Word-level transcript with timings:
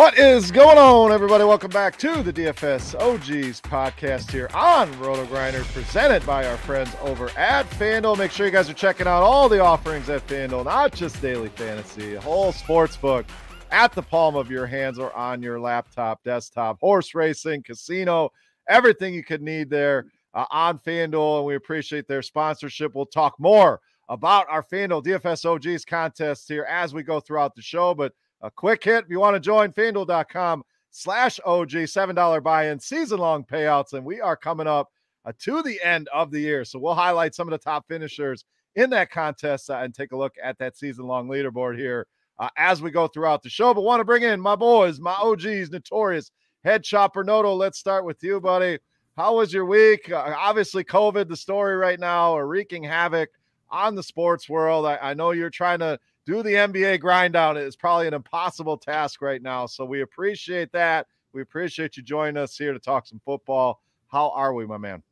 What 0.00 0.16
is 0.16 0.50
going 0.50 0.78
on, 0.78 1.12
everybody? 1.12 1.44
Welcome 1.44 1.72
back 1.72 1.98
to 1.98 2.22
the 2.22 2.32
DFS 2.32 2.98
OGs 2.98 3.60
podcast 3.60 4.30
here 4.30 4.48
on 4.54 4.90
RotoGrinders, 4.94 5.70
presented 5.74 6.24
by 6.24 6.46
our 6.46 6.56
friends 6.56 6.90
over 7.02 7.28
at 7.36 7.68
FanDuel. 7.68 8.16
Make 8.16 8.30
sure 8.30 8.46
you 8.46 8.52
guys 8.52 8.70
are 8.70 8.74
checking 8.74 9.06
out 9.06 9.22
all 9.22 9.46
the 9.46 9.60
offerings 9.60 10.08
at 10.08 10.26
FanDuel, 10.26 10.64
not 10.64 10.94
just 10.94 11.20
daily 11.20 11.50
fantasy, 11.50 12.14
a 12.14 12.20
whole 12.22 12.50
sports 12.50 12.96
book 12.96 13.26
at 13.70 13.92
the 13.92 14.00
palm 14.00 14.36
of 14.36 14.50
your 14.50 14.66
hands 14.66 14.98
or 14.98 15.14
on 15.14 15.42
your 15.42 15.60
laptop, 15.60 16.24
desktop, 16.24 16.80
horse 16.80 17.14
racing, 17.14 17.62
casino, 17.62 18.30
everything 18.70 19.12
you 19.12 19.22
could 19.22 19.42
need 19.42 19.68
there 19.68 20.06
uh, 20.32 20.46
on 20.50 20.78
FanDuel. 20.78 21.40
And 21.40 21.46
we 21.46 21.56
appreciate 21.56 22.08
their 22.08 22.22
sponsorship. 22.22 22.94
We'll 22.94 23.04
talk 23.04 23.34
more 23.38 23.82
about 24.08 24.46
our 24.48 24.62
FanDuel 24.62 25.04
DFS 25.04 25.44
OGs 25.44 25.84
contest 25.84 26.48
here 26.48 26.64
as 26.64 26.94
we 26.94 27.02
go 27.02 27.20
throughout 27.20 27.54
the 27.54 27.60
show. 27.60 27.94
But 27.94 28.14
a 28.42 28.50
quick 28.50 28.84
hit 28.84 29.04
if 29.04 29.10
you 29.10 29.20
want 29.20 29.34
to 29.34 29.40
join 29.40 29.72
fanduel.com 29.72 30.62
slash 30.90 31.38
OG, 31.44 31.70
$7 31.70 32.42
buy 32.42 32.68
in, 32.68 32.78
season 32.78 33.18
long 33.18 33.44
payouts. 33.44 33.92
And 33.92 34.04
we 34.04 34.20
are 34.20 34.36
coming 34.36 34.66
up 34.66 34.88
uh, 35.24 35.32
to 35.40 35.62
the 35.62 35.80
end 35.82 36.08
of 36.12 36.30
the 36.30 36.40
year. 36.40 36.64
So 36.64 36.78
we'll 36.78 36.94
highlight 36.94 37.34
some 37.34 37.48
of 37.48 37.52
the 37.52 37.58
top 37.58 37.86
finishers 37.88 38.44
in 38.76 38.90
that 38.90 39.10
contest 39.10 39.70
uh, 39.70 39.74
and 39.74 39.94
take 39.94 40.12
a 40.12 40.16
look 40.16 40.34
at 40.42 40.58
that 40.58 40.76
season 40.76 41.06
long 41.06 41.28
leaderboard 41.28 41.78
here 41.78 42.06
uh, 42.38 42.48
as 42.56 42.82
we 42.82 42.90
go 42.90 43.06
throughout 43.06 43.42
the 43.42 43.50
show. 43.50 43.74
But 43.74 43.82
want 43.82 44.00
to 44.00 44.04
bring 44.04 44.22
in 44.22 44.40
my 44.40 44.56
boys, 44.56 45.00
my 45.00 45.12
OGs, 45.12 45.70
notorious 45.70 46.30
head 46.64 46.82
chopper 46.82 47.24
Noto. 47.24 47.54
Let's 47.54 47.78
start 47.78 48.04
with 48.04 48.22
you, 48.22 48.40
buddy. 48.40 48.78
How 49.16 49.36
was 49.36 49.52
your 49.52 49.66
week? 49.66 50.10
Uh, 50.10 50.34
obviously, 50.36 50.84
COVID, 50.84 51.28
the 51.28 51.36
story 51.36 51.76
right 51.76 52.00
now, 52.00 52.36
are 52.36 52.46
wreaking 52.46 52.84
havoc 52.84 53.28
on 53.70 53.94
the 53.94 54.02
sports 54.02 54.48
world. 54.48 54.86
I, 54.86 54.96
I 54.96 55.14
know 55.14 55.32
you're 55.32 55.50
trying 55.50 55.80
to 55.80 55.98
do 56.26 56.42
the 56.42 56.50
NBA 56.50 57.00
grind 57.00 57.32
down 57.32 57.56
is 57.56 57.76
probably 57.76 58.06
an 58.06 58.14
impossible 58.14 58.76
task 58.76 59.22
right 59.22 59.42
now. 59.42 59.66
So 59.66 59.84
we 59.84 60.02
appreciate 60.02 60.72
that. 60.72 61.06
We 61.32 61.42
appreciate 61.42 61.96
you 61.96 62.02
joining 62.02 62.36
us 62.36 62.56
here 62.56 62.72
to 62.72 62.78
talk 62.78 63.06
some 63.06 63.20
football. 63.24 63.80
How 64.08 64.30
are 64.30 64.52
we, 64.52 64.66
my 64.66 64.78
man? 64.78 65.02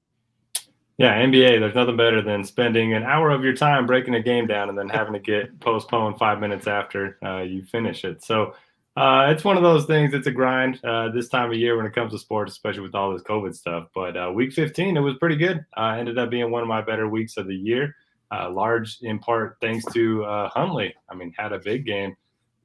Yeah, 0.98 1.14
NBA, 1.22 1.60
there's 1.60 1.76
nothing 1.76 1.96
better 1.96 2.20
than 2.20 2.42
spending 2.42 2.92
an 2.92 3.04
hour 3.04 3.30
of 3.30 3.44
your 3.44 3.54
time 3.54 3.86
breaking 3.86 4.16
a 4.16 4.22
game 4.22 4.48
down 4.48 4.68
and 4.68 4.76
then 4.76 4.88
having 4.88 5.12
to 5.12 5.20
get 5.20 5.58
postponed 5.60 6.18
five 6.18 6.40
minutes 6.40 6.66
after 6.66 7.18
uh, 7.24 7.38
you 7.38 7.64
finish 7.64 8.04
it. 8.04 8.24
So 8.24 8.54
uh, 8.96 9.28
it's 9.30 9.44
one 9.44 9.56
of 9.56 9.62
those 9.62 9.84
things. 9.84 10.12
It's 10.12 10.26
a 10.26 10.32
grind 10.32 10.84
uh, 10.84 11.10
this 11.10 11.28
time 11.28 11.50
of 11.50 11.56
year 11.56 11.76
when 11.76 11.86
it 11.86 11.94
comes 11.94 12.10
to 12.12 12.18
sports, 12.18 12.50
especially 12.50 12.80
with 12.80 12.96
all 12.96 13.12
this 13.12 13.22
COVID 13.22 13.54
stuff. 13.54 13.88
But 13.94 14.16
uh, 14.16 14.32
week 14.34 14.52
15, 14.52 14.96
it 14.96 15.00
was 15.00 15.14
pretty 15.18 15.36
good. 15.36 15.64
Uh, 15.76 15.94
ended 15.96 16.18
up 16.18 16.30
being 16.30 16.50
one 16.50 16.62
of 16.62 16.68
my 16.68 16.82
better 16.82 17.08
weeks 17.08 17.36
of 17.36 17.46
the 17.46 17.54
year 17.54 17.94
uh, 18.30 18.50
large 18.50 18.98
in 19.02 19.18
part 19.18 19.56
thanks 19.60 19.84
to 19.92 20.24
uh, 20.24 20.48
Huntley. 20.50 20.94
I 21.10 21.14
mean, 21.14 21.32
had 21.36 21.52
a 21.52 21.58
big 21.58 21.86
game 21.86 22.16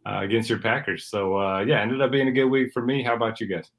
uh, 0.06 0.20
against 0.22 0.50
your 0.50 0.60
Packers. 0.60 1.06
So 1.06 1.38
uh, 1.38 1.60
yeah, 1.62 1.82
ended 1.82 2.02
up 2.02 2.12
being 2.12 2.28
a 2.28 2.32
good 2.32 2.46
week 2.46 2.74
for 2.74 2.82
me. 2.82 3.04
How 3.04 3.16
about 3.16 3.40
you 3.40 3.48
guys? 3.48 3.72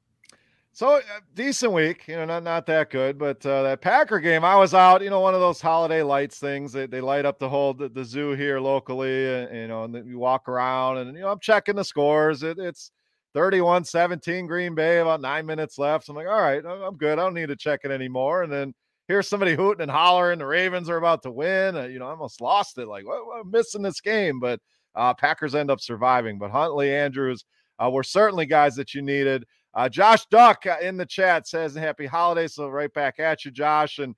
So 0.75 0.95
uh, 0.95 1.01
decent 1.35 1.71
week, 1.71 2.05
you 2.07 2.17
know, 2.17 2.25
not 2.25 2.43
not 2.43 2.65
that 2.65 2.89
good, 2.89 3.17
but 3.17 3.45
uh, 3.45 3.63
that 3.63 3.79
Packer 3.79 4.19
game, 4.19 4.43
I 4.43 4.57
was 4.57 4.73
out. 4.73 5.01
You 5.01 5.09
know, 5.09 5.21
one 5.21 5.33
of 5.33 5.39
those 5.39 5.61
holiday 5.61 6.03
lights 6.03 6.37
things. 6.37 6.73
They, 6.73 6.85
they 6.85 6.99
light 6.99 7.25
up 7.25 7.39
the 7.39 7.47
whole 7.47 7.73
the, 7.73 7.87
the 7.87 8.03
zoo 8.03 8.31
here 8.31 8.59
locally, 8.59 9.33
and 9.33 9.55
you 9.55 9.67
know, 9.69 9.85
and 9.85 10.09
you 10.09 10.19
walk 10.19 10.49
around, 10.49 10.97
and 10.97 11.15
you 11.15 11.21
know, 11.21 11.29
I'm 11.29 11.39
checking 11.39 11.77
the 11.77 11.85
scores. 11.85 12.43
It, 12.43 12.59
it's 12.59 12.91
31-17 13.35 14.47
Green 14.47 14.75
Bay, 14.75 14.99
about 14.99 15.21
nine 15.21 15.45
minutes 15.45 15.77
left. 15.77 16.09
I'm 16.09 16.15
like, 16.15 16.27
all 16.27 16.41
right, 16.41 16.65
I'm 16.65 16.95
good. 16.95 17.19
I 17.19 17.23
don't 17.23 17.33
need 17.33 17.49
to 17.49 17.55
check 17.55 17.81
it 17.83 17.91
anymore. 17.91 18.43
And 18.43 18.51
then 18.51 18.73
here's 19.07 19.27
somebody 19.27 19.55
hooting 19.55 19.81
and 19.81 19.91
hollering. 19.91 20.39
The 20.39 20.45
Ravens 20.45 20.89
are 20.89 20.97
about 20.97 21.23
to 21.23 21.31
win. 21.31 21.75
Uh, 21.75 21.83
you 21.83 21.99
know, 21.99 22.07
I 22.07 22.11
almost 22.11 22.41
lost 22.41 22.77
it. 22.77 22.87
Like, 22.87 23.05
what, 23.05 23.39
I'm 23.39 23.51
missing 23.51 23.81
this 23.81 24.01
game, 24.01 24.39
but 24.39 24.59
uh, 24.95 25.13
Packers 25.13 25.55
end 25.55 25.71
up 25.71 25.81
surviving. 25.81 26.37
But 26.37 26.51
Huntley, 26.51 26.93
Andrews 26.93 27.45
uh, 27.83 27.89
were 27.89 28.03
certainly 28.03 28.45
guys 28.45 28.75
that 28.75 28.93
you 28.93 29.01
needed. 29.01 29.45
Uh, 29.73 29.89
Josh 29.89 30.25
Duck 30.27 30.65
uh, 30.65 30.77
in 30.81 30.97
the 30.97 31.05
chat 31.05 31.47
says 31.47 31.75
happy 31.75 32.05
holidays. 32.05 32.55
So 32.55 32.69
right 32.69 32.93
back 32.93 33.19
at 33.19 33.43
you, 33.45 33.51
Josh. 33.51 33.99
And 33.99 34.15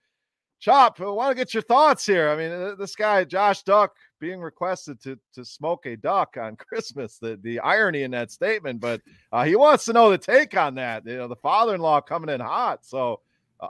Chop, 0.59 0.99
I 0.99 1.05
want 1.05 1.29
to 1.29 1.35
get 1.35 1.53
your 1.53 1.61
thoughts 1.61 2.03
here. 2.05 2.29
I 2.29 2.35
mean, 2.35 2.75
this 2.79 2.95
guy, 2.95 3.23
Josh 3.23 3.61
Duck, 3.61 3.93
being 4.19 4.41
requested 4.41 4.99
to 5.03 5.19
to 5.33 5.45
smoke 5.45 5.85
a 5.85 5.95
duck 5.95 6.35
on 6.41 6.55
Christmas. 6.69 7.19
The 7.19 7.39
the 7.43 7.59
irony 7.59 8.01
in 8.03 8.11
that 8.11 8.31
statement, 8.31 8.79
but 8.79 9.01
uh, 9.31 9.43
he 9.43 9.55
wants 9.55 9.85
to 9.85 9.93
know 9.93 10.09
the 10.09 10.17
take 10.17 10.57
on 10.57 10.73
that. 10.75 11.05
You 11.05 11.17
know, 11.17 11.27
the 11.27 11.35
father-in-law 11.35 12.01
coming 12.01 12.33
in 12.33 12.41
hot. 12.41 12.85
So 12.85 13.21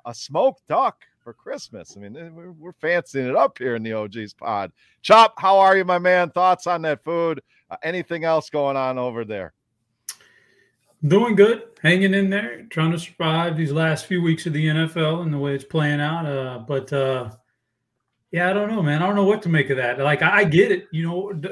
a 0.06 0.14
smoked 0.14 0.68
duck 0.68 1.04
for 1.20 1.34
Christmas. 1.34 1.96
I 1.96 2.00
mean, 2.00 2.16
eh, 2.18 2.30
we're, 2.30 2.52
we're 2.52 2.74
fancying 2.74 3.28
it 3.28 3.36
up 3.36 3.58
here 3.58 3.76
in 3.76 3.84
the 3.84 3.94
OGs 3.94 4.34
pod. 4.34 4.72
Chop, 5.02 5.34
how 5.38 5.58
are 5.60 5.78
you, 5.78 5.86
my 5.86 6.00
man? 6.00 6.30
Thoughts 6.30 6.68
on 6.68 6.82
that 6.84 7.04
food? 7.04 7.42
Uh, 7.70 7.78
anything 7.84 8.24
else 8.24 8.50
going 8.50 8.78
on 8.78 8.98
over 8.98 9.26
there? 9.26 9.54
Doing 11.06 11.36
good, 11.36 11.64
hanging 11.84 12.14
in 12.14 12.30
there, 12.30 12.64
trying 12.70 12.92
to 12.92 13.00
survive 13.00 13.56
these 13.56 13.72
last 13.72 14.06
few 14.06 14.22
weeks 14.22 14.46
of 14.46 14.54
the 14.54 14.66
NFL 14.66 15.22
and 15.22 15.34
the 15.34 15.38
way 15.38 15.54
it's 15.54 15.64
playing 15.64 16.02
out. 16.02 16.26
Uh, 16.26 16.60
but 16.60 16.92
uh, 16.92 17.30
yeah, 18.32 18.50
I 18.50 18.54
don't 18.54 18.70
know, 18.70 18.82
man. 18.82 19.04
I 19.04 19.06
don't 19.06 19.16
know 19.16 19.26
what 19.26 19.44
to 19.44 19.50
make 19.50 19.70
of 19.70 19.78
that. 19.78 20.00
Like, 20.00 20.22
I, 20.22 20.40
I 20.40 20.44
get 20.44 20.72
it. 20.72 20.88
You 20.92 21.06
know, 21.06 21.52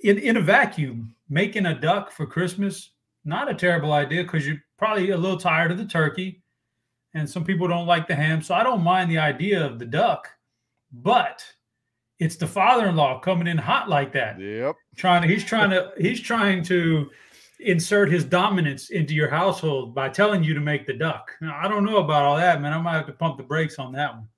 in 0.00 0.18
in 0.18 0.36
a 0.38 0.40
vacuum, 0.40 1.14
making 1.28 1.66
a 1.66 1.78
duck 1.78 2.10
for 2.10 2.26
Christmas 2.26 2.90
not 3.26 3.50
a 3.50 3.54
terrible 3.54 3.92
idea 3.92 4.22
because 4.22 4.46
you're 4.46 4.62
probably 4.78 5.10
a 5.10 5.16
little 5.16 5.36
tired 5.36 5.72
of 5.72 5.78
the 5.78 5.84
turkey 5.84 6.42
and 7.16 7.28
some 7.28 7.44
people 7.44 7.66
don't 7.66 7.86
like 7.86 8.06
the 8.06 8.14
ham. 8.14 8.42
So 8.42 8.54
I 8.54 8.62
don't 8.62 8.82
mind 8.82 9.10
the 9.10 9.18
idea 9.18 9.64
of 9.64 9.78
the 9.78 9.86
duck, 9.86 10.28
but 10.92 11.44
it's 12.18 12.36
the 12.36 12.46
father-in-law 12.46 13.20
coming 13.20 13.46
in 13.46 13.58
hot 13.58 13.88
like 13.88 14.12
that. 14.12 14.38
Yep. 14.38 14.76
Trying 14.96 15.22
to 15.22 15.28
he's 15.28 15.44
trying 15.44 15.70
to 15.70 15.92
he's 15.98 16.20
trying 16.20 16.62
to 16.64 17.10
insert 17.60 18.10
his 18.10 18.24
dominance 18.24 18.90
into 18.90 19.14
your 19.14 19.30
household 19.30 19.94
by 19.94 20.10
telling 20.10 20.44
you 20.44 20.52
to 20.52 20.60
make 20.60 20.86
the 20.86 20.92
duck. 20.92 21.32
Now, 21.40 21.58
I 21.60 21.68
don't 21.68 21.84
know 21.84 21.96
about 21.98 22.24
all 22.24 22.36
that, 22.36 22.60
man. 22.60 22.74
I 22.74 22.80
might 22.80 22.96
have 22.96 23.06
to 23.06 23.12
pump 23.12 23.38
the 23.38 23.42
brakes 23.42 23.78
on 23.78 23.92
that 23.92 24.14
one. 24.14 24.28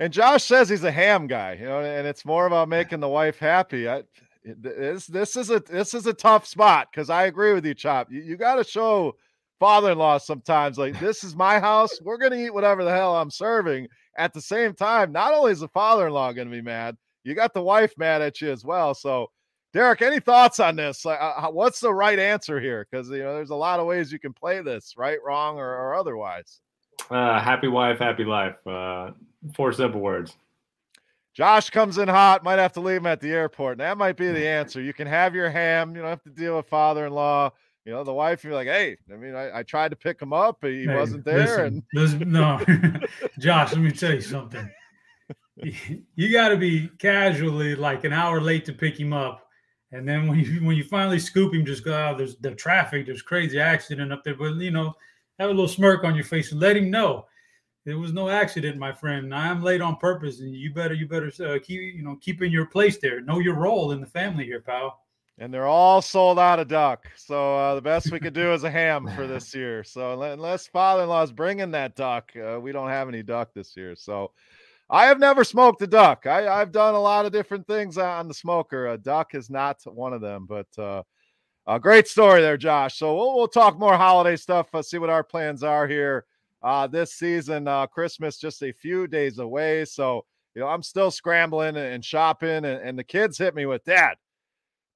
And 0.00 0.12
Josh 0.12 0.44
says 0.44 0.68
he's 0.68 0.84
a 0.84 0.92
ham 0.92 1.26
guy, 1.26 1.54
you 1.54 1.66
know, 1.66 1.80
and 1.80 2.06
it's 2.06 2.24
more 2.24 2.46
about 2.46 2.68
making 2.68 3.00
the 3.00 3.08
wife 3.08 3.38
happy. 3.38 3.88
I 3.88 4.02
this 4.44 5.06
this 5.06 5.36
is 5.36 5.50
a 5.50 5.60
this 5.60 5.94
is 5.94 6.06
a 6.06 6.14
tough 6.14 6.46
spot 6.46 6.88
because 6.90 7.10
I 7.10 7.26
agree 7.26 7.52
with 7.52 7.66
you, 7.66 7.74
Chop. 7.74 8.10
You, 8.10 8.22
you 8.22 8.36
got 8.36 8.56
to 8.56 8.64
show 8.64 9.16
father-in-law 9.58 10.18
sometimes 10.18 10.78
like 10.78 10.98
this 11.00 11.24
is 11.24 11.34
my 11.34 11.58
house. 11.58 12.00
We're 12.02 12.18
gonna 12.18 12.36
eat 12.36 12.54
whatever 12.54 12.84
the 12.84 12.90
hell 12.90 13.16
I'm 13.16 13.30
serving. 13.30 13.88
At 14.16 14.32
the 14.32 14.40
same 14.40 14.74
time, 14.74 15.12
not 15.12 15.34
only 15.34 15.52
is 15.52 15.60
the 15.60 15.68
father-in-law 15.68 16.32
gonna 16.32 16.50
be 16.50 16.62
mad, 16.62 16.96
you 17.24 17.34
got 17.34 17.54
the 17.54 17.62
wife 17.62 17.92
mad 17.96 18.22
at 18.22 18.40
you 18.40 18.50
as 18.50 18.64
well. 18.64 18.94
So, 18.94 19.30
Derek, 19.72 20.02
any 20.02 20.18
thoughts 20.18 20.60
on 20.60 20.76
this? 20.76 21.04
Like, 21.04 21.18
uh, 21.20 21.48
what's 21.50 21.80
the 21.80 21.92
right 21.92 22.18
answer 22.18 22.60
here? 22.60 22.86
Because 22.90 23.10
you 23.10 23.18
know, 23.18 23.34
there's 23.34 23.50
a 23.50 23.54
lot 23.54 23.80
of 23.80 23.86
ways 23.86 24.10
you 24.10 24.18
can 24.18 24.32
play 24.32 24.62
this, 24.62 24.94
right, 24.96 25.18
wrong, 25.24 25.58
or, 25.58 25.68
or 25.68 25.94
otherwise. 25.94 26.60
Uh, 27.10 27.40
happy 27.40 27.68
wife, 27.68 27.98
happy 27.98 28.24
life. 28.24 28.56
Uh, 28.66 29.10
four 29.54 29.72
simple 29.72 30.00
words. 30.00 30.36
Josh 31.34 31.70
comes 31.70 31.98
in 31.98 32.08
hot, 32.08 32.42
might 32.42 32.58
have 32.58 32.72
to 32.72 32.80
leave 32.80 32.96
him 32.96 33.06
at 33.06 33.20
the 33.20 33.30
airport. 33.30 33.78
That 33.78 33.96
might 33.96 34.16
be 34.16 34.32
the 34.32 34.44
answer. 34.44 34.80
You 34.80 34.92
can 34.92 35.06
have 35.06 35.36
your 35.36 35.48
ham, 35.48 35.94
you 35.94 36.00
don't 36.00 36.10
have 36.10 36.22
to 36.24 36.30
deal 36.30 36.56
with 36.56 36.66
father 36.66 37.06
in 37.06 37.12
law. 37.12 37.52
You 37.88 37.94
know, 37.94 38.04
the 38.04 38.12
wife, 38.12 38.44
you're 38.44 38.52
like, 38.52 38.66
hey, 38.66 38.98
I 39.10 39.16
mean, 39.16 39.34
I, 39.34 39.60
I 39.60 39.62
tried 39.62 39.92
to 39.92 39.96
pick 39.96 40.20
him 40.20 40.34
up, 40.34 40.58
but 40.60 40.72
he 40.72 40.84
hey, 40.84 40.94
wasn't 40.94 41.24
there. 41.24 41.38
Listen, 41.38 41.64
and 41.64 41.82
listen, 41.94 42.30
no, 42.30 42.60
Josh, 43.38 43.72
let 43.72 43.80
me 43.80 43.90
tell 43.90 44.12
you 44.12 44.20
something. 44.20 44.70
You 45.56 46.30
got 46.30 46.50
to 46.50 46.58
be 46.58 46.90
casually 46.98 47.74
like 47.74 48.04
an 48.04 48.12
hour 48.12 48.42
late 48.42 48.66
to 48.66 48.74
pick 48.74 49.00
him 49.00 49.14
up. 49.14 49.48
And 49.90 50.06
then 50.06 50.28
when 50.28 50.38
you 50.38 50.62
when 50.66 50.76
you 50.76 50.84
finally 50.84 51.18
scoop 51.18 51.54
him, 51.54 51.64
just 51.64 51.82
go 51.82 51.94
out. 51.94 52.16
Oh, 52.16 52.18
there's 52.18 52.36
the 52.36 52.54
traffic, 52.54 53.06
there's 53.06 53.22
crazy 53.22 53.58
accident 53.58 54.12
up 54.12 54.22
there. 54.22 54.34
But 54.34 54.56
you 54.56 54.70
know, 54.70 54.92
have 55.38 55.48
a 55.48 55.54
little 55.54 55.66
smirk 55.66 56.04
on 56.04 56.14
your 56.14 56.24
face 56.24 56.52
and 56.52 56.60
let 56.60 56.76
him 56.76 56.90
know 56.90 57.24
there 57.86 57.96
was 57.96 58.12
no 58.12 58.28
accident, 58.28 58.76
my 58.76 58.92
friend. 58.92 59.34
I 59.34 59.48
am 59.48 59.62
late 59.62 59.80
on 59.80 59.96
purpose, 59.96 60.40
and 60.40 60.54
you 60.54 60.74
better 60.74 60.92
you 60.92 61.08
better 61.08 61.32
uh, 61.42 61.58
keep 61.64 61.80
you 61.80 62.02
know 62.02 62.18
keep 62.20 62.42
in 62.42 62.52
your 62.52 62.66
place 62.66 62.98
there. 62.98 63.22
Know 63.22 63.38
your 63.38 63.54
role 63.54 63.92
in 63.92 64.02
the 64.02 64.06
family 64.06 64.44
here, 64.44 64.60
pal. 64.60 65.00
And 65.40 65.54
they're 65.54 65.66
all 65.66 66.02
sold 66.02 66.38
out 66.38 66.58
of 66.58 66.66
duck, 66.66 67.06
so 67.14 67.56
uh, 67.56 67.74
the 67.76 67.80
best 67.80 68.10
we 68.10 68.18
could 68.18 68.34
do 68.34 68.52
is 68.54 68.64
a 68.64 68.70
ham 68.70 69.08
for 69.14 69.26
this 69.28 69.54
year. 69.54 69.84
So 69.84 70.20
unless 70.20 70.66
father-in-law 70.66 71.22
is 71.22 71.32
bringing 71.32 71.70
that 71.70 71.94
duck, 71.94 72.32
uh, 72.36 72.58
we 72.60 72.72
don't 72.72 72.88
have 72.88 73.08
any 73.08 73.22
duck 73.22 73.54
this 73.54 73.76
year. 73.76 73.94
So 73.94 74.32
I 74.90 75.06
have 75.06 75.20
never 75.20 75.44
smoked 75.44 75.82
a 75.82 75.86
duck. 75.86 76.26
I, 76.26 76.58
have 76.58 76.72
done 76.72 76.94
a 76.94 77.00
lot 77.00 77.26
of 77.26 77.32
different 77.32 77.66
things 77.66 77.98
on 77.98 78.26
the 78.26 78.34
smoker. 78.34 78.88
A 78.88 78.98
duck 78.98 79.34
is 79.34 79.50
not 79.50 79.80
one 79.84 80.12
of 80.12 80.20
them, 80.20 80.46
but 80.48 80.66
uh, 80.78 81.02
a 81.66 81.78
great 81.78 82.08
story 82.08 82.40
there, 82.40 82.56
Josh. 82.56 82.96
So 82.96 83.14
we'll, 83.14 83.36
we'll 83.36 83.48
talk 83.48 83.78
more 83.78 83.96
holiday 83.96 84.34
stuff. 84.34 84.74
Uh, 84.74 84.82
see 84.82 84.98
what 84.98 85.10
our 85.10 85.22
plans 85.22 85.62
are 85.62 85.86
here 85.86 86.24
uh, 86.62 86.86
this 86.86 87.12
season. 87.12 87.68
Uh, 87.68 87.86
Christmas 87.86 88.38
just 88.38 88.62
a 88.62 88.72
few 88.72 89.06
days 89.06 89.38
away. 89.38 89.84
So, 89.84 90.24
you 90.54 90.62
know, 90.62 90.68
I'm 90.68 90.82
still 90.82 91.10
scrambling 91.10 91.76
and 91.76 92.02
shopping, 92.02 92.48
and, 92.48 92.66
and 92.66 92.98
the 92.98 93.04
kids 93.04 93.36
hit 93.36 93.54
me 93.54 93.66
with 93.66 93.84
Dad. 93.84 94.16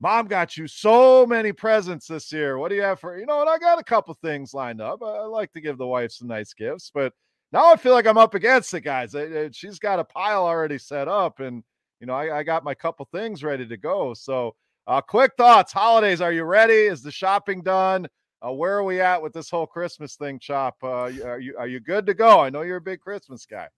Mom 0.02 0.26
got 0.26 0.56
you 0.56 0.66
so 0.66 1.24
many 1.24 1.52
presents 1.52 2.08
this 2.08 2.32
year. 2.32 2.58
What 2.58 2.70
do 2.70 2.74
you 2.74 2.82
have 2.82 2.98
for, 2.98 3.16
you 3.16 3.24
know, 3.24 3.40
and 3.40 3.48
I 3.48 3.56
got 3.56 3.78
a 3.78 3.84
couple 3.84 4.12
things 4.14 4.52
lined 4.52 4.80
up. 4.80 5.00
I, 5.00 5.20
like 5.26 5.52
to 5.52 5.60
give 5.60 5.78
the 5.78 5.86
wife 5.86 6.10
some 6.10 6.26
nice 6.26 6.52
gifts, 6.52 6.90
but 6.92 7.12
now 7.52 7.72
I 7.72 7.76
feel 7.76 7.92
like 7.92 8.08
I'm 8.08 8.18
up 8.18 8.34
against 8.34 8.74
it, 8.74 8.80
guys. 8.80 9.14
She's 9.52 9.78
got 9.78 10.00
a 10.00 10.04
pile 10.04 10.44
already 10.44 10.78
set 10.78 11.06
up, 11.06 11.38
and, 11.38 11.62
you 12.00 12.08
know, 12.08 12.14
I, 12.14 12.38
I 12.38 12.42
got 12.42 12.64
my 12.64 12.74
couple 12.74 13.08
things 13.12 13.44
ready 13.44 13.64
to 13.64 13.76
go. 13.76 14.12
So, 14.12 14.56
uh, 14.88 15.00
quick 15.00 15.34
thoughts, 15.36 15.72
holidays. 15.72 16.20
Are 16.20 16.32
you 16.32 16.42
ready? 16.42 16.74
Is 16.74 17.02
the 17.02 17.12
shopping 17.12 17.62
done? 17.62 18.08
Uh, 18.44 18.50
where 18.50 18.76
are 18.76 18.82
we 18.82 19.00
at 19.00 19.22
with 19.22 19.32
this 19.32 19.50
whole 19.50 19.68
Christmas 19.68 20.16
thing, 20.16 20.40
Chop? 20.40 20.74
Uh, 20.82 21.12
are 21.24 21.38
you 21.38 21.54
are 21.56 21.68
you 21.68 21.78
good 21.78 22.06
to 22.06 22.14
go? 22.14 22.40
I 22.40 22.50
know 22.50 22.62
you're 22.62 22.78
a 22.78 22.80
big 22.80 22.98
Christmas 22.98 23.46
guy. 23.46 23.68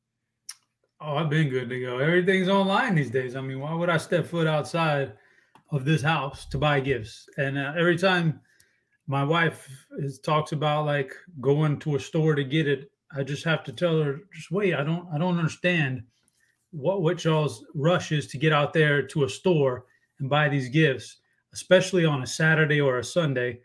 Oh, 1.03 1.19
I've 1.19 1.29
been 1.29 1.51
good 1.51 1.69
to 1.69 1.81
go. 1.81 1.99
Everything's 1.99 2.49
online 2.49 2.95
these 2.95 3.11
days. 3.11 3.37
I 3.37 3.43
mean, 3.43 3.61
why 3.61 3.75
would 3.75 3.91
I 3.91 3.99
step 3.99 4.25
foot 4.25 4.47
outside 4.47 5.13
of 5.75 5.85
this 5.85 6.03
house 6.03 6.47
to 6.47 6.59
buy 6.59 6.81
gifts? 6.81 7.29
And 7.37 7.59
uh, 7.59 7.73
every 7.77 7.99
time 7.99 8.41
my 9.07 9.25
wife 9.25 9.69
is, 9.99 10.19
talks 10.19 10.53
about 10.53 10.87
like 10.87 11.15
going 11.41 11.79
to 11.81 11.97
a 11.97 12.01
store 12.01 12.35
to 12.35 12.45
get 12.45 12.69
it, 12.69 12.91
I 13.17 13.23
just 13.23 13.45
have 13.45 13.63
to 13.65 13.73
tell 13.73 14.03
her, 14.03 14.21
just 14.33 14.51
wait. 14.51 14.75
I 14.75 14.83
don't 14.83 15.07
I 15.13 15.19
don't 15.19 15.39
understand 15.39 16.03
what 16.71 17.03
what 17.03 17.25
y'all's 17.25 17.65
rush 17.75 18.13
is 18.13 18.27
to 18.29 18.39
get 18.39 18.53
out 18.53 18.73
there 18.73 19.03
to 19.03 19.25
a 19.25 19.29
store 19.29 19.87
and 20.19 20.29
buy 20.31 20.49
these 20.49 20.69
gifts, 20.69 21.19
especially 21.53 22.05
on 22.05 22.23
a 22.23 22.27
Saturday 22.27 22.81
or 22.81 22.99
a 22.99 23.05
Sunday 23.05 23.61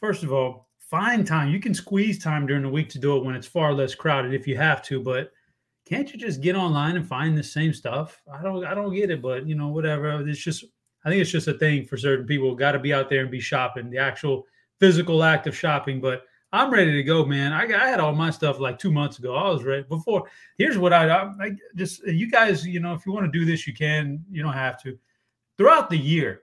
first 0.00 0.22
of 0.24 0.32
all, 0.32 0.68
find 0.78 1.26
time. 1.26 1.50
You 1.50 1.60
can 1.60 1.74
squeeze 1.74 2.18
time 2.18 2.46
during 2.46 2.62
the 2.62 2.68
week 2.68 2.88
to 2.90 2.98
do 2.98 3.16
it 3.16 3.24
when 3.24 3.36
it's 3.36 3.46
far 3.46 3.72
less 3.72 3.94
crowded 3.94 4.34
if 4.34 4.48
you 4.48 4.56
have 4.56 4.82
to, 4.84 5.00
but 5.00 5.30
can't 5.84 6.12
you 6.12 6.18
just 6.18 6.40
get 6.40 6.56
online 6.56 6.96
and 6.96 7.06
find 7.06 7.36
the 7.36 7.42
same 7.42 7.72
stuff? 7.72 8.20
I 8.32 8.42
don't 8.42 8.64
I 8.64 8.74
don't 8.74 8.94
get 8.94 9.10
it, 9.10 9.22
but 9.22 9.46
you 9.46 9.54
know, 9.54 9.68
whatever. 9.68 10.26
It's 10.26 10.40
just 10.40 10.64
I 11.04 11.10
think 11.10 11.22
it's 11.22 11.30
just 11.30 11.48
a 11.48 11.54
thing 11.54 11.84
for 11.84 11.96
certain 11.96 12.26
people. 12.26 12.54
Got 12.54 12.72
to 12.72 12.78
be 12.78 12.92
out 12.92 13.08
there 13.08 13.22
and 13.22 13.30
be 13.30 13.40
shopping, 13.40 13.90
the 13.90 13.98
actual 13.98 14.46
physical 14.78 15.22
act 15.22 15.46
of 15.46 15.56
shopping. 15.56 16.00
But 16.00 16.24
I'm 16.52 16.70
ready 16.70 16.92
to 16.92 17.02
go, 17.02 17.24
man. 17.24 17.52
I, 17.52 17.64
I 17.64 17.88
had 17.88 18.00
all 18.00 18.14
my 18.14 18.30
stuff 18.30 18.60
like 18.60 18.78
two 18.78 18.92
months 18.92 19.18
ago. 19.18 19.34
I 19.34 19.48
was 19.48 19.64
ready 19.64 19.84
before. 19.84 20.28
Here's 20.58 20.78
what 20.78 20.92
I, 20.92 21.08
I, 21.08 21.22
I 21.40 21.50
just 21.76 22.06
you 22.06 22.30
guys, 22.30 22.66
you 22.66 22.80
know, 22.80 22.94
if 22.94 23.06
you 23.06 23.12
want 23.12 23.30
to 23.30 23.38
do 23.38 23.44
this, 23.44 23.66
you 23.66 23.74
can. 23.74 24.24
You 24.30 24.42
don't 24.42 24.52
have 24.52 24.82
to. 24.82 24.98
Throughout 25.56 25.90
the 25.90 25.98
year, 25.98 26.42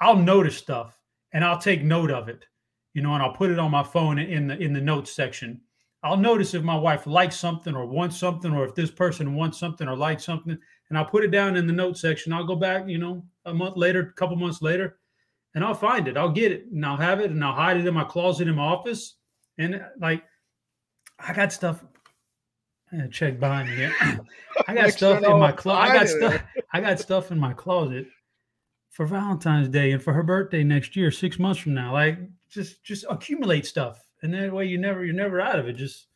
I'll 0.00 0.16
notice 0.16 0.56
stuff 0.56 0.98
and 1.32 1.44
I'll 1.44 1.58
take 1.58 1.82
note 1.82 2.10
of 2.10 2.28
it 2.28 2.44
you 2.94 3.02
know, 3.02 3.14
and 3.14 3.22
I'll 3.22 3.32
put 3.32 3.50
it 3.50 3.58
on 3.58 3.70
my 3.70 3.82
phone 3.82 4.18
in 4.18 4.48
the 4.48 4.58
in 4.58 4.72
the 4.72 4.80
notes 4.80 5.12
section. 5.12 5.60
I'll 6.02 6.16
notice 6.16 6.54
if 6.54 6.62
my 6.62 6.76
wife 6.76 7.06
likes 7.06 7.36
something 7.36 7.74
or 7.74 7.86
wants 7.86 8.16
something, 8.16 8.52
or 8.52 8.64
if 8.64 8.74
this 8.74 8.90
person 8.90 9.34
wants 9.34 9.58
something 9.58 9.86
or 9.86 9.96
likes 9.96 10.24
something, 10.24 10.58
and 10.90 10.98
I'll 10.98 11.06
put 11.06 11.24
it 11.24 11.30
down 11.30 11.56
in 11.56 11.66
the 11.66 11.72
notes 11.72 12.00
section. 12.00 12.32
I'll 12.32 12.44
go 12.44 12.56
back, 12.56 12.86
you 12.88 12.98
know, 12.98 13.24
a 13.46 13.54
month 13.54 13.76
later, 13.76 14.00
a 14.00 14.12
couple 14.12 14.36
months 14.36 14.60
later, 14.60 14.98
and 15.54 15.64
I'll 15.64 15.74
find 15.74 16.08
it. 16.08 16.16
I'll 16.16 16.32
get 16.32 16.52
it 16.52 16.66
and 16.66 16.84
I'll 16.84 16.96
have 16.96 17.20
it 17.20 17.30
and 17.30 17.42
I'll 17.42 17.54
hide 17.54 17.78
it 17.78 17.86
in 17.86 17.94
my 17.94 18.04
closet 18.04 18.48
in 18.48 18.56
my 18.56 18.64
office. 18.64 19.14
And 19.56 19.82
like, 20.00 20.24
I 21.18 21.32
got 21.32 21.52
stuff. 21.52 21.84
I 22.92 23.06
check 23.06 23.38
behind 23.38 23.68
me. 23.70 23.88
I 24.66 24.74
got 24.74 24.90
stuff 24.90 25.22
in 25.22 25.38
my 25.38 25.52
closet. 25.52 25.90
I 25.90 25.94
got 25.94 26.08
stuff. 26.08 26.42
I 26.72 26.80
got 26.80 26.98
stuff 26.98 27.30
in 27.30 27.38
my 27.38 27.52
closet 27.52 28.06
for 28.90 29.06
Valentine's 29.06 29.68
Day 29.68 29.92
and 29.92 30.02
for 30.02 30.12
her 30.12 30.24
birthday 30.24 30.64
next 30.64 30.96
year, 30.96 31.12
six 31.12 31.38
months 31.38 31.60
from 31.60 31.74
now. 31.74 31.92
Like, 31.92 32.18
just 32.48 32.82
just 32.82 33.04
accumulate 33.08 33.64
stuff, 33.64 34.04
and 34.22 34.34
that 34.34 34.52
way 34.52 34.66
you 34.66 34.76
never 34.76 35.04
you're 35.04 35.14
never 35.14 35.40
out 35.40 35.58
of 35.58 35.68
it. 35.68 35.74
Just 35.74 36.06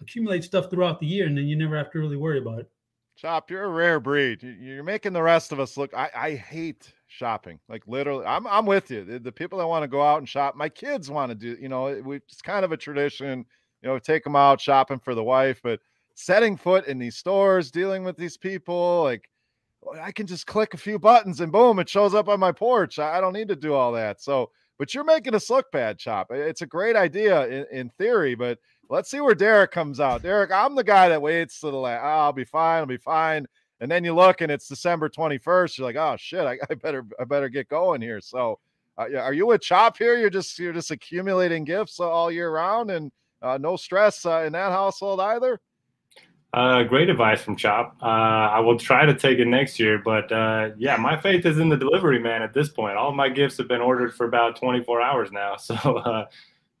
accumulate 0.00 0.42
stuff 0.42 0.70
throughout 0.70 0.98
the 0.98 1.06
year, 1.06 1.26
and 1.26 1.38
then 1.38 1.46
you 1.46 1.56
never 1.56 1.76
have 1.76 1.92
to 1.92 2.00
really 2.00 2.16
worry 2.16 2.38
about 2.38 2.58
it. 2.58 2.70
Chop, 3.16 3.50
you're 3.50 3.64
a 3.64 3.68
rare 3.68 4.00
breed. 4.00 4.42
You're 4.42 4.82
making 4.82 5.12
the 5.12 5.22
rest 5.22 5.52
of 5.52 5.60
us 5.60 5.76
look. 5.76 5.94
I, 5.94 6.10
I 6.14 6.34
hate 6.34 6.92
shopping. 7.06 7.60
Like 7.68 7.82
literally, 7.86 8.26
I'm 8.26 8.46
I'm 8.46 8.66
with 8.66 8.90
you. 8.90 9.04
The, 9.04 9.18
the 9.20 9.32
people 9.32 9.58
that 9.58 9.66
want 9.66 9.84
to 9.84 9.88
go 9.88 10.02
out 10.02 10.18
and 10.18 10.28
shop, 10.28 10.56
my 10.56 10.68
kids 10.68 11.10
want 11.10 11.30
to 11.30 11.34
do. 11.34 11.56
You 11.60 11.68
know, 11.68 12.02
we, 12.04 12.16
it's 12.16 12.42
kind 12.42 12.64
of 12.64 12.72
a 12.72 12.76
tradition. 12.76 13.44
You 13.82 13.88
know, 13.88 13.98
take 13.98 14.24
them 14.24 14.34
out 14.34 14.60
shopping 14.60 14.98
for 14.98 15.14
the 15.14 15.22
wife, 15.22 15.60
but 15.62 15.80
setting 16.14 16.56
foot 16.56 16.86
in 16.86 16.98
these 16.98 17.16
stores, 17.16 17.70
dealing 17.70 18.02
with 18.02 18.16
these 18.16 18.36
people, 18.36 19.04
like 19.04 19.28
oh, 19.86 19.96
I 20.00 20.10
can 20.10 20.26
just 20.26 20.46
click 20.46 20.74
a 20.74 20.78
few 20.78 20.98
buttons 20.98 21.40
and 21.40 21.52
boom, 21.52 21.78
it 21.78 21.88
shows 21.88 22.14
up 22.14 22.28
on 22.28 22.40
my 22.40 22.52
porch. 22.52 22.98
I, 22.98 23.18
I 23.18 23.20
don't 23.20 23.32
need 23.32 23.48
to 23.48 23.56
do 23.56 23.74
all 23.74 23.92
that. 23.92 24.20
So 24.20 24.50
but 24.78 24.92
you're 24.92 25.04
making 25.04 25.34
us 25.34 25.50
look 25.50 25.70
bad, 25.70 25.98
Chop. 25.98 26.28
It's 26.30 26.62
a 26.62 26.66
great 26.66 26.96
idea 26.96 27.46
in, 27.46 27.66
in 27.70 27.90
theory, 27.90 28.34
but 28.34 28.58
let's 28.88 29.10
see 29.10 29.20
where 29.20 29.34
Derek 29.34 29.70
comes 29.70 30.00
out. 30.00 30.22
Derek, 30.22 30.50
I'm 30.50 30.74
the 30.74 30.84
guy 30.84 31.08
that 31.08 31.22
waits 31.22 31.60
to 31.60 31.70
the 31.70 31.76
last. 31.76 32.02
Oh, 32.02 32.24
I'll 32.24 32.32
be 32.32 32.44
fine. 32.44 32.80
I'll 32.80 32.86
be 32.86 32.96
fine. 32.96 33.46
And 33.80 33.90
then 33.90 34.04
you 34.04 34.14
look 34.14 34.40
and 34.40 34.50
it's 34.50 34.68
December 34.68 35.08
21st. 35.08 35.78
You're 35.78 35.86
like, 35.86 35.96
oh 35.96 36.16
shit, 36.18 36.44
I, 36.46 36.58
I 36.70 36.74
better 36.74 37.04
I 37.20 37.24
better 37.24 37.48
get 37.48 37.68
going 37.68 38.00
here. 38.00 38.20
So, 38.20 38.58
uh, 38.96 39.16
are 39.16 39.34
you 39.34 39.50
a 39.52 39.58
Chop 39.58 39.98
here? 39.98 40.16
You're 40.16 40.30
just 40.30 40.58
you're 40.58 40.72
just 40.72 40.90
accumulating 40.90 41.64
gifts 41.64 42.00
all 42.00 42.30
year 42.30 42.50
round 42.50 42.90
and 42.90 43.10
uh, 43.42 43.58
no 43.60 43.76
stress 43.76 44.24
uh, 44.24 44.44
in 44.46 44.52
that 44.52 44.72
household 44.72 45.20
either. 45.20 45.60
Uh, 46.52 46.84
great 46.84 47.10
advice 47.10 47.42
from 47.42 47.56
Chop. 47.56 47.96
Uh, 48.00 48.06
I 48.06 48.60
will 48.60 48.78
try 48.78 49.04
to 49.04 49.12
take 49.12 49.40
it 49.40 49.48
next 49.48 49.80
year, 49.80 50.00
but 50.04 50.30
uh, 50.30 50.70
yeah, 50.78 50.96
my 50.96 51.20
faith 51.20 51.44
is 51.44 51.58
in 51.58 51.68
the 51.68 51.76
delivery 51.76 52.20
man 52.20 52.42
at 52.42 52.54
this 52.54 52.68
point. 52.68 52.96
All 52.96 53.12
my 53.12 53.28
gifts 53.28 53.56
have 53.58 53.66
been 53.66 53.80
ordered 53.80 54.14
for 54.14 54.24
about 54.24 54.54
24 54.54 55.02
hours 55.02 55.32
now, 55.32 55.56
so 55.58 56.26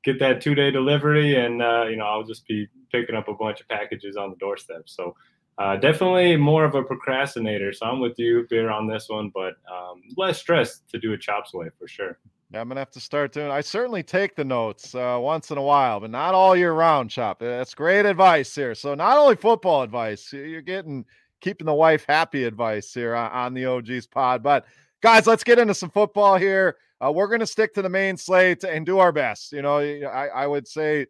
get 0.04 0.18
that 0.20 0.40
two 0.40 0.54
day 0.54 0.70
delivery, 0.70 1.36
and 1.36 1.62
uh, 1.62 1.84
you 1.88 1.96
know 1.96 2.04
I'll 2.04 2.24
just 2.24 2.46
be 2.46 2.68
picking 2.92 3.16
up 3.16 3.28
a 3.28 3.34
bunch 3.34 3.60
of 3.60 3.68
packages 3.68 4.16
on 4.16 4.30
the 4.30 4.36
doorstep. 4.36 4.82
So 4.86 5.14
uh, 5.58 5.76
definitely 5.76 6.36
more 6.36 6.64
of 6.64 6.74
a 6.74 6.82
procrastinator. 6.82 7.72
So 7.72 7.86
I'm 7.86 8.00
with 8.00 8.18
you, 8.18 8.46
Beer, 8.50 8.70
on 8.70 8.86
this 8.86 9.08
one, 9.08 9.30
but 9.32 9.54
um, 9.72 10.02
less 10.16 10.38
stress 10.38 10.80
to 10.90 10.98
do 10.98 11.12
a 11.12 11.18
Chop's 11.18 11.54
way 11.54 11.68
for 11.78 11.86
sure. 11.86 12.18
Yeah, 12.52 12.60
I'm 12.60 12.68
gonna 12.68 12.80
have 12.80 12.90
to 12.92 13.00
start 13.00 13.32
doing. 13.32 13.50
I 13.50 13.60
certainly 13.60 14.02
take 14.02 14.36
the 14.36 14.44
notes 14.44 14.94
uh, 14.94 15.18
once 15.20 15.50
in 15.50 15.58
a 15.58 15.62
while, 15.62 16.00
but 16.00 16.10
not 16.10 16.34
all 16.34 16.54
year 16.54 16.72
round. 16.72 17.10
Chop. 17.10 17.40
That's 17.40 17.74
great 17.74 18.06
advice 18.06 18.54
here. 18.54 18.74
So 18.74 18.94
not 18.94 19.16
only 19.16 19.36
football 19.36 19.82
advice, 19.82 20.32
you're 20.32 20.60
getting 20.60 21.04
keeping 21.40 21.66
the 21.66 21.74
wife 21.74 22.04
happy 22.08 22.44
advice 22.44 22.94
here 22.94 23.14
on, 23.14 23.54
the 23.54 23.66
OGs 23.66 24.06
pod. 24.06 24.42
But 24.42 24.66
guys, 25.02 25.26
let's 25.26 25.44
get 25.44 25.58
into 25.58 25.74
some 25.74 25.90
football 25.90 26.36
here. 26.36 26.76
Uh, 27.00 27.12
we're 27.12 27.28
gonna 27.28 27.46
stick 27.46 27.74
to 27.74 27.82
the 27.82 27.88
main 27.88 28.16
slate 28.16 28.64
and 28.64 28.86
do 28.86 28.98
our 28.98 29.12
best. 29.12 29.52
You 29.52 29.62
know, 29.62 29.78
I, 29.78 30.26
I 30.26 30.46
would 30.46 30.66
say 30.68 31.06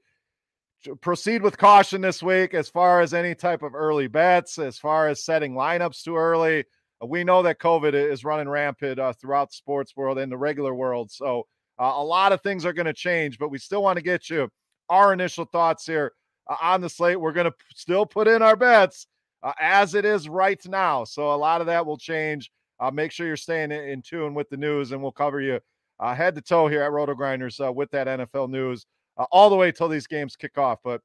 proceed 1.01 1.43
with 1.43 1.57
caution 1.57 2.01
this 2.01 2.23
week 2.23 2.53
as 2.55 2.69
far 2.69 3.01
as 3.01 3.15
any 3.15 3.35
type 3.35 3.63
of 3.63 3.75
early 3.75 4.07
bets, 4.07 4.59
as 4.59 4.79
far 4.79 5.09
as 5.09 5.25
setting 5.25 5.55
lineups 5.55 6.03
too 6.03 6.17
early 6.17 6.65
we 7.07 7.25
know 7.25 7.43
that 7.43 7.59
COVID 7.59 7.95
is 7.95 8.25
running 8.25 8.49
rampant 8.49 8.99
uh, 8.99 9.13
throughout 9.13 9.51
the 9.51 9.57
sports 9.57 9.97
world 9.97 10.19
and 10.19 10.31
the 10.31 10.37
regular 10.37 10.75
world. 10.75 11.11
So 11.11 11.47
uh, 11.79 11.93
a 11.97 12.05
lot 12.05 12.33
of 12.33 12.41
things 12.43 12.65
are 12.65 12.73
going 12.73 12.87
to 12.87 12.93
change, 12.93 13.39
but 13.39 13.51
we 13.51 13.59
still 13.59 13.83
want 13.83 13.97
to 13.97 14.03
get 14.03 14.31
you 14.31 14.49
our 14.89 15.13
initial 15.13 15.45
thoughts 15.45 15.87
here 15.87 16.13
uh, 16.49 16.57
on 16.63 16.81
the 16.81 16.89
slate. 16.89 17.21
We're 17.21 17.33
going 17.33 17.51
to 17.51 17.55
still 17.75 18.07
put 18.07 18.29
in 18.29 18.43
our 18.43 18.57
bets 18.57 19.07
uh, 19.43 19.53
as 19.61 19.95
it 19.95 20.05
is 20.05 20.29
right 20.29 20.65
now. 20.67 21.05
So 21.05 21.33
a 21.33 21.37
lot 21.37 21.61
of 21.61 21.67
that 21.67 21.85
will 21.85 21.99
change. 21.99 22.51
Uh, 22.81 22.91
make 22.91 23.13
sure 23.13 23.27
you're 23.27 23.37
staying 23.37 23.71
in, 23.71 23.85
in, 23.85 24.03
tune 24.03 24.35
with 24.35 24.51
the 24.51 24.57
news, 24.57 24.91
and 24.93 25.01
we'll 25.01 25.13
cover 25.13 25.41
you 25.41 25.61
uh, 26.01 26.15
head 26.15 26.35
to 26.35 26.41
toe 26.41 26.69
here 26.69 26.83
at 26.83 26.91
RotoGrinders 26.91 27.65
uh, 27.65 27.73
with 27.73 27.91
that 27.93 28.07
NFL 28.07 28.51
news 28.51 28.87
uh, 29.17 29.27
all 29.31 29.51
the 29.51 29.57
way 29.57 29.73
till 29.73 29.89
these 29.89 30.07
games 30.07 30.37
kick 30.37 30.59
off. 30.59 30.79
But 30.83 31.01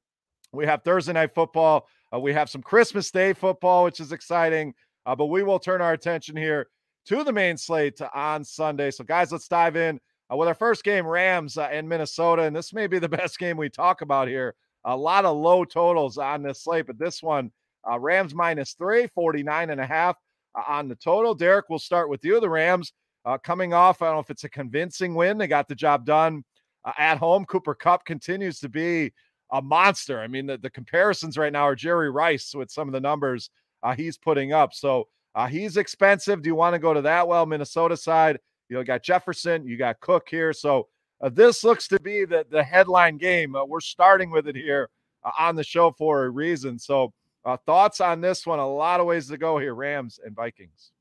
we 0.51 0.65
have 0.65 0.83
Thursday 0.83 1.13
night 1.13 1.33
football. 1.33 1.87
we 2.19 2.33
have 2.33 2.49
some 2.49 2.63
Christmas 2.63 3.11
Day 3.11 3.33
football, 3.33 3.83
which 3.83 3.99
is 3.99 4.11
exciting. 4.11 4.73
but 5.05 5.27
we 5.27 5.43
will 5.43 5.59
turn 5.59 5.81
our 5.81 5.93
attention 5.93 6.35
here 6.35 6.67
to 7.09 7.23
the 7.23 7.33
main 7.33 7.57
slate 7.57 7.99
on 8.13 8.43
Sunday. 8.43 8.91
So, 8.91 9.03
guys, 9.03 9.31
let's 9.31 9.47
dive 9.47 9.75
in 9.75 9.99
uh, 10.31 10.37
with 10.37 10.47
our 10.47 10.53
first 10.53 10.83
game, 10.83 11.05
Rams 11.05 11.57
uh, 11.57 11.69
in 11.71 11.87
Minnesota. 11.87 12.43
And 12.43 12.55
this 12.55 12.73
may 12.73 12.87
be 12.87 12.99
the 12.99 13.09
best 13.09 13.39
game 13.39 13.57
we 13.57 13.69
talk 13.69 14.01
about 14.01 14.27
here. 14.27 14.55
A 14.85 14.95
lot 14.95 15.25
of 15.25 15.35
low 15.35 15.65
totals 15.65 16.17
on 16.17 16.43
this 16.43 16.63
slate, 16.63 16.87
but 16.87 16.99
this 16.99 17.21
one, 17.21 17.51
uh, 17.89 17.99
Rams 17.99 18.33
minus 18.33 18.73
three, 18.73 19.07
49 19.07 19.71
and 19.71 19.81
a 19.81 19.85
half 19.85 20.15
uh, 20.57 20.63
on 20.67 20.87
the 20.87 20.95
total. 20.95 21.33
Derek, 21.33 21.65
we'll 21.69 21.79
start 21.79 22.09
with 22.09 22.23
you. 22.23 22.39
The 22.39 22.49
Rams 22.49 22.93
uh, 23.29 23.37
coming 23.37 23.73
off, 23.73 24.01
I 24.01 24.07
don't 24.07 24.15
know 24.15 24.21
if 24.21 24.29
it's 24.29 24.43
a 24.43 24.49
convincing 24.49 25.15
win. 25.15 25.37
They 25.37 25.47
got 25.47 25.67
the 25.67 25.75
job 25.75 26.05
done 26.05 26.43
uh, 26.85 26.93
at 26.97 27.17
home. 27.17 27.45
Cooper 27.45 27.75
Kupp 27.75 28.05
continues 28.05 28.59
to 28.59 28.69
be 28.69 29.13
a 29.51 29.61
monster. 29.61 30.19
I 30.19 30.27
mean, 30.27 30.45
the, 30.45 30.57
the 30.57 30.69
comparisons 30.69 31.37
right 31.37 31.53
now 31.53 31.63
are 31.63 31.75
Jerry 31.75 32.09
Rice 32.09 32.53
with 32.53 32.71
some 32.71 32.87
of 32.87 32.93
the 32.93 32.99
numbers 32.99 33.49
he's 33.95 34.17
putting 34.17 34.51
up. 34.51 34.73
So 34.73 35.07
he's 35.49 35.77
expensive. 35.77 36.41
Do 36.41 36.49
you 36.49 36.55
want 36.55 36.73
to 36.73 36.79
go 36.79 36.93
to 36.93 37.01
that 37.01 37.27
well, 37.27 37.45
Minnesota 37.45 37.95
side? 37.95 38.39
You 38.67 38.75
know, 38.75 38.81
you 38.81 38.85
got 38.85 39.03
Jefferson, 39.03 39.65
you 39.65 39.77
got 39.77 39.99
Cook 39.99 40.27
here. 40.29 40.53
So 40.53 40.87
uh, 41.21 41.29
this 41.29 41.63
looks 41.63 41.87
to 41.89 41.99
be 41.99 42.25
the, 42.25 42.45
the 42.49 42.63
headline 42.63 43.17
game. 43.17 43.55
Uh, 43.55 43.65
we're 43.65 43.81
starting 43.81 44.31
with 44.31 44.47
it 44.47 44.55
here 44.55 44.89
uh, 45.23 45.31
on 45.37 45.55
the 45.55 45.63
show 45.63 45.91
for 45.91 46.25
a 46.25 46.29
reason. 46.29 46.79
So, 46.79 47.13
uh, 47.45 47.57
thoughts 47.65 48.01
on 48.01 48.21
this 48.21 48.45
one? 48.45 48.59
A 48.59 48.67
lot 48.67 48.99
of 48.99 49.05
ways 49.05 49.27
to 49.29 49.37
go 49.37 49.57
here, 49.57 49.73
Rams 49.73 50.19
and 50.23 50.35
Vikings. 50.35 50.91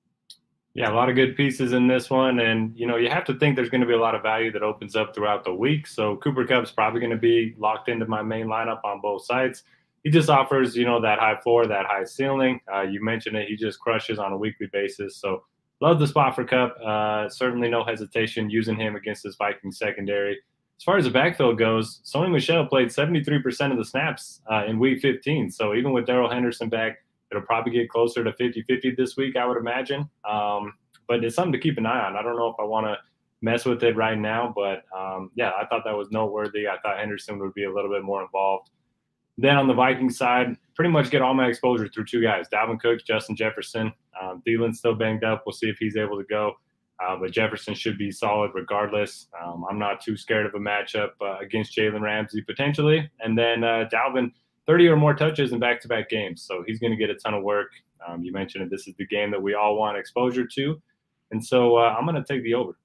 Yeah, 0.78 0.92
a 0.92 0.94
lot 0.94 1.08
of 1.08 1.16
good 1.16 1.36
pieces 1.36 1.72
in 1.72 1.88
this 1.88 2.08
one. 2.08 2.38
And, 2.38 2.72
you 2.78 2.86
know, 2.86 2.94
you 2.94 3.10
have 3.10 3.24
to 3.24 3.34
think 3.34 3.56
there's 3.56 3.68
going 3.68 3.80
to 3.80 3.86
be 3.86 3.94
a 3.94 3.98
lot 4.00 4.14
of 4.14 4.22
value 4.22 4.52
that 4.52 4.62
opens 4.62 4.94
up 4.94 5.12
throughout 5.12 5.42
the 5.42 5.52
week. 5.52 5.88
So, 5.88 6.18
Cooper 6.18 6.46
Kupp's 6.46 6.70
probably 6.70 7.00
going 7.00 7.10
to 7.10 7.16
be 7.16 7.56
locked 7.58 7.88
into 7.88 8.06
my 8.06 8.22
main 8.22 8.46
lineup 8.46 8.84
on 8.84 9.00
both 9.00 9.24
sides. 9.24 9.64
He 10.04 10.10
just 10.10 10.30
offers, 10.30 10.76
you 10.76 10.84
know, 10.84 11.00
that 11.00 11.18
high 11.18 11.34
floor, 11.40 11.66
that 11.66 11.86
high 11.86 12.04
ceiling. 12.04 12.60
Uh, 12.72 12.82
you 12.82 13.02
mentioned 13.02 13.36
it. 13.36 13.48
He 13.48 13.56
just 13.56 13.80
crushes 13.80 14.20
on 14.20 14.32
a 14.32 14.36
weekly 14.36 14.68
basis. 14.72 15.16
So, 15.16 15.42
love 15.80 15.98
the 15.98 16.06
spot 16.06 16.36
for 16.36 16.44
Kupp. 16.44 16.76
Uh, 16.80 17.28
certainly 17.28 17.68
no 17.68 17.82
hesitation 17.82 18.48
using 18.48 18.76
him 18.76 18.94
against 18.94 19.24
this 19.24 19.34
Viking 19.34 19.72
secondary. 19.72 20.38
As 20.78 20.84
far 20.84 20.96
as 20.96 21.06
the 21.06 21.10
backfield 21.10 21.58
goes, 21.58 22.00
Sony 22.04 22.30
Michel 22.30 22.64
played 22.66 22.90
73% 22.90 23.72
of 23.72 23.78
the 23.78 23.84
snaps 23.84 24.42
uh, 24.48 24.64
in 24.68 24.78
week 24.78 25.00
15. 25.00 25.50
So 25.50 25.74
even 25.74 25.90
with 25.90 26.06
Darrell 26.06 26.30
Henderson 26.30 26.68
back, 26.68 26.98
it'll 27.30 27.42
probably 27.42 27.72
get 27.72 27.88
closer 27.88 28.24
to 28.24 28.32
50 28.32 28.62
50 28.62 28.94
this 28.96 29.16
week, 29.16 29.36
I 29.36 29.46
would 29.46 29.56
imagine. 29.56 30.08
Um, 30.28 30.74
but 31.06 31.24
it's 31.24 31.34
something 31.34 31.52
to 31.52 31.58
keep 31.58 31.78
an 31.78 31.86
eye 31.86 32.06
on. 32.06 32.16
I 32.16 32.22
don't 32.22 32.36
know 32.36 32.48
if 32.48 32.56
I 32.58 32.64
want 32.64 32.86
to 32.86 32.96
mess 33.40 33.64
with 33.64 33.82
it 33.82 33.96
right 33.96 34.18
now, 34.18 34.52
but 34.54 34.82
um, 34.96 35.30
yeah, 35.34 35.52
I 35.60 35.66
thought 35.66 35.82
that 35.84 35.96
was 35.96 36.10
noteworthy. 36.10 36.68
I 36.68 36.78
thought 36.82 36.98
Henderson 36.98 37.38
would 37.38 37.54
be 37.54 37.64
a 37.64 37.72
little 37.72 37.90
bit 37.90 38.02
more 38.02 38.22
involved. 38.22 38.70
Then 39.38 39.56
on 39.56 39.68
the 39.68 39.74
Viking 39.74 40.10
side, 40.10 40.56
pretty 40.74 40.90
much 40.90 41.10
get 41.10 41.22
all 41.22 41.32
my 41.32 41.46
exposure 41.46 41.88
through 41.88 42.06
two 42.06 42.22
guys: 42.22 42.46
Dalvin 42.52 42.80
Cook, 42.80 43.00
Justin 43.06 43.36
Jefferson. 43.36 43.92
Um, 44.20 44.42
Thielen's 44.46 44.78
still 44.78 44.94
banged 44.94 45.24
up. 45.24 45.44
We'll 45.46 45.52
see 45.52 45.68
if 45.68 45.78
he's 45.78 45.96
able 45.96 46.18
to 46.18 46.24
go. 46.24 46.54
Uh, 47.00 47.16
but 47.16 47.30
Jefferson 47.30 47.74
should 47.74 47.96
be 47.96 48.10
solid 48.10 48.50
regardless. 48.54 49.28
Um, 49.40 49.64
I'm 49.70 49.78
not 49.78 50.00
too 50.00 50.16
scared 50.16 50.46
of 50.46 50.54
a 50.54 50.58
matchup 50.58 51.10
uh, 51.20 51.38
against 51.38 51.76
Jalen 51.76 52.00
Ramsey 52.00 52.42
potentially. 52.42 53.08
And 53.20 53.38
then 53.38 53.62
uh, 53.62 53.88
Dalvin, 53.92 54.32
30 54.68 54.88
or 54.88 54.96
more 54.96 55.14
touches 55.14 55.52
in 55.52 55.58
back 55.58 55.80
to 55.80 55.88
back 55.88 56.10
games. 56.10 56.42
So 56.42 56.62
he's 56.64 56.78
going 56.78 56.92
to 56.92 56.96
get 56.96 57.10
a 57.10 57.14
ton 57.14 57.34
of 57.34 57.42
work. 57.42 57.70
Um, 58.06 58.22
you 58.22 58.32
mentioned 58.32 58.62
it. 58.62 58.70
This 58.70 58.86
is 58.86 58.94
the 58.98 59.06
game 59.06 59.30
that 59.30 59.42
we 59.42 59.54
all 59.54 59.76
want 59.76 59.96
exposure 59.96 60.46
to. 60.46 60.80
And 61.30 61.44
so 61.44 61.76
uh, 61.76 61.96
I'm 61.98 62.04
going 62.04 62.22
to 62.22 62.24
take 62.24 62.44
the 62.44 62.54
over. 62.54 62.76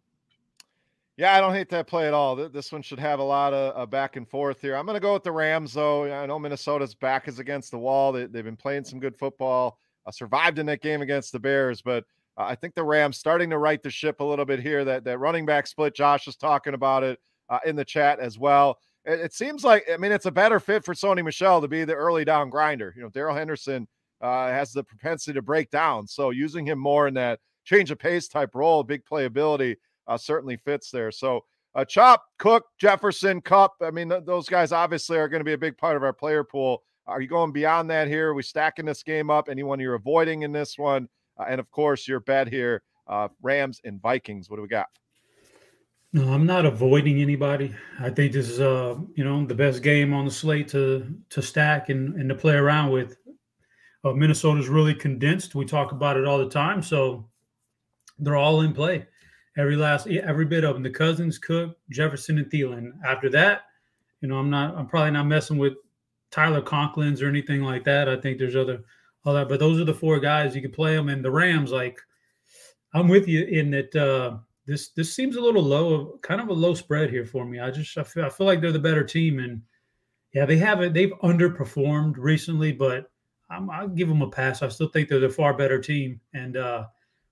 Yeah, 1.18 1.36
I 1.36 1.42
don't 1.42 1.54
hate 1.54 1.70
that 1.70 1.86
play 1.86 2.08
at 2.08 2.14
all. 2.14 2.36
This 2.36 2.72
one 2.72 2.82
should 2.82 3.00
have 3.00 3.20
a 3.20 3.24
lot 3.24 3.54
of 3.54 3.78
uh, 3.78 3.86
back 3.86 4.16
and 4.16 4.28
forth 4.28 4.60
here. 4.62 4.76
I'm 4.76 4.86
going 4.86 4.96
to 4.96 5.02
go 5.02 5.14
with 5.14 5.24
the 5.24 5.32
Rams, 5.32 5.74
though. 5.74 6.12
I 6.12 6.26
know 6.26 6.40
Minnesota's 6.40 6.96
back 6.96 7.28
is 7.28 7.38
against 7.38 7.70
the 7.70 7.78
wall. 7.78 8.12
They, 8.12 8.22
have 8.22 8.32
been 8.32 8.58
playing 8.58 8.86
some 8.86 9.00
good 9.00 9.16
football, 9.16 9.78
uh, 10.08 10.12
survived 10.12 10.58
in 10.58 10.66
that 10.68 10.82
game 10.82 11.04
against 11.04 11.32
the 11.32 11.40
Bears, 11.40 11.84
but 11.84 12.04
uh, 12.36 12.46
I 12.46 12.56
think 12.56 12.74
the 12.74 12.84
Rams 12.84 13.18
starting 13.18 13.52
to 13.52 13.60
right 13.60 13.84
the 13.84 13.92
ship 13.92 14.22
a 14.22 14.24
little 14.24 14.46
bit 14.46 14.60
here. 14.60 14.84
That 14.84 15.04
that 15.04 15.20
running 15.20 15.46
back 15.46 15.68
split, 15.68 15.94
Josh 15.94 16.28
is 16.28 16.36
talking 16.36 16.74
about 16.74 17.04
it 17.04 17.20
uh, 17.48 17.60
in 17.64 17.76
the 17.76 17.86
chat 17.86 18.20
as 18.20 18.40
well. 18.40 18.80
It, 19.06 19.20
it, 19.20 19.34
seems 19.34 19.64
like, 19.64 19.86
I 19.92 19.98
mean, 19.98 20.12
it's 20.12 20.26
a 20.26 20.32
better 20.32 20.60
fit 20.60 20.84
for 20.84 20.94
Sony 20.94 21.24
Michel 21.24 21.62
to 21.62 21.68
be 21.68 21.84
the 21.84 21.94
early 21.94 22.26
down 22.26 22.50
grinder. 22.50 22.94
You 22.96 23.04
know, 23.04 23.10
Darrell 23.10 23.36
Henderson 23.36 23.88
uh, 24.22 24.48
has 24.48 24.72
the 24.72 24.84
propensity 24.84 25.34
to 25.34 25.42
break 25.42 25.70
down, 25.70 26.08
so 26.08 26.30
using 26.30 26.66
him 26.66 26.80
more 26.80 27.08
in 27.08 27.14
that 27.16 27.40
change 27.66 27.92
of 27.92 28.00
pace 28.00 28.28
type 28.28 28.56
role, 28.56 28.84
big 28.84 29.04
playability 29.06 29.76
uh, 30.08 30.18
certainly 30.18 30.58
fits 30.58 30.92
there. 30.92 31.12
So, 31.12 31.46
uh, 31.76 31.86
Chop, 31.86 32.24
Cook, 32.38 32.66
Jefferson, 32.80 33.42
Kupp. 33.42 33.74
I 33.82 33.90
mean, 33.90 34.10
th- 34.10 34.26
those 34.26 34.48
guys 34.48 34.72
obviously 34.72 35.18
are 35.18 35.28
going 35.28 35.40
to 35.40 35.46
be 35.46 35.54
a 35.54 35.58
big 35.58 35.78
part 35.78 35.96
of 35.96 36.04
our 36.04 36.14
player 36.14 36.44
pool. 36.44 36.84
Are 37.08 37.20
you 37.20 37.28
going 37.28 37.52
beyond 37.52 37.90
that 37.90 38.08
here? 38.08 38.30
Are 38.30 38.34
we 38.34 38.44
stacking 38.44 38.86
this 38.86 39.02
game 39.04 39.30
up? 39.30 39.50
Anyone 39.50 39.80
you're 39.80 39.96
avoiding 39.96 40.44
in 40.44 40.52
this 40.52 40.78
one? 40.78 41.10
Uh, 41.38 41.46
and 41.50 41.60
of 41.60 41.70
course, 41.72 42.08
your 42.08 42.20
bet 42.20 42.48
here 42.48 42.84
uh, 43.08 43.28
Rams 43.42 43.82
and 43.84 44.02
Vikings. 44.02 44.50
What 44.50 44.58
do 44.58 44.62
we 44.62 44.68
got? 44.68 44.88
No, 46.16 46.32
I'm 46.32 46.46
not 46.46 46.68
avoiding 46.68 47.22
anybody. 47.22 47.74
I 48.00 48.12
think 48.12 48.34
this 48.34 48.48
is, 48.48 48.62
uh, 48.62 48.96
you 49.16 49.24
know, 49.24 49.44
the 49.48 49.56
best 49.56 49.82
game 49.82 50.14
on 50.14 50.26
the 50.26 50.32
slate 50.32 50.68
to 50.70 51.08
to 51.30 51.42
stack 51.42 51.90
and, 51.90 52.14
and 52.16 52.30
to 52.30 52.36
play 52.36 52.54
around 52.54 52.92
with. 52.92 53.18
Uh, 54.06 54.12
Minnesota's 54.12 54.68
really 54.68 54.94
condensed. 54.94 55.56
We 55.56 55.66
talk 55.66 55.92
about 55.92 56.18
it 56.18 56.26
all 56.26 56.38
the 56.38 56.50
time, 56.50 56.84
so 56.84 57.26
they're 58.20 58.36
all 58.36 58.62
in 58.62 58.74
play 58.74 59.08
every 59.58 59.76
last 59.76 60.08
every 60.08 60.46
bit 60.46 60.64
of 60.64 60.76
them. 60.76 60.84
The 60.84 60.90
Cousins, 60.92 61.40
Cook, 61.40 61.78
Jefferson, 61.90 62.38
and 62.38 62.52
Thielen. 62.52 62.92
After 63.04 63.30
that, 63.30 63.64
you 64.22 64.28
know, 64.28 64.38
I'm 64.38 64.52
not. 64.52 64.76
I'm 64.78 64.88
probably 64.88 65.12
not 65.12 65.26
messing 65.26 65.58
with 65.58 65.74
Tyler 66.30 66.62
Conklin's 66.62 67.24
or 67.24 67.28
anything 67.28 67.64
like 67.64 67.86
that. 67.86 68.08
I 68.08 68.18
think 68.18 68.38
there's 68.38 68.56
other 68.56 68.84
all 69.26 69.34
that, 69.34 69.50
but 69.50 69.60
those 69.60 69.80
are 69.80 69.86
the 69.86 69.94
four 69.94 70.20
guys 70.20 70.54
you 70.54 70.62
can 70.62 70.72
play 70.72 70.96
them. 70.96 71.10
And 71.10 71.26
the 71.26 71.32
Rams, 71.32 71.72
like, 71.72 72.00
I'm 72.94 73.08
with 73.08 73.28
you 73.28 73.46
in 73.46 73.72
that. 73.72 73.96
Uh, 73.96 74.38
this 74.66 74.90
this 74.90 75.14
seems 75.14 75.36
a 75.36 75.42
little 75.42 75.64
low, 75.64 76.20
kind 76.22 76.42
of 76.42 76.50
a 76.50 76.54
low 76.54 76.74
spread 76.74 77.10
here 77.10 77.26
for 77.26 77.46
me. 77.46 77.60
I 77.60 77.72
just 77.72 77.98
I 77.98 78.04
feel 78.04 78.26
I 78.26 78.30
feel 78.30 78.48
like 78.48 78.62
they're 78.62 78.72
the 78.72 78.80
better 78.80 79.04
team, 79.04 79.40
and 79.40 79.62
yeah, 80.34 80.46
they 80.46 80.58
haven't 80.58 80.94
they've 80.94 81.14
underperformed 81.24 82.16
recently, 82.18 82.72
but 82.72 83.12
I'm, 83.50 83.70
I'll 83.70 83.88
give 83.88 84.08
them 84.08 84.22
a 84.22 84.30
pass. 84.30 84.62
I 84.62 84.70
still 84.70 84.88
think 84.88 85.10
they're 85.10 85.20
the 85.20 85.30
far 85.30 85.54
better 85.54 85.80
team. 85.80 86.20
And 86.34 86.58
uh, 86.58 86.86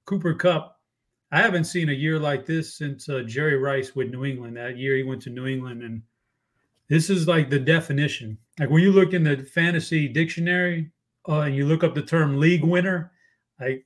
Cooper 0.05 0.33
Kupp, 0.33 0.79
I 1.31 1.41
haven't 1.41 1.63
seen 1.65 1.89
a 1.89 1.93
year 1.93 2.19
like 2.19 2.45
this 2.45 2.75
since 2.75 3.09
uh, 3.09 3.23
Jerry 3.25 3.57
Rice 3.57 3.95
with 3.95 4.11
New 4.11 4.25
England. 4.25 4.57
That 4.57 4.77
year 4.77 4.95
he 4.97 5.03
went 5.03 5.21
to 5.23 5.29
New 5.29 5.47
England, 5.47 5.83
and 5.83 6.01
this 6.89 7.09
is 7.09 7.27
like 7.27 7.49
the 7.49 7.59
definition. 7.59 8.37
Like 8.59 8.69
when 8.69 8.83
you 8.83 8.91
look 8.91 9.13
in 9.13 9.23
the 9.23 9.37
fantasy 9.37 10.07
dictionary 10.07 10.91
uh, 11.27 11.41
and 11.41 11.55
you 11.55 11.65
look 11.65 11.83
up 11.83 11.95
the 11.95 12.01
term 12.01 12.39
league 12.39 12.63
winner, 12.63 13.11
like 13.59 13.85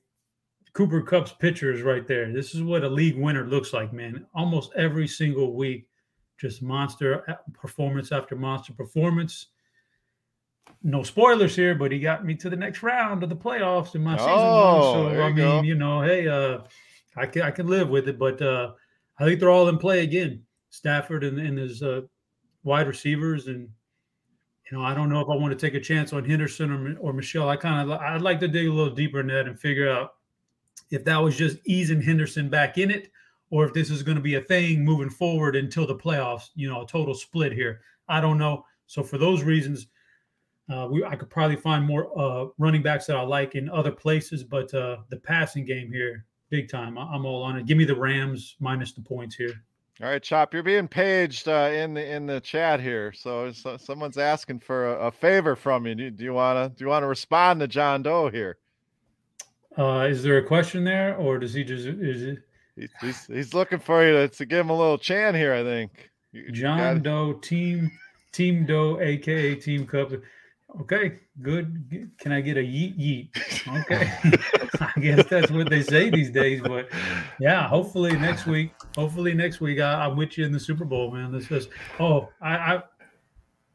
Cooper 0.76 1.00
Kupp's 1.00 1.32
picture 1.32 1.72
is 1.72 1.80
right 1.80 2.06
there. 2.06 2.30
This 2.30 2.54
is 2.54 2.62
what 2.62 2.84
a 2.84 2.88
league 2.88 3.16
winner 3.16 3.46
looks 3.46 3.72
like, 3.72 3.94
man. 3.94 4.26
Almost 4.34 4.74
every 4.76 5.08
single 5.08 5.54
week, 5.54 5.88
just 6.38 6.60
monster 6.60 7.24
uh, 7.30 7.36
performance 7.54 8.12
after 8.12 8.36
monster 8.36 8.74
performance. 8.74 9.46
No 10.82 11.02
spoilers 11.02 11.56
here, 11.56 11.74
but 11.74 11.92
he 11.92 11.98
got 11.98 12.26
me 12.26 12.34
to 12.34 12.50
the 12.50 12.56
next 12.56 12.82
round 12.82 13.22
of 13.22 13.30
the 13.30 13.36
playoffs 13.36 13.94
in 13.94 14.04
my 14.04 14.18
season 14.18 14.32
oh, 14.32 15.04
one. 15.04 15.14
So 15.14 15.22
I 15.22 15.28
mean, 15.28 15.36
go. 15.36 15.62
you 15.62 15.76
know, 15.76 16.02
hey, 16.02 16.28
uh, 16.28 16.58
I 17.16 17.24
can 17.24 17.40
I 17.40 17.52
can 17.52 17.68
live 17.68 17.88
with 17.88 18.06
it, 18.06 18.18
but 18.18 18.42
uh, 18.42 18.72
I 19.18 19.24
think 19.24 19.40
they're 19.40 19.48
all 19.48 19.70
in 19.70 19.78
play 19.78 20.02
again. 20.02 20.42
Stafford 20.68 21.24
and, 21.24 21.38
and 21.38 21.56
his 21.56 21.82
uh, 21.82 22.02
wide 22.64 22.86
receivers, 22.86 23.46
and 23.46 23.66
you 24.70 24.76
know 24.76 24.84
I 24.84 24.92
don't 24.92 25.08
know 25.08 25.20
if 25.20 25.30
I 25.30 25.36
want 25.36 25.58
to 25.58 25.66
take 25.66 25.74
a 25.74 25.80
chance 25.80 26.12
on 26.12 26.26
Henderson 26.26 26.70
or, 26.70 26.98
or 26.98 27.12
Michel. 27.14 27.48
I 27.48 27.56
kind 27.56 27.90
of 27.90 27.98
I'd 27.98 28.20
like 28.20 28.40
to 28.40 28.48
dig 28.48 28.66
a 28.66 28.72
little 28.72 28.94
deeper 28.94 29.20
in 29.20 29.28
that 29.28 29.46
and 29.46 29.58
figure 29.58 29.90
out 29.90 30.15
if 30.90 31.04
that 31.04 31.18
was 31.18 31.36
just 31.36 31.58
easing 31.64 32.00
Henderson 32.00 32.48
back 32.48 32.78
in 32.78 32.90
it, 32.90 33.10
or 33.50 33.66
if 33.66 33.72
this 33.72 33.90
is 33.90 34.02
going 34.02 34.16
to 34.16 34.22
be 34.22 34.34
a 34.34 34.40
thing 34.40 34.84
moving 34.84 35.10
forward 35.10 35.56
until 35.56 35.86
the 35.86 35.94
playoffs. 35.94 36.50
You 36.54 36.68
know, 36.68 36.82
a 36.82 36.86
total 36.86 37.14
split 37.14 37.52
here. 37.52 37.80
I 38.08 38.20
don't 38.20 38.38
know. 38.38 38.64
So 38.86 39.02
for 39.02 39.18
those 39.18 39.42
reasons, 39.42 39.86
uh, 40.68 40.88
we, 40.90 41.04
I 41.04 41.16
could 41.16 41.30
probably 41.30 41.56
find 41.56 41.84
more 41.84 42.10
uh, 42.18 42.48
running 42.58 42.82
backs 42.82 43.06
that 43.06 43.16
I 43.16 43.22
like 43.22 43.54
in 43.54 43.68
other 43.68 43.92
places, 43.92 44.42
but 44.42 44.72
uh, 44.74 44.98
the 45.10 45.16
passing 45.16 45.64
game 45.64 45.92
here 45.92 46.24
big 46.50 46.68
time. 46.68 46.98
I'm 46.98 47.26
all 47.26 47.42
on 47.42 47.56
it. 47.56 47.66
Give 47.66 47.78
me 47.78 47.84
the 47.84 47.96
Rams 47.96 48.56
minus 48.60 48.92
the 48.92 49.00
points 49.00 49.34
here. 49.34 49.62
All 50.02 50.08
right, 50.10 50.22
Chop, 50.22 50.52
you're 50.52 50.62
being 50.62 50.88
paged 50.88 51.48
uh, 51.48 51.70
in 51.72 51.94
the 51.94 52.06
in 52.06 52.26
the 52.26 52.38
chat 52.40 52.80
here, 52.80 53.14
so, 53.14 53.50
so 53.50 53.78
someone's 53.78 54.18
asking 54.18 54.60
for 54.60 54.94
a, 54.94 55.06
a 55.06 55.10
favor 55.10 55.56
from 55.56 55.86
you. 55.86 55.94
Do 56.10 56.22
you 56.22 56.34
want 56.34 56.58
to 56.58 56.76
do 56.76 56.84
you 56.84 56.90
want 56.90 57.02
to 57.02 57.06
respond 57.06 57.60
to 57.60 57.68
John 57.68 58.02
Doe 58.02 58.28
here? 58.28 58.58
Uh, 59.78 60.06
is 60.08 60.22
there 60.22 60.38
a 60.38 60.42
question 60.44 60.84
there, 60.84 61.16
or 61.16 61.38
does 61.38 61.52
he 61.52 61.64
just 61.64 61.86
is 61.86 62.22
it? 62.22 62.38
He's, 62.76 62.90
he's, 63.00 63.26
he's 63.26 63.54
looking 63.54 63.78
for 63.78 64.04
you 64.04 64.12
to, 64.12 64.28
to 64.28 64.46
give 64.46 64.60
him 64.60 64.70
a 64.70 64.76
little 64.76 64.98
chan 64.98 65.34
here. 65.34 65.52
I 65.52 65.62
think. 65.62 66.10
John 66.52 67.02
Doe 67.02 67.34
Team 67.34 67.90
Team 68.32 68.66
Doe, 68.66 69.00
aka 69.00 69.54
Team 69.54 69.86
Kupp. 69.86 70.12
Okay, 70.80 71.20
good. 71.40 72.10
Can 72.18 72.32
I 72.32 72.42
get 72.42 72.58
a 72.58 72.60
yeet 72.60 72.98
yeet? 72.98 73.80
Okay, 73.82 74.12
I 74.96 75.00
guess 75.00 75.26
that's 75.26 75.50
what 75.50 75.70
they 75.70 75.82
say 75.82 76.10
these 76.10 76.30
days. 76.30 76.60
But 76.60 76.88
yeah, 77.40 77.66
hopefully 77.66 78.12
next 78.12 78.46
week. 78.46 78.72
Hopefully 78.96 79.32
next 79.32 79.60
week 79.60 79.80
I, 79.80 80.06
am 80.06 80.16
with 80.16 80.36
you 80.36 80.44
in 80.44 80.52
the 80.52 80.60
Super 80.60 80.84
Bowl, 80.84 81.10
man. 81.10 81.32
This 81.32 81.50
is. 81.50 81.68
Oh, 81.98 82.28
I, 82.42 82.56
I 82.56 82.82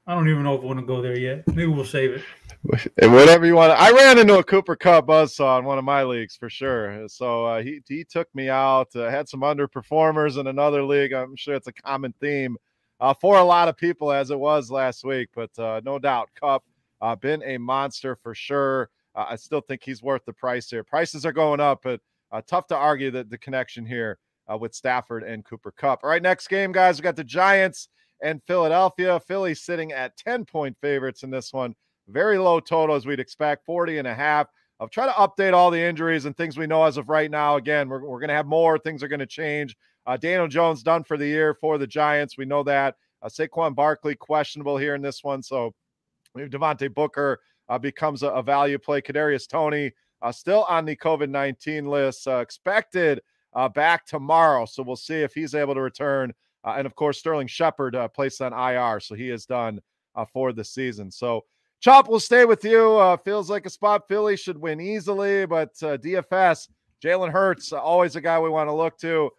I 0.07 0.15
don't 0.15 0.27
even 0.29 0.43
know 0.43 0.55
if 0.55 0.61
I 0.61 0.65
want 0.65 0.79
to 0.79 0.85
go 0.85 1.01
there 1.01 1.17
yet. 1.17 1.47
Maybe 1.47 1.67
we'll 1.67 1.85
save 1.85 2.11
it. 2.11 2.23
Whatever 3.01 3.45
you 3.45 3.55
want. 3.55 3.71
I 3.71 3.91
ran 3.91 4.17
into 4.17 4.37
a 4.37 4.43
Cooper 4.43 4.75
Kupp 4.75 5.07
buzzsaw 5.07 5.59
in 5.59 5.65
one 5.65 5.77
of 5.77 5.83
my 5.83 6.03
leagues 6.03 6.35
for 6.35 6.49
sure. 6.49 7.07
So 7.07 7.45
uh, 7.45 7.61
he 7.61 7.81
he 7.87 8.03
took 8.03 8.27
me 8.33 8.49
out. 8.49 8.95
Uh, 8.95 9.09
had 9.09 9.29
some 9.29 9.41
underperformers 9.41 10.39
in 10.39 10.47
another 10.47 10.83
league. 10.83 11.13
I'm 11.13 11.35
sure 11.35 11.55
it's 11.55 11.67
a 11.67 11.73
common 11.73 12.13
theme 12.19 12.57
uh, 12.99 13.13
for 13.13 13.37
a 13.37 13.43
lot 13.43 13.67
of 13.67 13.77
people 13.77 14.11
as 14.11 14.31
it 14.31 14.39
was 14.39 14.71
last 14.71 15.03
week. 15.03 15.29
But 15.35 15.57
uh, 15.59 15.81
no 15.83 15.99
doubt, 15.99 16.29
Kupp 16.39 16.63
uh, 17.01 17.15
been 17.15 17.43
a 17.43 17.57
monster 17.57 18.15
for 18.15 18.33
sure. 18.33 18.89
Uh, 19.15 19.25
I 19.29 19.35
still 19.35 19.61
think 19.61 19.83
he's 19.83 20.01
worth 20.01 20.25
the 20.25 20.33
price 20.33 20.69
here. 20.69 20.83
Prices 20.83 21.25
are 21.25 21.33
going 21.33 21.59
up, 21.59 21.81
but 21.83 21.99
tough 22.47 22.67
to 22.67 22.75
argue 22.75 23.11
that 23.11 23.29
the 23.29 23.37
connection 23.37 23.85
here 23.85 24.17
with 24.59 24.73
Stafford 24.75 25.23
and 25.23 25.45
Cooper 25.45 25.71
Kupp. 25.71 26.03
All 26.03 26.09
right, 26.09 26.21
next 26.21 26.47
game, 26.47 26.71
guys. 26.71 26.99
We 26.99 27.03
got 27.03 27.15
the 27.15 27.23
Giants 27.23 27.87
and 28.21 28.41
Philadelphia. 28.47 29.19
Philly 29.19 29.53
sitting 29.55 29.91
at 29.91 30.17
10 30.17 30.45
point 30.45 30.77
favorites 30.81 31.23
in 31.23 31.31
this 31.31 31.53
one. 31.53 31.75
Very 32.07 32.37
low 32.37 32.59
total 32.59 32.95
as 32.95 33.05
we'd 33.05 33.19
expect, 33.19 33.65
40 33.65 33.99
and 33.99 34.07
a 34.07 34.13
half. 34.13 34.47
I'll 34.79 34.87
try 34.87 35.05
to 35.05 35.11
update 35.11 35.53
all 35.53 35.69
the 35.69 35.79
injuries 35.79 36.25
and 36.25 36.35
things 36.35 36.57
we 36.57 36.65
know 36.65 36.83
as 36.83 36.97
of 36.97 37.07
right 37.07 37.29
now. 37.29 37.55
Again, 37.57 37.87
we're, 37.87 38.03
we're 38.03 38.19
going 38.19 38.29
to 38.29 38.35
have 38.35 38.47
more. 38.47 38.79
Things 38.79 39.03
are 39.03 39.07
going 39.07 39.19
to 39.19 39.27
change. 39.27 39.75
Uh, 40.07 40.17
Daniel 40.17 40.47
Jones 40.47 40.81
done 40.81 41.03
for 41.03 41.17
the 41.17 41.27
year 41.27 41.53
for 41.53 41.77
the 41.77 41.85
Giants. 41.85 42.37
We 42.37 42.45
know 42.45 42.63
that. 42.63 42.95
Uh, 43.21 43.27
Saquon 43.27 43.75
Barkley 43.75 44.15
questionable 44.15 44.77
here 44.77 44.95
in 44.95 45.01
this 45.01 45.23
one. 45.23 45.43
So 45.43 45.75
have 46.37 46.49
Devontae 46.49 46.93
Booker 46.93 47.39
uh, 47.69 47.77
becomes 47.77 48.23
a, 48.23 48.29
a, 48.29 48.41
value 48.41 48.79
play. 48.79 49.01
Kadarius 49.01 49.47
Toney 49.47 49.91
uh, 50.21 50.31
still 50.31 50.63
on 50.63 50.85
the 50.85 50.95
COVID 50.95 51.29
19 51.29 51.85
list, 51.85 52.27
uh, 52.27 52.37
expected 52.37 53.21
uh, 53.53 53.69
back 53.69 54.05
tomorrow. 54.05 54.65
So 54.65 54.83
we'll 54.83 54.95
see 54.95 55.21
if 55.21 55.33
he's 55.33 55.55
able 55.55 55.75
to 55.75 55.81
return 55.81 56.33
uh, 56.63 56.75
and 56.77 56.85
of 56.85 56.95
course, 56.95 57.17
Sterling 57.17 57.47
Shepard 57.47 57.95
uh, 57.95 58.07
placed 58.07 58.41
on 58.41 58.53
IR, 58.53 58.99
so 58.99 59.15
he 59.15 59.29
is 59.29 59.45
done 59.45 59.79
uh, 60.15 60.25
for 60.25 60.53
the 60.53 60.63
season. 60.63 61.09
So, 61.11 61.45
Chop 61.79 62.07
will 62.07 62.19
stay 62.19 62.45
with 62.45 62.63
you. 62.63 62.97
Uh, 62.97 63.17
feels 63.17 63.49
like 63.49 63.65
a 63.65 63.69
spot 63.69 64.07
Philly 64.07 64.37
should 64.37 64.57
win 64.57 64.79
easily, 64.79 65.47
but 65.47 65.69
uh, 65.81 65.97
DFS, 65.97 66.69
Jalen 67.03 67.31
Hurts, 67.31 67.73
uh, 67.73 67.79
always 67.79 68.15
a 68.15 68.21
guy 68.21 68.39
we 68.39 68.49
want 68.49 68.67
to 68.67 68.73
look 68.73 68.99
to. 68.99 69.31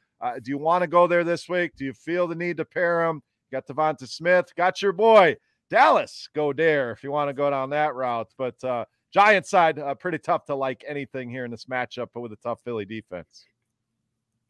do 0.42 0.50
you 0.50 0.58
want 0.58 0.82
to 0.82 0.88
go 0.88 1.06
there 1.06 1.22
this 1.22 1.48
week? 1.48 1.76
Do 1.76 1.84
you 1.84 1.92
feel 1.92 2.26
the 2.26 2.34
need 2.34 2.56
to 2.56 2.64
pair 2.64 3.06
him? 3.06 3.22
got 3.52 3.66
Devonta 3.66 4.08
Smith, 4.08 4.46
got 4.56 4.80
your 4.80 4.92
boy 4.92 5.36
Dallas 5.68 6.28
Goedert 6.34 6.94
if 6.94 7.04
you 7.04 7.12
want 7.12 7.28
to 7.28 7.34
go 7.34 7.50
down 7.50 7.70
that 7.70 7.94
route. 7.94 8.32
But 8.36 8.88
Giant 9.12 9.46
side, 9.46 9.78
pretty 10.00 10.18
tough 10.18 10.46
to 10.46 10.54
like 10.54 10.82
anything 10.88 11.28
here 11.28 11.44
in 11.44 11.50
this 11.50 11.66
matchup, 11.66 12.08
but 12.14 12.22
with 12.22 12.32
a 12.32 12.36
tough 12.36 12.60
Philly 12.64 12.86
defense. 12.86 13.44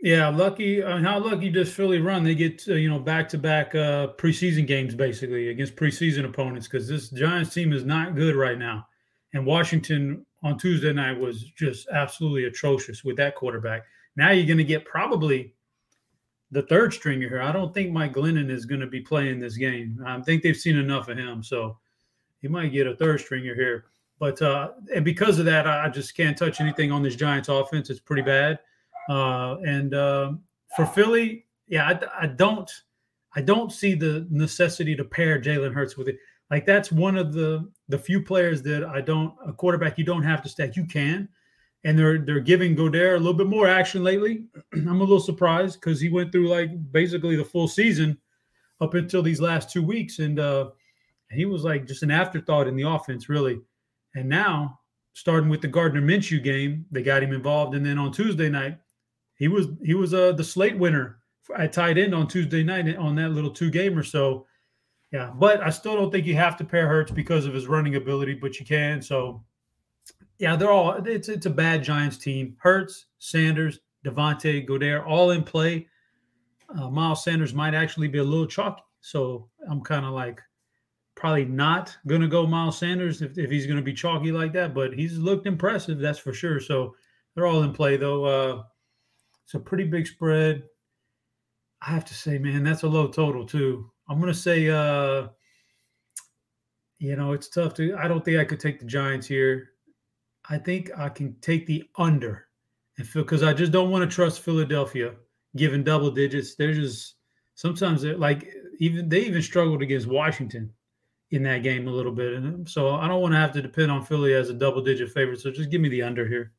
Yeah, 0.02 0.30
lucky. 0.30 0.82
I 0.82 0.96
mean, 0.96 1.04
how 1.04 1.20
lucky 1.20 1.48
does 1.48 1.72
Philly 1.72 2.00
run? 2.00 2.24
They 2.24 2.34
get 2.34 2.64
uh, 2.68 2.74
you 2.74 2.90
know 2.90 2.98
back 2.98 3.28
to 3.30 3.38
back 3.38 3.72
preseason 3.72 4.66
games 4.66 4.96
basically 4.96 5.48
against 5.50 5.76
preseason 5.76 6.24
opponents 6.24 6.66
because 6.66 6.88
this 6.88 7.08
Giants 7.10 7.54
team 7.54 7.72
is 7.72 7.84
not 7.84 8.16
good 8.16 8.34
right 8.34 8.58
now, 8.58 8.88
and 9.32 9.46
Washington 9.46 10.26
on 10.42 10.58
Tuesday 10.58 10.92
night 10.92 11.18
was 11.18 11.44
just 11.56 11.86
absolutely 11.88 12.46
atrocious 12.46 13.04
with 13.04 13.16
that 13.18 13.36
quarterback. 13.36 13.84
Now 14.16 14.32
you're 14.32 14.44
going 14.44 14.58
to 14.58 14.64
get 14.64 14.84
probably 14.84 15.54
the 16.50 16.62
third 16.62 16.92
stringer 16.92 17.28
here. 17.28 17.40
I 17.40 17.52
don't 17.52 17.72
think 17.72 17.92
Mike 17.92 18.14
Glennon 18.14 18.50
is 18.50 18.66
going 18.66 18.80
to 18.80 18.88
be 18.88 19.00
playing 19.00 19.38
this 19.38 19.56
game. 19.56 20.02
I 20.04 20.20
think 20.22 20.42
they've 20.42 20.56
seen 20.56 20.76
enough 20.76 21.08
of 21.08 21.16
him, 21.16 21.44
so 21.44 21.78
he 22.40 22.48
might 22.48 22.72
get 22.72 22.88
a 22.88 22.96
third 22.96 23.20
stringer 23.20 23.54
here. 23.54 23.84
But 24.18 24.42
uh, 24.42 24.72
and 24.92 25.04
because 25.04 25.38
of 25.38 25.44
that, 25.44 25.68
I 25.68 25.88
just 25.90 26.16
can't 26.16 26.36
touch 26.36 26.60
anything 26.60 26.90
on 26.90 27.04
this 27.04 27.14
Giants 27.14 27.48
offense. 27.48 27.88
It's 27.88 28.00
pretty 28.00 28.22
bad. 28.22 28.58
Uh, 29.08 29.56
and 29.66 29.94
uh, 29.94 30.32
for 30.76 30.86
Philly, 30.86 31.46
yeah, 31.68 31.88
I, 31.88 32.24
I, 32.24 32.26
don't, 32.26 32.70
I 33.34 33.40
don't 33.40 33.72
see 33.72 33.94
the 33.94 34.26
necessity 34.30 34.94
to 34.96 35.04
pair 35.04 35.40
Jalen 35.40 35.72
Hurts 35.72 35.96
with 35.96 36.08
it. 36.08 36.18
Like 36.52 36.66
that's 36.66 36.92
one 36.92 37.16
of 37.16 37.32
the 37.32 37.66
the 37.88 37.98
few 37.98 38.22
players 38.22 38.60
that 38.62 38.84
I 38.84 39.00
don't 39.00 39.34
a 39.46 39.54
quarterback 39.54 39.96
you 39.96 40.04
don't 40.04 40.22
have 40.22 40.42
to 40.42 40.50
stack. 40.50 40.76
You 40.76 40.84
can, 40.84 41.26
and 41.84 41.98
they're 41.98 42.18
they're 42.18 42.40
giving 42.40 42.76
Goedert 42.76 43.16
a 43.16 43.18
little 43.18 43.32
bit 43.32 43.46
more 43.46 43.66
action 43.66 44.04
lately. 44.04 44.44
I'm 44.74 45.00
a 45.00 45.04
little 45.04 45.18
surprised 45.18 45.80
because 45.80 45.98
he 45.98 46.10
went 46.10 46.30
through 46.30 46.48
like 46.48 46.92
basically 46.92 47.36
the 47.36 47.44
full 47.44 47.68
season 47.68 48.18
up 48.82 48.92
until 48.92 49.22
these 49.22 49.40
last 49.40 49.70
two 49.70 49.82
weeks, 49.82 50.18
and 50.18 50.38
uh, 50.38 50.70
he 51.30 51.46
was 51.46 51.64
like 51.64 51.86
just 51.86 52.02
an 52.02 52.10
afterthought 52.10 52.68
in 52.68 52.76
the 52.76 52.86
offense, 52.86 53.30
really. 53.30 53.58
And 54.14 54.28
now, 54.28 54.78
starting 55.14 55.48
with 55.48 55.62
the 55.62 55.68
Gardner 55.68 56.02
Minshew 56.02 56.44
game, 56.44 56.84
they 56.90 57.02
got 57.02 57.22
him 57.22 57.32
involved, 57.32 57.74
and 57.74 57.86
then 57.86 57.96
on 57.96 58.12
Tuesday 58.12 58.50
night, 58.50 58.76
he 59.42 59.48
was 59.48 59.66
he 59.82 59.94
was 59.94 60.14
uh, 60.14 60.30
the 60.30 60.44
slate 60.44 60.78
winner 60.78 61.18
I 61.56 61.66
tied 61.66 61.98
in 61.98 62.14
on 62.14 62.28
Tuesday 62.28 62.62
night 62.62 62.96
on 62.96 63.16
that 63.16 63.30
little 63.30 63.50
two 63.50 63.72
game 63.72 63.98
or 63.98 64.04
So 64.04 64.46
yeah, 65.10 65.32
but 65.34 65.60
I 65.60 65.70
still 65.70 65.96
don't 65.96 66.12
think 66.12 66.26
you 66.26 66.36
have 66.36 66.56
to 66.58 66.64
pair 66.64 66.86
Hurts 66.86 67.10
because 67.10 67.44
of 67.44 67.52
his 67.52 67.66
running 67.66 67.96
ability, 67.96 68.34
but 68.34 68.60
you 68.60 68.64
can. 68.64 69.02
So 69.02 69.42
yeah, 70.38 70.54
they're 70.54 70.70
all 70.70 70.92
it's 70.92 71.28
it's 71.28 71.46
a 71.46 71.50
bad 71.50 71.82
Giants 71.82 72.18
team. 72.18 72.56
Hurts, 72.60 73.06
Sanders, 73.18 73.80
Devontae, 74.06 74.64
Goedert, 74.64 75.04
all 75.08 75.32
in 75.32 75.42
play. 75.42 75.88
Uh, 76.78 76.88
Miles 76.88 77.24
Sanders 77.24 77.52
might 77.52 77.74
actually 77.74 78.06
be 78.06 78.18
a 78.18 78.24
little 78.24 78.46
chalky. 78.46 78.84
So 79.00 79.48
I'm 79.68 79.80
kind 79.80 80.06
of 80.06 80.12
like 80.12 80.40
probably 81.16 81.46
not 81.46 81.96
gonna 82.06 82.28
go 82.28 82.46
Miles 82.46 82.78
Sanders 82.78 83.22
if, 83.22 83.36
if 83.36 83.50
he's 83.50 83.66
gonna 83.66 83.82
be 83.82 83.92
chalky 83.92 84.30
like 84.30 84.52
that, 84.52 84.72
but 84.72 84.94
he's 84.94 85.18
looked 85.18 85.48
impressive, 85.48 85.98
that's 85.98 86.20
for 86.20 86.32
sure. 86.32 86.60
So 86.60 86.94
they're 87.34 87.48
all 87.48 87.64
in 87.64 87.72
play 87.72 87.96
though. 87.96 88.24
Uh, 88.24 88.62
it's 89.44 89.54
a 89.54 89.60
pretty 89.60 89.84
big 89.84 90.06
spread. 90.06 90.62
I 91.86 91.90
have 91.90 92.04
to 92.06 92.14
say, 92.14 92.38
man, 92.38 92.62
that's 92.62 92.84
a 92.84 92.88
low 92.88 93.08
total 93.08 93.44
too. 93.44 93.90
I'm 94.08 94.20
gonna 94.20 94.34
say, 94.34 94.68
uh, 94.68 95.28
you 96.98 97.16
know, 97.16 97.32
it's 97.32 97.48
tough 97.48 97.74
to. 97.74 97.96
I 97.96 98.06
don't 98.06 98.24
think 98.24 98.38
I 98.38 98.44
could 98.44 98.60
take 98.60 98.78
the 98.78 98.86
Giants 98.86 99.26
here. 99.26 99.70
I 100.48 100.58
think 100.58 100.90
I 100.96 101.08
can 101.08 101.34
take 101.40 101.66
the 101.66 101.84
under, 101.96 102.46
and 102.98 103.08
because 103.12 103.42
I 103.42 103.52
just 103.52 103.72
don't 103.72 103.90
want 103.90 104.08
to 104.08 104.14
trust 104.14 104.40
Philadelphia 104.40 105.14
given 105.56 105.84
double 105.84 106.10
digits. 106.10 106.54
They're 106.54 106.72
just 106.72 107.16
sometimes 107.54 108.02
they're 108.02 108.16
like 108.16 108.48
even 108.78 109.08
they 109.08 109.20
even 109.20 109.42
struggled 109.42 109.82
against 109.82 110.06
Washington 110.06 110.72
in 111.30 111.42
that 111.44 111.62
game 111.62 111.88
a 111.88 111.92
little 111.92 112.12
bit, 112.12 112.34
and 112.34 112.68
so 112.68 112.94
I 112.94 113.08
don't 113.08 113.20
want 113.20 113.32
to 113.34 113.38
have 113.38 113.52
to 113.52 113.62
depend 113.62 113.90
on 113.90 114.04
Philly 114.04 114.34
as 114.34 114.50
a 114.50 114.54
double 114.54 114.82
digit 114.82 115.10
favorite. 115.10 115.40
So 115.40 115.50
just 115.50 115.70
give 115.70 115.80
me 115.80 115.88
the 115.88 116.02
under 116.02 116.26
here. 116.28 116.52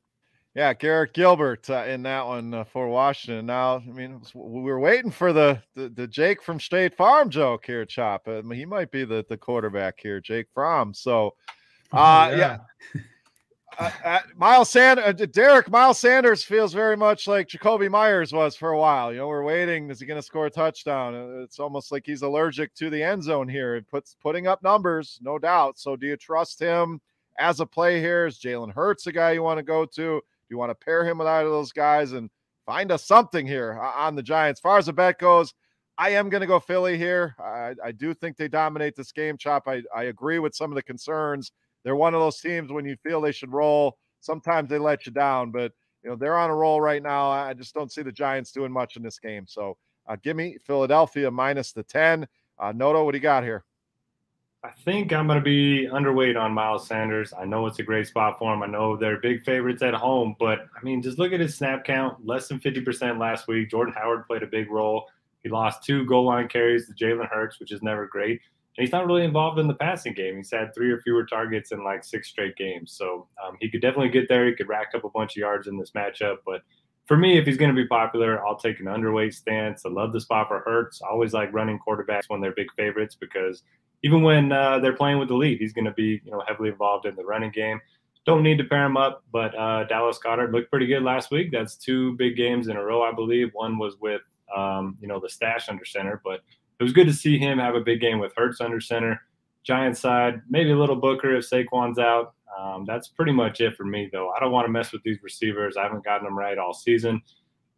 Yeah, 0.56 0.74
Garrett 0.74 1.14
Gilbert 1.14 1.68
uh, 1.68 1.86
in 1.88 2.04
that 2.04 2.28
one 2.28 2.54
uh, 2.54 2.64
for 2.64 2.88
Washington. 2.88 3.48
Now, 3.48 3.78
I 3.78 3.92
mean, 3.92 4.22
we 4.36 4.62
were 4.62 4.80
waiting 4.80 5.10
for 5.10 5.34
the, 5.34 5.60
the, 5.74 5.90
the 5.90 6.08
Jake 6.08 6.44
from 6.44 6.60
State 6.60 6.96
Farm 6.96 7.32
joke 7.32 7.66
here, 7.66 7.86
Chop. 7.86 8.28
Uh, 8.28 8.44
he 8.50 8.64
might 8.66 8.92
be 8.92 9.04
the 9.04 9.26
the 9.28 9.38
quarterback 9.38 10.00
here, 10.00 10.20
Jake 10.20 10.48
Fromm. 10.54 10.94
So, 10.94 11.34
oh, 11.94 11.98
uh, 11.98 12.30
oh, 12.32 12.36
yeah. 12.36 12.58
yeah. 12.96 13.02
Uh, 13.80 13.90
uh, 14.06 14.20
Miles 14.36 14.70
Sanders, 14.70 15.16
Derek 15.32 15.68
Miles 15.68 15.98
Sanders 15.98 16.44
feels 16.44 16.74
very 16.74 16.96
much 16.96 17.28
like 17.28 17.48
Jakobi 17.48 17.90
Meyers 17.90 18.32
was 18.32 18.56
for 18.56 18.70
a 18.70 18.78
while. 18.78 19.12
You 19.12 19.18
know, 19.18 19.28
we're 19.28 19.44
waiting. 19.44 19.90
Is 19.90 20.00
he 20.00 20.06
going 20.06 20.20
to 20.20 20.22
score 20.22 20.46
a 20.46 20.52
touchdown? 20.52 21.42
It's 21.44 21.58
almost 21.60 21.92
like 21.92 22.04
he's 22.06 22.22
allergic 22.22 22.76
to 22.76 22.92
the 22.92 23.02
end 23.02 23.24
zone 23.24 23.50
here. 23.50 23.76
It 23.76 23.90
puts 23.90 24.16
putting 24.22 24.46
up 24.46 24.62
numbers, 24.62 25.18
no 25.24 25.40
doubt. 25.40 25.80
So, 25.80 25.96
do 25.96 26.06
you 26.06 26.18
trust 26.18 26.60
him 26.60 27.02
as 27.40 27.62
a 27.62 27.66
play 27.66 28.00
here? 28.00 28.28
Is 28.28 28.38
Jalen 28.38 28.72
Hurts 28.72 29.08
a 29.08 29.12
guy 29.12 29.32
you 29.32 29.42
want 29.42 29.58
to 29.58 29.64
go 29.64 29.86
to? 29.86 30.22
You 30.50 30.58
want 30.58 30.72
to 30.72 30.86
pair 30.86 31.06
him 31.06 31.18
with 31.18 31.28
either 31.28 31.48
of 31.48 31.54
those 31.54 31.72
guys 31.72 32.12
and 32.12 32.30
find 32.66 32.92
us 32.92 33.06
something 33.06 33.46
here 33.46 33.80
on 33.80 34.16
the 34.16 34.24
Giants? 34.24 34.60
As 34.60 34.62
far 34.62 34.78
as 34.78 34.86
the 34.86 34.94
bet 34.94 35.20
goes, 35.20 35.54
I 35.98 36.12
am 36.12 36.30
going 36.30 36.42
to 36.42 36.48
go 36.48 36.60
Philly 36.60 36.98
here. 36.98 37.36
I, 37.40 37.76
I, 37.84 37.92
do 37.92 38.14
think 38.14 38.36
they 38.36 38.48
dominate 38.48 38.96
this 38.96 39.12
game, 39.12 39.38
Chop. 39.38 39.68
I, 39.68 39.84
I 39.96 40.06
agree 40.06 40.40
with 40.40 40.56
some 40.56 40.72
of 40.72 40.76
the 40.76 40.82
concerns. 40.82 41.52
They're 41.84 41.96
one 41.96 42.16
of 42.16 42.20
those 42.20 42.40
teams 42.40 42.72
when 42.72 42.86
you 42.86 42.96
feel 43.04 43.22
they 43.22 43.32
should 43.32 43.52
roll, 43.52 43.98
sometimes 44.24 44.70
they 44.70 44.80
let 44.80 45.06
you 45.06 45.12
down, 45.12 45.52
but 45.52 45.72
you 46.04 46.10
know 46.10 46.16
they're 46.16 46.38
on 46.38 46.50
a 46.50 46.56
roll 46.56 46.82
right 46.82 47.04
now. 47.04 47.30
I 47.30 47.54
just 47.54 47.74
don't 47.74 47.92
see 47.92 48.02
the 48.02 48.12
Giants 48.12 48.52
doing 48.52 48.72
much 48.72 48.96
in 48.96 49.04
this 49.04 49.20
game. 49.20 49.46
So 49.48 49.78
uh, 50.08 50.18
give 50.22 50.36
me 50.36 50.58
Philadelphia 50.66 51.30
minus 51.30 51.72
the 51.72 51.84
10. 51.84 52.28
Uh, 52.60 52.72
Noto, 52.72 53.04
what 53.04 53.12
do 53.12 53.18
you 53.18 53.22
got 53.22 53.44
here? 53.44 53.64
I 54.66 54.72
think 54.86 55.12
I'm 55.12 55.28
going 55.28 55.40
to 55.40 55.44
be 55.44 55.90
underweight 55.92 56.40
on 56.40 56.54
Miles 56.54 56.88
Sanders. 56.88 57.34
I 57.38 57.44
know 57.44 57.68
it's 57.68 57.80
a 57.80 57.84
great 57.84 58.08
spot 58.08 58.40
for 58.40 58.54
him. 58.54 58.64
I 58.64 58.68
know 58.68 58.96
they're 58.96 59.20
big 59.20 59.44
favorites 59.44 59.82
at 59.82 59.94
home, 59.94 60.38
but 60.40 60.68
I 60.78 60.84
mean, 60.84 61.02
just 61.02 61.20
look 61.20 61.34
at 61.34 61.42
his 61.42 61.56
snap 61.56 61.84
count 61.84 62.26
less 62.26 62.48
than 62.48 62.60
50% 62.60 63.20
last 63.20 63.50
week. 63.50 63.70
Jordan 63.70 63.94
Howard 63.94 64.26
played 64.26 64.42
a 64.42 64.48
big 64.48 64.72
role. 64.72 65.10
He 65.44 65.50
lost 65.50 65.84
two 65.84 66.06
goal 66.06 66.24
line 66.24 66.48
carries 66.48 66.88
to 66.88 66.94
Jalen 66.94 67.30
Hurts, 67.30 67.60
which 67.60 67.74
is 67.74 67.84
never 67.84 68.08
great. 68.08 68.40
And 68.78 68.86
he's 68.86 68.94
not 68.94 69.06
really 69.06 69.26
involved 69.26 69.60
in 69.60 69.68
the 69.68 69.74
passing 69.74 70.14
game. 70.14 70.38
He's 70.38 70.52
had 70.52 70.74
three 70.74 70.92
or 70.92 71.02
fewer 71.02 71.26
targets 71.26 71.74
in 71.74 71.84
like 71.84 72.06
six 72.06 72.30
straight 72.30 72.56
games. 72.56 72.94
So 72.94 73.28
um, 73.46 73.58
he 73.60 73.70
could 73.70 73.82
definitely 73.82 74.10
get 74.10 74.30
there. 74.30 74.48
He 74.48 74.56
could 74.56 74.70
rack 74.70 74.94
up 74.96 75.04
a 75.04 75.10
bunch 75.10 75.34
of 75.34 75.42
yards 75.42 75.68
in 75.68 75.78
this 75.78 75.92
matchup. 75.92 76.38
But 76.46 76.62
for 77.06 77.18
me, 77.18 77.38
if 77.38 77.46
he's 77.46 77.58
going 77.58 77.76
to 77.76 77.80
be 77.80 77.88
popular, 77.88 78.44
I'll 78.48 78.56
take 78.56 78.80
an 78.80 78.86
underweight 78.86 79.34
stance. 79.34 79.86
I 79.86 79.90
love 79.90 80.14
the 80.14 80.22
spot 80.22 80.48
for 80.48 80.62
Hurts. 80.62 81.02
I 81.02 81.10
always 81.10 81.34
like 81.34 81.52
running 81.52 81.80
quarterbacks 81.86 82.30
when 82.30 82.40
they're 82.40 82.54
big 82.54 82.72
favorites 82.78 83.18
because 83.20 83.64
even 84.04 84.22
when 84.22 84.52
uh, 84.52 84.80
they're 84.80 84.96
playing 84.96 85.18
with 85.18 85.30
the 85.30 85.36
lead, 85.36 85.60
he's 85.60 85.74
going 85.74 85.86
to 85.86 85.92
be 85.92 86.22
you 86.24 86.32
know 86.32 86.44
heavily 86.48 86.70
involved 86.70 87.06
in 87.06 87.16
the 87.16 87.26
running 87.26 87.52
game. 87.52 87.82
Don't 88.26 88.44
need 88.44 88.58
to 88.58 88.64
pair 88.64 88.86
him 88.86 88.96
up, 88.96 89.24
but 89.32 89.58
uh, 89.58 89.84
Dallas 89.86 90.20
Goedert 90.24 90.52
looked 90.52 90.70
pretty 90.70 90.88
good 90.88 91.04
last 91.04 91.32
week. 91.32 91.52
That's 91.52 91.76
two 91.76 92.14
big 92.14 92.38
games 92.38 92.68
in 92.68 92.78
a 92.78 92.84
row, 92.84 93.02
I 93.02 93.12
believe. 93.12 93.50
One 93.54 93.78
was 93.78 93.98
with 94.00 94.22
um, 94.56 94.98
you 95.02 95.08
know 95.08 95.20
the 95.20 95.30
stash 95.30 95.70
under 95.70 95.86
center, 95.86 96.22
but 96.24 96.42
it 96.80 96.84
was 96.84 96.94
good 96.94 97.08
to 97.08 97.14
see 97.14 97.38
him 97.38 97.60
have 97.60 97.76
a 97.76 97.82
big 97.82 98.02
game 98.02 98.20
with 98.20 98.34
Hurts 98.36 98.62
under 98.62 98.80
center. 98.80 99.22
Giant 99.64 99.98
side, 99.98 100.42
maybe 100.50 100.72
a 100.72 100.78
little 100.78 100.98
Booker 100.98 101.36
if 101.36 101.50
Saquon's 101.50 101.98
out. 101.98 102.34
Um, 102.60 102.84
that's 102.86 103.08
pretty 103.08 103.32
much 103.32 103.62
it 103.62 103.76
for 103.76 103.86
me, 103.86 104.10
though. 104.12 104.30
I 104.32 104.40
don't 104.40 104.52
want 104.52 104.66
to 104.66 104.72
mess 104.72 104.92
with 104.92 105.02
these 105.04 105.18
receivers. 105.24 105.78
I 105.78 105.84
haven't 105.84 106.04
gotten 106.04 106.26
them 106.26 106.38
right 106.38 106.58
all 106.58 106.74
season. 106.74 107.22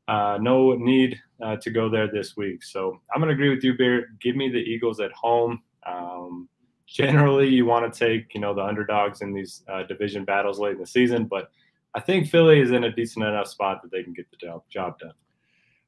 Uh, 0.07 0.37
no 0.41 0.73
need 0.73 1.19
uh, 1.43 1.55
to 1.57 1.69
go 1.69 1.89
there 1.89 2.07
this 2.11 2.35
week. 2.35 2.63
So 2.63 2.99
I'm 3.13 3.21
going 3.21 3.29
to 3.29 3.33
agree 3.33 3.49
with 3.49 3.63
you, 3.63 3.75
Beer. 3.77 4.07
Give 4.21 4.35
me 4.35 4.49
the 4.49 4.59
Eagles 4.59 4.99
at 4.99 5.11
home. 5.13 5.61
Um, 5.85 6.49
generally, 6.87 7.47
you 7.47 7.65
want 7.65 7.91
to 7.91 7.99
take 7.99 8.33
you 8.33 8.41
know 8.41 8.53
the 8.53 8.63
underdogs 8.63 9.21
in 9.21 9.33
these 9.33 9.63
uh, 9.67 9.83
division 9.83 10.25
battles 10.25 10.59
late 10.59 10.73
in 10.73 10.79
the 10.79 10.87
season, 10.87 11.25
but 11.25 11.49
I 11.93 12.01
think 12.01 12.27
Philly 12.27 12.59
is 12.59 12.71
in 12.71 12.83
a 12.83 12.91
decent 12.91 13.25
enough 13.25 13.47
spot 13.47 13.81
that 13.81 13.91
they 13.91 14.03
can 14.03 14.13
get 14.13 14.29
the 14.29 14.37
job, 14.37 14.63
job 14.69 14.99
done. 14.99 15.13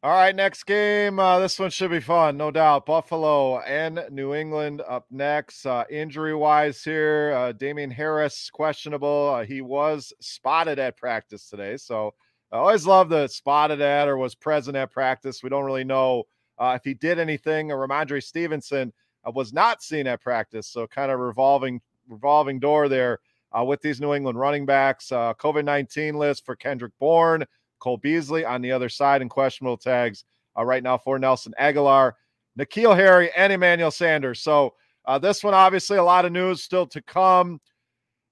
All 0.03 0.11
right, 0.11 0.35
next 0.35 0.63
game. 0.63 1.19
Uh, 1.19 1.39
this 1.39 1.59
one 1.59 1.71
should 1.71 1.91
be 1.91 1.99
fun, 1.99 2.37
no 2.37 2.51
doubt. 2.51 2.85
Buffalo 2.85 3.59
and 3.59 4.05
New 4.11 4.33
England 4.35 4.81
up 4.87 5.07
next. 5.09 5.65
Uh, 5.65 5.83
injury 5.89 6.35
wise, 6.35 6.83
here, 6.83 7.33
uh, 7.35 7.51
Damien 7.51 7.91
Harris 7.91 8.49
questionable. 8.49 9.33
Uh, 9.35 9.43
he 9.43 9.61
was 9.61 10.13
spotted 10.21 10.77
at 10.77 10.97
practice 10.97 11.49
today, 11.49 11.77
so 11.77 12.13
I 12.51 12.57
always 12.57 12.85
love 12.85 13.09
the 13.09 13.27
spotted 13.27 13.81
at 13.81 14.07
or 14.07 14.17
was 14.17 14.35
present 14.35 14.77
at 14.77 14.91
practice. 14.91 15.43
We 15.43 15.49
don't 15.49 15.65
really 15.65 15.83
know 15.83 16.23
uh, 16.57 16.77
if 16.77 16.83
he 16.85 16.93
did 16.93 17.19
anything. 17.19 17.71
Or 17.71 17.85
Rhamondre 17.85 18.23
Stevenson 18.23 18.93
uh, 19.27 19.31
was 19.31 19.51
not 19.51 19.83
seen 19.83 20.07
at 20.07 20.21
practice, 20.21 20.67
so 20.67 20.87
kind 20.87 21.11
of 21.11 21.19
revolving 21.19 21.81
revolving 22.07 22.59
door 22.59 22.87
there 22.87 23.19
with 23.65 23.81
these 23.81 23.99
New 23.99 24.13
England 24.13 24.39
running 24.39 24.65
backs. 24.65 25.11
Uh, 25.11 25.33
COVID 25.33 25.65
nineteen 25.65 26.15
list 26.15 26.45
for 26.45 26.55
Kendrick 26.55 26.93
Bourne. 26.99 27.45
Cole 27.79 27.97
Beasley 27.97 28.43
on 28.43 28.63
the 28.63 28.71
other 28.71 28.89
side 28.89 29.21
in 29.21 29.29
questionable 29.29 29.77
tags 29.77 30.25
uh, 30.57 30.65
right 30.65 30.81
now 30.81 30.97
for 30.97 31.19
Nelson 31.19 31.53
Agholor, 31.61 32.13
N'Keal 32.57 32.95
Harry, 32.95 33.29
and 33.37 33.53
Emmanuel 33.53 33.91
Sanders. 33.91 34.41
So 34.41 34.73
uh, 35.05 35.19
this 35.19 35.43
one, 35.43 35.53
obviously, 35.53 35.97
a 35.97 36.03
lot 36.03 36.25
of 36.25 36.31
news 36.31 36.63
still 36.63 36.87
to 36.87 37.03
come. 37.03 37.61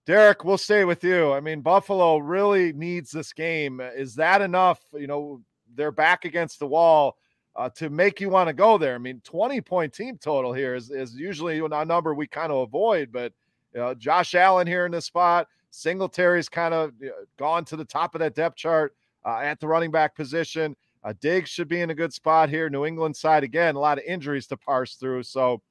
Derek, 0.08 0.44
we'll 0.44 0.58
stay 0.58 0.84
with 0.84 1.04
you. 1.04 1.32
I 1.32 1.42
mean, 1.42 1.62
Buffalo 1.62 2.18
really 2.18 2.74
needs 2.74 3.12
this 3.12 3.34
game. 3.34 3.80
Is 3.82 4.16
that 4.16 4.42
enough? 4.42 4.80
You 4.94 5.06
know, 5.06 5.42
they're 5.76 5.92
back 5.92 6.26
against 6.26 6.58
the 6.58 6.68
wall 6.68 7.16
uh, 7.56 7.70
to 7.70 7.90
make 7.90 8.20
you 8.20 8.30
want 8.30 8.48
to 8.48 8.54
go 8.54 8.78
there. 8.78 8.96
I 8.96 8.98
mean, 8.98 9.22
20 9.24 9.62
point 9.62 9.94
team 9.94 10.18
total 10.18 10.54
here 10.54 10.76
is, 10.76 10.92
is 10.92 11.16
usually 11.16 11.60
a 11.60 11.86
number 11.86 12.14
we 12.14 12.28
kind 12.28 12.52
of 12.52 12.60
avoid, 12.60 13.12
but 13.12 13.34
you 13.74 13.80
know, 13.80 13.94
Josh 13.94 14.36
Allen 14.36 14.68
here 14.68 14.86
in 14.86 14.92
this 14.92 15.06
spot, 15.06 15.48
Singletary's 15.70 16.50
kind 16.50 16.74
of 16.74 16.94
gone 17.38 17.66
to 17.66 17.76
the 17.76 17.86
top 17.86 18.16
of 18.16 18.20
that 18.20 18.36
depth 18.36 18.56
chart 18.56 18.96
uh, 19.26 19.40
at 19.40 19.60
the 19.60 19.68
running 19.68 19.92
back 19.92 20.16
position. 20.16 20.76
Uh, 21.04 21.14
Diggs 21.20 21.50
should 21.50 21.68
be 21.68 21.82
in 21.82 21.90
a 21.90 21.96
good 21.96 22.14
spot 22.14 22.50
here. 22.50 22.70
New 22.70 22.86
England 22.86 23.16
side 23.16 23.44
again, 23.44 23.76
a 23.76 23.80
lot 23.80 23.98
of 23.98 24.04
injuries 24.06 24.48
to 24.48 24.58
parse 24.58 24.96
through. 24.96 25.24
So 25.24 25.62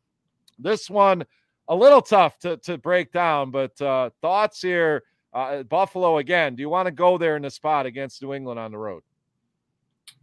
this 0.58 0.88
one 0.88 1.24
a 1.68 1.74
little 1.74 2.02
tough 2.02 2.38
to 2.40 2.56
to 2.58 2.78
break 2.78 3.12
down. 3.12 3.50
But 3.50 3.80
uh, 3.80 4.10
thoughts 4.20 4.60
here, 4.62 5.02
uh, 5.32 5.62
Buffalo 5.64 6.18
again. 6.18 6.54
Do 6.54 6.60
you 6.60 6.68
want 6.68 6.86
to 6.86 6.92
go 6.92 7.18
there 7.18 7.36
in 7.36 7.42
the 7.42 7.50
spot 7.50 7.86
against 7.86 8.22
New 8.22 8.34
England 8.34 8.60
on 8.60 8.70
the 8.70 8.78
road? 8.78 9.02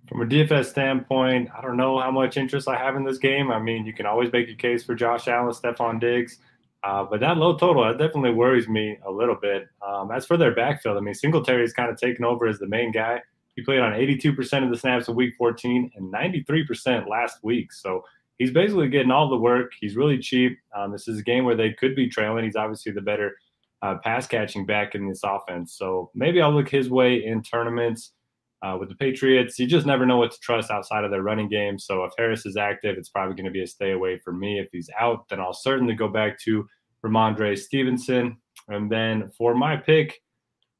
From 0.07 0.21
a 0.21 0.25
DFS 0.25 0.65
standpoint, 0.65 1.49
I 1.57 1.61
don't 1.61 1.77
know 1.77 1.99
how 1.99 2.11
much 2.11 2.35
interest 2.35 2.67
I 2.67 2.77
have 2.77 2.95
in 2.95 3.05
this 3.05 3.17
game. 3.17 3.51
I 3.51 3.59
mean, 3.59 3.85
you 3.85 3.93
can 3.93 4.05
always 4.05 4.31
make 4.31 4.49
a 4.49 4.55
case 4.55 4.83
for 4.83 4.93
Josh 4.93 5.27
Allen, 5.27 5.53
Stefon 5.53 5.99
Diggs. 5.99 6.39
Uh, 6.83 7.03
but 7.03 7.19
that 7.19 7.37
low 7.37 7.55
total, 7.55 7.83
that 7.83 7.97
definitely 7.99 8.31
worries 8.31 8.67
me 8.67 8.97
a 9.05 9.11
little 9.11 9.35
bit. 9.35 9.67
Um, 9.87 10.11
as 10.11 10.25
for 10.25 10.35
their 10.35 10.53
backfield, 10.53 10.97
I 10.97 10.99
mean, 10.99 11.13
Singletary 11.13 11.63
is 11.63 11.73
kind 11.73 11.91
of 11.91 11.97
taken 11.97 12.25
over 12.25 12.47
as 12.47 12.59
the 12.59 12.67
main 12.67 12.91
guy. 12.91 13.21
He 13.55 13.61
played 13.61 13.79
on 13.79 13.93
82% 13.93 14.63
of 14.63 14.69
the 14.69 14.77
snaps 14.77 15.07
in 15.07 15.15
week 15.15 15.35
14 15.37 15.91
and 15.95 16.11
93% 16.11 17.07
last 17.07 17.37
week. 17.43 17.71
So 17.71 18.03
he's 18.39 18.51
basically 18.51 18.89
getting 18.89 19.11
all 19.11 19.29
the 19.29 19.37
work. 19.37 19.73
He's 19.79 19.95
really 19.95 20.17
cheap. 20.17 20.57
Um, 20.75 20.91
this 20.91 21.07
is 21.07 21.19
a 21.19 21.23
game 21.23 21.45
where 21.45 21.55
they 21.55 21.73
could 21.73 21.95
be 21.95 22.09
trailing. 22.09 22.45
He's 22.45 22.55
obviously 22.55 22.91
the 22.91 23.01
better 23.01 23.35
uh, 23.81 23.95
pass 24.03 24.25
catching 24.25 24.65
back 24.65 24.95
in 24.95 25.07
this 25.07 25.21
offense. 25.23 25.73
So 25.73 26.09
maybe 26.15 26.41
I'll 26.41 26.53
look 26.53 26.69
his 26.69 26.89
way 26.89 27.23
in 27.23 27.43
tournaments. 27.43 28.13
Uh, 28.63 28.77
with 28.79 28.89
the 28.89 28.95
Patriots, 28.95 29.57
you 29.57 29.65
just 29.65 29.87
never 29.87 30.05
know 30.05 30.17
what 30.17 30.31
to 30.31 30.37
trust 30.39 30.69
outside 30.69 31.03
of 31.03 31.09
their 31.09 31.23
running 31.23 31.49
game. 31.49 31.79
So 31.79 32.03
if 32.03 32.13
Harris 32.17 32.45
is 32.45 32.57
active, 32.57 32.95
it's 32.97 33.09
probably 33.09 33.35
going 33.35 33.45
to 33.45 33.51
be 33.51 33.63
a 33.63 33.67
stay 33.67 33.91
away 33.91 34.19
for 34.23 34.31
me. 34.31 34.59
If 34.59 34.67
he's 34.71 34.89
out, 34.99 35.27
then 35.29 35.39
I'll 35.39 35.53
certainly 35.53 35.95
go 35.95 36.07
back 36.07 36.39
to 36.41 36.67
Rhamondre 37.03 37.57
Stevenson. 37.57 38.37
And 38.67 38.91
then 38.91 39.31
for 39.35 39.55
my 39.55 39.77
pick, 39.77 40.21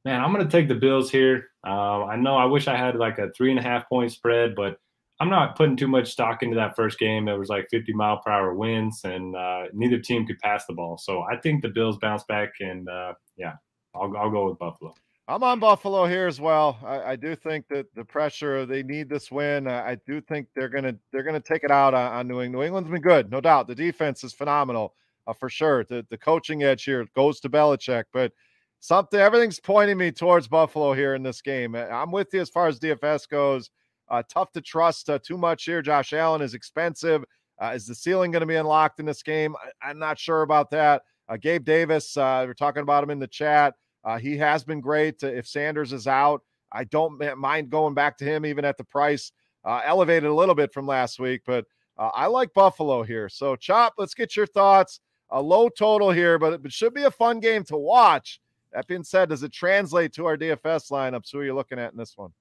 man, 0.06 0.22
I'm 0.22 0.34
going 0.34 0.48
to 0.48 0.52
take 0.52 0.67
the 0.67 0.76
Bills 0.76 1.10
here. 1.10 1.48
Uh, 1.65 2.06
I 2.06 2.15
know 2.15 2.36
I 2.36 2.46
wish 2.46 2.67
I 2.67 2.78
had 2.78 2.96
like 2.96 3.17
a 3.17 3.32
three 3.36 3.50
and 3.50 3.60
a 3.60 3.63
half 3.63 3.89
point 3.89 4.12
spread, 4.12 4.56
but 4.56 4.78
I'm 5.20 5.30
not 5.30 5.56
putting 5.56 5.78
too 5.78 5.88
much 5.88 6.12
stock 6.12 6.41
into 6.41 6.56
that 6.56 6.76
first 6.76 6.98
game. 6.98 7.28
It 7.28 7.38
was 7.38 7.50
like 7.50 7.67
50 7.70 7.94
mile 7.94 8.20
per 8.26 8.32
hour 8.32 8.56
winds, 8.56 9.02
and 9.04 9.36
uh, 9.36 9.65
neither 9.72 10.00
team 10.00 10.26
could 10.26 10.39
pass 10.39 10.65
the 10.65 10.74
ball. 10.74 10.98
So 10.98 11.22
I 11.22 11.38
think 11.38 11.62
the 11.62 11.70
Bills 11.70 11.98
bounce 12.02 12.24
back, 12.24 12.54
and 12.60 12.89
uh, 12.89 13.13
yeah, 13.38 13.54
I'll, 13.94 14.12
I'll 14.17 14.32
go 14.32 14.50
with 14.50 14.58
Buffalo. 14.58 14.94
I'm 15.32 15.44
on 15.44 15.60
Buffalo 15.60 16.08
here 16.08 16.28
as 16.28 16.41
well. 16.41 16.78
I, 16.84 17.12
I, 17.12 17.15
do 17.15 17.38
think 17.38 17.65
that 17.70 17.86
the 17.96 18.04
pressure 18.04 18.65
they 18.65 18.84
need 18.84 19.08
this 19.08 19.32
win. 19.32 19.65
I, 19.65 19.91
I 19.91 19.98
do 20.06 20.20
think 20.20 20.48
they're 20.54 20.67
gonna 20.67 20.94
they're 21.13 21.24
gonna 21.24 21.39
take 21.39 21.63
it 21.63 21.72
out 21.72 21.94
on, 21.94 22.12
on, 22.12 22.28
New 22.28 22.41
England. 22.41 22.52
New 22.52 22.63
England's 22.63 22.89
been 22.89 23.02
good, 23.02 23.32
no 23.32 23.39
doubt. 23.39 23.67
The 23.67 23.76
defense 23.76 24.26
is 24.26 24.34
phenomenal 24.34 24.94
uh, 25.28 25.34
for 25.34 25.48
sure. 25.50 25.86
The 25.86 26.06
the 26.10 26.17
coaching 26.17 26.63
edge 26.63 26.84
here 26.84 27.08
goes 27.15 27.39
to 27.39 27.50
Belichick, 27.50 28.04
but 28.12 28.34
something 28.82 29.22
everything's 29.22 29.58
pointing 29.58 29.98
me 29.98 30.12
towards 30.12 30.50
Buffalo 30.50 30.91
here 30.91 31.15
in 31.15 31.24
this 31.24 31.41
game. 31.41 31.76
I'm 31.76 32.12
with 32.12 32.34
you 32.34 32.41
as 32.41 32.50
far 32.50 32.67
as 32.67 32.78
DFS 32.78 33.30
goes. 33.30 33.70
Uh, 34.10 34.24
tough 34.28 34.52
to 34.52 34.60
trust 34.60 35.10
uh, 35.10 35.17
too 35.26 35.38
much 35.38 35.63
here. 35.63 35.82
Josh 35.82 36.12
Allen 36.12 36.41
is 36.41 36.56
expensive. 36.56 37.24
Uh, 37.58 37.72
is 37.74 37.86
the 37.86 37.96
ceiling 37.96 38.32
going 38.32 38.41
to 38.41 38.46
be 38.46 38.56
unlocked 38.56 39.00
in 39.00 39.06
this 39.06 39.24
game? 39.24 39.56
I, 39.82 39.91
am 39.91 40.00
not 40.00 40.20
sure 40.20 40.41
about 40.41 40.72
that. 40.72 41.04
Uh, 41.30 41.38
Gabe 41.38 41.63
Davis, 41.63 42.17
uh, 42.17 42.44
we're 42.46 42.54
talking 42.54 42.82
about 42.82 43.02
him 43.02 43.12
in 43.12 43.20
the 43.20 43.28
chat. 43.28 43.76
Uh, 44.04 44.18
he 44.18 44.38
has 44.38 44.64
been 44.64 44.82
great. 44.82 45.22
if 45.24 45.48
Sanders 45.48 45.94
is 45.94 46.08
out, 46.08 46.44
I 46.72 46.86
don't 46.86 47.22
mind 47.38 47.70
going 47.70 47.94
back 47.94 48.18
to 48.18 48.26
him 48.26 48.46
even 48.46 48.66
at 48.66 48.78
the 48.78 48.84
price 48.84 49.32
elevated 49.66 50.30
a 50.30 50.34
little 50.34 50.56
bit 50.56 50.74
from 50.74 50.88
last 50.88 51.20
week. 51.20 51.42
But 51.46 51.66
I 51.98 52.26
like 52.28 52.54
Buffalo 52.54 53.04
here. 53.04 53.30
So, 53.30 53.56
Chop, 53.56 53.94
let's 53.98 54.14
get 54.14 54.36
your 54.36 54.48
thoughts. 54.48 55.02
A 55.30 55.42
low 55.42 55.70
total 55.70 56.12
here, 56.12 56.38
but 56.40 56.54
it 56.66 56.72
should 56.74 56.94
be 56.94 57.04
a 57.04 57.12
fun 57.12 57.40
game 57.40 57.64
to 57.66 57.78
watch. 57.78 58.42
That 58.74 58.88
being 58.88 59.04
said, 59.04 59.30
does 59.30 59.44
it 59.44 59.52
translate 59.52 60.14
to 60.14 60.26
our 60.26 60.38
DFS 60.38 60.92
lineups? 60.92 61.32
Who 61.32 61.40
are 61.40 61.46
you 61.46 61.54
looking 61.54 61.80
at 61.80 61.92
in 61.92 61.98
this 61.98 62.18
one? 62.18 62.32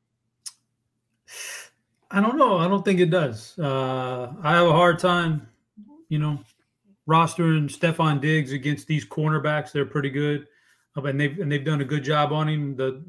I 2.11 2.21
don't 2.21 2.37
know. 2.37 2.57
I 2.59 2.69
don't 2.69 2.85
think 2.85 3.01
it 3.01 3.11
does. 3.11 3.59
Uh, 3.59 4.33
I 4.43 4.57
have 4.57 4.67
a 4.67 4.73
hard 4.73 4.99
time, 4.99 5.49
you 6.09 6.19
know, 6.19 6.41
rostering 7.09 7.69
Stefon 7.69 8.21
Diggs 8.21 8.53
against 8.53 8.87
these 8.87 9.05
cornerbacks. 9.05 9.73
They're 9.73 9.87
pretty 9.87 10.11
good, 10.11 10.43
uh, 10.43 10.47
and 10.97 11.21
they've 11.21 11.39
and 11.39 11.51
they've 11.51 11.65
done 11.65 11.81
a 11.81 11.85
good 11.85 12.05
job 12.05 12.33
on 12.33 12.49
him. 12.49 12.77
The 12.77 13.05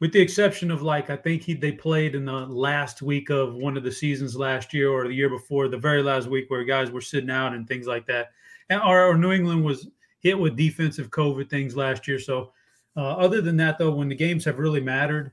with 0.00 0.12
the 0.12 0.20
exception 0.20 0.70
of 0.70 0.82
like 0.82 1.10
I 1.10 1.16
think 1.16 1.42
he 1.42 1.54
they 1.54 1.72
played 1.72 2.14
in 2.14 2.24
the 2.24 2.32
last 2.46 3.02
week 3.02 3.30
of 3.30 3.54
one 3.54 3.76
of 3.76 3.82
the 3.82 3.92
seasons 3.92 4.36
last 4.36 4.74
year 4.74 4.90
or 4.90 5.08
the 5.08 5.14
year 5.14 5.30
before, 5.30 5.68
the 5.68 5.78
very 5.78 6.02
last 6.02 6.28
week 6.28 6.48
where 6.48 6.64
guys 6.64 6.90
were 6.90 7.00
sitting 7.00 7.30
out 7.30 7.54
and 7.54 7.66
things 7.66 7.86
like 7.86 8.06
that 8.06 8.32
and 8.68 8.80
our 8.80 9.16
New 9.16 9.32
England 9.32 9.64
was 9.64 9.88
hit 10.20 10.38
with 10.38 10.56
defensive 10.56 11.10
COVID 11.10 11.48
things 11.48 11.76
last 11.76 12.08
year. 12.08 12.18
So 12.18 12.52
uh, 12.96 13.12
other 13.12 13.40
than 13.40 13.56
that, 13.58 13.78
though, 13.78 13.92
when 13.92 14.08
the 14.08 14.14
games 14.14 14.44
have 14.44 14.58
really 14.58 14.80
mattered, 14.80 15.32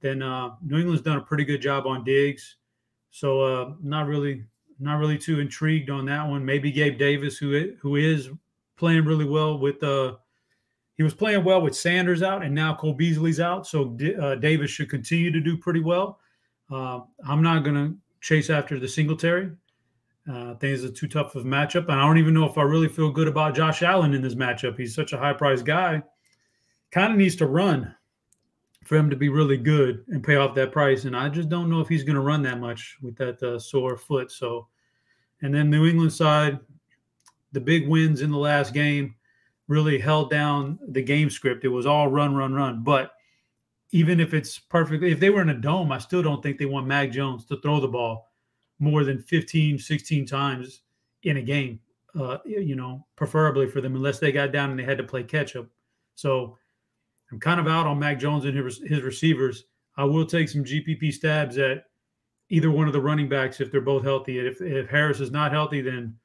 then 0.00 0.22
uh, 0.22 0.50
New 0.62 0.78
England's 0.78 1.02
done 1.02 1.18
a 1.18 1.22
pretty 1.22 1.44
good 1.44 1.62
job 1.62 1.86
on 1.86 2.04
Diggs. 2.04 2.56
So 3.10 3.40
uh, 3.40 3.74
not 3.82 4.06
really, 4.06 4.44
not 4.78 4.98
really 4.98 5.18
too 5.18 5.40
intrigued 5.40 5.90
on 5.90 6.06
that 6.06 6.26
one. 6.26 6.44
Maybe 6.44 6.70
Gabe 6.70 6.98
Davis, 6.98 7.36
who 7.36 7.72
who 7.80 7.96
is 7.96 8.30
playing 8.76 9.04
really 9.04 9.24
well 9.24 9.58
with 9.58 9.82
uh, 9.82 10.16
he 10.96 11.02
was 11.02 11.14
playing 11.14 11.44
well 11.44 11.62
with 11.62 11.76
Sanders 11.76 12.22
out, 12.22 12.42
and 12.42 12.54
now 12.54 12.74
Cole 12.74 12.92
Beasley's 12.92 13.40
out. 13.40 13.66
So 13.66 13.96
uh, 14.20 14.34
Davis 14.36 14.70
should 14.70 14.90
continue 14.90 15.30
to 15.30 15.40
do 15.40 15.56
pretty 15.56 15.80
well. 15.80 16.18
Uh, 16.70 17.00
I'm 17.26 17.42
not 17.42 17.64
going 17.64 17.76
to 17.76 17.96
chase 18.20 18.50
after 18.50 18.78
the 18.78 18.88
Singletary. 18.88 19.50
Uh, 20.28 20.52
I 20.52 20.54
think 20.54 20.74
it's 20.74 20.84
a 20.84 20.90
too 20.90 21.08
tough 21.08 21.34
of 21.34 21.44
a 21.44 21.48
matchup. 21.48 21.88
And 21.88 22.00
I 22.00 22.06
don't 22.06 22.18
even 22.18 22.34
know 22.34 22.48
if 22.48 22.58
I 22.58 22.62
really 22.62 22.88
feel 22.88 23.10
good 23.10 23.26
about 23.26 23.54
Josh 23.54 23.82
Allen 23.82 24.14
in 24.14 24.22
this 24.22 24.34
matchup. 24.34 24.78
He's 24.78 24.94
such 24.94 25.12
a 25.12 25.18
high 25.18 25.32
priced 25.32 25.64
guy. 25.64 26.02
Kind 26.92 27.12
of 27.12 27.18
needs 27.18 27.36
to 27.36 27.46
run 27.46 27.94
for 28.84 28.96
him 28.96 29.10
to 29.10 29.16
be 29.16 29.28
really 29.28 29.56
good 29.56 30.04
and 30.08 30.22
pay 30.22 30.36
off 30.36 30.54
that 30.54 30.72
price. 30.72 31.04
And 31.04 31.16
I 31.16 31.28
just 31.28 31.48
don't 31.48 31.70
know 31.70 31.80
if 31.80 31.88
he's 31.88 32.04
going 32.04 32.16
to 32.16 32.20
run 32.20 32.42
that 32.42 32.60
much 32.60 32.96
with 33.02 33.16
that 33.16 33.42
uh, 33.42 33.58
sore 33.58 33.96
foot. 33.96 34.30
So, 34.30 34.68
and 35.40 35.54
then 35.54 35.70
New 35.70 35.86
England 35.86 36.12
side, 36.12 36.60
the 37.52 37.60
big 37.60 37.88
wins 37.88 38.20
in 38.20 38.30
the 38.30 38.38
last 38.38 38.72
game 38.74 39.14
really 39.68 39.98
held 39.98 40.30
down 40.30 40.78
the 40.88 41.02
game 41.02 41.30
script. 41.30 41.64
It 41.64 41.68
was 41.68 41.86
all 41.86 42.08
run, 42.08 42.34
run, 42.34 42.52
run. 42.54 42.82
But 42.82 43.12
even 43.92 44.20
if 44.20 44.34
it's 44.34 44.58
perfectly, 44.58 45.12
if 45.12 45.20
they 45.20 45.30
were 45.30 45.42
in 45.42 45.50
a 45.50 45.54
dome, 45.54 45.92
I 45.92 45.98
still 45.98 46.22
don't 46.22 46.42
think 46.42 46.58
they 46.58 46.66
want 46.66 46.86
Mac 46.86 47.10
Jones 47.10 47.44
to 47.46 47.60
throw 47.60 47.80
the 47.80 47.88
ball 47.88 48.30
more 48.78 49.04
than 49.04 49.20
15, 49.20 49.78
16 49.78 50.26
times 50.26 50.82
in 51.22 51.36
a 51.36 51.42
game, 51.42 51.78
uh, 52.18 52.38
you 52.44 52.74
know, 52.74 53.06
preferably 53.16 53.68
for 53.68 53.80
them, 53.80 53.94
unless 53.94 54.18
they 54.18 54.32
got 54.32 54.52
down 54.52 54.70
and 54.70 54.78
they 54.78 54.84
had 54.84 54.98
to 54.98 55.04
play 55.04 55.22
catch 55.22 55.54
up. 55.54 55.66
So 56.14 56.58
I'm 57.30 57.38
kind 57.38 57.60
of 57.60 57.68
out 57.68 57.86
on 57.86 57.98
Mac 57.98 58.18
Jones 58.18 58.44
and 58.44 58.56
his, 58.56 59.02
receivers. 59.02 59.64
I 59.96 60.04
will 60.04 60.26
take 60.26 60.48
some 60.48 60.64
GPP 60.64 61.12
stabs 61.12 61.58
at 61.58 61.84
either 62.48 62.70
one 62.70 62.86
of 62.86 62.92
the 62.92 63.00
running 63.00 63.28
backs 63.28 63.60
if 63.60 63.70
they're 63.70 63.80
both 63.80 64.04
healthy. 64.04 64.38
If, 64.38 64.60
if 64.60 64.88
Harris 64.88 65.20
is 65.20 65.30
not 65.30 65.52
healthy, 65.52 65.80
then 65.80 66.16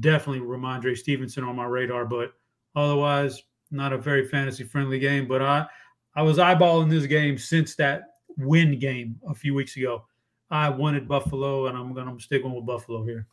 definitely 0.00 0.46
Rhamondre 0.46 0.96
Stevenson 0.96 1.44
on 1.44 1.56
my 1.56 1.64
radar. 1.64 2.04
But 2.04 2.32
otherwise, 2.76 3.42
not 3.70 3.92
a 3.92 3.98
very 3.98 4.28
fantasy 4.28 4.62
friendly 4.62 5.00
game. 5.00 5.26
But 5.26 5.42
I, 5.42 5.66
I 6.14 6.22
was 6.22 6.38
eyeballing 6.38 6.90
this 6.90 7.06
game 7.06 7.38
since 7.38 7.74
that 7.76 8.02
win 8.38 8.78
game 8.78 9.18
a 9.28 9.34
few 9.34 9.54
weeks 9.54 9.76
ago. 9.76 10.04
I 10.50 10.68
wanted 10.68 11.08
Buffalo, 11.08 11.66
and 11.66 11.76
I'm 11.76 11.92
going 11.92 12.14
to 12.14 12.22
stick 12.22 12.44
with 12.44 12.66
Buffalo 12.66 13.04
here. 13.04 13.26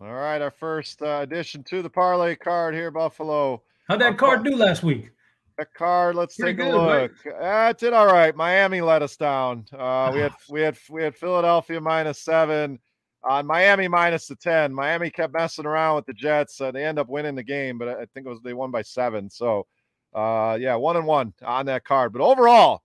All 0.00 0.12
right, 0.12 0.40
our 0.40 0.50
first 0.50 1.02
uh, 1.02 1.20
addition 1.22 1.62
to 1.64 1.82
the 1.82 1.90
parlay 1.90 2.34
card 2.36 2.74
here, 2.74 2.90
Buffalo. 2.90 3.62
How'd 3.88 4.00
that 4.00 4.18
card 4.18 4.44
do 4.44 4.56
last 4.56 4.82
week? 4.82 5.10
That 5.58 5.74
card. 5.74 6.16
Let's 6.16 6.36
Pretty 6.36 6.56
take 6.56 6.72
a 6.72 6.76
look. 6.76 7.12
Uh, 7.26 7.68
it 7.70 7.78
did 7.78 7.92
all 7.92 8.06
right. 8.06 8.34
Miami 8.34 8.80
let 8.80 9.02
us 9.02 9.16
down. 9.16 9.66
Uh, 9.72 10.10
we 10.14 10.20
had 10.20 10.32
we 10.48 10.60
had 10.60 10.78
we 10.88 11.02
had 11.02 11.14
Philadelphia 11.14 11.80
minus 11.80 12.18
seven, 12.18 12.78
on 13.24 13.46
Miami 13.46 13.88
minus 13.88 14.26
the 14.26 14.36
ten. 14.36 14.72
Miami 14.72 15.10
kept 15.10 15.32
messing 15.32 15.66
around 15.66 15.96
with 15.96 16.06
the 16.06 16.12
Jets. 16.12 16.60
Uh, 16.60 16.70
they 16.70 16.84
end 16.84 16.98
up 16.98 17.08
winning 17.08 17.34
the 17.34 17.42
game, 17.42 17.78
but 17.78 17.88
I 17.88 18.06
think 18.06 18.26
it 18.26 18.30
was 18.30 18.40
they 18.42 18.54
won 18.54 18.70
by 18.70 18.82
seven. 18.82 19.30
So, 19.30 19.66
uh, 20.14 20.58
yeah, 20.60 20.74
one 20.74 20.96
and 20.96 21.06
one 21.06 21.32
on 21.44 21.66
that 21.66 21.84
card. 21.84 22.12
But 22.12 22.22
overall, 22.22 22.82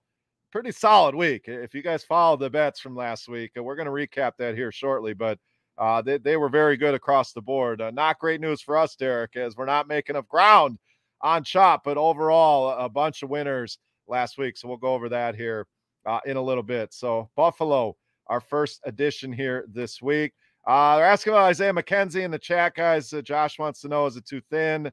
pretty 0.52 0.72
solid 0.72 1.14
week. 1.14 1.44
If 1.46 1.74
you 1.74 1.82
guys 1.82 2.04
followed 2.04 2.40
the 2.40 2.50
bets 2.50 2.80
from 2.80 2.96
last 2.96 3.28
week, 3.28 3.52
uh, 3.56 3.62
we're 3.62 3.76
going 3.76 3.86
to 3.86 3.92
recap 3.92 4.32
that 4.38 4.54
here 4.54 4.72
shortly. 4.72 5.12
But 5.12 5.38
uh, 5.76 6.02
they 6.02 6.18
they 6.18 6.36
were 6.36 6.48
very 6.48 6.76
good 6.76 6.94
across 6.94 7.32
the 7.32 7.42
board. 7.42 7.80
Uh, 7.80 7.90
not 7.90 8.18
great 8.18 8.40
news 8.40 8.60
for 8.60 8.76
us, 8.76 8.96
Derek, 8.96 9.36
as 9.36 9.56
we're 9.56 9.66
not 9.66 9.88
making 9.88 10.16
up 10.16 10.28
ground 10.28 10.78
on 11.20 11.42
chop, 11.42 11.82
but 11.84 11.96
overall, 11.96 12.70
a 12.78 12.88
bunch 12.88 13.22
of 13.22 13.30
winners 13.30 13.78
last 14.06 14.38
week. 14.38 14.56
So 14.56 14.68
we'll 14.68 14.76
go 14.76 14.94
over 14.94 15.08
that 15.08 15.34
here 15.34 15.66
uh, 16.06 16.20
in 16.24 16.36
a 16.36 16.42
little 16.42 16.62
bit. 16.62 16.94
So 16.94 17.28
Buffalo, 17.36 17.96
our 18.28 18.40
first 18.40 18.80
edition 18.84 19.32
here 19.32 19.66
this 19.72 20.02
week. 20.02 20.32
Uh, 20.66 20.96
they're 20.96 21.06
asking 21.06 21.32
about 21.32 21.44
Isaiah 21.44 21.72
McKenzie 21.72 22.22
in 22.22 22.30
the 22.30 22.38
chat, 22.38 22.74
guys. 22.74 23.12
Uh, 23.12 23.22
Josh 23.22 23.58
wants 23.58 23.80
to 23.80 23.88
know 23.88 24.06
is 24.06 24.16
it 24.16 24.26
too 24.26 24.42
thin? 24.50 24.90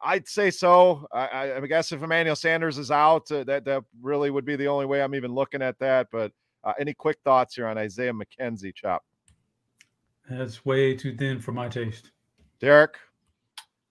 I'd 0.00 0.28
say 0.28 0.50
so. 0.50 1.06
I, 1.12 1.54
I 1.54 1.60
guess 1.60 1.92
if 1.92 2.02
Emmanuel 2.02 2.36
Sanders 2.36 2.78
is 2.78 2.90
out, 2.90 3.30
uh, 3.30 3.44
that 3.44 3.64
that 3.64 3.84
really 4.02 4.30
would 4.30 4.44
be 4.44 4.56
the 4.56 4.66
only 4.66 4.86
way 4.86 5.02
I'm 5.02 5.14
even 5.14 5.32
looking 5.32 5.62
at 5.62 5.78
that. 5.78 6.08
But 6.12 6.32
uh, 6.62 6.72
any 6.78 6.92
quick 6.94 7.18
thoughts 7.24 7.54
here 7.54 7.66
on 7.66 7.78
Isaiah 7.78 8.12
McKenzie, 8.12 8.74
Chop? 8.74 9.04
That's 10.28 10.64
way 10.64 10.94
too 10.94 11.16
thin 11.16 11.40
for 11.40 11.52
my 11.52 11.68
taste. 11.68 12.10
Derek, 12.60 12.96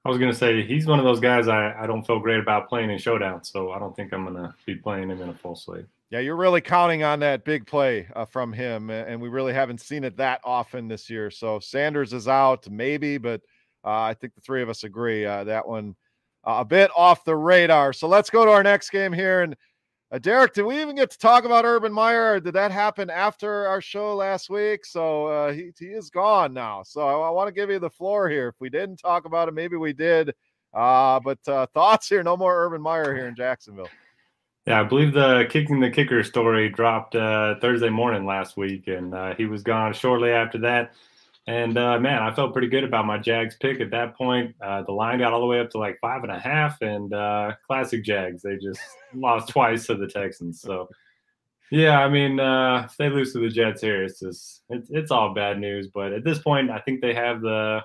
I 0.05 0.09
was 0.09 0.17
gonna 0.17 0.33
say 0.33 0.65
he's 0.65 0.85
one 0.85 0.99
of 0.99 1.05
those 1.05 1.19
guys 1.19 1.47
I, 1.47 1.73
I 1.79 1.87
don't 1.87 2.05
feel 2.05 2.19
great 2.19 2.39
about 2.39 2.67
playing 2.67 2.89
in 2.89 2.97
showdown, 2.97 3.43
so 3.43 3.71
I 3.71 3.79
don't 3.79 3.95
think 3.95 4.13
I'm 4.13 4.25
gonna 4.25 4.53
be 4.65 4.75
playing 4.75 5.09
him 5.09 5.21
in 5.21 5.29
a 5.29 5.33
full 5.33 5.55
slate. 5.55 5.85
Yeah, 6.13 6.19
you're 6.19 6.35
really 6.35 6.61
counting 6.61 7.01
on 7.01 7.21
that 7.21 7.43
big 7.43 7.65
play 7.65 8.07
uh, 8.15 8.25
from 8.25 8.53
him, 8.53 8.91
and 8.91 9.19
we 9.19 9.29
really 9.29 9.51
haven't 9.51 9.81
seen 9.81 10.03
it 10.03 10.15
that 10.17 10.41
often 10.43 10.87
this 10.87 11.09
year. 11.09 11.31
So 11.31 11.59
Sanders 11.59 12.13
is 12.13 12.27
out, 12.27 12.69
maybe, 12.69 13.17
but 13.17 13.41
uh, 13.83 14.01
I 14.01 14.13
think 14.13 14.35
the 14.35 14.41
three 14.41 14.61
of 14.61 14.69
us 14.69 14.83
agree 14.83 15.25
uh, 15.25 15.43
that 15.45 15.67
one 15.67 15.95
uh, 16.47 16.57
a 16.59 16.65
bit 16.65 16.91
off 16.95 17.25
the 17.25 17.35
radar. 17.35 17.93
So 17.93 18.07
let's 18.07 18.29
go 18.29 18.45
to 18.45 18.51
our 18.51 18.61
next 18.61 18.91
game 18.91 19.11
here, 19.11 19.41
and 19.41 19.55
uh, 20.11 20.19
Derek, 20.19 20.53
did 20.53 20.65
we 20.65 20.79
even 20.79 20.95
get 20.95 21.09
to 21.09 21.17
talk 21.17 21.45
about 21.45 21.65
Urban 21.65 21.91
Meyer? 21.91 22.39
did 22.39 22.53
that 22.53 22.69
happen 22.69 23.09
after 23.09 23.65
our 23.65 23.81
show 23.81 24.13
last 24.15 24.51
week? 24.51 24.85
So 24.85 25.25
uh, 25.25 25.51
he, 25.51 25.71
he 25.79 25.87
is 25.87 26.11
gone 26.11 26.53
now. 26.53 26.83
So 26.83 27.01
I, 27.01 27.29
I 27.29 27.31
want 27.31 27.47
to 27.47 27.53
give 27.59 27.71
you 27.71 27.79
the 27.79 27.89
floor 27.89 28.29
here. 28.29 28.49
If 28.49 28.55
we 28.59 28.69
didn't 28.69 28.97
talk 28.97 29.25
about 29.25 29.47
it, 29.47 29.55
maybe 29.55 29.77
we 29.77 29.93
did. 29.93 30.35
But 30.71 31.39
thoughts 31.73 32.07
here? 32.07 32.21
No 32.21 32.37
more 32.37 32.65
Urban 32.65 32.83
Meyer 32.83 33.15
here 33.15 33.27
in 33.27 33.35
Jacksonville. 33.35 33.89
Yeah, 34.65 34.79
I 34.79 34.83
believe 34.83 35.13
the 35.13 35.45
kicking 35.49 35.81
the 35.81 35.89
kicker 35.89 36.23
story 36.23 36.69
dropped 36.69 37.15
uh, 37.15 37.55
Thursday 37.59 37.89
morning 37.89 38.25
last 38.25 38.55
week, 38.55 38.87
and 38.87 39.13
uh, 39.13 39.35
he 39.35 39.45
was 39.45 39.61
gone 39.61 39.91
shortly 39.91 40.31
after 40.31 40.57
that. 40.59 40.93
And 41.47 41.77
uh, 41.77 41.99
man, 41.99 42.21
I 42.21 42.33
felt 42.33 42.53
pretty 42.53 42.69
good 42.69 42.85
about 42.85 43.05
my 43.05 43.17
Jags 43.17 43.57
pick 43.59 43.81
at 43.81 43.91
that 43.91 44.15
point. 44.15 44.55
Uh, 44.61 44.83
the 44.83 44.93
line 44.93 45.19
got 45.19 45.33
all 45.33 45.41
the 45.41 45.45
way 45.45 45.59
up 45.59 45.69
to 45.71 45.77
like 45.77 45.97
five 45.99 46.23
and 46.23 46.31
a 46.31 46.39
half, 46.39 46.81
and 46.81 47.13
uh, 47.13 47.51
classic 47.67 48.05
Jags. 48.05 48.41
They 48.41 48.55
just 48.55 48.79
lost 49.13 49.49
twice 49.49 49.85
to 49.87 49.95
the 49.95 50.07
Texans. 50.07 50.61
So, 50.61 50.87
yeah, 51.69 51.99
I 51.99 52.07
mean, 52.07 52.39
uh, 52.39 52.87
if 52.89 52.95
they 52.95 53.09
lose 53.09 53.33
to 53.33 53.39
the 53.39 53.49
Jets 53.49 53.81
here, 53.81 54.05
it's 54.05 54.21
just 54.21 54.61
it's, 54.69 54.89
it's 54.89 55.11
all 55.11 55.33
bad 55.33 55.59
news. 55.59 55.89
But 55.93 56.13
at 56.13 56.23
this 56.23 56.39
point, 56.39 56.71
I 56.71 56.79
think 56.79 57.01
they 57.01 57.13
have 57.13 57.41
the 57.41 57.81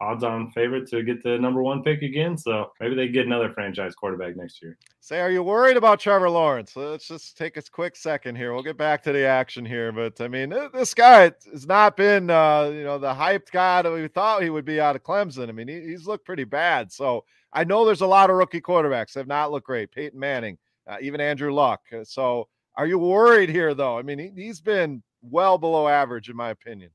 odds 0.00 0.24
on 0.24 0.50
favorite 0.50 0.88
to 0.88 1.02
get 1.02 1.22
the 1.22 1.38
number 1.38 1.62
one 1.62 1.82
pick 1.82 2.02
again. 2.02 2.36
So 2.36 2.72
maybe 2.80 2.94
they 2.94 3.08
get 3.08 3.26
another 3.26 3.52
franchise 3.52 3.94
quarterback 3.94 4.36
next 4.36 4.62
year. 4.62 4.78
Say, 5.00 5.20
are 5.20 5.30
you 5.30 5.42
worried 5.42 5.76
about 5.76 6.00
Trevor 6.00 6.30
Lawrence? 6.30 6.74
Let's 6.74 7.06
just 7.06 7.36
take 7.36 7.56
a 7.56 7.62
quick 7.62 7.96
second 7.96 8.36
here. 8.36 8.52
We'll 8.54 8.62
get 8.62 8.78
back 8.78 9.02
to 9.04 9.12
the 9.12 9.24
action 9.24 9.64
here. 9.64 9.92
But 9.92 10.20
I 10.20 10.28
mean, 10.28 10.54
this 10.72 10.94
guy 10.94 11.32
has 11.52 11.66
not 11.66 11.96
been, 11.96 12.30
uh, 12.30 12.70
you 12.72 12.84
know, 12.84 12.98
the 12.98 13.12
hyped 13.12 13.50
guy 13.50 13.82
that 13.82 13.92
we 13.92 14.08
thought 14.08 14.42
he 14.42 14.50
would 14.50 14.64
be 14.64 14.80
out 14.80 14.96
of 14.96 15.02
Clemson. 15.02 15.48
I 15.48 15.52
mean, 15.52 15.68
he, 15.68 15.80
he's 15.80 16.06
looked 16.06 16.24
pretty 16.24 16.44
bad. 16.44 16.90
So 16.90 17.24
I 17.52 17.64
know 17.64 17.84
there's 17.84 18.00
a 18.00 18.06
lot 18.06 18.30
of 18.30 18.36
rookie 18.36 18.60
quarterbacks 18.60 19.12
that 19.12 19.20
have 19.20 19.26
not 19.26 19.52
looked 19.52 19.66
great. 19.66 19.92
Peyton 19.92 20.18
Manning, 20.18 20.56
uh, 20.86 20.96
even 21.02 21.20
Andrew 21.20 21.52
Luck. 21.52 21.80
So 22.04 22.48
are 22.76 22.86
you 22.86 22.98
worried 22.98 23.50
here, 23.50 23.74
though? 23.74 23.98
I 23.98 24.02
mean, 24.02 24.18
he, 24.18 24.30
he's 24.34 24.60
been 24.60 25.02
well 25.22 25.58
below 25.58 25.88
average, 25.88 26.30
in 26.30 26.36
my 26.36 26.50
opinion 26.50 26.90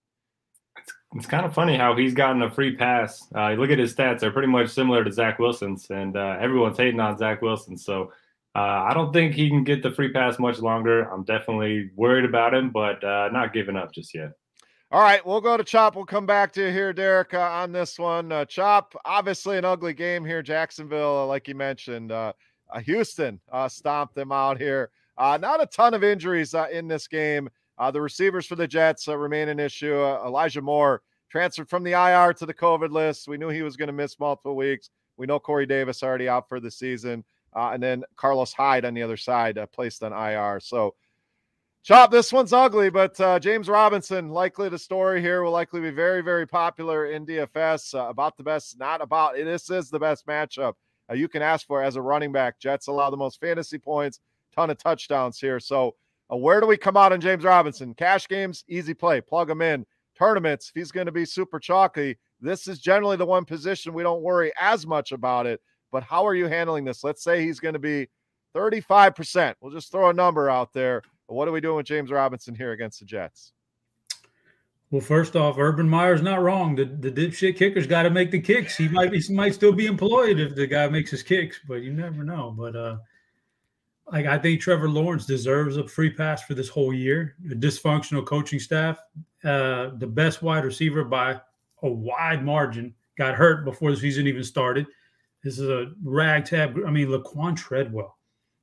it's 1.15 1.27
kind 1.27 1.45
of 1.45 1.53
funny 1.53 1.77
how 1.77 1.95
he's 1.95 2.13
gotten 2.13 2.41
a 2.41 2.51
free 2.51 2.75
pass. 2.75 3.25
Uh, 3.33 3.49
you 3.49 3.57
look 3.57 3.69
at 3.69 3.79
his 3.79 3.95
stats; 3.95 4.19
they're 4.19 4.31
pretty 4.31 4.49
much 4.49 4.69
similar 4.69 5.03
to 5.03 5.11
Zach 5.11 5.39
Wilson's, 5.39 5.89
and 5.89 6.17
uh, 6.17 6.38
everyone's 6.39 6.77
hating 6.77 6.99
on 6.99 7.17
Zach 7.17 7.41
Wilson. 7.41 7.77
So 7.77 8.11
uh, 8.53 8.85
I 8.89 8.93
don't 8.93 9.13
think 9.13 9.33
he 9.33 9.49
can 9.49 9.63
get 9.63 9.81
the 9.81 9.91
free 9.91 10.11
pass 10.11 10.39
much 10.39 10.59
longer. 10.59 11.03
I'm 11.03 11.23
definitely 11.23 11.91
worried 11.95 12.25
about 12.25 12.53
him, 12.53 12.69
but 12.69 13.01
uh, 13.03 13.29
not 13.31 13.53
giving 13.53 13.77
up 13.77 13.93
just 13.93 14.13
yet. 14.13 14.33
All 14.91 15.01
right, 15.01 15.25
we'll 15.25 15.41
go 15.41 15.55
to 15.55 15.63
Chop. 15.63 15.95
We'll 15.95 16.05
come 16.05 16.25
back 16.25 16.51
to 16.53 16.65
you 16.67 16.71
here, 16.71 16.93
Derek, 16.93 17.33
uh, 17.33 17.39
on 17.39 17.71
this 17.71 17.97
one. 17.97 18.31
Uh, 18.31 18.45
Chop, 18.45 18.93
obviously 19.05 19.57
an 19.57 19.65
ugly 19.65 19.93
game 19.93 20.25
here. 20.25 20.41
Jacksonville, 20.41 21.27
like 21.27 21.47
you 21.47 21.55
mentioned, 21.55 22.11
Houston 22.83 23.39
stomped 23.69 24.15
them 24.15 24.31
out 24.33 24.57
here. 24.57 24.89
not 25.17 25.63
a 25.63 25.65
ton 25.65 25.93
of 25.93 26.03
injuries 26.03 26.53
in 26.71 26.88
this 26.89 27.07
game. 27.07 27.49
Uh, 27.77 27.91
the 27.91 28.01
receivers 28.01 28.45
for 28.45 28.55
the 28.55 28.67
Jets 28.67 29.07
uh, 29.07 29.17
remain 29.17 29.49
an 29.49 29.59
issue. 29.59 29.95
Uh, 29.95 30.23
Elijah 30.25 30.61
Moore 30.61 31.01
transferred 31.29 31.69
from 31.69 31.83
the 31.83 31.91
IR 31.91 32.33
to 32.33 32.45
the 32.45 32.53
COVID 32.53 32.91
list. 32.91 33.27
We 33.27 33.38
knew 33.38 33.49
he 33.49 33.61
was 33.61 33.75
going 33.75 33.88
to 33.88 33.93
miss 33.93 34.19
multiple 34.19 34.55
weeks. 34.55 34.89
We 35.17 35.25
know 35.25 35.39
Corey 35.39 35.65
Davis 35.65 36.03
already 36.03 36.29
out 36.29 36.47
for 36.47 36.59
the 36.59 36.71
season. 36.71 37.23
Uh, 37.55 37.71
and 37.73 37.81
then 37.81 38.03
Carlos 38.15 38.53
Hyde 38.53 38.85
on 38.85 38.93
the 38.93 39.03
other 39.03 39.17
side 39.17 39.57
uh, 39.57 39.65
placed 39.67 40.03
on 40.03 40.13
IR. 40.13 40.59
So, 40.59 40.95
Chop, 41.83 42.09
this 42.09 42.33
one's 42.33 42.51
ugly, 42.51 42.89
but 42.89 43.19
uh, 43.21 43.39
James 43.39 43.69
Robinson, 43.69 44.29
likely 44.29 44.69
the 44.69 44.79
story 44.79 45.21
here, 45.21 45.43
will 45.43 45.51
likely 45.51 45.81
be 45.81 45.91
very, 45.91 46.21
very 46.21 46.47
popular 46.47 47.05
in 47.05 47.27
DFS. 47.27 48.09
about 48.09 48.38
the 48.38 48.43
best, 48.43 48.79
not 48.79 49.01
about 49.01 49.35
this 49.35 49.69
is 49.69 49.91
the 49.91 49.99
best 49.99 50.25
matchup 50.25 50.73
you 51.13 51.27
can 51.27 51.43
ask 51.43 51.67
for 51.67 51.83
as 51.83 51.95
a 51.95 52.01
running 52.01 52.31
back. 52.31 52.59
Jets 52.59 52.88
allow 52.88 53.11
the 53.11 53.17
most 53.17 53.39
fantasy 53.39 53.77
points, 53.77 54.19
ton 54.55 54.71
of 54.71 54.79
touchdowns 54.79 55.39
here. 55.39 55.59
So, 55.59 55.95
where 56.29 56.59
do 56.59 56.67
we 56.67 56.77
come 56.77 56.97
out 56.97 57.13
on 57.13 57.21
James 57.21 57.43
Robinson? 57.43 57.93
Cash 57.93 58.27
games, 58.27 58.63
easy 58.67 58.93
play, 58.93 59.21
plug 59.21 59.49
him 59.49 59.61
in. 59.61 59.85
Tournaments, 60.17 60.69
if 60.69 60.79
he's 60.79 60.91
going 60.91 61.05
to 61.05 61.11
be 61.11 61.25
super 61.25 61.59
chalky, 61.59 62.17
this 62.39 62.67
is 62.67 62.79
generally 62.79 63.17
the 63.17 63.25
one 63.25 63.45
position 63.45 63.93
we 63.93 64.03
don't 64.03 64.21
worry 64.21 64.51
as 64.59 64.88
much 64.88 65.11
about 65.11 65.45
it. 65.45 65.59
But 65.91 66.03
how 66.03 66.25
are 66.25 66.35
you 66.35 66.47
handling 66.47 66.85
this? 66.85 67.03
Let's 67.03 67.23
say 67.23 67.43
he's 67.43 67.59
going 67.59 67.73
to 67.73 67.79
be 67.79 68.07
35%. 68.55 69.55
We'll 69.59 69.73
just 69.73 69.91
throw 69.91 70.09
a 70.09 70.13
number 70.13 70.49
out 70.49 70.73
there. 70.73 71.01
What 71.27 71.47
are 71.47 71.51
we 71.51 71.61
doing 71.61 71.77
with 71.77 71.85
James 71.85 72.11
Robinson 72.11 72.55
here 72.55 72.71
against 72.71 72.99
the 72.99 73.05
Jets? 73.05 73.51
Well, 74.91 75.01
first 75.01 75.35
off, 75.35 75.57
Urban 75.57 75.89
Meyer's 75.89 76.21
not 76.21 76.41
wrong. 76.41 76.75
The 76.75 76.85
the 76.85 77.11
dipshit 77.11 77.57
kicker's 77.57 77.88
got 77.88 78.03
to 78.03 78.09
make 78.09 78.31
the 78.31 78.39
kicks. 78.39 78.77
He 78.77 78.88
might 78.88 79.11
be 79.11 79.19
he 79.19 79.33
might 79.33 79.55
still 79.55 79.73
be 79.73 79.88
employed 79.88 80.39
if 80.39 80.55
the 80.55 80.67
guy 80.67 80.88
makes 80.88 81.11
his 81.11 81.23
kicks, 81.23 81.59
but 81.67 81.81
you 81.81 81.91
never 81.91 82.23
know. 82.23 82.53
But 82.55 82.75
uh 82.75 82.97
like 84.11 84.25
I 84.25 84.37
think 84.37 84.61
Trevor 84.61 84.89
Lawrence 84.89 85.25
deserves 85.25 85.77
a 85.77 85.87
free 85.87 86.11
pass 86.11 86.43
for 86.43 86.53
this 86.53 86.69
whole 86.69 86.93
year. 86.93 87.35
A 87.51 87.55
dysfunctional 87.55 88.25
coaching 88.25 88.59
staff, 88.59 88.99
uh, 89.43 89.91
the 89.97 90.07
best 90.07 90.41
wide 90.41 90.65
receiver 90.65 91.03
by 91.03 91.39
a 91.81 91.89
wide 91.89 92.43
margin, 92.43 92.93
got 93.17 93.35
hurt 93.35 93.65
before 93.65 93.91
the 93.91 93.97
season 93.97 94.27
even 94.27 94.43
started. 94.43 94.85
This 95.43 95.59
is 95.59 95.69
a 95.69 95.91
ragtag. 96.03 96.75
I 96.85 96.91
mean, 96.91 97.07
Laquan 97.07 97.55
Treadwell, 97.55 98.17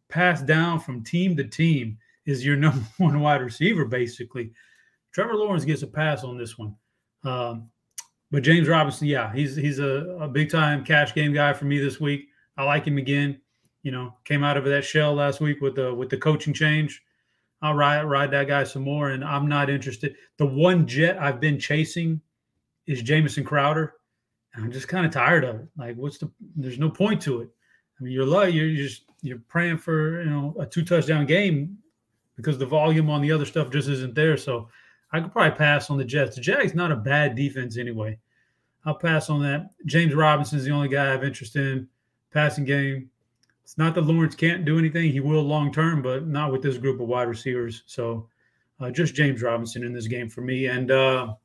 passed 0.08 0.46
down 0.46 0.80
from 0.80 1.02
team 1.02 1.36
to 1.36 1.44
team, 1.44 1.98
is 2.24 2.44
your 2.44 2.56
number 2.58 2.84
one 2.98 3.20
wide 3.20 3.42
receiver 3.42 3.84
basically. 3.84 4.52
Trevor 5.12 5.34
Lawrence 5.34 5.64
gets 5.64 5.82
a 5.82 5.86
pass 5.86 6.24
on 6.24 6.38
this 6.38 6.56
one. 6.56 6.74
Um, 7.24 7.68
but 8.30 8.42
James 8.42 8.66
Robinson, 8.66 9.08
yeah, 9.08 9.30
he's 9.32 9.54
he's 9.54 9.78
a, 9.78 10.16
a 10.20 10.26
big 10.26 10.50
time 10.50 10.84
cash 10.84 11.14
game 11.14 11.34
guy 11.34 11.52
for 11.52 11.66
me 11.66 11.78
this 11.78 12.00
week. 12.00 12.28
I 12.56 12.64
like 12.64 12.86
him 12.86 12.96
again. 12.96 13.41
You 13.82 13.90
know, 13.90 14.14
came 14.24 14.44
out 14.44 14.56
of 14.56 14.64
that 14.64 14.84
shell 14.84 15.14
last 15.14 15.40
week 15.40 15.60
with 15.60 15.74
the 15.74 15.92
with 15.92 16.08
the 16.10 16.16
coaching 16.16 16.54
change. 16.54 17.02
I'll 17.62 17.74
ride 17.74 18.04
ride 18.04 18.30
that 18.32 18.48
guy 18.48 18.64
some 18.64 18.82
more, 18.82 19.10
and 19.10 19.24
I'm 19.24 19.48
not 19.48 19.70
interested. 19.70 20.16
The 20.38 20.46
one 20.46 20.86
jet 20.86 21.18
I've 21.18 21.40
been 21.40 21.58
chasing 21.58 22.20
is 22.86 23.02
Jamison 23.02 23.44
Crowder. 23.44 23.94
and 24.54 24.64
I'm 24.64 24.72
just 24.72 24.88
kind 24.88 25.06
of 25.06 25.12
tired 25.12 25.44
of 25.44 25.56
it. 25.56 25.68
Like, 25.76 25.96
what's 25.96 26.18
the? 26.18 26.30
There's 26.56 26.78
no 26.78 26.90
point 26.90 27.22
to 27.22 27.40
it. 27.40 27.48
I 27.98 28.04
mean, 28.04 28.12
you're 28.12 28.26
like 28.26 28.52
you're 28.54 28.74
just 28.74 29.04
you're 29.22 29.42
praying 29.48 29.78
for 29.78 30.22
you 30.22 30.30
know 30.30 30.54
a 30.58 30.66
two 30.66 30.84
touchdown 30.84 31.26
game 31.26 31.78
because 32.36 32.58
the 32.58 32.66
volume 32.66 33.10
on 33.10 33.22
the 33.22 33.30
other 33.32 33.46
stuff 33.46 33.70
just 33.70 33.88
isn't 33.88 34.14
there. 34.14 34.36
So 34.36 34.68
I 35.12 35.20
could 35.20 35.32
probably 35.32 35.56
pass 35.56 35.90
on 35.90 35.98
the 35.98 36.04
Jets. 36.04 36.36
The 36.36 36.42
Jags 36.42 36.74
not 36.74 36.90
a 36.92 36.96
bad 36.96 37.36
defense 37.36 37.76
anyway. 37.78 38.18
I'll 38.84 38.94
pass 38.96 39.30
on 39.30 39.40
that. 39.42 39.70
James 39.86 40.14
Robinson 40.14 40.58
is 40.58 40.64
the 40.64 40.72
only 40.72 40.88
guy 40.88 41.06
I 41.06 41.10
have 41.10 41.22
interest 41.22 41.54
in 41.54 41.86
passing 42.32 42.64
game. 42.64 43.10
It's 43.72 43.78
not 43.78 43.94
that 43.94 44.02
Lawrence 44.02 44.34
can't 44.34 44.66
do 44.66 44.78
anything; 44.78 45.10
he 45.10 45.20
will 45.20 45.40
long 45.40 45.72
term, 45.72 46.02
but 46.02 46.26
not 46.26 46.52
with 46.52 46.60
this 46.60 46.76
group 46.76 47.00
of 47.00 47.08
wide 47.08 47.26
receivers. 47.26 47.84
So, 47.86 48.28
uh, 48.78 48.90
just 48.90 49.14
James 49.14 49.40
Robinson 49.40 49.82
in 49.82 49.94
this 49.94 50.06
game 50.06 50.28
for 50.28 50.42
me. 50.42 50.66
And 50.66 50.90
uh, 50.90 51.36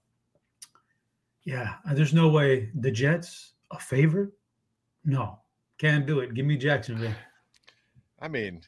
yeah, 1.44 1.76
there's 1.94 2.14
no 2.14 2.28
way 2.28 2.70
the 2.76 2.92
Jets 2.92 3.54
a 3.72 3.80
favorite. 3.80 4.32
No, 5.06 5.40
can't 5.78 6.06
do 6.06 6.20
it. 6.20 6.34
Give 6.34 6.46
me 6.46 6.58
Jacksonville. 6.58 7.16
I 8.20 8.28
mean, 8.28 8.60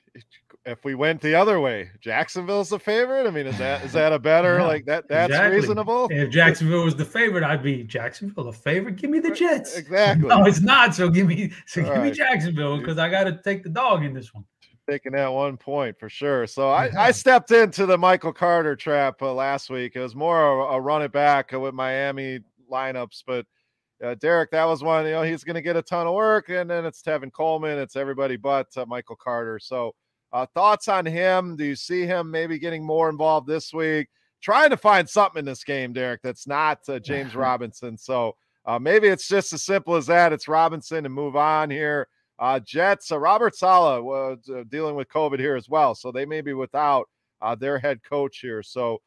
if 0.66 0.84
we 0.84 0.94
went 0.94 1.22
the 1.22 1.36
other 1.36 1.60
way, 1.60 1.90
Jacksonville's 2.02 2.70
the 2.70 2.80
favorite. 2.80 3.28
I 3.28 3.32
mean, 3.32 3.48
is 3.48 3.58
that 3.58 3.84
is 3.84 3.94
that 3.94 4.12
a 4.12 4.20
better 4.20 4.60
yeah, 4.60 4.66
like 4.66 4.86
that? 4.86 5.08
That's 5.08 5.32
exactly. 5.32 5.60
reasonable. 5.60 6.08
If 6.12 6.30
Jacksonville 6.30 6.84
was 6.84 6.96
the 6.96 7.06
favorite, 7.06 7.44
I'd 7.44 7.64
be 7.64 7.84
Jacksonville 7.84 8.44
the 8.44 8.54
favorite. 8.54 8.98
Give 8.98 9.10
me 9.10 9.20
the 9.20 9.32
Jets. 9.32 9.78
Exactly. 9.78 10.28
No, 10.30 10.46
it's 10.46 10.62
not. 10.62 10.94
So 10.94 11.10
give 11.10 11.28
me 11.28 11.52
so 11.66 11.82
All 11.82 11.88
give 11.88 11.98
right. 11.98 12.04
me 12.06 12.12
Jacksonville 12.12 12.78
because 12.78 12.98
I 12.98 13.10
got 13.10 13.24
to 13.24 13.40
take 13.44 13.64
the 13.64 13.70
dog 13.70 14.04
in 14.04 14.14
this 14.14 14.34
one. 14.34 14.46
Taking 14.88 15.14
that 15.14 15.32
one 15.32 15.58
point 15.58 15.98
for 16.00 16.10
sure. 16.10 16.46
So 16.46 16.70
I, 16.70 16.90
I 16.98 17.12
stepped 17.12 17.52
into 17.52 17.86
the 17.86 17.98
Michael 17.98 18.34
Carter 18.34 18.76
trap 18.76 19.22
uh, 19.22 19.34
last 19.34 19.70
week. 19.70 19.96
It 19.96 20.02
was 20.02 20.16
more 20.16 20.62
a, 20.62 20.76
a 20.76 20.82
run 20.82 21.02
it 21.02 21.12
back 21.12 21.52
with 21.52 21.74
Miami 21.74 22.40
lineups, 22.72 23.24
but 23.26 23.46
uh, 24.04 24.16
Derek, 24.16 24.52
that 24.52 24.66
was 24.66 24.84
one. 24.84 25.06
You 25.06 25.12
know, 25.12 25.24
he's 25.24 25.44
going 25.44 25.56
to 25.56 25.62
get 25.62 25.76
a 25.76 25.82
ton 25.82 26.08
of 26.08 26.14
work, 26.14 26.50
and 26.50 26.70
then 26.70 26.86
it's 26.86 27.02
Tevin 27.02 27.32
Coleman. 27.32 27.78
It's 27.78 27.96
everybody 27.96 28.38
but 28.38 28.68
uh, 28.78 28.86
Michael 28.88 29.18
Carter. 29.18 29.60
So, 29.60 29.94
uh, 30.32 30.46
thoughts 30.54 30.88
on 30.88 31.06
him? 31.06 31.56
Do 31.56 31.66
you 31.66 31.76
see 31.76 32.06
him 32.06 32.30
maybe 32.32 32.60
getting 32.60 32.86
more 32.86 33.10
involved 33.10 33.48
this 33.48 33.74
week? 33.74 34.08
Trying 34.42 34.70
to 34.70 34.78
find 34.78 35.08
something 35.10 35.40
in 35.40 35.46
this 35.46 35.64
game, 35.64 35.94
Derek, 35.94 36.22
that's 36.22 36.48
not 36.48 36.80
uh, 36.88 37.00
James 37.04 37.36
Robinson. 37.36 37.98
So 37.98 38.36
uh, 38.66 38.80
maybe 38.80 39.08
it's 39.08 39.28
just 39.28 39.54
as 39.54 39.64
simple 39.64 39.96
as 39.96 40.08
that. 40.08 40.34
It's 40.34 40.48
Robinson 40.48 41.06
and 41.06 41.14
move 41.14 41.36
on 41.36 41.70
here. 41.70 42.08
Uh, 42.38 42.60
Jets, 42.60 43.12
Robert 43.12 43.56
Saleh 43.56 44.02
was 44.02 44.50
dealing 44.70 44.96
with 44.96 45.10
COVID 45.10 45.40
here 45.40 45.58
as 45.58 45.68
well, 45.68 45.94
so 45.94 46.10
they 46.10 46.26
may 46.26 46.40
be 46.40 46.54
without 46.54 47.10
their 47.58 47.78
head 47.78 48.00
coach 48.02 48.40
here. 48.40 48.64
So, 48.64 49.02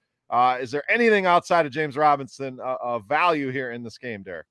is 0.60 0.70
there 0.70 0.84
anything 0.90 1.24
outside 1.24 1.64
of 1.64 1.72
James 1.72 1.96
Robinson 1.96 2.58
of 2.60 3.06
value 3.06 3.48
here 3.48 3.70
in 3.70 3.82
this 3.82 3.96
game, 3.96 4.22
Derek? 4.22 4.44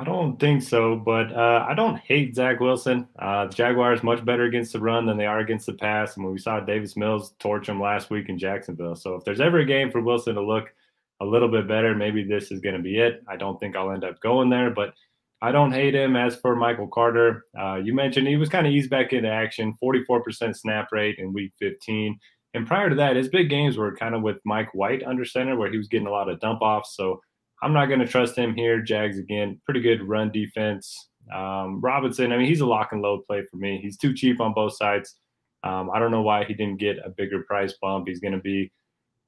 I 0.00 0.04
don't 0.04 0.40
think 0.40 0.62
so, 0.62 0.96
but 0.96 1.30
uh, 1.30 1.66
I 1.68 1.74
don't 1.74 1.98
hate 1.98 2.34
Zach 2.34 2.58
Wilson. 2.58 3.06
Uh, 3.18 3.48
the 3.48 3.52
Jaguars 3.52 4.02
much 4.02 4.24
better 4.24 4.44
against 4.44 4.72
the 4.72 4.80
run 4.80 5.04
than 5.04 5.18
they 5.18 5.26
are 5.26 5.40
against 5.40 5.66
the 5.66 5.74
pass. 5.74 6.16
And 6.16 6.24
when 6.24 6.32
we 6.32 6.38
saw 6.38 6.58
Davis 6.58 6.96
Mills 6.96 7.34
torch 7.38 7.68
him 7.68 7.78
last 7.78 8.08
week 8.08 8.30
in 8.30 8.38
Jacksonville, 8.38 8.96
so 8.96 9.14
if 9.16 9.24
there's 9.24 9.42
ever 9.42 9.58
a 9.58 9.64
game 9.66 9.90
for 9.90 10.00
Wilson 10.00 10.36
to 10.36 10.42
look 10.42 10.72
a 11.20 11.26
little 11.26 11.48
bit 11.48 11.68
better, 11.68 11.94
maybe 11.94 12.24
this 12.24 12.50
is 12.50 12.60
going 12.60 12.76
to 12.76 12.82
be 12.82 12.98
it. 12.98 13.22
I 13.28 13.36
don't 13.36 13.60
think 13.60 13.76
I'll 13.76 13.90
end 13.92 14.04
up 14.04 14.18
going 14.20 14.48
there, 14.48 14.70
but 14.70 14.94
I 15.42 15.52
don't 15.52 15.72
hate 15.72 15.94
him. 15.94 16.16
As 16.16 16.34
for 16.34 16.56
Michael 16.56 16.88
Carter, 16.88 17.44
uh, 17.58 17.76
you 17.76 17.92
mentioned 17.92 18.26
he 18.26 18.36
was 18.36 18.48
kind 18.48 18.66
of 18.66 18.72
eased 18.72 18.88
back 18.88 19.12
into 19.12 19.28
action, 19.28 19.76
44% 19.84 20.56
snap 20.56 20.92
rate 20.92 21.18
in 21.18 21.34
Week 21.34 21.52
15. 21.58 22.18
And 22.54 22.66
prior 22.66 22.88
to 22.88 22.96
that, 22.96 23.16
his 23.16 23.28
big 23.28 23.50
games 23.50 23.76
were 23.76 23.94
kind 23.94 24.14
of 24.14 24.22
with 24.22 24.38
Mike 24.46 24.72
White 24.72 25.02
under 25.02 25.26
center, 25.26 25.56
where 25.56 25.70
he 25.70 25.76
was 25.76 25.88
getting 25.88 26.06
a 26.06 26.10
lot 26.10 26.30
of 26.30 26.40
dump 26.40 26.62
offs. 26.62 26.96
So 26.96 27.20
I'm 27.62 27.72
not 27.72 27.86
going 27.86 28.00
to 28.00 28.06
trust 28.06 28.36
him 28.36 28.54
here. 28.54 28.80
Jags 28.80 29.18
again, 29.18 29.60
pretty 29.64 29.80
good 29.80 30.06
run 30.06 30.30
defense. 30.30 31.08
Um, 31.34 31.80
Robinson, 31.80 32.32
I 32.32 32.38
mean, 32.38 32.46
he's 32.46 32.60
a 32.60 32.66
lock 32.66 32.92
and 32.92 33.02
load 33.02 33.24
play 33.26 33.42
for 33.50 33.56
me. 33.56 33.78
He's 33.82 33.96
too 33.96 34.14
cheap 34.14 34.40
on 34.40 34.54
both 34.54 34.76
sides. 34.76 35.16
Um, 35.62 35.90
I 35.92 35.98
don't 35.98 36.10
know 36.10 36.22
why 36.22 36.44
he 36.44 36.54
didn't 36.54 36.78
get 36.78 36.98
a 37.04 37.10
bigger 37.10 37.42
price 37.42 37.74
bump. 37.80 38.08
He's 38.08 38.20
going 38.20 38.32
to 38.32 38.40
be 38.40 38.72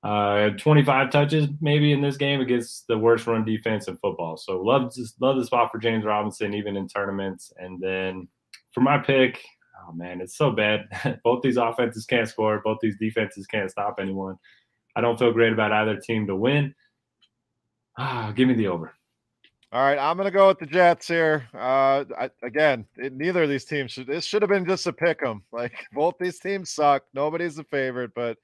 uh, 0.02 0.50
25 0.50 1.10
touches 1.10 1.48
maybe 1.60 1.92
in 1.92 2.00
this 2.00 2.16
game 2.16 2.40
against 2.40 2.86
the 2.88 2.98
worst 2.98 3.26
run 3.26 3.44
defense 3.44 3.86
in 3.86 3.96
football. 3.98 4.36
So 4.36 4.60
love 4.60 4.92
love 5.20 5.36
the 5.36 5.44
spot 5.44 5.70
for 5.70 5.78
James 5.78 6.04
Robinson 6.04 6.54
even 6.54 6.76
in 6.76 6.88
tournaments. 6.88 7.52
And 7.58 7.80
then 7.80 8.26
for 8.72 8.80
my 8.80 8.98
pick, 8.98 9.40
oh 9.86 9.92
man, 9.92 10.20
it's 10.20 10.36
so 10.36 10.50
bad. 10.50 10.86
both 11.24 11.42
these 11.42 11.56
offenses 11.56 12.06
can't 12.06 12.28
score. 12.28 12.60
Both 12.64 12.78
these 12.82 12.96
defenses 12.98 13.46
can't 13.46 13.70
stop 13.70 13.96
anyone. 14.00 14.36
I 14.96 15.00
don't 15.00 15.18
feel 15.18 15.32
great 15.32 15.52
about 15.52 15.72
either 15.72 15.96
team 15.96 16.26
to 16.26 16.36
win. 16.36 16.74
Ah, 17.98 18.32
give 18.34 18.48
me 18.48 18.54
the 18.54 18.68
over. 18.68 18.94
All 19.72 19.82
right, 19.82 19.98
I'm 19.98 20.18
going 20.18 20.26
to 20.26 20.36
go 20.36 20.48
with 20.48 20.58
the 20.58 20.66
Jets 20.66 21.08
here. 21.08 21.48
Uh, 21.54 22.04
I, 22.18 22.30
again, 22.42 22.84
it, 22.96 23.14
neither 23.14 23.44
of 23.44 23.48
these 23.48 23.64
teams 23.64 23.92
should. 23.92 24.06
This 24.06 24.26
should 24.26 24.42
have 24.42 24.50
been 24.50 24.66
just 24.66 24.86
a 24.86 24.92
pick 24.92 25.22
'em. 25.24 25.42
Like 25.52 25.72
both 25.94 26.14
these 26.20 26.38
teams 26.38 26.70
suck. 26.70 27.04
Nobody's 27.14 27.58
a 27.58 27.64
favorite, 27.64 28.10
but 28.14 28.36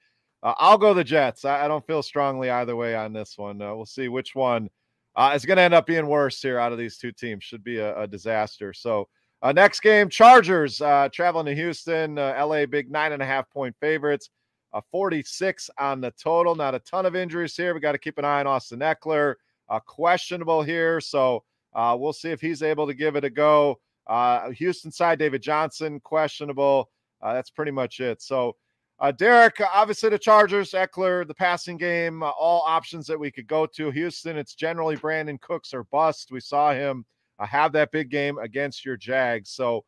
uh, 0.43 0.55
I'll 0.57 0.79
go 0.79 0.95
the 0.95 1.05
Jets. 1.05 1.45
I, 1.45 1.65
I, 1.65 1.69
don't 1.69 1.87
feel 1.87 2.03
strongly 2.03 2.49
either 2.49 2.77
way 2.77 2.95
on 2.95 3.13
this 3.13 3.37
one. 3.37 3.61
Uh, 3.61 3.75
we'll 3.75 3.85
see 3.85 4.09
which 4.09 4.35
one 4.35 4.71
uh, 5.17 5.33
is 5.35 5.45
going 5.45 5.57
to 5.57 5.63
end 5.63 5.75
up 5.75 5.87
being 5.87 6.07
worse 6.07 6.41
here 6.41 6.59
out 6.59 6.73
of 6.73 6.79
these 6.79 6.97
two 6.97 7.13
teams. 7.13 7.45
Should 7.45 7.65
be 7.65 7.79
a, 7.79 8.03
a 8.03 8.07
disaster. 8.07 8.73
So 8.73 9.09
uh, 9.43 9.53
next 9.53 9.81
game, 9.81 10.09
Chargers 10.09 10.81
uh, 10.81 11.09
traveling 11.13 11.47
to 11.47 11.55
Houston. 11.55 12.19
Uh, 12.19 12.35
LA 12.39 12.67
big 12.67 12.91
nine 12.91 13.13
and 13.13 13.23
a 13.23 13.27
half 13.27 13.51
point 13.51 13.77
favorites. 13.81 14.31
A 14.75 14.83
46 14.91 15.71
on 15.79 16.01
the 16.01 16.11
total. 16.13 16.55
Not 16.55 16.75
a 16.75 16.79
ton 16.81 17.07
of 17.07 17.17
injuries 17.17 17.57
here. 17.57 17.75
We 17.75 17.81
got 17.81 17.93
to 17.93 17.99
keep 17.99 18.19
an 18.19 18.25
eye 18.25 18.41
on 18.41 18.47
Austin 18.47 18.81
Ekeler. 18.81 19.35
Uh, 19.69 19.81
questionable 19.81 20.63
here. 20.63 21.01
So 21.01 21.45
uh, 21.75 21.97
we'll 21.99 22.13
see 22.13 22.31
if 22.31 22.41
he's 22.41 22.63
able 22.63 22.87
to 22.87 22.95
give 22.95 23.17
it 23.17 23.25
a 23.25 23.31
go. 23.31 23.81
Uh, 24.07 24.51
Houston 24.51 24.91
side, 24.91 25.19
David 25.19 25.43
Johnson, 25.43 26.01
questionable. 26.01 26.91
Uh, 27.21 27.35
that's 27.35 27.51
pretty 27.51 27.73
much 27.73 28.01
it. 28.01 28.23
So, 28.23 28.57
uh, 29.01 29.13
Derek, 29.13 29.61
obviously 29.75 30.09
the 30.09 30.19
Chargers, 30.19 30.73
Ekeler, 30.73 31.27
the 31.27 31.35
passing 31.35 31.77
game, 31.77 32.23
all 32.23 32.65
options 32.67 33.07
that 33.07 33.19
we 33.19 33.31
could 33.31 33.47
go 33.47 33.65
to. 33.65 33.91
Houston, 33.91 34.37
it's 34.37 34.55
generally 34.55 34.97
Brandin 34.97 35.41
Cooks 35.41 35.73
or 35.73 35.85
bust. 35.85 36.33
We 36.33 36.41
saw 36.41 36.73
him 36.73 37.05
have 37.39 37.71
that 37.73 37.93
big 37.93 38.11
game 38.11 38.39
against 38.39 38.85
your 38.85 38.97
Jags. 38.97 39.51
So, 39.51 39.85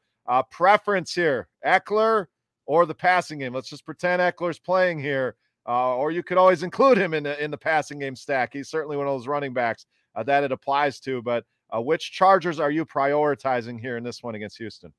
preference 0.51 1.13
here, 1.13 1.49
Ekeler 1.67 2.27
or 2.71 2.87
the 2.87 2.95
passing 2.95 3.41
game. 3.41 3.53
Let's 3.53 3.69
just 3.69 3.85
pretend 3.85 4.23
Ekeler's 4.23 4.61
playing 4.61 5.01
here. 5.01 5.35
Uh, 5.67 5.97
or 5.97 6.13
you 6.13 6.23
could 6.23 6.39
always 6.39 6.63
include 6.63 6.97
him 6.97 7.15
in 7.15 7.25
the 7.25 7.43
in 7.43 7.51
the 7.51 7.59
passing 7.59 7.99
game 7.99 8.15
stack. 8.15 8.53
He's 8.53 8.69
certainly 8.69 8.97
one 8.97 9.09
of 9.09 9.13
those 9.13 9.27
running 9.27 9.53
backs 9.53 9.87
uh, 10.15 10.23
that 10.23 10.45
it 10.45 10.53
applies 10.53 11.01
to. 11.01 11.21
But 11.21 11.45
uh, 11.75 11.81
which 11.81 12.13
Chargers 12.13 12.61
are 12.61 12.71
you 12.71 12.87
prioritizing 12.87 13.81
here 13.81 13.97
in 13.97 14.05
this 14.05 14.23
one 14.23 14.37
against 14.37 14.57
Houston? 14.59 14.93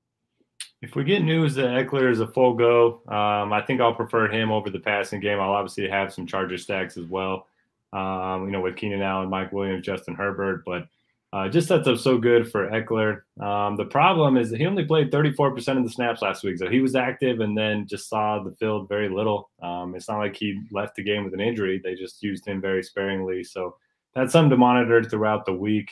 If 0.81 0.95
we 0.95 1.05
get 1.05 1.23
news 1.23 1.55
that 1.55 1.67
Ekeler 1.67 2.11
is 2.11 2.19
a 2.19 2.27
full 2.27 2.55
go, 2.55 3.03
um, 3.07 3.53
I 3.53 3.63
think 3.65 3.79
I'll 3.79 3.95
prefer 3.95 4.27
him 4.27 4.51
over 4.51 4.69
the 4.69 4.79
passing 4.79 5.21
game. 5.21 5.39
I'll 5.39 5.51
obviously 5.51 5.87
have 5.87 6.13
some 6.13 6.27
Charger 6.27 6.57
stacks 6.57 6.97
as 6.97 7.05
well. 7.05 7.47
Um, 7.93 8.45
you 8.45 8.51
know, 8.51 8.59
with 8.59 8.75
Keenan 8.75 9.01
Allen, 9.01 9.29
Mike 9.29 9.53
Williams, 9.53 9.85
Justin 9.85 10.15
Herbert, 10.15 10.65
but 10.65 10.87
uh, 11.33 11.47
just 11.47 11.69
sets 11.69 11.87
up 11.87 11.97
so 11.97 12.17
good 12.17 12.51
for 12.51 12.69
Ekeler. 12.69 13.21
Um, 13.41 13.77
the 13.77 13.85
problem 13.85 14.35
is 14.35 14.49
that 14.49 14.59
he 14.59 14.65
only 14.65 14.83
played 14.83 15.11
34% 15.11 15.77
of 15.77 15.83
the 15.83 15.89
snaps 15.89 16.21
last 16.21 16.43
week. 16.43 16.57
So 16.57 16.69
he 16.69 16.81
was 16.81 16.93
active 16.93 17.39
and 17.39 17.57
then 17.57 17.87
just 17.87 18.09
saw 18.09 18.43
the 18.43 18.51
field 18.55 18.89
very 18.89 19.07
little. 19.07 19.49
Um, 19.61 19.95
it's 19.95 20.09
not 20.09 20.19
like 20.19 20.35
he 20.35 20.61
left 20.71 20.95
the 20.95 21.03
game 21.03 21.23
with 21.23 21.33
an 21.33 21.39
injury. 21.39 21.79
They 21.81 21.95
just 21.95 22.21
used 22.21 22.45
him 22.45 22.59
very 22.59 22.83
sparingly. 22.83 23.45
So 23.45 23.77
that's 24.13 24.33
something 24.33 24.49
to 24.49 24.57
monitor 24.57 25.03
throughout 25.03 25.45
the 25.45 25.53
week. 25.53 25.91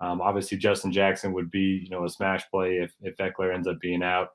Um, 0.00 0.20
obviously, 0.20 0.58
Justin 0.58 0.90
Jackson 0.90 1.32
would 1.32 1.52
be, 1.52 1.80
you 1.84 1.90
know, 1.90 2.04
a 2.04 2.08
smash 2.08 2.42
play 2.50 2.78
if, 2.78 2.92
if 3.02 3.16
Ekeler 3.18 3.54
ends 3.54 3.68
up 3.68 3.80
being 3.80 4.02
out. 4.02 4.30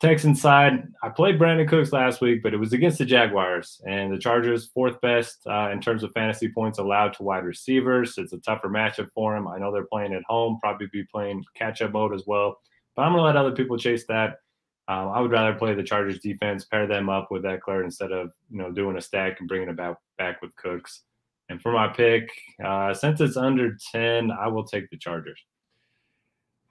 Texans 0.00 0.40
side, 0.40 0.88
I 1.02 1.08
played 1.08 1.38
Brandin 1.38 1.68
Cooks 1.68 1.92
last 1.92 2.20
week, 2.20 2.42
but 2.42 2.52
it 2.52 2.58
was 2.58 2.72
against 2.72 2.98
the 2.98 3.04
Jaguars 3.04 3.80
and 3.86 4.12
the 4.12 4.18
Chargers, 4.18 4.66
fourth 4.66 5.00
best 5.00 5.46
uh, 5.46 5.70
in 5.72 5.80
terms 5.80 6.02
of 6.02 6.12
fantasy 6.12 6.48
points 6.48 6.78
allowed 6.78 7.12
to 7.14 7.22
wide 7.22 7.44
receivers. 7.44 8.18
It's 8.18 8.32
a 8.32 8.38
tougher 8.38 8.68
matchup 8.68 9.08
for 9.14 9.36
him. 9.36 9.46
I 9.46 9.58
know 9.58 9.72
they're 9.72 9.86
playing 9.86 10.12
at 10.12 10.24
home, 10.26 10.58
probably 10.60 10.88
be 10.92 11.04
playing 11.04 11.44
catch 11.56 11.80
up 11.80 11.92
mode 11.92 12.12
as 12.12 12.24
well, 12.26 12.60
but 12.96 13.02
I'm 13.02 13.12
going 13.12 13.20
to 13.20 13.26
let 13.26 13.36
other 13.36 13.54
people 13.54 13.78
chase 13.78 14.04
that. 14.08 14.38
Um, 14.86 15.08
I 15.08 15.20
would 15.20 15.30
rather 15.30 15.54
play 15.54 15.74
the 15.74 15.82
Chargers 15.82 16.18
defense, 16.18 16.66
pair 16.66 16.86
them 16.86 17.08
up 17.08 17.30
with 17.30 17.44
Ekeler 17.44 17.84
instead 17.84 18.12
of 18.12 18.30
you 18.50 18.58
know 18.58 18.70
doing 18.70 18.96
a 18.96 19.00
stack 19.00 19.40
and 19.40 19.48
bringing 19.48 19.68
it 19.68 19.76
back 19.76 19.96
back 20.18 20.42
with 20.42 20.54
Cooks. 20.56 21.02
And 21.48 21.60
for 21.60 21.72
my 21.72 21.88
pick, 21.88 22.28
uh, 22.62 22.92
since 22.92 23.20
it's 23.20 23.36
under 23.36 23.76
ten, 23.92 24.30
I 24.30 24.48
will 24.48 24.64
take 24.64 24.90
the 24.90 24.98
Chargers. 24.98 25.40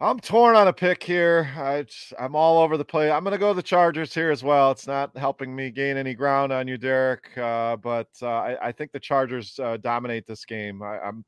I'm 0.03 0.19
torn 0.19 0.57
on 0.57 0.67
a 0.67 0.73
pick 0.73 1.01
here. 1.01 1.49
I, 1.55 1.85
am 2.19 2.35
all 2.35 2.61
over 2.61 2.75
the 2.75 2.83
place. 2.83 3.09
I'm 3.09 3.23
going 3.23 3.31
to 3.31 3.37
go 3.37 3.53
the 3.53 3.63
Chargers 3.63 4.13
here 4.13 4.31
as 4.31 4.43
well. 4.43 4.69
It's 4.69 4.85
not 4.85 5.15
helping 5.15 5.55
me 5.55 5.71
gain 5.71 5.95
any 5.95 6.13
ground 6.13 6.51
on 6.51 6.67
you, 6.67 6.77
Derek. 6.77 7.37
Uh, 7.37 7.77
but 7.77 8.09
uh, 8.21 8.27
I, 8.27 8.67
I, 8.67 8.71
think 8.73 8.91
the 8.91 8.99
Chargers 8.99 9.57
uh, 9.59 9.77
dominate 9.77 10.27
this 10.27 10.43
game. 10.43 10.83
I, 10.83 11.07
am 11.07 11.23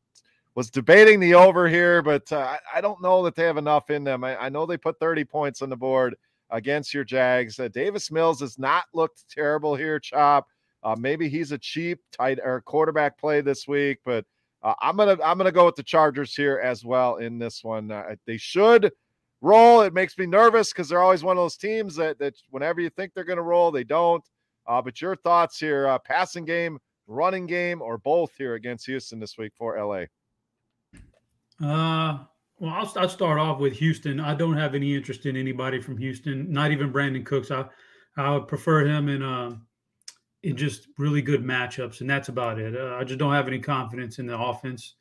was 0.56 0.70
debating 0.70 1.22
the 1.22 1.36
over 1.36 1.70
here, 1.70 2.02
but 2.02 2.30
uh, 2.34 2.58
I 2.74 2.82
don't 2.82 3.02
know 3.02 3.24
that 3.24 3.36
they 3.36 3.44
have 3.44 3.56
enough 3.56 3.90
in 3.92 4.04
them. 4.04 4.26
I, 4.26 4.36
I, 4.36 4.50
know 4.50 4.66
they 4.66 4.76
put 4.76 5.00
30 5.00 5.24
points 5.24 5.62
on 5.62 5.70
the 5.70 5.78
board 5.78 6.14
against 6.50 6.94
your 6.94 7.06
Jags. 7.06 7.58
Uh, 7.58 7.70
Davis 7.70 8.12
Mills 8.12 8.42
has 8.42 8.60
not 8.60 8.84
looked 8.94 9.24
terrible 9.30 9.76
here, 9.76 10.02
Chop. 10.02 10.48
Uh, 10.84 10.98
maybe 11.00 11.30
he's 11.30 11.54
a 11.54 11.58
cheap 11.58 12.02
tight 12.12 12.40
or 12.44 12.60
quarterback 12.60 13.18
play 13.18 13.40
this 13.40 13.70
week, 13.70 14.00
but 14.04 14.26
uh, 14.66 14.74
I'm 14.82 14.98
gonna 14.98 15.18
I'm 15.24 15.38
gonna 15.38 15.52
go 15.52 15.66
with 15.66 15.76
the 15.76 15.84
Chargers 15.84 16.34
here 16.36 16.60
as 16.62 16.84
well 16.84 17.18
in 17.18 17.38
this 17.38 17.64
one. 17.64 17.92
Uh, 17.92 18.16
they 18.26 18.38
should 18.38 18.92
roll. 19.42 19.82
It 19.82 19.94
makes 19.94 20.18
me 20.18 20.26
nervous 20.26 20.74
because 20.74 20.90
they're 20.90 21.04
always 21.04 21.24
one 21.24 21.38
of 21.38 21.44
those 21.44 21.56
teams 21.56 21.96
that 21.98 22.18
that 22.18 22.34
whenever 22.50 22.82
you 22.82 22.90
think 22.90 23.14
they're 23.14 23.24
gonna 23.24 23.44
roll, 23.44 23.72
they 23.72 23.84
don't. 23.84 24.28
Uh, 24.68 24.82
but 24.82 25.00
your 25.00 25.16
thoughts 25.18 25.60
here, 25.60 25.88
uh, 25.88 26.00
passing 26.00 26.46
game, 26.46 26.80
running 27.06 27.46
game, 27.46 27.80
or 27.80 28.00
both 28.00 28.32
here 28.36 28.56
against 28.56 28.88
Houston 28.88 29.20
this 29.20 29.38
week 29.38 29.52
for 29.56 29.78
LA? 29.78 30.06
Uh, 31.64 32.24
well, 32.58 32.74
I'll, 32.74 32.92
I'll 32.98 33.10
start 33.10 33.38
off 33.38 33.60
with 33.60 33.74
Houston. 33.74 34.20
I 34.20 34.34
don't 34.34 34.58
have 34.58 34.74
any 34.74 34.96
interest 34.96 35.28
in 35.28 35.38
anybody 35.38 35.80
from 35.80 35.96
Houston, 36.00 36.52
not 36.52 36.72
even 36.72 36.92
Brandin 36.92 37.24
Cooks. 37.24 37.52
I 37.52 37.66
I 38.18 38.32
would 38.32 38.48
prefer 38.48 38.84
him 38.84 39.10
in 39.10 39.22
uh 39.22 39.58
in 40.46 40.56
just 40.56 40.88
really 41.00 41.24
good 41.24 41.44
matchups, 41.44 42.02
and 42.02 42.10
that's 42.10 42.30
about 42.30 42.60
it. 42.60 42.78
Uh, 42.78 42.96
I 42.96 43.04
just 43.04 43.18
don't 43.18 43.34
have 43.34 43.48
any 43.48 43.60
confidence 43.60 44.20
in 44.20 44.28
the 44.28 44.40
offense. 44.40 44.94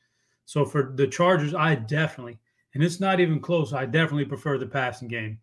So 0.47 0.65
for 0.65 0.93
the 0.97 1.07
Chargers, 1.07 1.55
I 1.55 1.75
definitely, 1.75 2.39
and 2.73 2.83
it's 2.83 2.99
not 2.99 3.21
even 3.21 3.41
close. 3.41 3.75
I 3.75 3.85
definitely 3.85 4.25
prefer 4.25 4.57
the 4.57 4.67
passing 4.67 5.07
game 5.07 5.39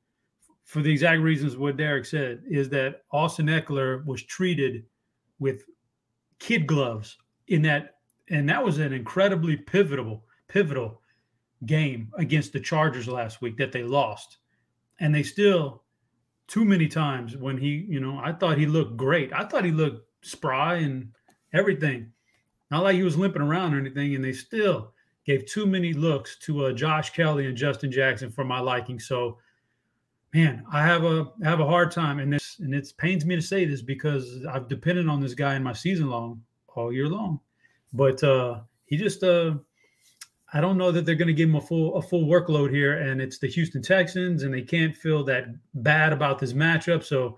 for 0.66 0.82
the 0.82 0.92
exact 0.92 1.22
reasons 1.22 1.56
what 1.56 1.78
Derek 1.78 2.06
said 2.06 2.42
is 2.50 2.68
that 2.70 3.04
Austin 3.12 3.48
Ekeler 3.48 4.04
was 4.06 4.24
treated 4.24 4.86
with 5.38 5.66
kid 6.40 6.66
gloves 6.66 7.18
in 7.48 7.62
that, 7.64 7.98
and 8.30 8.50
that 8.50 8.64
was 8.64 8.80
an 8.80 8.94
incredibly 8.94 9.56
pivotal 9.56 10.24
pivotal 10.48 11.02
game 11.68 12.12
against 12.18 12.54
the 12.54 12.60
Chargers 12.60 13.08
last 13.08 13.42
week 13.42 13.56
that 13.58 13.72
they 13.72 13.84
lost, 13.84 14.38
and 15.00 15.14
they 15.14 15.24
still 15.24 15.84
too 16.52 16.66
many 16.66 16.86
times 16.86 17.38
when 17.38 17.58
he, 17.58 17.86
you 17.88 18.02
know, 18.02 18.20
I 18.22 18.34
thought 18.34 18.58
he 18.58 18.66
looked 18.66 18.98
great. 18.98 19.32
I 19.32 19.46
thought 19.46 19.64
he 19.64 19.72
looked 19.72 20.06
spry 20.22 20.76
and 20.76 21.10
everything. 21.54 22.12
Not 22.70 22.84
like 22.84 22.98
he 22.98 23.04
was 23.04 23.18
limping 23.18 23.42
around 23.42 23.74
or 23.74 23.80
anything, 23.80 24.16
and 24.16 24.24
they 24.24 24.34
still 24.34 24.92
gave 25.26 25.46
too 25.46 25.66
many 25.66 25.94
looks 25.94 26.38
to 26.40 26.66
uh, 26.66 26.74
Josh 26.74 27.12
Kelley 27.12 27.46
and 27.48 27.56
Justin 27.56 27.90
Jackson 27.90 28.30
for 28.30 28.44
my 28.44 28.60
liking. 28.60 29.00
So, 29.00 29.38
man, 30.34 30.66
I 30.74 30.86
have 30.86 31.06
a 31.06 31.32
I 31.42 31.48
have 31.48 31.62
a 31.62 31.66
hard 31.66 31.90
time, 31.90 32.20
and 32.20 32.34
this 32.34 32.60
and 32.60 32.76
it 32.76 32.92
pains 32.98 33.26
me 33.26 33.38
to 33.38 33.42
say 33.42 33.64
this 33.64 33.82
because 33.82 34.46
I've 34.46 34.68
depended 34.68 35.08
on 35.08 35.22
this 35.22 35.34
guy 35.34 35.56
in 35.56 35.64
my 35.64 35.74
season 35.74 36.10
long 36.10 36.44
all 36.76 36.92
year 36.92 37.08
long, 37.08 37.40
but 37.94 38.22
uh, 38.26 38.60
he 38.88 38.98
just 38.98 39.24
uh, 39.24 39.54
I 40.54 40.60
don't 40.60 40.78
know 40.78 40.92
that 40.92 41.06
they're 41.06 41.16
going 41.16 41.28
to 41.28 41.34
give 41.34 41.50
him 41.50 41.56
a 41.56 41.62
full 41.62 41.96
a 41.96 42.02
full 42.02 42.26
workload 42.26 42.72
here, 42.72 43.00
and 43.00 43.22
it's 43.22 43.38
the 43.38 43.48
Houston 43.48 43.82
Texans, 43.82 44.44
and 44.44 44.54
they 44.54 44.62
can't 44.62 44.96
feel 44.96 45.24
that 45.26 45.46
bad 45.76 46.12
about 46.12 46.40
this 46.40 46.54
matchup. 46.54 47.04
So 47.04 47.38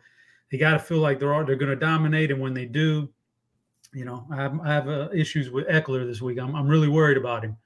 they 0.52 0.58
got 0.58 0.74
to 0.74 0.80
feel 0.80 1.00
like 1.00 1.20
they're 1.20 1.34
all, 1.34 1.46
they're 1.46 1.56
going 1.56 1.70
to 1.70 1.76
dominate, 1.76 2.32
and 2.32 2.42
when 2.42 2.54
they 2.54 2.66
do, 2.66 3.10
you 3.94 4.06
know, 4.06 4.26
I 4.32 4.36
have, 4.38 4.60
I 4.62 4.74
have 4.74 4.88
uh, 4.88 5.10
issues 5.14 5.52
with 5.52 5.68
Ekeler 5.68 6.08
this 6.08 6.22
week. 6.22 6.40
I'm 6.40 6.56
I'm 6.56 6.68
really 6.68 6.90
worried 6.90 7.18
about 7.18 7.44
him. 7.44 7.58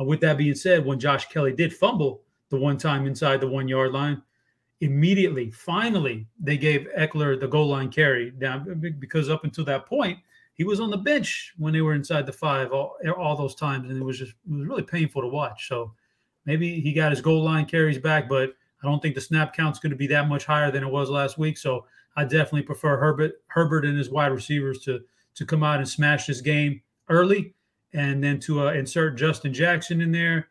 Uh, 0.00 0.04
with 0.04 0.20
that 0.20 0.38
being 0.38 0.54
said, 0.54 0.84
when 0.84 0.98
Josh 0.98 1.26
Kelley 1.26 1.52
did 1.52 1.74
fumble 1.74 2.22
the 2.48 2.58
one 2.58 2.78
time 2.78 3.06
inside 3.06 3.40
the 3.40 3.48
one 3.48 3.68
yard 3.68 3.92
line, 3.92 4.22
immediately, 4.80 5.50
finally, 5.50 6.26
they 6.40 6.56
gave 6.56 6.88
Ekeler 6.98 7.38
the 7.38 7.48
goal 7.48 7.68
line 7.68 7.90
carry 7.90 8.30
down 8.30 8.94
because 8.98 9.28
up 9.28 9.44
until 9.44 9.64
that 9.64 9.86
point 9.86 10.18
he 10.56 10.64
was 10.64 10.80
on 10.80 10.90
the 10.90 10.96
bench 10.96 11.52
when 11.58 11.72
they 11.72 11.82
were 11.82 11.94
inside 11.94 12.26
the 12.26 12.32
five 12.32 12.72
all, 12.72 12.96
all 13.16 13.36
those 13.36 13.54
times, 13.54 13.90
and 13.90 14.00
it 14.00 14.04
was 14.04 14.18
just 14.18 14.32
it 14.32 14.52
was 14.52 14.66
really 14.66 14.82
painful 14.82 15.22
to 15.22 15.28
watch. 15.28 15.68
So 15.68 15.92
maybe 16.46 16.80
he 16.80 16.92
got 16.92 17.12
his 17.12 17.20
goal 17.20 17.44
line 17.44 17.66
carries 17.66 17.98
back, 17.98 18.28
but 18.28 18.54
I 18.82 18.86
don't 18.86 19.00
think 19.00 19.14
the 19.14 19.20
snap 19.20 19.54
count's 19.54 19.78
going 19.78 19.90
to 19.90 19.96
be 19.96 20.06
that 20.08 20.28
much 20.28 20.46
higher 20.46 20.70
than 20.70 20.82
it 20.82 20.90
was 20.90 21.10
last 21.10 21.38
week. 21.38 21.58
So 21.58 21.84
I 22.16 22.24
definitely 22.24 22.62
prefer 22.62 22.96
Herbert 22.96 23.32
Herbert 23.48 23.84
and 23.84 23.98
his 23.98 24.10
wide 24.10 24.32
receivers 24.32 24.80
to 24.84 25.00
to 25.34 25.44
come 25.44 25.62
out 25.62 25.78
and 25.78 25.88
smash 25.88 26.26
this 26.26 26.40
game 26.40 26.80
early, 27.10 27.54
and 27.92 28.24
then 28.24 28.40
to 28.40 28.68
uh, 28.68 28.72
insert 28.72 29.16
Justin 29.16 29.52
Jackson 29.52 30.00
in 30.00 30.10
there. 30.10 30.48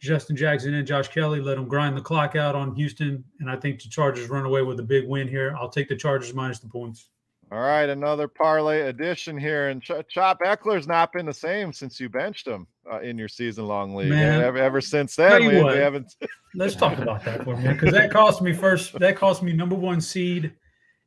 Justin 0.00 0.36
Jackson 0.36 0.74
and 0.74 0.86
Josh 0.86 1.08
Kelley 1.08 1.40
let 1.40 1.56
them 1.56 1.66
grind 1.66 1.96
the 1.96 2.00
clock 2.00 2.36
out 2.36 2.54
on 2.54 2.74
Houston, 2.74 3.24
and 3.40 3.50
I 3.50 3.56
think 3.56 3.82
the 3.82 3.88
Chargers 3.88 4.28
run 4.28 4.44
away 4.44 4.62
with 4.62 4.78
a 4.78 4.82
big 4.82 5.08
win 5.08 5.26
here. 5.26 5.56
I'll 5.58 5.68
take 5.68 5.88
the 5.88 5.96
Chargers 5.96 6.34
minus 6.34 6.60
the 6.60 6.68
points. 6.68 7.10
All 7.50 7.60
right, 7.60 7.88
another 7.88 8.28
parlay 8.28 8.82
addition 8.82 9.38
here, 9.38 9.68
and 9.68 9.82
Ch- 9.82 10.06
Chop 10.08 10.40
Ekeler's 10.40 10.86
not 10.86 11.14
been 11.14 11.24
the 11.24 11.32
same 11.32 11.72
since 11.72 11.98
you 11.98 12.10
benched 12.10 12.46
him 12.46 12.66
uh, 12.90 13.00
in 13.00 13.16
your 13.16 13.28
season-long 13.28 13.94
league. 13.94 14.10
Man, 14.10 14.42
ever, 14.42 14.58
ever 14.58 14.82
since 14.82 15.16
then, 15.16 15.46
we, 15.46 15.62
we, 15.62 15.76
haven't. 15.76 16.14
Let's 16.54 16.76
talk 16.76 16.98
about 16.98 17.24
that 17.24 17.44
for 17.44 17.54
a 17.54 17.56
minute 17.56 17.80
because 17.80 17.94
that 17.94 18.10
cost 18.10 18.42
me 18.42 18.52
first. 18.52 18.98
That 18.98 19.16
cost 19.16 19.42
me 19.42 19.54
number 19.54 19.76
one 19.76 20.02
seed 20.02 20.52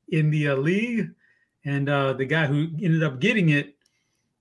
in 0.10 0.32
the 0.32 0.50
uh, 0.50 0.56
league, 0.56 1.12
and 1.66 1.88
uh, 1.88 2.14
the 2.14 2.26
guy 2.26 2.48
who 2.48 2.70
ended 2.82 3.04
up 3.04 3.20
getting 3.20 3.50
it. 3.50 3.76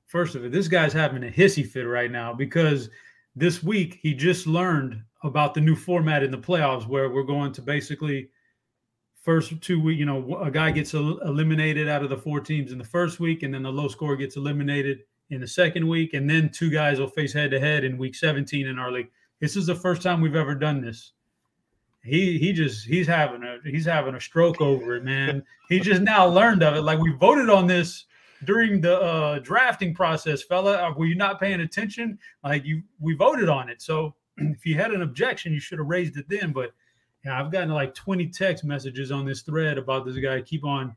First 0.06 0.34
of 0.34 0.44
it, 0.44 0.52
this 0.52 0.68
guy's 0.68 0.94
having 0.94 1.24
a 1.24 1.30
hissy 1.30 1.66
fit 1.66 1.82
right 1.82 2.10
now 2.10 2.32
because 2.32 2.88
this 3.36 3.62
week 3.62 3.98
he 4.00 4.14
just 4.14 4.46
learned 4.46 5.02
about 5.22 5.52
the 5.52 5.60
new 5.60 5.76
format 5.76 6.22
in 6.22 6.30
the 6.30 6.38
playoffs, 6.38 6.88
where 6.88 7.10
we're 7.10 7.24
going 7.24 7.52
to 7.52 7.60
basically 7.60 8.30
first 9.20 9.60
two 9.60 9.80
week, 9.80 9.98
you 9.98 10.06
know, 10.06 10.36
a 10.40 10.50
guy 10.50 10.70
gets 10.70 10.94
eliminated 10.94 11.88
out 11.88 12.02
of 12.02 12.10
the 12.10 12.16
four 12.16 12.40
teams 12.40 12.72
in 12.72 12.78
the 12.78 12.84
first 12.84 13.20
week, 13.20 13.42
and 13.42 13.52
then 13.52 13.62
the 13.62 13.70
low 13.70 13.88
score 13.88 14.16
gets 14.16 14.36
eliminated 14.36 15.00
in 15.30 15.40
the 15.40 15.46
second 15.46 15.86
week, 15.86 16.14
and 16.14 16.28
then 16.28 16.48
two 16.48 16.70
guys 16.70 16.98
will 16.98 17.08
face 17.08 17.32
head 17.32 17.50
to 17.50 17.60
head 17.60 17.84
in 17.84 17.96
week 17.98 18.14
17 18.14 18.66
in 18.66 18.78
our 18.78 18.90
league. 18.90 19.10
This 19.40 19.56
is 19.56 19.66
the 19.66 19.74
first 19.74 20.02
time 20.02 20.20
we've 20.20 20.36
ever 20.36 20.54
done 20.54 20.80
this. 20.80 21.12
He 22.02 22.38
he 22.38 22.52
just 22.52 22.86
he's 22.86 23.06
having 23.06 23.42
a 23.42 23.58
he's 23.62 23.84
having 23.84 24.14
a 24.14 24.20
stroke 24.20 24.60
over 24.62 24.96
it, 24.96 25.04
man. 25.04 25.44
he 25.68 25.80
just 25.80 26.00
now 26.00 26.26
learned 26.26 26.62
of 26.62 26.74
it. 26.74 26.80
Like 26.80 26.98
we 26.98 27.12
voted 27.12 27.50
on 27.50 27.66
this 27.66 28.06
during 28.44 28.80
the 28.80 28.98
uh, 28.98 29.38
drafting 29.40 29.94
process, 29.94 30.42
fella. 30.42 30.94
Were 30.96 31.04
you 31.04 31.14
not 31.14 31.38
paying 31.38 31.60
attention? 31.60 32.18
Like 32.42 32.64
you, 32.64 32.82
we 32.98 33.14
voted 33.14 33.50
on 33.50 33.68
it. 33.68 33.82
So 33.82 34.14
if 34.38 34.64
you 34.64 34.76
had 34.76 34.92
an 34.92 35.02
objection, 35.02 35.52
you 35.52 35.60
should 35.60 35.78
have 35.78 35.88
raised 35.88 36.16
it 36.16 36.26
then. 36.28 36.52
But 36.52 36.72
yeah, 37.24 37.40
I've 37.40 37.52
gotten 37.52 37.70
like 37.70 37.94
20 37.94 38.28
text 38.28 38.64
messages 38.64 39.10
on 39.10 39.26
this 39.26 39.42
thread 39.42 39.78
about 39.78 40.06
this 40.06 40.16
guy. 40.16 40.40
Keep 40.40 40.64
on, 40.64 40.94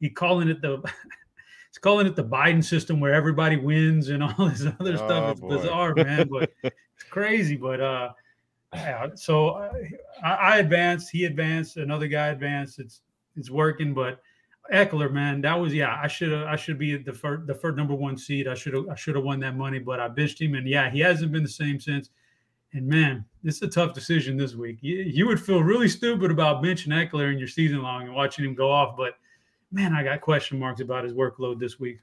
he 0.00 0.10
calling 0.10 0.48
it 0.48 0.60
the, 0.60 0.78
he's 1.70 1.78
calling 1.80 2.06
it 2.06 2.16
the 2.16 2.24
Biden 2.24 2.64
system 2.64 2.98
where 3.00 3.14
everybody 3.14 3.56
wins 3.56 4.08
and 4.08 4.22
all 4.38 4.48
this 4.48 4.66
other 4.66 4.92
oh, 4.92 4.96
stuff. 4.96 5.32
It's 5.32 5.40
boy. 5.40 5.48
bizarre, 5.48 5.94
man, 5.94 6.28
but 6.28 6.50
it's 6.62 7.04
crazy. 7.10 7.56
But 7.56 7.80
uh, 7.80 8.12
yeah, 8.74 9.08
so 9.14 9.50
uh, 9.50 9.72
I, 10.24 10.34
I 10.34 10.56
advanced, 10.58 11.10
he 11.10 11.24
advanced, 11.24 11.76
another 11.76 12.08
guy 12.08 12.28
advanced. 12.28 12.78
It's 12.78 13.02
it's 13.36 13.50
working, 13.50 13.94
but 13.94 14.20
Ekeler, 14.72 15.10
man, 15.10 15.40
that 15.40 15.54
was 15.54 15.74
yeah. 15.74 15.98
I 16.02 16.06
should 16.06 16.32
have 16.32 16.46
I 16.46 16.56
should 16.56 16.78
be 16.78 16.96
the 16.96 17.12
first 17.12 17.46
the 17.46 17.54
first 17.54 17.76
number 17.76 17.94
one 17.94 18.16
seed. 18.16 18.46
I 18.46 18.54
should 18.54 18.74
have 18.74 18.88
I 18.88 18.94
should 18.94 19.14
have 19.16 19.24
won 19.24 19.40
that 19.40 19.56
money, 19.56 19.78
but 19.78 20.00
I 20.00 20.08
bitched 20.08 20.40
him, 20.40 20.54
and 20.54 20.68
yeah, 20.68 20.90
he 20.90 21.00
hasn't 21.00 21.32
been 21.32 21.42
the 21.42 21.48
same 21.48 21.80
since. 21.80 22.10
And 22.72 22.86
man, 22.86 23.24
this 23.42 23.56
is 23.56 23.62
a 23.62 23.68
tough 23.68 23.94
decision 23.94 24.36
this 24.36 24.54
week. 24.54 24.78
You, 24.80 24.96
you 24.98 25.26
would 25.26 25.40
feel 25.40 25.62
really 25.62 25.88
stupid 25.88 26.30
about 26.30 26.62
benching 26.62 26.88
Ekeler 26.88 27.32
in 27.32 27.38
your 27.38 27.48
season 27.48 27.82
long 27.82 28.02
and 28.02 28.14
watching 28.14 28.44
him 28.44 28.54
go 28.54 28.70
off, 28.70 28.96
but 28.96 29.14
man, 29.72 29.92
I 29.92 30.04
got 30.04 30.20
question 30.20 30.58
marks 30.58 30.80
about 30.80 31.04
his 31.04 31.12
workload 31.12 31.58
this 31.58 31.80
week. 31.80 31.98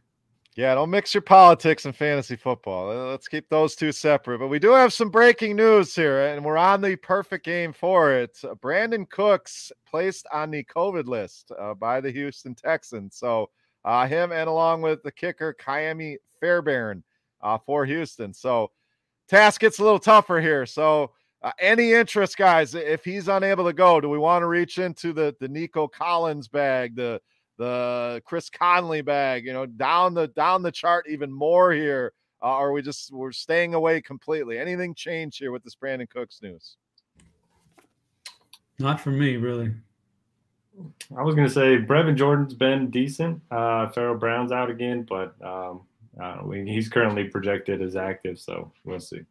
Yeah, 0.58 0.74
don't 0.74 0.90
mix 0.90 1.14
your 1.14 1.22
politics 1.22 1.86
and 1.86 1.96
fantasy 1.96 2.36
football. 2.36 2.88
Let's 3.12 3.28
keep 3.28 3.48
those 3.48 3.76
two 3.76 3.92
separate. 3.92 4.40
But 4.40 4.48
we 4.48 4.58
do 4.58 4.72
have 4.72 4.92
some 4.92 5.12
breaking 5.12 5.56
news 5.56 5.94
here, 5.94 6.30
and 6.30 6.44
we're 6.44 6.58
on 6.58 6.82
the 6.82 6.96
perfect 6.96 7.46
game 7.46 7.72
for 7.72 8.12
it. 8.12 8.36
Brandin 8.60 9.08
Cooks 9.08 9.72
placed 9.88 10.26
on 10.34 10.50
the 10.50 10.64
COVID 10.64 11.06
list 11.06 11.52
uh, 11.60 11.76
by 11.76 12.02
the 12.02 12.10
Houston 12.10 12.56
Texans. 12.56 13.18
So 13.18 13.52
uh, 13.86 14.08
him 14.08 14.32
and 14.32 14.50
along 14.50 14.82
with 14.82 15.04
the 15.04 15.12
kicker 15.12 15.54
Ka'imi 15.54 16.16
Fairbairn 16.40 17.04
uh, 17.42 17.60
for 17.64 17.86
Houston. 17.86 18.34
So 18.34 18.72
task 19.28 19.62
gets 19.62 19.80
a 19.80 19.84
little 19.84 20.00
tougher 20.00 20.40
here. 20.40 20.66
So, 20.66 21.12
uh, 21.42 21.52
any 21.60 21.94
interest, 21.94 22.38
guys? 22.38 22.74
If 22.74 23.06
he's 23.06 23.28
unable 23.28 23.66
to 23.66 23.74
go, 23.74 24.02
do 24.02 24.10
we 24.10 24.18
want 24.18 24.42
to 24.42 24.48
reach 24.48 24.78
into 24.78 25.14
the 25.14 25.36
the 25.40 25.48
Nico 25.48 25.88
Collins 25.88 26.48
bag, 26.48 26.96
the 26.96 27.22
the 27.58 28.22
Chris 28.26 28.50
Conley 28.50 29.02
bag? 29.02 29.46
You 29.46 29.54
know, 29.54 29.66
down 29.66 30.14
the 30.14 30.28
down 30.30 30.62
the 30.64 30.72
chart 30.72 31.06
even 31.10 31.32
more 31.32 31.72
here. 31.72 32.14
Uh, 32.42 32.48
are 32.48 32.72
we 32.72 32.82
just 32.82 33.12
we're 33.12 33.32
staying 33.32 33.74
away 33.74 34.02
completely? 34.02 34.60
Anything 34.60 34.94
change 34.94 35.38
here 35.38 35.52
with 35.52 35.64
this 35.64 35.76
Brandin 35.76 36.10
Cooks 36.10 36.40
news? 36.42 36.78
Not 38.80 39.02
for 39.02 39.10
me, 39.10 39.38
really. 39.38 39.74
I 41.18 41.24
was 41.24 41.34
going 41.34 41.48
to 41.48 41.54
say 41.54 41.78
Brevin 41.78 42.16
Jordan's 42.16 42.54
been 42.54 42.92
decent. 42.92 43.42
Uh, 43.50 43.90
Pharaoh 43.90 44.18
Brown's 44.18 44.52
out 44.52 44.70
again, 44.70 45.04
but 45.10 45.34
um, 45.44 45.82
uh, 46.22 46.50
he's 46.50 46.90
currently 46.90 47.26
projected 47.26 47.82
as 47.82 47.96
active, 47.96 48.40
so 48.40 48.72
we'll 48.84 49.00
see. 49.00 49.22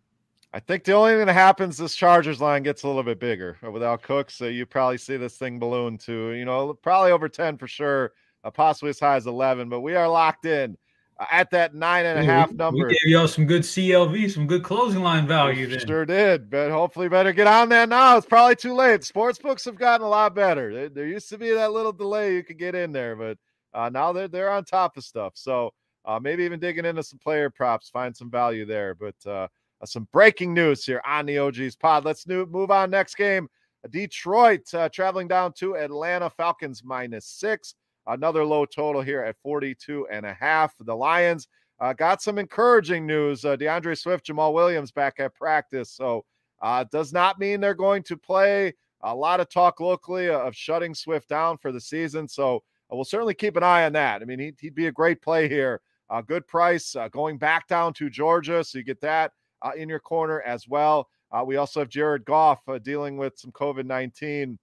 I 0.52 0.60
think 0.60 0.84
the 0.84 0.92
only 0.92 1.16
thing 1.16 1.26
that 1.26 1.32
happens 1.32 1.76
this 1.76 1.94
Chargers 1.94 2.40
line 2.40 2.62
gets 2.62 2.82
a 2.82 2.86
little 2.86 3.02
bit 3.02 3.20
bigger 3.20 3.58
without 3.70 4.02
Cook, 4.02 4.30
So 4.30 4.46
you 4.46 4.64
probably 4.64 4.96
see 4.96 5.16
this 5.16 5.36
thing 5.36 5.58
balloon 5.58 5.98
to, 5.98 6.30
you 6.30 6.44
know, 6.44 6.72
probably 6.72 7.12
over 7.12 7.28
10 7.28 7.58
for 7.58 7.66
sure, 7.66 8.12
uh, 8.42 8.50
possibly 8.50 8.90
as 8.90 9.00
high 9.00 9.16
as 9.16 9.26
11. 9.26 9.68
But 9.68 9.80
we 9.80 9.96
are 9.96 10.08
locked 10.08 10.46
in 10.46 10.78
uh, 11.18 11.26
at 11.30 11.50
that 11.50 11.74
nine 11.74 12.06
and 12.06 12.18
a 12.18 12.24
half 12.24 12.52
number. 12.52 12.86
We 12.86 12.94
gave 12.94 13.12
y'all 13.12 13.28
some 13.28 13.44
good 13.44 13.62
CLV, 13.62 14.30
some 14.30 14.46
good 14.46 14.62
closing 14.62 15.02
line 15.02 15.26
value. 15.26 15.66
Then. 15.66 15.86
Sure 15.86 16.06
did, 16.06 16.48
but 16.48 16.70
hopefully 16.70 17.08
better 17.08 17.32
get 17.32 17.46
on 17.46 17.68
that 17.70 17.88
now. 17.88 18.16
It's 18.16 18.26
probably 18.26 18.56
too 18.56 18.72
late. 18.72 19.04
Sports 19.04 19.38
books 19.38 19.64
have 19.66 19.76
gotten 19.76 20.06
a 20.06 20.08
lot 20.08 20.34
better. 20.34 20.72
There, 20.72 20.88
there 20.88 21.06
used 21.06 21.28
to 21.30 21.38
be 21.38 21.52
that 21.52 21.72
little 21.72 21.92
delay 21.92 22.34
you 22.34 22.44
could 22.44 22.58
get 22.58 22.74
in 22.74 22.92
there, 22.92 23.14
but 23.14 23.36
uh, 23.74 23.90
now 23.90 24.12
they're 24.12 24.28
they're 24.28 24.50
on 24.50 24.64
top 24.64 24.96
of 24.96 25.04
stuff. 25.04 25.32
So 25.36 25.74
uh, 26.06 26.20
maybe 26.20 26.44
even 26.44 26.60
digging 26.60 26.84
into 26.84 27.02
some 27.02 27.18
player 27.18 27.50
props, 27.50 27.88
find 27.88 28.16
some 28.16 28.30
value 28.30 28.64
there. 28.64 28.94
But 28.94 29.16
uh, 29.26 29.48
uh 29.80 29.86
some 29.86 30.08
breaking 30.12 30.54
news 30.54 30.84
here 30.84 31.02
on 31.04 31.26
the 31.26 31.38
OGs 31.38 31.76
pod. 31.76 32.04
Let's 32.04 32.26
new, 32.26 32.46
move 32.46 32.70
on. 32.70 32.90
Next 32.90 33.16
game, 33.16 33.48
Detroit 33.90 34.72
uh, 34.74 34.88
traveling 34.88 35.28
down 35.28 35.52
to 35.54 35.76
Atlanta 35.76 36.30
Falcons 36.30 36.82
minus 36.84 37.26
six. 37.26 37.74
Another 38.06 38.44
low 38.44 38.64
total 38.64 39.02
here 39.02 39.22
at 39.22 39.36
42 39.42 40.06
and 40.10 40.24
a 40.24 40.32
half. 40.32 40.74
The 40.78 40.94
Lions 40.94 41.48
uh, 41.80 41.92
got 41.92 42.22
some 42.22 42.38
encouraging 42.38 43.06
news. 43.06 43.44
Uh, 43.44 43.56
D'Andre 43.56 43.94
Swift, 43.94 44.26
Jamaal 44.26 44.54
Williams 44.54 44.92
back 44.92 45.18
at 45.18 45.34
practice. 45.34 45.90
So 45.90 46.24
uh, 46.62 46.84
does 46.90 47.12
not 47.12 47.38
mean 47.38 47.60
they're 47.60 47.74
going 47.74 48.02
to 48.04 48.16
play. 48.16 48.74
A 49.02 49.14
lot 49.14 49.40
of 49.40 49.50
talk 49.50 49.80
locally 49.80 50.28
of 50.28 50.54
shutting 50.54 50.94
Swift 50.94 51.28
down 51.28 51.58
for 51.58 51.72
the 51.72 51.80
season. 51.80 52.28
So 52.28 52.56
uh, 52.90 52.96
we'll 52.96 53.04
certainly 53.04 53.34
keep 53.34 53.56
an 53.56 53.62
eye 53.62 53.84
on 53.84 53.92
that. 53.92 54.22
I 54.22 54.24
mean, 54.24 54.38
he'd, 54.38 54.56
he'd 54.60 54.74
be 54.74 54.86
a 54.86 54.92
great 54.92 55.20
play 55.20 55.48
here. 55.48 55.80
Uh, 56.08 56.20
good 56.20 56.46
price 56.46 56.94
uh, 56.94 57.08
going 57.08 57.36
back 57.38 57.66
down 57.66 57.92
to 57.94 58.08
Georgia. 58.08 58.62
So 58.62 58.78
you 58.78 58.84
get 58.84 59.00
that 59.00 59.32
uh, 59.62 59.72
in 59.76 59.88
your 59.88 59.98
corner 59.98 60.40
as 60.42 60.68
well. 60.68 61.08
Uh, 61.32 61.42
we 61.44 61.56
also 61.56 61.80
have 61.80 61.88
Jared 61.88 62.24
Goff 62.24 62.60
uh, 62.68 62.78
dealing 62.78 63.16
with 63.16 63.36
some 63.36 63.50
COVID 63.52 63.84
19 63.84 64.58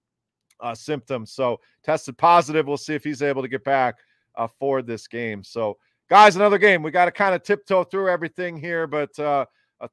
uh, 0.60 0.74
symptoms. 0.74 1.32
So 1.32 1.60
tested 1.82 2.16
positive. 2.16 2.66
We'll 2.66 2.76
see 2.76 2.94
if 2.94 3.04
he's 3.04 3.22
able 3.22 3.42
to 3.42 3.48
get 3.48 3.64
back 3.64 3.96
for 4.58 4.82
this 4.82 5.06
game. 5.06 5.44
So, 5.44 5.76
guys, 6.08 6.34
another 6.34 6.58
game. 6.58 6.82
We 6.82 6.90
got 6.90 7.04
to 7.04 7.12
kind 7.12 7.34
of 7.34 7.42
tiptoe 7.42 7.84
through 7.84 8.08
everything 8.08 8.56
here, 8.56 8.86
but 8.86 9.14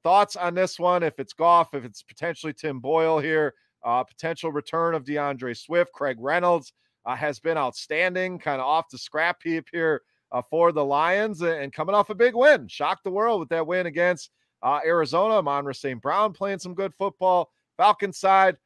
thoughts 0.04 0.36
on 0.36 0.56
this 0.56 0.80
one? 0.80 1.04
If 1.04 1.20
it's 1.20 1.34
Goff, 1.34 1.74
if 1.74 1.84
it's 1.84 2.02
potentially 2.02 2.54
Tim 2.54 2.80
Boyle 2.80 3.20
here, 3.20 3.54
potential 3.84 4.52
return 4.52 4.95
of 4.95 5.04
D'Andre 5.06 5.54
Swift, 5.54 5.91
Craig 5.91 6.18
Reynolds 6.20 6.74
has 7.06 7.39
been 7.39 7.58
outstanding, 7.58 8.39
kind 8.39 8.62
of 8.62 8.68
off 8.68 8.89
the 8.89 8.97
scrap 8.97 9.41
heap 9.43 9.66
here 9.72 10.02
uh, 10.32 10.42
for 10.50 10.72
the 10.72 10.84
Lions 10.84 11.42
and 11.42 11.74
coming 11.74 11.96
off 11.96 12.10
a 12.10 12.16
big 12.16 12.36
win. 12.36 12.68
Shocked 12.68 13.04
the 13.04 13.12
world 13.12 13.40
with 13.40 13.50
that 13.50 13.66
win 13.66 13.86
against 13.86 14.32
uh, 14.64 14.80
Arizona. 14.86 15.36
Amon 15.36 15.74
St. 15.74 16.02
Brown 16.02 16.34
playing 16.34 16.60
some 16.60 16.74
good 16.74 16.94
football. 16.98 17.52
Falcons 17.78 18.18
side, 18.18 18.58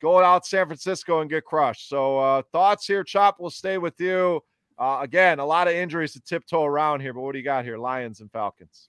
going 0.00 0.24
out 0.24 0.46
San 0.46 0.66
Francisco 0.66 1.20
and 1.20 1.30
get 1.30 1.44
crushed. 1.44 1.88
So 1.88 2.18
uh, 2.18 2.42
thoughts 2.52 2.86
here, 2.86 3.04
Chop. 3.04 3.36
We'll 3.38 3.50
stay 3.50 3.78
with 3.78 4.00
you. 4.00 4.42
Uh, 4.78 4.98
again, 5.02 5.38
a 5.38 5.44
lot 5.44 5.68
of 5.68 5.74
injuries 5.74 6.14
to 6.14 6.20
tiptoe 6.20 6.64
around 6.64 7.00
here, 7.00 7.12
but 7.12 7.20
what 7.20 7.32
do 7.32 7.38
you 7.38 7.44
got 7.44 7.64
here? 7.64 7.78
Lions 7.78 8.20
and 8.20 8.30
Falcons. 8.32 8.88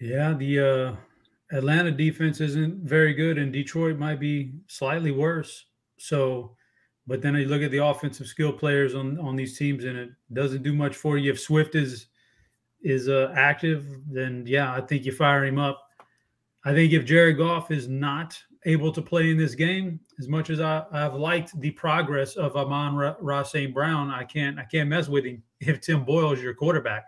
Yeah, 0.00 0.32
the 0.34 0.60
uh, 0.60 1.56
Atlanta 1.56 1.90
defense 1.90 2.40
isn't 2.40 2.82
very 2.82 3.14
good, 3.14 3.38
and 3.38 3.52
Detroit 3.52 3.98
might 3.98 4.20
be 4.20 4.52
slightly 4.66 5.10
worse. 5.10 5.66
So, 5.98 6.56
but 7.06 7.22
then 7.22 7.34
you 7.34 7.46
look 7.46 7.62
at 7.62 7.70
the 7.70 7.84
offensive 7.84 8.26
skill 8.26 8.52
players 8.52 8.94
on 8.94 9.18
on 9.18 9.36
these 9.36 9.58
teams, 9.58 9.84
and 9.84 9.96
it 9.96 10.10
doesn't 10.32 10.62
do 10.62 10.72
much 10.72 10.96
for 10.96 11.18
you. 11.18 11.30
If 11.30 11.40
Swift 11.40 11.74
is 11.74 12.06
is 12.82 13.08
uh, 13.08 13.32
active, 13.36 13.84
then 14.10 14.44
yeah, 14.46 14.72
I 14.72 14.80
think 14.80 15.04
you 15.04 15.12
fire 15.12 15.44
him 15.44 15.58
up. 15.58 15.80
I 16.64 16.72
think 16.72 16.92
if 16.92 17.04
Jared 17.04 17.38
Goff 17.38 17.70
is 17.70 17.88
not 17.88 18.38
able 18.64 18.92
to 18.92 19.02
play 19.02 19.30
in 19.30 19.36
this 19.36 19.54
game. 19.54 20.00
As 20.18 20.28
much 20.28 20.50
as 20.50 20.60
I, 20.60 20.84
I've 20.92 21.14
liked 21.14 21.58
the 21.60 21.70
progress 21.72 22.36
of 22.36 22.56
Amon 22.56 23.44
St. 23.44 23.74
Brown, 23.74 24.10
I 24.10 24.24
can't 24.24 24.58
I 24.58 24.64
can't 24.64 24.88
mess 24.88 25.08
with 25.08 25.24
him 25.24 25.42
if 25.60 25.80
Tim 25.80 26.04
Boyle 26.04 26.32
is 26.32 26.42
your 26.42 26.54
quarterback. 26.54 27.06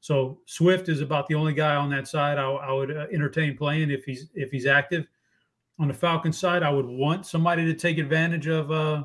So 0.00 0.40
Swift 0.46 0.88
is 0.88 1.00
about 1.00 1.26
the 1.26 1.34
only 1.34 1.52
guy 1.52 1.74
on 1.74 1.90
that 1.90 2.06
side 2.06 2.38
I, 2.38 2.48
I 2.48 2.72
would 2.72 2.96
uh, 2.96 3.06
entertain 3.12 3.56
playing 3.56 3.90
if 3.90 4.04
he's 4.04 4.28
if 4.34 4.50
he's 4.50 4.66
active. 4.66 5.06
On 5.78 5.88
the 5.88 5.94
Falcons 5.94 6.38
side, 6.38 6.62
I 6.62 6.70
would 6.70 6.86
want 6.86 7.26
somebody 7.26 7.64
to 7.66 7.74
take 7.74 7.98
advantage 7.98 8.46
of 8.46 8.70
uh, 8.70 9.04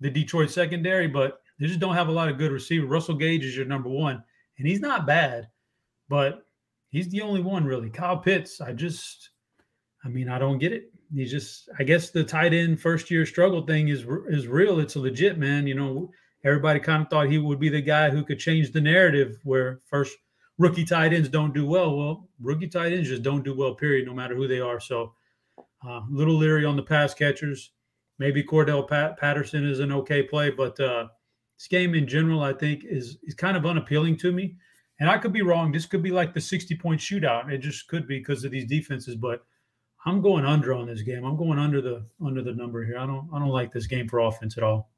the 0.00 0.10
Detroit 0.10 0.50
secondary, 0.50 1.08
but 1.08 1.40
they 1.58 1.66
just 1.66 1.80
don't 1.80 1.94
have 1.94 2.08
a 2.08 2.12
lot 2.12 2.28
of 2.28 2.38
good 2.38 2.52
receivers. 2.52 2.88
Russell 2.88 3.14
Gage 3.14 3.44
is 3.44 3.56
your 3.56 3.66
number 3.66 3.88
one, 3.88 4.22
and 4.58 4.68
he's 4.68 4.80
not 4.80 5.06
bad, 5.06 5.48
but 6.08 6.46
he's 6.90 7.08
the 7.08 7.22
only 7.22 7.40
one 7.40 7.64
really. 7.64 7.90
Kyle 7.90 8.18
Pitts, 8.18 8.60
I 8.60 8.72
just, 8.72 9.30
I 10.04 10.08
mean, 10.08 10.28
I 10.28 10.38
don't 10.38 10.58
get 10.58 10.72
it 10.72 10.90
he's 11.14 11.30
just 11.30 11.68
I 11.78 11.84
guess 11.84 12.10
the 12.10 12.24
tight 12.24 12.54
end 12.54 12.80
first 12.80 13.10
year 13.10 13.26
struggle 13.26 13.62
thing 13.66 13.88
is 13.88 14.04
is 14.28 14.46
real. 14.46 14.80
It's 14.80 14.96
a 14.96 15.00
legit 15.00 15.38
man. 15.38 15.66
You 15.66 15.74
know, 15.74 16.10
everybody 16.44 16.80
kind 16.80 17.02
of 17.02 17.08
thought 17.08 17.28
he 17.28 17.38
would 17.38 17.60
be 17.60 17.68
the 17.68 17.80
guy 17.80 18.10
who 18.10 18.24
could 18.24 18.38
change 18.38 18.72
the 18.72 18.80
narrative 18.80 19.38
where 19.44 19.80
first 19.86 20.16
rookie 20.58 20.84
tight 20.84 21.12
ends 21.12 21.28
don't 21.28 21.54
do 21.54 21.66
well. 21.66 21.96
Well, 21.96 22.28
rookie 22.40 22.68
tight 22.68 22.92
ends 22.92 23.08
just 23.08 23.22
don't 23.22 23.44
do 23.44 23.54
well. 23.54 23.74
Period. 23.74 24.06
No 24.06 24.14
matter 24.14 24.34
who 24.34 24.48
they 24.48 24.60
are. 24.60 24.80
So, 24.80 25.14
uh, 25.86 26.02
little 26.10 26.36
leery 26.36 26.64
on 26.64 26.76
the 26.76 26.82
pass 26.82 27.14
catchers. 27.14 27.72
Maybe 28.18 28.42
Cordarrelle 28.42 28.88
Pat- 28.88 29.18
Patterson 29.18 29.66
is 29.66 29.80
an 29.80 29.92
okay 29.92 30.22
play, 30.22 30.50
but 30.50 30.78
uh, 30.80 31.08
this 31.58 31.68
game 31.68 31.94
in 31.94 32.06
general, 32.06 32.42
I 32.42 32.52
think, 32.52 32.84
is 32.84 33.18
is 33.24 33.34
kind 33.34 33.56
of 33.56 33.66
unappealing 33.66 34.16
to 34.18 34.32
me. 34.32 34.56
And 34.98 35.10
I 35.10 35.18
could 35.18 35.32
be 35.32 35.42
wrong. 35.42 35.72
This 35.72 35.84
could 35.84 36.02
be 36.02 36.10
like 36.10 36.32
the 36.32 36.40
60 36.40 36.74
point 36.76 37.00
shootout. 37.00 37.52
It 37.52 37.58
just 37.58 37.86
could 37.88 38.06
be 38.06 38.18
because 38.18 38.44
of 38.44 38.50
these 38.50 38.64
defenses. 38.64 39.14
But 39.14 39.44
I'm 40.06 40.22
going 40.22 40.44
under 40.44 40.72
on 40.72 40.86
this 40.86 41.02
game. 41.02 41.24
I'm 41.24 41.36
going 41.36 41.58
under 41.58 41.82
the 41.82 42.06
under 42.24 42.42
the 42.42 42.54
number 42.54 42.84
here. 42.84 42.98
I 42.98 43.06
don't 43.06 43.28
I 43.32 43.38
don't 43.38 43.48
like 43.48 43.72
this 43.72 43.86
game 43.86 44.08
for 44.08 44.20
offense 44.20 44.56
at 44.56 44.62
all. 44.62 44.90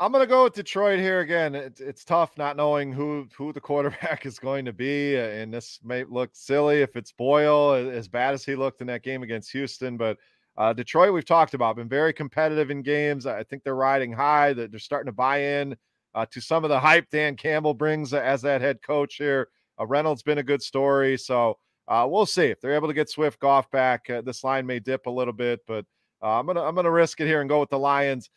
I'm 0.00 0.10
gonna 0.10 0.26
go 0.26 0.44
with 0.44 0.54
Detroit 0.54 0.98
here 0.98 1.20
again. 1.20 1.54
It's, 1.54 1.80
it's 1.80 2.04
tough 2.04 2.36
not 2.36 2.56
knowing 2.56 2.92
who 2.92 3.28
who 3.36 3.52
the 3.52 3.60
quarterback 3.60 4.26
is 4.26 4.38
going 4.38 4.64
to 4.64 4.72
be, 4.72 5.16
and 5.16 5.54
this 5.54 5.78
may 5.84 6.04
look 6.04 6.30
silly 6.32 6.82
if 6.82 6.96
it's 6.96 7.12
Boyle, 7.12 7.74
as 7.74 8.08
bad 8.08 8.34
as 8.34 8.44
he 8.44 8.56
looked 8.56 8.80
in 8.80 8.88
that 8.88 9.02
game 9.02 9.22
against 9.22 9.52
Houston. 9.52 9.96
But 9.96 10.18
uh, 10.56 10.72
Detroit, 10.72 11.12
we've 11.12 11.24
talked 11.24 11.54
about, 11.54 11.76
been 11.76 11.88
very 11.88 12.12
competitive 12.12 12.70
in 12.70 12.82
games. 12.82 13.26
I 13.26 13.42
think 13.42 13.64
they're 13.64 13.74
riding 13.74 14.12
high. 14.12 14.52
That 14.52 14.70
they're 14.70 14.78
starting 14.78 15.06
to 15.06 15.12
buy 15.12 15.38
in 15.38 15.76
uh, 16.14 16.26
to 16.30 16.40
some 16.40 16.64
of 16.64 16.70
the 16.70 16.78
hype 16.78 17.10
Dan 17.10 17.36
Campbell 17.36 17.74
brings 17.74 18.14
as 18.14 18.42
that 18.42 18.60
head 18.60 18.80
coach 18.82 19.16
here. 19.16 19.48
Uh, 19.80 19.86
Reynolds 19.86 20.22
been 20.22 20.38
a 20.38 20.42
good 20.44 20.62
story, 20.62 21.18
so 21.18 21.58
uh, 21.88 22.06
we'll 22.08 22.26
see 22.26 22.44
if 22.44 22.60
they're 22.60 22.74
able 22.74 22.86
to 22.88 22.94
get 22.94 23.10
Swift 23.10 23.40
Goff 23.40 23.68
back. 23.72 24.08
Uh, 24.08 24.20
this 24.20 24.44
line 24.44 24.64
may 24.64 24.78
dip 24.78 25.06
a 25.06 25.10
little 25.10 25.32
bit, 25.32 25.60
but 25.66 25.84
uh, 26.22 26.38
I'm 26.38 26.46
gonna 26.46 26.62
I'm 26.62 26.76
gonna 26.76 26.90
risk 26.90 27.20
it 27.20 27.26
here 27.26 27.40
and 27.40 27.50
go 27.50 27.60
with 27.60 27.70
the 27.70 27.78
Lions. 27.78 28.30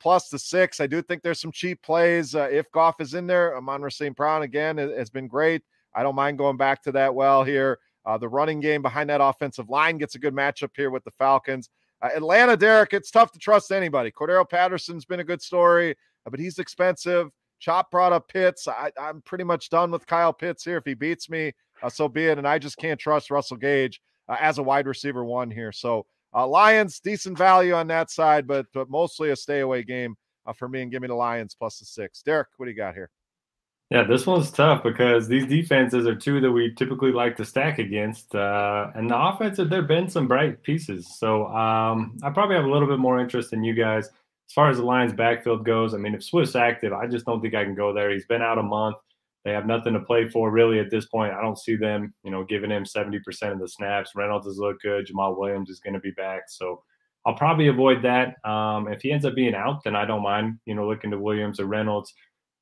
Plus 0.00 0.30
the 0.30 0.38
six. 0.38 0.80
I 0.80 0.86
do 0.86 1.02
think 1.02 1.22
there's 1.22 1.40
some 1.40 1.52
cheap 1.52 1.82
plays. 1.82 2.34
If 2.34 2.72
Goff 2.72 3.02
is 3.02 3.12
in 3.12 3.26
there, 3.26 3.54
Amon 3.54 3.90
St. 3.90 4.16
Brown 4.16 4.40
again 4.40 4.78
has 4.78 5.10
been 5.10 5.28
great. 5.28 5.60
I 5.94 6.02
don't 6.02 6.14
mind 6.14 6.38
going 6.38 6.56
back 6.56 6.82
to 6.84 6.92
that 6.92 7.14
well 7.14 7.44
here. 7.44 7.78
Uh, 8.06 8.18
the 8.18 8.28
running 8.28 8.60
game 8.60 8.82
behind 8.82 9.08
that 9.10 9.22
offensive 9.22 9.68
line 9.70 9.98
gets 9.98 10.14
a 10.14 10.18
good 10.18 10.34
matchup 10.34 10.70
here 10.76 10.90
with 10.90 11.04
the 11.04 11.10
Falcons. 11.12 11.70
Atlanta, 12.02 12.54
Derek, 12.54 12.92
it's 12.92 13.10
tough 13.10 13.32
to 13.32 13.38
trust 13.38 13.72
anybody. 13.72 14.10
Cordarrelle 14.10 14.48
Patterson's 14.48 15.06
been 15.06 15.20
a 15.20 15.24
good 15.24 15.40
story, 15.40 15.94
but 16.28 16.38
he's 16.38 16.58
expensive. 16.58 17.30
Chop 17.60 17.90
brought 17.90 18.12
up 18.12 18.28
Pitts. 18.28 18.68
I, 18.68 18.90
I'm 19.00 19.22
pretty 19.22 19.44
much 19.44 19.70
done 19.70 19.90
with 19.90 20.06
Kyle 20.06 20.34
Pitts 20.34 20.64
here. 20.64 20.76
If 20.76 20.84
he 20.84 20.92
beats 20.92 21.30
me, 21.30 21.52
uh, 21.82 21.88
so 21.88 22.08
be 22.08 22.26
it. 22.26 22.36
And 22.36 22.46
I 22.46 22.58
just 22.58 22.76
can't 22.76 23.00
trust 23.00 23.30
Russell 23.30 23.56
Gage 23.56 24.02
uh, 24.28 24.36
as 24.38 24.58
a 24.58 24.62
wide 24.62 24.86
receiver 24.86 25.24
one 25.24 25.50
here. 25.50 25.72
So 25.72 26.04
uh, 26.34 26.46
Lions, 26.46 27.00
decent 27.00 27.38
value 27.38 27.72
on 27.72 27.86
that 27.86 28.10
side, 28.10 28.46
but 28.46 28.66
but 28.74 28.90
mostly 28.90 29.30
a 29.30 29.36
stay 29.36 29.60
away 29.60 29.82
game 29.82 30.14
uh, 30.44 30.52
for 30.52 30.68
me. 30.68 30.82
And 30.82 30.90
give 30.90 31.00
me 31.00 31.08
the 31.08 31.14
Lions 31.14 31.54
plus 31.54 31.78
the 31.78 31.86
six. 31.86 32.22
Derek, 32.22 32.48
what 32.58 32.66
do 32.66 32.70
you 32.70 32.76
got 32.76 32.94
here? 32.94 33.08
Yeah, 33.90 34.04
this 34.04 34.26
one's 34.26 34.50
tough 34.50 34.82
because 34.82 35.28
these 35.28 35.46
defenses 35.46 36.06
are 36.06 36.14
two 36.14 36.40
that 36.40 36.50
we 36.50 36.74
typically 36.74 37.12
like 37.12 37.36
to 37.36 37.44
stack 37.44 37.78
against. 37.78 38.34
Uh, 38.34 38.90
and 38.94 39.10
the 39.10 39.16
offensive, 39.16 39.68
there 39.68 39.80
have 39.80 39.88
been 39.88 40.08
some 40.08 40.26
bright 40.26 40.62
pieces. 40.62 41.18
So 41.18 41.46
um, 41.48 42.16
I 42.22 42.30
probably 42.30 42.56
have 42.56 42.64
a 42.64 42.70
little 42.70 42.88
bit 42.88 42.98
more 42.98 43.20
interest 43.20 43.52
in 43.52 43.62
you 43.62 43.74
guys. 43.74 44.06
As 44.06 44.52
far 44.54 44.70
as 44.70 44.78
the 44.78 44.84
Lions 44.84 45.12
backfield 45.12 45.64
goes, 45.64 45.94
I 45.94 45.98
mean, 45.98 46.14
if 46.14 46.24
Swift's 46.24 46.56
active, 46.56 46.92
I 46.92 47.06
just 47.06 47.26
don't 47.26 47.40
think 47.40 47.54
I 47.54 47.64
can 47.64 47.74
go 47.74 47.92
there. 47.92 48.10
He's 48.10 48.26
been 48.26 48.42
out 48.42 48.58
a 48.58 48.62
month. 48.62 48.96
They 49.44 49.52
have 49.52 49.66
nothing 49.66 49.92
to 49.92 50.00
play 50.00 50.28
for 50.28 50.50
really 50.50 50.80
at 50.80 50.90
this 50.90 51.06
point. 51.06 51.34
I 51.34 51.42
don't 51.42 51.58
see 51.58 51.76
them, 51.76 52.14
you 52.24 52.30
know, 52.30 52.44
giving 52.44 52.70
him 52.70 52.84
70% 52.84 53.20
of 53.52 53.58
the 53.58 53.68
snaps. 53.68 54.12
Reynolds 54.16 54.46
has 54.46 54.58
looked 54.58 54.82
good. 54.82 55.06
Jamaal 55.06 55.38
Williams 55.38 55.68
is 55.68 55.80
going 55.80 55.94
to 55.94 56.00
be 56.00 56.12
back. 56.12 56.44
So 56.48 56.82
I'll 57.26 57.34
probably 57.34 57.68
avoid 57.68 58.02
that. 58.02 58.36
Um, 58.48 58.88
if 58.88 59.02
he 59.02 59.12
ends 59.12 59.26
up 59.26 59.34
being 59.34 59.54
out, 59.54 59.84
then 59.84 59.94
I 59.94 60.06
don't 60.06 60.22
mind, 60.22 60.58
you 60.64 60.74
know, 60.74 60.88
looking 60.88 61.10
to 61.10 61.18
Williams 61.18 61.60
or 61.60 61.66
Reynolds. 61.66 62.14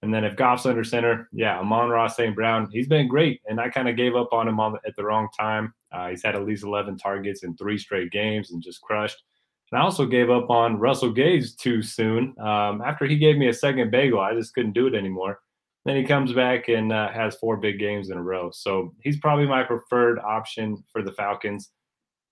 And 0.02 0.12
then 0.12 0.24
if 0.24 0.34
Goff's 0.34 0.66
under 0.66 0.82
center, 0.82 1.28
yeah, 1.32 1.60
Amon-Ra 1.60 2.08
St. 2.08 2.34
Brown, 2.34 2.68
he's 2.72 2.88
been 2.88 3.06
great. 3.06 3.40
And 3.46 3.60
I 3.60 3.68
kind 3.68 3.88
of 3.88 3.96
gave 3.96 4.16
up 4.16 4.32
on 4.32 4.48
him 4.48 4.58
on, 4.58 4.76
at 4.84 4.96
the 4.96 5.04
wrong 5.04 5.28
time. 5.38 5.72
Uh, 5.92 6.08
he's 6.08 6.24
had 6.24 6.34
at 6.34 6.44
least 6.44 6.64
11 6.64 6.98
targets 6.98 7.44
in 7.44 7.56
three 7.56 7.78
straight 7.78 8.10
games 8.10 8.50
and 8.50 8.62
just 8.62 8.82
crushed. 8.82 9.22
And 9.70 9.80
I 9.80 9.84
also 9.84 10.04
gave 10.04 10.28
up 10.28 10.50
on 10.50 10.78
Russell 10.78 11.12
Gage 11.12 11.56
too 11.56 11.82
soon. 11.82 12.34
Um, 12.40 12.82
after 12.82 13.06
he 13.06 13.16
gave 13.16 13.36
me 13.36 13.48
a 13.48 13.54
second 13.54 13.90
bagel, 13.90 14.20
I 14.20 14.34
just 14.34 14.54
couldn't 14.54 14.72
do 14.72 14.88
it 14.88 14.94
anymore. 14.94 15.38
Then 15.84 15.96
he 15.96 16.04
comes 16.04 16.32
back 16.32 16.68
and 16.68 16.92
uh, 16.92 17.10
has 17.10 17.36
four 17.36 17.56
big 17.56 17.78
games 17.78 18.10
in 18.10 18.18
a 18.18 18.22
row. 18.22 18.50
So 18.52 18.94
he's 19.02 19.18
probably 19.18 19.46
my 19.46 19.62
preferred 19.62 20.18
option 20.18 20.82
for 20.92 21.02
the 21.02 21.12
Falcons. 21.12 21.70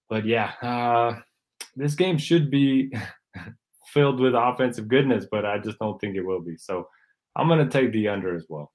But 0.09 0.27
yeah, 0.27 0.53
uh, 0.61 1.21
this 1.77 1.95
game 1.95 2.18
should 2.18 2.51
be 2.51 2.93
filled 3.93 4.21
with 4.21 4.35
offensive 4.35 4.89
goodness, 4.89 5.27
but 5.31 5.47
I 5.47 5.59
just 5.59 5.79
don't 5.79 6.01
think 6.01 6.16
it 6.16 6.25
will 6.27 6.43
be. 6.43 6.57
So 6.57 6.89
I'm 7.37 7.49
going 7.49 7.66
to 7.66 7.70
take 7.70 7.93
the 7.93 8.09
under 8.09 8.35
as 8.35 8.45
well. 8.49 8.72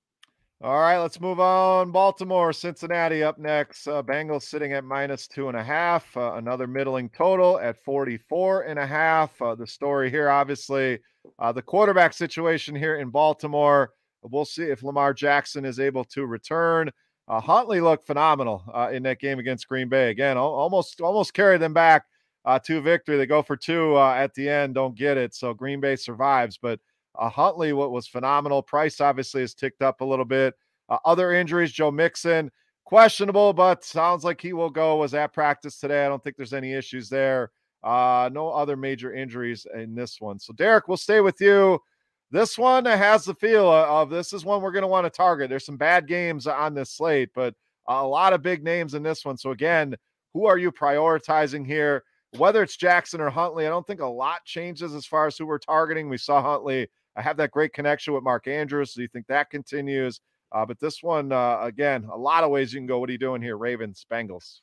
All 0.64 0.80
right, 0.80 0.98
let's 0.98 1.20
move 1.20 1.42
on. 1.42 1.92
Baltimore, 1.92 2.54
Cincinnati 2.54 3.22
up 3.22 3.38
next. 3.38 3.88
Uh, 3.88 4.02
Bengals 4.02 4.44
sitting 4.44 4.72
at 4.72 4.86
minus 4.86 5.28
two 5.28 5.50
and 5.50 5.58
a 5.58 5.64
half. 5.64 6.16
Uh, 6.16 6.36
another 6.36 6.66
middling 6.66 7.10
total 7.10 7.60
at 7.60 7.84
44 7.84 8.62
and 8.62 8.80
a 8.80 8.88
half. 8.88 9.40
Uh, 9.42 9.54
the 9.54 9.68
story 9.68 10.10
here, 10.10 10.30
obviously, 10.30 11.00
uh, 11.40 11.52
the 11.52 11.62
quarterback 11.62 12.14
situation 12.14 12.74
here 12.74 12.96
in 12.96 13.10
Baltimore. 13.10 13.92
We'll 14.24 14.46
see 14.46 14.64
if 14.64 14.82
Lamar 14.82 15.14
Jackson 15.14 15.66
is 15.66 15.80
able 15.80 16.06
to 16.06 16.26
return. 16.26 16.90
Uh, 17.28 17.42
Huntley 17.42 17.82
looked 17.82 18.08
phenomenal 18.08 18.64
uh, 18.74 18.90
in 18.94 19.04
that 19.04 19.20
game 19.20 19.40
against 19.40 19.68
Green 19.68 19.90
Bay. 19.90 20.10
Again, 20.10 20.38
almost 20.38 21.02
almost 21.02 21.34
carried 21.34 21.62
them 21.62 21.74
back 21.74 22.06
to 22.64 22.82
victory. 22.82 23.18
They 23.18 23.26
go 23.26 23.42
for 23.42 23.58
two 23.58 24.00
at 24.00 24.34
the 24.36 24.48
end, 24.48 24.76
don't 24.76 24.96
get 24.96 25.18
it. 25.18 25.36
So 25.36 25.54
Green 25.54 25.82
Bay 25.82 25.96
survives, 25.96 26.58
but 26.58 26.80
uh, 27.18 27.30
Huntley, 27.30 27.74
what 27.74 27.92
was 27.92 28.08
phenomenal. 28.08 28.62
Price 28.62 29.02
obviously 29.02 29.42
has 29.42 29.54
ticked 29.54 29.82
up 29.82 30.02
a 30.02 30.06
little 30.06 30.26
bit. 30.26 30.54
Uh, 30.90 30.98
other 31.06 31.32
injuries, 31.34 31.72
Joe 31.72 31.92
Mixon, 31.92 32.52
questionable, 32.86 33.54
but 33.54 33.84
sounds 33.84 34.24
like 34.24 34.40
he 34.40 34.54
will 34.54 34.70
go. 34.70 34.98
Was 34.98 35.14
at 35.14 35.34
practice 35.34 35.80
today. 35.80 36.06
I 36.06 36.10
don't 36.10 36.24
think 36.24 36.38
there's 36.38 36.54
any 36.54 36.74
issues 36.74 37.10
there. 37.10 37.52
Uh, 37.84 38.30
no 38.32 38.50
other 38.50 38.76
major 38.76 39.14
injuries 39.14 39.66
in 39.76 39.94
this 39.96 40.20
one. 40.20 40.40
So, 40.40 40.54
Derek, 40.54 40.88
we'll 40.88 40.98
stay 40.98 41.22
with 41.22 41.40
you. 41.40 41.80
This 42.32 42.58
one 42.58 42.86
has 42.86 43.26
the 43.26 43.36
feel 43.36 43.72
of 43.72 44.10
this 44.10 44.34
is 44.34 44.44
one 44.44 44.62
we're 44.62 44.72
going 44.72 44.82
to 44.82 44.88
want 44.88 45.06
to 45.06 45.10
target. 45.12 45.50
There's 45.50 45.66
some 45.66 45.78
bad 45.78 46.08
games 46.08 46.48
on 46.48 46.74
this 46.74 46.92
slate, 46.92 47.30
but 47.36 47.54
a 47.88 48.06
lot 48.06 48.34
of 48.34 48.42
big 48.42 48.64
names 48.64 48.96
in 48.96 49.04
this 49.04 49.24
one. 49.24 49.38
So, 49.38 49.52
again, 49.52 49.96
who 50.34 50.46
are 50.46 50.58
you 50.58 50.72
prioritizing 50.72 51.66
here? 51.66 52.04
Whether 52.38 52.62
it's 52.64 52.76
Jackson 52.76 53.22
or 53.22 53.30
Huntley, 53.30 53.66
I 53.66 53.70
don't 53.70 53.88
think 53.88 54.02
a 54.02 54.06
lot 54.06 54.44
changes 54.46 54.94
as 54.94 55.06
far 55.06 55.28
as 55.28 55.38
who 55.38 55.46
we're 55.46 55.60
targeting. 55.60 56.10
We 56.10 56.18
saw 56.18 56.42
Huntley 56.42 56.90
I 57.16 57.22
have 57.22 57.38
that 57.38 57.52
great 57.52 57.74
connection 57.74 58.14
with 58.14 58.24
Mark 58.24 58.48
Andrews. 58.48 58.94
So 58.94 59.02
you 59.02 59.08
think 59.08 59.28
that 59.28 59.50
continues? 59.50 60.20
Uh, 60.52 60.66
but 60.66 60.80
this 60.80 61.02
one, 61.02 61.32
uh, 61.32 61.60
again, 61.62 62.08
a 62.12 62.18
lot 62.18 62.44
of 62.44 62.50
ways 62.50 62.74
you 62.74 62.80
can 62.80 62.88
go. 62.88 63.00
What 63.00 63.10
are 63.10 63.14
you 63.14 63.18
doing 63.18 63.42
here, 63.42 63.58
Ravens, 63.58 64.06
Bengals? 64.12 64.60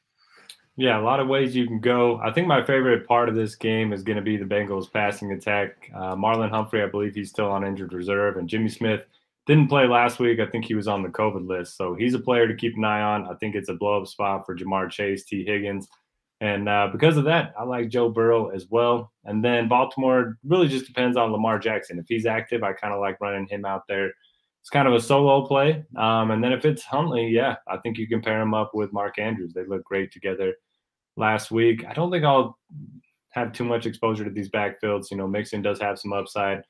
Yeah, 0.77 0.99
a 0.99 1.03
lot 1.03 1.21
of 1.21 1.29
ways 1.29 1.55
you 1.55 1.67
can 1.67 1.81
go. 1.81 2.19
I 2.25 2.33
think 2.33 2.47
my 2.47 2.65
favorite 2.65 3.07
part 3.07 3.29
of 3.29 3.35
this 3.35 3.57
game 3.57 3.93
is 3.93 4.03
going 4.03 4.17
to 4.17 4.23
be 4.23 4.39
the 4.39 4.45
Bengals 4.45 4.91
passing 4.91 5.33
attack. 5.33 5.91
Uh, 5.95 6.17
Marlon 6.17 6.49
Humphrey, 6.49 6.83
I 6.83 6.87
believe 6.87 7.15
he's 7.15 7.29
still 7.29 7.51
on 7.51 7.63
injured 7.63 7.93
reserve, 7.93 8.39
and 8.39 8.49
Jimmy 8.49 8.71
Smith 8.71 9.03
didn't 9.47 9.69
play 9.69 9.87
last 9.87 10.19
week. 10.19 10.41
I 10.41 10.47
think 10.47 10.65
he 10.65 10.75
was 10.75 10.89
on 10.89 11.03
the 11.03 11.11
COVID 11.11 11.47
list. 11.47 11.77
So 11.77 11.95
he's 11.95 12.15
a 12.15 12.19
player 12.19 12.49
to 12.49 12.55
keep 12.55 12.77
an 12.77 12.85
eye 12.85 13.03
on. 13.03 13.29
I 13.29 13.35
think 13.35 13.55
it's 13.55 13.69
a 13.69 13.75
blow 13.75 14.01
up 14.01 14.09
spot 14.09 14.47
for 14.47 14.57
Ja'Marr 14.57 14.91
Chase, 14.91 15.25
Tee 15.25 15.45
Higgins. 15.45 15.89
And 16.43 16.69
uh, 16.69 16.89
because 16.91 17.17
of 17.17 17.25
that, 17.27 17.55
I 17.57 17.63
like 17.63 17.89
Joe 17.89 18.09
Burrow 18.09 18.49
as 18.49 18.67
well. 18.69 19.13
And 19.25 19.45
then 19.45 19.69
Baltimore 19.69 20.39
really 20.45 20.67
just 20.67 20.89
depends 20.89 21.17
on 21.17 21.31
Lamar 21.31 21.61
Jackson. 21.61 22.01
If 22.01 22.07
he's 22.09 22.27
active, 22.27 22.65
I 22.65 22.73
kind 22.73 22.93
of 22.93 22.99
like 22.99 23.21
running 23.21 23.47
him 23.47 23.65
out 23.65 23.83
there. 23.89 24.11
It's 24.61 24.69
kind 24.69 24.89
of 24.89 24.95
a 24.95 25.01
solo 25.01 25.47
play. 25.47 25.85
Um, 25.97 26.33
and 26.33 26.43
then 26.43 26.53
if 26.53 26.65
it's 26.65 26.83
Huntley, 26.83 27.29
yeah, 27.29 27.55
I 27.69 27.77
think 27.77 27.97
you 27.97 28.09
can 28.09 28.21
pair 28.21 28.41
him 28.41 28.55
up 28.55 28.73
with 28.75 28.93
Mark 28.93 29.21
Andrews. 29.21 29.53
They 29.53 29.65
look 29.65 29.85
great 29.85 30.11
together 30.11 30.57
last 31.17 31.53
week. 31.53 31.85
I 31.89 31.93
don't 31.93 32.11
think 32.11 32.25
I'll 32.25 32.59
have 33.31 33.53
too 33.53 33.65
much 33.65 33.87
exposure 33.87 34.25
to 34.25 34.31
these 34.31 34.51
backfields. 34.51 35.13
You 35.13 35.19
know, 35.19 35.29
Mixon 35.29 35.63
does 35.63 35.81
have 35.81 35.97
some 35.97 36.13
upside, 36.13 36.65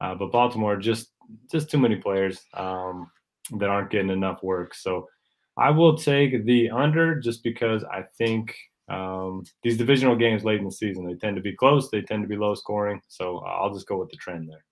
uh, 0.00 0.14
but 0.14 0.32
Baltimore 0.32 0.78
just 0.78 1.12
just 1.52 1.70
too 1.70 1.78
many 1.78 1.96
players 1.96 2.40
um, 2.54 3.10
that 3.58 3.68
aren't 3.68 3.90
getting 3.90 4.08
enough 4.08 4.42
work. 4.42 4.74
So 4.74 5.08
I 5.58 5.68
will 5.68 5.98
take 5.98 6.46
the 6.46 6.70
under 6.70 7.20
just 7.20 7.44
because 7.44 7.84
I 7.84 8.04
think– 8.16 8.56
um, 8.90 9.44
these 9.62 9.78
divisional 9.78 10.16
games 10.16 10.44
late 10.44 10.58
in 10.58 10.64
the 10.64 10.72
season, 10.72 11.06
they 11.06 11.14
tend 11.14 11.36
to 11.36 11.42
be 11.42 11.54
close. 11.54 11.88
They 11.90 12.02
tend 12.02 12.22
to 12.22 12.28
be 12.28 12.36
low 12.36 12.54
scoring. 12.54 13.00
So 13.08 13.38
uh, 13.38 13.48
I'll 13.48 13.72
just 13.72 13.86
go 13.86 13.96
with 13.96 14.10
the 14.10 14.16
trend 14.16 14.48
there. 14.48 14.64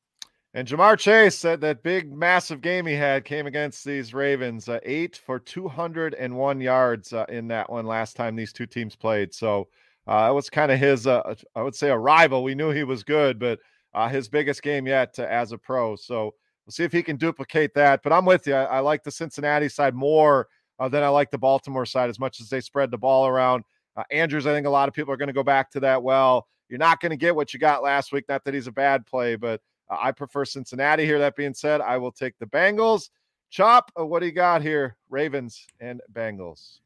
And 0.55 0.67
Ja'Marr 0.67 0.99
Chase 0.99 1.37
said 1.37 1.61
that 1.61 1.83
big, 1.83 2.13
massive 2.13 2.61
game 2.61 2.87
he 2.87 2.95
had 2.95 3.25
came 3.25 3.47
against 3.47 3.85
these 3.85 4.15
Ravens, 4.15 4.69
uh, 4.69 4.81
eight 4.83 5.17
for 5.17 5.39
201 5.39 6.61
yards 6.61 7.13
uh, 7.13 7.27
in 7.29 7.47
that 7.49 7.71
one 7.71 7.87
last 7.87 8.17
time 8.17 8.35
these 8.35 8.53
two 8.53 8.67
teams 8.67 8.97
played. 8.97 9.33
So 9.33 9.69
uh, 10.09 10.29
it 10.31 10.35
was 10.35 10.51
kind 10.51 10.73
of 10.73 10.81
his, 10.81 11.07
uh, 11.07 11.35
I 11.55 11.63
would 11.63 11.75
say, 11.75 11.91
a 11.91 11.99
rival. 11.99 12.43
We 12.43 12.55
knew 12.55 12.71
he 12.71 12.83
was 12.83 13.05
good, 13.05 13.39
but 13.39 13.61
uh, 13.95 14.09
his 14.09 14.29
biggest 14.29 14.63
game 14.63 14.87
yet 14.87 15.17
as 15.19 15.53
a 15.53 15.59
pro. 15.59 15.97
So 15.97 16.35
we'll 16.67 16.73
see 16.73 16.85
if 16.85 16.93
he 16.93 17.03
can 17.03 17.17
duplicate 17.17 17.75
that. 17.75 18.03
But 18.03 18.13
I'm 18.13 18.25
with 18.25 18.47
you. 18.47 18.55
I, 18.55 18.65
I 18.65 18.81
like 18.81 19.05
the 19.05 19.13
Cincinnati 19.13 19.69
side 19.69 19.95
more 19.95 20.49
than 20.81 21.03
I 21.03 21.09
like 21.09 21.31
the 21.31 21.39
Baltimore 21.39 21.87
side 21.87 22.09
as 22.09 22.19
much 22.19 22.41
as 22.41 22.49
they 22.49 22.61
spread 22.61 22.91
the 22.91 22.99
ball 22.99 23.27
around. 23.27 23.65
Uh, 23.99 24.05
Andrews, 24.13 24.47
I 24.47 24.53
think 24.53 24.65
a 24.65 24.71
lot 24.71 24.89
of 24.89 24.95
people 24.95 25.13
are 25.13 25.17
going 25.17 25.27
to 25.27 25.33
go 25.33 25.43
back 25.43 25.73
to 25.73 25.81
that. 25.81 26.01
Well, 26.01 26.47
you're 26.69 26.79
not 26.79 27.01
going 27.01 27.11
to 27.11 27.17
get 27.17 27.35
what 27.35 27.53
you 27.53 27.59
got 27.59 27.83
last 27.83 28.13
week. 28.13 28.27
Not 28.29 28.45
that 28.45 28.55
he's 28.55 28.69
a 28.69 28.73
bad 28.73 29.05
play, 29.07 29.35
but 29.35 29.61
uh, 29.91 29.97
I 30.01 30.13
prefer 30.13 30.45
Cincinnati 30.45 31.05
here. 31.05 31.19
That 31.19 31.35
being 31.35 31.53
said, 31.53 31.81
I 31.81 31.97
will 31.97 32.13
take 32.13 32.39
the 32.39 32.47
Bengals. 32.47 33.11
Chop, 33.51 33.91
uh, 33.99 34.07
what 34.07 34.21
do 34.21 34.27
you 34.27 34.33
got 34.33 34.63
here? 34.63 34.97
Ravens 35.11 35.67
and 35.81 36.01
Bengals. 36.13 36.79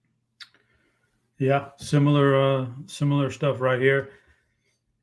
Yeah, 1.36 1.68
similar, 1.76 2.34
uh, 2.34 2.66
similar 2.86 3.30
stuff 3.30 3.60
right 3.60 3.80
here. 3.80 4.10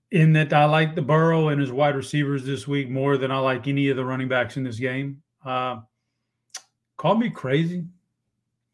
In 0.10 0.34
that, 0.34 0.52
I 0.52 0.66
like 0.66 0.96
the 0.96 1.04
Burrow 1.04 1.50
and 1.50 1.62
his 1.62 1.72
wide 1.72 1.96
receivers 1.96 2.44
this 2.44 2.68
week 2.68 2.90
more 2.90 3.18
than 3.18 3.30
I 3.30 3.38
like 3.38 3.68
any 3.68 3.90
of 3.90 3.98
the 3.98 4.06
running 4.06 4.30
backs 4.30 4.58
in 4.58 4.64
this 4.64 4.80
game. 4.80 5.22
Uh, 5.46 5.82
call 6.98 7.16
me 7.16 7.30
crazy, 7.30 7.86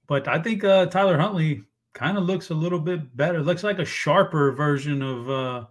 but 0.08 0.26
I 0.30 0.40
think 0.40 0.64
uh, 0.64 0.86
Tyler 0.86 1.18
Huntley 1.18 1.64
kind 1.96 2.18
of 2.18 2.26
looks 2.26 2.50
a 2.50 2.54
little 2.54 2.78
bit 2.78 3.16
better. 3.16 3.42
Looks 3.42 3.64
like 3.64 3.80
a 3.80 3.86
sharper 3.86 4.52
version 4.52 5.02
of 5.02 5.30
uh, 5.30 5.66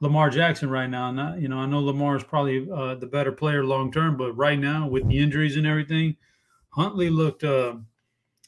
Lamar 0.00 0.30
Jackson 0.30 0.70
right 0.70 0.88
now. 0.88 1.12
Not, 1.12 1.40
you 1.40 1.48
know, 1.48 1.58
I 1.58 1.66
know 1.66 1.80
Lamar 1.80 2.16
is 2.16 2.24
probably 2.24 2.66
uh, 2.74 2.96
the 2.96 3.06
better 3.06 3.30
player 3.30 3.64
long 3.64 3.92
term, 3.92 4.16
but 4.16 4.32
right 4.32 4.58
now 4.58 4.88
with 4.88 5.06
the 5.06 5.18
injuries 5.18 5.56
and 5.56 5.66
everything, 5.66 6.16
Huntley 6.70 7.10
looked 7.10 7.44
uh, 7.44 7.76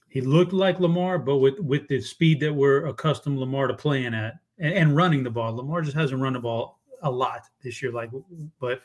he 0.08 0.20
looked 0.22 0.52
like 0.52 0.80
Lamar, 0.80 1.18
but 1.18 1.36
with 1.36 1.60
with 1.60 1.86
the 1.88 2.00
speed 2.00 2.40
that 2.40 2.52
we're 2.52 2.86
accustomed 2.86 3.38
Lamar 3.38 3.68
to 3.68 3.74
playing 3.74 4.14
at 4.14 4.38
and, 4.58 4.74
and 4.74 4.96
running 4.96 5.22
the 5.22 5.30
ball. 5.30 5.54
Lamar 5.54 5.82
just 5.82 5.96
hasn't 5.96 6.20
run 6.20 6.32
the 6.32 6.40
ball 6.40 6.80
a 7.02 7.10
lot 7.10 7.42
this 7.62 7.80
year, 7.80 7.92
like 7.92 8.10
but. 8.58 8.80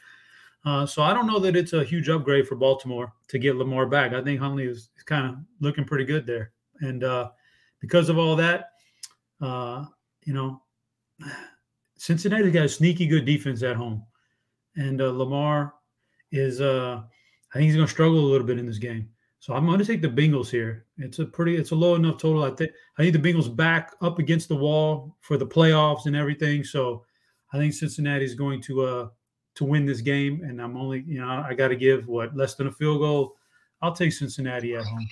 Uh, 0.66 0.84
so 0.84 1.04
I 1.04 1.14
don't 1.14 1.28
know 1.28 1.38
that 1.38 1.56
it's 1.56 1.74
a 1.74 1.84
huge 1.84 2.10
upgrade 2.10 2.48
for 2.48 2.56
Baltimore 2.56 3.14
to 3.28 3.38
get 3.38 3.56
Lamar 3.56 3.86
back. 3.86 4.14
I 4.14 4.24
think 4.24 4.40
Huntley 4.40 4.66
is, 4.66 4.90
is 4.98 5.04
kind 5.04 5.28
of 5.28 5.36
looking 5.62 5.86
pretty 5.86 6.06
good 6.06 6.26
there, 6.26 6.54
and 6.80 7.04
uh, 7.04 7.30
because 7.86 8.10
of 8.10 8.18
all 8.18 8.36
that, 8.36 8.72
uh, 9.42 9.86
you 10.24 10.34
know, 10.34 10.62
Cincinnati's 11.98 12.52
got 12.52 12.66
a 12.66 12.70
sneaky 12.70 13.06
good 13.06 13.26
defense 13.26 13.62
at 13.62 13.76
home, 13.76 14.04
and 14.76 15.02
uh, 15.02 15.12
Lamar 15.12 15.76
is. 16.32 16.62
Uh, 16.62 17.02
I 17.54 17.60
think 17.60 17.68
he's 17.68 17.76
going 17.76 17.88
to 17.88 17.92
struggle 17.92 18.20
a 18.20 18.32
little 18.32 18.46
bit 18.46 18.60
in 18.60 18.66
this 18.66 18.80
game. 18.80 19.08
So 19.40 19.54
I'm 19.54 19.66
going 19.66 19.80
to 19.80 19.86
take 19.86 20.02
the 20.02 20.10
Bengals 20.10 20.50
here. 20.50 20.88
It's 20.98 21.20
a 21.20 21.26
pretty, 21.26 21.56
it's 21.56 21.72
a 21.72 21.76
low 21.76 21.96
enough 21.96 22.18
total. 22.18 22.44
I 22.44 22.50
think 22.50 22.72
I 22.98 23.04
need 23.04 23.14
the 23.14 23.20
Bengals 23.20 23.56
back 23.56 23.94
up 24.02 24.20
against 24.20 24.50
the 24.50 24.56
wall 24.56 25.16
for 25.22 25.38
the 25.38 25.48
playoffs 25.48 26.08
and 26.08 26.16
everything. 26.18 26.66
So 26.66 27.06
I 27.54 27.58
think 27.58 27.74
Cincinnati 27.74 28.26
is 28.26 28.36
going 28.36 28.62
to 28.64 28.82
uh 28.82 29.08
to 29.56 29.64
win 29.64 29.86
this 29.86 30.02
game, 30.02 30.42
and 30.44 30.62
I'm 30.62 30.76
only, 30.76 31.06
you 31.08 31.22
know, 31.22 31.30
I 31.30 31.54
got 31.54 31.70
to 31.70 31.78
give 31.78 32.08
what 32.08 32.36
less 32.36 32.56
than 32.56 32.68
a 32.68 32.72
field 32.72 33.00
goal. 33.00 33.36
I'll 33.82 33.94
take 33.94 34.12
Cincinnati 34.12 34.76
at 34.76 34.84
home. 34.84 35.08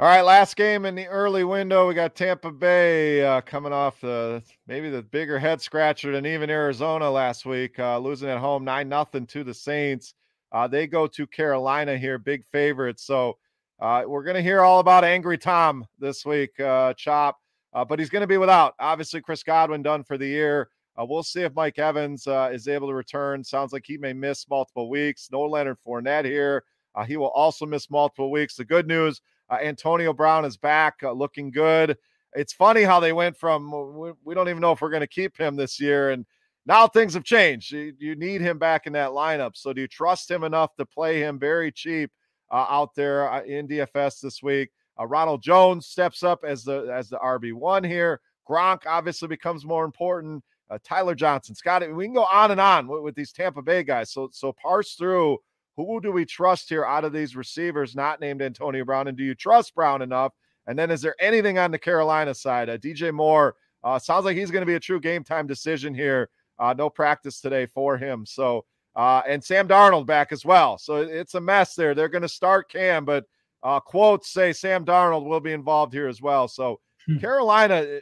All 0.00 0.06
right, 0.06 0.22
last 0.22 0.54
game 0.54 0.86
in 0.86 0.94
the 0.94 1.08
early 1.08 1.42
window. 1.42 1.88
We 1.88 1.94
got 1.94 2.14
Tampa 2.14 2.52
Bay 2.52 3.24
uh, 3.24 3.40
coming 3.40 3.72
off 3.72 4.00
the 4.00 4.44
maybe 4.68 4.90
the 4.90 5.02
bigger 5.02 5.40
head 5.40 5.60
scratcher 5.60 6.12
than 6.12 6.24
even 6.24 6.50
Arizona 6.50 7.10
last 7.10 7.44
week, 7.44 7.80
uh, 7.80 7.98
losing 7.98 8.28
at 8.28 8.38
home 8.38 8.64
nine 8.64 8.88
nothing 8.88 9.26
to 9.26 9.42
the 9.42 9.52
Saints. 9.52 10.14
Uh, 10.52 10.68
they 10.68 10.86
go 10.86 11.08
to 11.08 11.26
Carolina 11.26 11.98
here, 11.98 12.16
big 12.16 12.46
favorites. 12.46 13.02
So 13.02 13.38
uh, 13.80 14.04
we're 14.06 14.22
going 14.22 14.36
to 14.36 14.42
hear 14.42 14.60
all 14.60 14.78
about 14.78 15.02
Angry 15.02 15.36
Tom 15.36 15.84
this 15.98 16.24
week, 16.24 16.60
uh, 16.60 16.94
Chop, 16.94 17.36
uh, 17.72 17.84
but 17.84 17.98
he's 17.98 18.08
going 18.08 18.20
to 18.20 18.28
be 18.28 18.38
without. 18.38 18.74
Obviously, 18.78 19.20
Chris 19.20 19.42
Godwin 19.42 19.82
done 19.82 20.04
for 20.04 20.16
the 20.16 20.28
year. 20.28 20.68
we'll 20.96 21.24
see 21.24 21.42
if 21.42 21.52
Mike 21.56 21.80
Evans 21.80 22.28
is 22.28 22.68
able 22.68 22.86
to 22.86 22.94
return. 22.94 23.42
Sounds 23.42 23.72
like 23.72 23.82
he 23.84 23.98
may 23.98 24.12
miss 24.12 24.48
multiple 24.48 24.88
weeks. 24.88 25.28
No 25.32 25.40
Leonard 25.40 25.78
Fournette 25.84 26.24
here. 26.24 26.62
he 27.08 27.16
will 27.16 27.30
also 27.30 27.66
miss 27.66 27.90
multiple 27.90 28.30
weeks. 28.30 28.54
The 28.54 28.64
good 28.64 28.86
news 28.86 29.20
Antonio 29.50 30.12
Brown 30.12 30.44
is 30.44 30.56
back, 30.56 30.96
uh, 31.02 31.12
looking 31.12 31.50
good. 31.50 31.96
It's 32.34 32.52
funny 32.52 32.82
how 32.82 33.00
they 33.00 33.12
went 33.12 33.36
from 33.36 33.96
we, 33.96 34.12
we 34.24 34.34
don't 34.34 34.48
even 34.48 34.60
know 34.60 34.72
if 34.72 34.80
we're 34.80 34.90
going 34.90 35.00
to 35.00 35.06
keep 35.06 35.36
him 35.36 35.56
this 35.56 35.80
year, 35.80 36.10
and 36.10 36.26
now 36.66 36.86
things 36.86 37.14
have 37.14 37.24
changed. 37.24 37.72
You, 37.72 37.94
you, 37.98 38.14
need 38.14 38.42
him 38.42 38.58
back 38.58 38.86
in 38.86 38.92
that 38.92 39.10
lineup. 39.10 39.56
So 39.56 39.72
do 39.72 39.80
you 39.80 39.88
trust 39.88 40.30
him 40.30 40.44
enough 40.44 40.76
to 40.76 40.84
play 40.84 41.20
him 41.20 41.38
very 41.38 41.72
cheap 41.72 42.10
uh, 42.50 42.66
out 42.68 42.94
there 42.94 43.30
uh, 43.32 43.42
in 43.42 43.66
DFS 43.66 44.20
this 44.20 44.42
week? 44.42 44.70
Uh, 45.00 45.06
Ronald 45.06 45.42
Jones 45.42 45.86
steps 45.86 46.22
up 46.22 46.44
as 46.44 46.64
the 46.64 46.92
as 46.94 47.08
the 47.08 47.18
RB 47.18 47.54
one 47.54 47.82
here. 47.82 48.20
Gronk 48.48 48.86
obviously 48.86 49.28
becomes 49.28 49.64
more 49.64 49.84
important. 49.84 50.44
Uh, 50.70 50.78
Tyler 50.84 51.14
Johnson, 51.14 51.54
Scotty, 51.54 51.88
we 51.88 52.04
can 52.04 52.14
go 52.14 52.24
on 52.24 52.50
and 52.50 52.60
on 52.60 52.86
with, 52.86 53.02
with, 53.02 53.14
these 53.14 53.32
Tampa 53.32 53.62
Bay 53.62 53.82
guys. 53.82 54.12
So 54.12 54.28
so 54.32 54.52
parse 54.52 54.94
through 54.94 55.38
who 55.86 56.00
do 56.00 56.12
we 56.12 56.24
trust 56.24 56.68
here 56.68 56.84
out 56.84 57.04
of 57.04 57.12
these 57.12 57.36
receivers 57.36 57.94
not 57.94 58.20
named 58.20 58.42
Antonio 58.42 58.84
Brown? 58.84 59.08
And 59.08 59.16
do 59.16 59.24
you 59.24 59.34
trust 59.34 59.74
Brown 59.74 60.02
enough? 60.02 60.32
And 60.66 60.78
then 60.78 60.90
is 60.90 61.00
there 61.00 61.14
anything 61.20 61.58
on 61.58 61.70
the 61.70 61.78
Carolina 61.78 62.34
side? 62.34 62.68
Uh, 62.68 62.76
DJ 62.76 63.12
Moore 63.12 63.54
uh, 63.84 63.98
sounds 63.98 64.24
like 64.24 64.36
he's 64.36 64.50
going 64.50 64.62
to 64.62 64.66
be 64.66 64.74
a 64.74 64.80
true 64.80 65.00
game 65.00 65.24
time 65.24 65.46
decision 65.46 65.94
here. 65.94 66.28
Uh, 66.58 66.74
no 66.76 66.90
practice 66.90 67.40
today 67.40 67.66
for 67.66 67.96
him. 67.96 68.26
So, 68.26 68.64
uh, 68.96 69.22
and 69.26 69.42
Sam 69.42 69.68
Darnold 69.68 70.06
back 70.06 70.32
as 70.32 70.44
well. 70.44 70.76
So 70.76 70.96
it's 70.96 71.34
a 71.34 71.40
mess 71.40 71.74
there. 71.74 71.94
They're 71.94 72.08
going 72.08 72.22
to 72.22 72.28
start 72.28 72.70
Cam, 72.70 73.04
but 73.04 73.24
uh, 73.62 73.80
quotes 73.80 74.30
say 74.30 74.52
Sam 74.52 74.84
Darnold 74.84 75.24
will 75.24 75.40
be 75.40 75.52
involved 75.52 75.92
here 75.92 76.08
as 76.08 76.20
well. 76.20 76.48
So 76.48 76.80
hmm. 77.06 77.18
Carolina, 77.18 77.74
eh, 77.74 78.00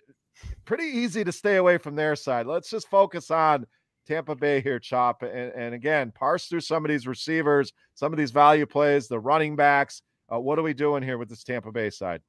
pretty 0.65 0.85
easy 0.85 1.25
to 1.25 1.33
stay 1.33 1.57
away 1.57 1.79
from 1.79 1.95
their 1.95 2.17
side. 2.17 2.47
Let's 2.47 2.71
just 2.71 2.89
focus 2.89 3.31
on 3.31 3.67
Tampa 4.07 4.35
Bay 4.35 4.61
here, 4.61 4.79
Chop. 4.79 5.23
And, 5.23 5.53
and 5.53 5.75
again, 5.75 6.13
parse 6.15 6.47
through 6.47 6.61
some 6.61 6.85
of 6.85 6.91
these 6.91 7.07
receivers, 7.07 7.73
some 7.95 8.13
of 8.13 8.19
these 8.19 8.31
value 8.31 8.67
plays, 8.67 9.09
the 9.09 9.21
running 9.21 9.57
backs. 9.57 10.03
Uh, 10.33 10.41
what 10.41 10.59
are 10.59 10.63
we 10.63 10.75
doing 10.75 11.03
here 11.03 11.19
with 11.19 11.29
this 11.29 11.45
Tampa 11.45 11.73
Bay 11.73 11.91
side? 11.91 12.23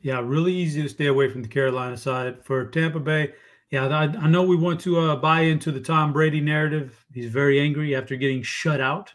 Yeah, 0.00 0.20
really 0.20 0.52
easy 0.52 0.82
to 0.82 0.88
stay 0.88 1.06
away 1.06 1.28
from 1.28 1.42
the 1.42 1.48
Carolina 1.48 1.96
side. 1.96 2.44
For 2.44 2.66
Tampa 2.66 3.00
Bay, 3.00 3.32
yeah, 3.70 3.86
I, 3.86 4.04
I 4.04 4.28
know 4.28 4.44
we 4.44 4.56
want 4.56 4.80
to 4.80 4.98
uh, 5.00 5.16
buy 5.16 5.40
into 5.40 5.72
the 5.72 5.80
Tom 5.80 6.12
Brady 6.12 6.40
narrative. 6.40 7.04
He's 7.12 7.30
very 7.30 7.60
angry 7.60 7.94
after 7.94 8.16
getting 8.16 8.42
shut 8.42 8.80
out 8.80 9.12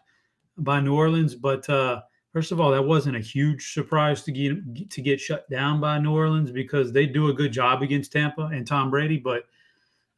by 0.57 0.80
New 0.80 0.95
Orleans. 0.95 1.36
But 1.36 1.68
uh, 1.70 2.01
first 2.32 2.51
of 2.51 2.59
all, 2.59 2.72
that 2.72 2.84
wasn't 2.84 3.16
a 3.16 3.22
huge 3.22 3.74
surprise 3.74 4.24
to 4.24 4.32
get 4.32 4.91
to 4.91 5.01
get 5.01 5.20
shut 5.20 5.49
down 5.49 5.80
by 5.80 5.99
New 5.99 6.14
Orleans 6.14 6.51
because 6.51 6.91
they 6.91 7.05
do 7.05 7.30
a 7.30 7.34
good 7.34 7.51
job 7.51 7.82
against 7.82 8.11
Tampa 8.11 8.49
and 8.53 8.68
Tom 8.68 8.91
Brady. 8.91 9.18
But 9.18 9.45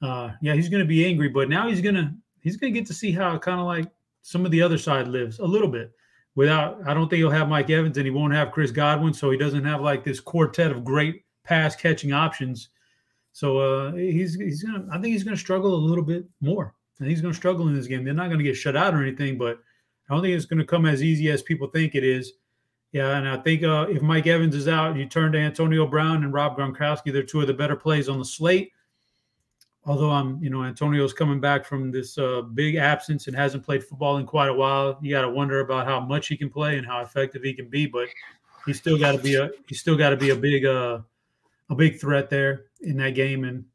uh, 0.01 0.31
yeah, 0.41 0.53
he's 0.53 0.69
going 0.69 0.83
to 0.83 0.87
be 0.87 1.05
angry. 1.05 1.29
But 1.29 1.49
now 1.49 1.67
he's 1.67 1.81
gonna 1.81 2.15
he's 2.41 2.57
gonna 2.57 2.71
get 2.71 2.85
to 2.87 2.93
see 2.93 3.11
how 3.11 3.37
kind 3.37 3.59
of 3.59 3.65
like 3.65 3.89
some 4.21 4.45
of 4.45 4.51
the 4.51 4.61
other 4.61 4.77
side 4.77 5.07
lives 5.07 5.39
a 5.39 5.45
little 5.45 5.67
bit 5.67 5.91
without 6.35 6.79
I 6.85 6.93
don't 6.93 7.09
think 7.09 7.19
he'll 7.19 7.29
have 7.31 7.49
Mike 7.49 7.69
Evans 7.69 7.97
and 7.97 8.05
he 8.05 8.11
won't 8.11 8.33
have 8.33 8.51
Chris 8.51 8.71
Godwin, 8.71 9.13
so 9.13 9.31
he 9.31 9.37
doesn't 9.37 9.65
have 9.65 9.81
like 9.81 10.03
this 10.03 10.19
quartet 10.19 10.71
of 10.71 10.83
great 10.83 11.23
pass 11.43 11.75
catching 11.75 12.13
options. 12.13 12.69
So 13.31 13.59
uh, 13.59 13.93
he's 13.93 14.35
he's 14.35 14.63
gonna 14.63 14.85
I 14.91 14.95
think 14.95 15.13
he's 15.13 15.23
gonna 15.23 15.37
struggle 15.37 15.73
a 15.73 15.77
little 15.87 16.03
bit 16.03 16.25
more. 16.41 16.73
And 16.99 17.09
he's 17.09 17.21
gonna 17.21 17.33
struggle 17.33 17.67
in 17.67 17.75
this 17.75 17.87
game. 17.87 18.03
They're 18.03 18.13
not 18.13 18.29
gonna 18.29 18.43
get 18.43 18.55
shut 18.55 18.75
out 18.75 18.93
or 18.93 19.01
anything, 19.01 19.37
but 19.37 19.59
I 20.09 20.13
don't 20.13 20.21
think 20.21 20.35
it's 20.35 20.45
gonna 20.45 20.65
come 20.65 20.85
as 20.85 21.03
easy 21.03 21.29
as 21.29 21.41
people 21.41 21.67
think 21.67 21.95
it 21.95 22.03
is. 22.03 22.33
Yeah, 22.91 23.17
and 23.17 23.27
I 23.27 23.37
think 23.37 23.63
uh, 23.63 23.87
if 23.89 24.01
Mike 24.01 24.27
Evans 24.27 24.55
is 24.55 24.69
out, 24.69 24.95
you 24.95 25.05
turn 25.05 25.33
to 25.33 25.37
Antonio 25.37 25.85
Brown 25.85 26.23
and 26.23 26.31
Rob 26.31 26.57
Gronkowski. 26.57 27.11
They're 27.11 27.23
two 27.23 27.41
of 27.41 27.47
the 27.47 27.53
better 27.53 27.75
plays 27.75 28.07
on 28.07 28.19
the 28.19 28.25
slate 28.25 28.71
although 29.85 30.09
I'm, 30.09 30.41
you 30.43 30.49
know, 30.49 30.63
Antonio's 30.63 31.13
coming 31.13 31.39
back 31.39 31.65
from 31.65 31.91
this 31.91 32.17
uh, 32.17 32.41
big 32.41 32.75
absence 32.75 33.27
and 33.27 33.35
hasn't 33.35 33.63
played 33.63 33.83
football 33.83 34.17
in 34.17 34.25
quite 34.25 34.49
a 34.49 34.53
while. 34.53 34.97
You 35.01 35.11
got 35.11 35.21
to 35.21 35.29
wonder 35.29 35.59
about 35.59 35.85
how 35.85 35.99
much 35.99 36.27
he 36.27 36.37
can 36.37 36.49
play 36.49 36.77
and 36.77 36.85
how 36.85 37.01
effective 37.01 37.43
he 37.43 37.53
can 37.53 37.69
be. 37.69 37.85
But 37.85 38.09
he's 38.65 38.77
still 38.77 38.97
got 38.97 39.13
to 39.13 39.19
be 39.19 39.35
a 39.35 39.51
he's 39.67 39.79
still 39.79 39.95
got 39.95 40.09
to 40.09 40.17
be 40.17 40.31
a 40.31 40.35
big 40.35 40.65
uh, 40.65 40.99
a 41.69 41.75
big 41.75 41.99
threat 41.99 42.29
there 42.29 42.65
in 42.81 42.97
that 42.97 43.11
game. 43.11 43.43
And 43.43 43.65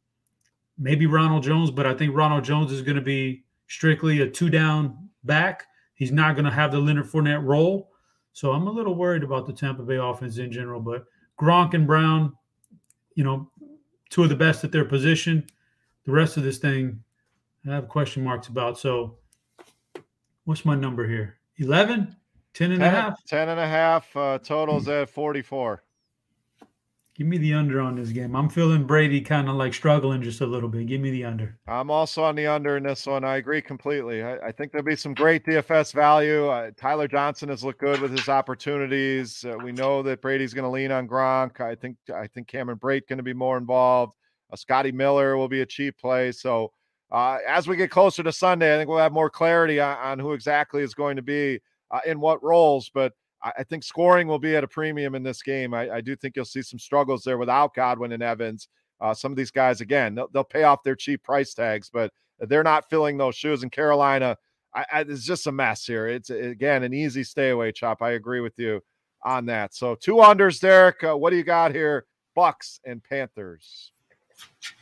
maybe 0.79 1.07
Ronald 1.07 1.45
Jones, 1.45 1.71
but 1.71 1.87
I 1.87 1.95
think 1.95 2.17
Ronald 2.17 2.45
Jones 2.45 2.73
is 2.73 2.83
going 2.83 2.97
to 2.97 3.03
be 3.03 3.45
strictly 3.69 4.21
a 4.21 4.29
two 4.29 4.51
down 4.51 5.09
back. 5.25 5.67
He's 5.95 6.13
not 6.13 6.35
going 6.35 6.47
to 6.47 6.51
have 6.51 6.73
the 6.73 6.79
Leonard 6.79 7.07
Fournette 7.07 7.45
role. 7.45 7.91
So 8.33 8.53
I'm 8.53 8.67
a 8.67 8.71
little 8.71 8.95
worried 8.95 9.23
about 9.23 9.47
the 9.47 9.53
Tampa 9.53 9.83
Bay 9.83 9.97
offense 9.97 10.39
in 10.39 10.51
general. 10.51 10.81
But 10.81 11.05
Gronk 11.39 11.75
and 11.75 11.87
Brown, 11.87 12.33
you 13.15 13.23
know, 13.23 13.51
two 14.09 14.23
of 14.23 14.29
the 14.29 14.37
best 14.37 14.65
at 14.65 14.73
their 14.73 14.85
position 14.85 15.47
the 16.05 16.13
rest 16.13 16.37
of 16.37 16.43
this 16.43 16.59
thing, 16.59 17.03
I 17.67 17.75
have 17.75 17.89
question 17.89 18.25
marks 18.25 18.49
about. 18.49 18.79
So, 18.79 19.19
what's 20.45 20.65
my 20.65 20.75
number 20.75 21.07
here? 21.07 21.39
11, 21.59 22.17
10 22.55 22.73
and 22.73 22.81
10, 22.81 22.95
a 22.95 22.97
half? 22.97 23.25
10 23.27 23.49
and 23.49 23.61
a 23.61 23.67
half. 23.67 24.17
Uh, 24.17 24.39
totals 24.39 24.89
at 24.89 25.11
44. 25.11 25.83
Give 27.21 27.27
me 27.27 27.37
the 27.37 27.53
under 27.53 27.83
on 27.83 27.97
this 27.97 28.09
game. 28.11 28.35
I'm 28.35 28.49
feeling 28.49 28.87
Brady 28.87 29.21
kind 29.21 29.47
of 29.51 29.57
like 29.57 29.75
struggling 29.75 30.23
just 30.23 30.41
a 30.41 30.47
little 30.47 30.71
bit. 30.71 30.87
Give 30.87 31.03
me 31.03 31.11
the 31.11 31.27
under. 31.27 31.59
I'm 31.67 31.91
also 31.91 32.23
on 32.25 32.35
the 32.35 32.47
under 32.47 32.79
in 32.79 32.83
this 32.85 33.07
one. 33.07 33.25
I 33.25 33.37
agree 33.37 33.61
completely. 33.61 34.23
I, 34.23 34.37
I 34.39 34.53
think 34.53 34.73
there'll 34.73 34.87
be 34.87 34.97
some 34.97 35.13
great 35.13 35.45
DFS 35.45 35.93
value. 35.93 36.49
Uh, 36.49 36.71
Tyler 36.79 37.09
Johnson 37.09 37.51
has 37.51 37.63
looked 37.63 37.81
good 37.81 38.01
with 38.01 38.13
his 38.13 38.31
opportunities. 38.31 39.45
Uh, 39.45 39.59
we 39.63 39.71
know 39.71 40.03
that 40.03 40.23
Brady's 40.23 40.55
going 40.55 40.65
to 40.65 40.71
lean 40.71 40.93
on 40.93 41.07
Gronk. 41.07 41.61
I 41.61 41.75
think 41.75 41.99
I 42.15 42.27
think 42.27 42.47
Cameron 42.47 42.79
Brate 42.79 43.07
going 43.07 43.19
to 43.19 43.23
be 43.23 43.35
more 43.35 43.59
involved. 43.59 44.17
Scotty 44.57 44.93
Miller 44.93 45.37
will 45.37 45.49
be 45.49 45.63
a 45.63 45.67
cheap 45.67 45.99
play. 45.99 46.33
So 46.33 46.73
uh, 47.11 47.39
as 47.47 47.67
we 47.67 47.77
get 47.77 47.91
closer 47.91 48.23
to 48.23 48.33
Sunday, 48.33 48.75
I 48.75 48.79
think 48.79 48.89
we'll 48.89 48.99
have 48.99 49.13
more 49.13 49.31
clarity 49.31 49.81
on, 49.81 49.97
on 49.99 50.19
who 50.19 50.33
exactly 50.33 50.83
is 50.83 50.95
going 50.95 51.17
to 51.17 51.23
be 51.23 51.61
uh, 51.91 52.01
in 52.07 52.21
what 52.21 52.43
roles. 52.43 52.91
But 52.93 53.13
I, 53.43 53.53
I, 53.59 53.65
think 53.65 53.83
scoring 53.83 54.29
will 54.29 54.39
be 54.39 54.55
at 54.55 54.65
a 54.65 54.69
premium 54.69 55.15
in 55.15 55.23
this 55.23 55.43
game. 55.43 55.75
I, 55.75 55.91
I, 55.91 56.01
do 56.01 56.15
think 56.15 56.37
you'll 56.37 56.45
see 56.45 56.63
some 56.63 56.79
struggles 56.79 57.25
there 57.25 57.39
without 57.39 57.75
Godwin 57.75 58.13
and 58.13 58.23
Evans. 58.23 58.69
Uh, 59.01 59.13
some 59.13 59.33
of 59.33 59.37
these 59.37 59.51
guys, 59.51 59.81
again, 59.81 60.15
they'll, 60.15 60.29
they'll, 60.29 60.45
pay 60.45 60.63
off 60.63 60.83
their 60.85 60.95
cheap 60.95 61.23
price 61.23 61.55
tags, 61.55 61.91
but 61.93 62.13
they're 62.39 62.63
not 62.63 62.89
filling 62.91 63.17
those 63.17 63.35
shoes. 63.35 63.63
In 63.63 63.71
Carolina, 63.71 64.37
I, 64.75 64.85
I, 64.93 65.01
it's 65.01 65.25
just 65.25 65.47
a 65.47 65.53
mess 65.53 65.85
here. 65.85 66.07
It's 66.07 66.31
again 66.31 66.83
an 66.83 66.95
easy 66.95 67.25
stay 67.25 67.51
away 67.51 67.73
chop. 67.73 68.03
I 68.03 68.13
agree 68.13 68.41
with 68.41 68.59
you 68.59 68.83
on 69.25 69.47
that. 69.47 69.75
So 69.75 69.95
two 69.95 70.17
unders, 70.17 70.61
Derek. 70.61 71.03
Uh, 71.03 71.17
what 71.17 71.31
do 71.31 71.37
you 71.37 71.45
got 71.45 71.75
here? 71.75 72.07
Bucks 72.35 72.81
and 72.85 73.03
Panthers. 73.03 73.93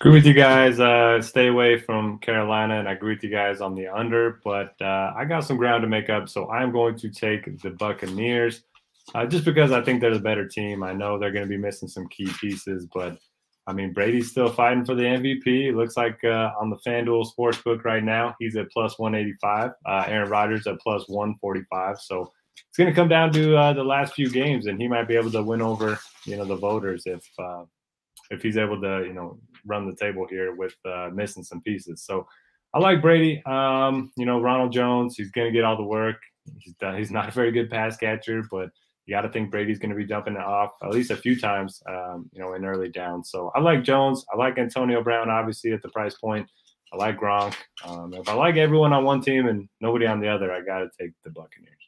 Agree 0.00 0.12
with 0.12 0.26
you 0.26 0.34
guys. 0.34 0.78
Uh, 0.80 1.20
stay 1.20 1.48
away 1.48 1.78
from 1.78 2.18
Carolina, 2.18 2.78
and 2.78 2.88
I 2.88 2.92
agree 2.92 3.14
with 3.14 3.24
you 3.24 3.30
guys 3.30 3.60
on 3.60 3.74
the 3.74 3.88
under. 3.88 4.40
But 4.44 4.74
uh, 4.80 5.12
I 5.16 5.24
got 5.24 5.44
some 5.44 5.56
ground 5.56 5.82
to 5.82 5.88
make 5.88 6.08
up, 6.08 6.28
so 6.28 6.48
I'm 6.50 6.72
going 6.72 6.96
to 6.98 7.10
take 7.10 7.60
the 7.60 7.70
Buccaneers, 7.70 8.62
uh, 9.14 9.26
just 9.26 9.44
because 9.44 9.72
I 9.72 9.82
think 9.82 10.00
they're 10.00 10.14
the 10.14 10.20
better 10.20 10.46
team. 10.46 10.82
I 10.82 10.92
know 10.92 11.18
they're 11.18 11.32
going 11.32 11.44
to 11.44 11.48
be 11.48 11.56
missing 11.56 11.88
some 11.88 12.08
key 12.08 12.30
pieces, 12.40 12.86
but 12.92 13.18
I 13.66 13.72
mean 13.72 13.92
Brady's 13.92 14.30
still 14.30 14.48
fighting 14.48 14.84
for 14.84 14.94
the 14.94 15.02
MVP. 15.02 15.68
It 15.68 15.74
looks 15.74 15.96
like 15.96 16.22
uh, 16.22 16.52
on 16.60 16.70
the 16.70 16.78
FanDuel 16.86 17.26
Sportsbook 17.36 17.84
right 17.84 18.04
now, 18.04 18.36
he's 18.38 18.56
at 18.56 18.70
plus 18.70 18.98
185. 18.98 19.72
Uh, 19.84 20.04
Aaron 20.06 20.30
Rodgers 20.30 20.66
at 20.66 20.78
plus 20.80 21.08
145. 21.08 21.98
So 22.00 22.32
it's 22.56 22.76
going 22.76 22.88
to 22.88 22.94
come 22.94 23.08
down 23.08 23.32
to 23.32 23.56
uh, 23.56 23.72
the 23.72 23.84
last 23.84 24.14
few 24.14 24.30
games, 24.30 24.66
and 24.66 24.80
he 24.80 24.88
might 24.88 25.08
be 25.08 25.16
able 25.16 25.30
to 25.32 25.42
win 25.42 25.62
over 25.62 25.98
you 26.24 26.36
know 26.36 26.44
the 26.44 26.56
voters 26.56 27.02
if 27.06 27.28
if 28.30 28.42
he's 28.42 28.56
able 28.56 28.80
to, 28.80 29.04
you 29.06 29.12
know, 29.12 29.38
run 29.66 29.88
the 29.88 29.96
table 29.96 30.26
here 30.28 30.54
with 30.54 30.74
uh, 30.84 31.10
missing 31.12 31.42
some 31.42 31.60
pieces. 31.62 32.02
So 32.02 32.26
I 32.74 32.78
like 32.78 33.00
Brady. 33.00 33.42
Um, 33.46 34.12
you 34.16 34.26
know, 34.26 34.40
Ronald 34.40 34.72
Jones, 34.72 35.16
he's 35.16 35.30
going 35.30 35.46
to 35.46 35.52
get 35.52 35.64
all 35.64 35.76
the 35.76 35.82
work. 35.82 36.16
He's 36.58 36.74
done, 36.74 36.96
he's 36.96 37.10
not 37.10 37.28
a 37.28 37.32
very 37.32 37.52
good 37.52 37.70
pass 37.70 37.96
catcher, 37.96 38.42
but 38.50 38.70
you 39.06 39.14
got 39.14 39.22
to 39.22 39.30
think 39.30 39.50
Brady's 39.50 39.78
going 39.78 39.90
to 39.90 39.96
be 39.96 40.04
jumping 40.04 40.34
it 40.34 40.40
off 40.40 40.72
at 40.82 40.90
least 40.90 41.10
a 41.10 41.16
few 41.16 41.38
times, 41.38 41.82
um, 41.88 42.28
you 42.32 42.40
know, 42.40 42.54
in 42.54 42.64
early 42.64 42.90
down. 42.90 43.24
So 43.24 43.50
I 43.54 43.60
like 43.60 43.82
Jones. 43.82 44.24
I 44.32 44.36
like 44.36 44.58
Antonio 44.58 45.02
Brown, 45.02 45.30
obviously 45.30 45.72
at 45.72 45.80
the 45.82 45.88
price 45.88 46.14
point. 46.14 46.48
I 46.92 46.96
like 46.96 47.18
Gronk. 47.18 47.54
Um, 47.84 48.14
if 48.14 48.28
I 48.28 48.34
like 48.34 48.56
everyone 48.56 48.92
on 48.92 49.04
one 49.04 49.20
team 49.20 49.46
and 49.46 49.68
nobody 49.80 50.06
on 50.06 50.20
the 50.20 50.28
other, 50.28 50.52
I 50.52 50.60
got 50.60 50.80
to 50.80 50.90
take 50.98 51.12
the 51.24 51.30
Buccaneers. 51.30 51.87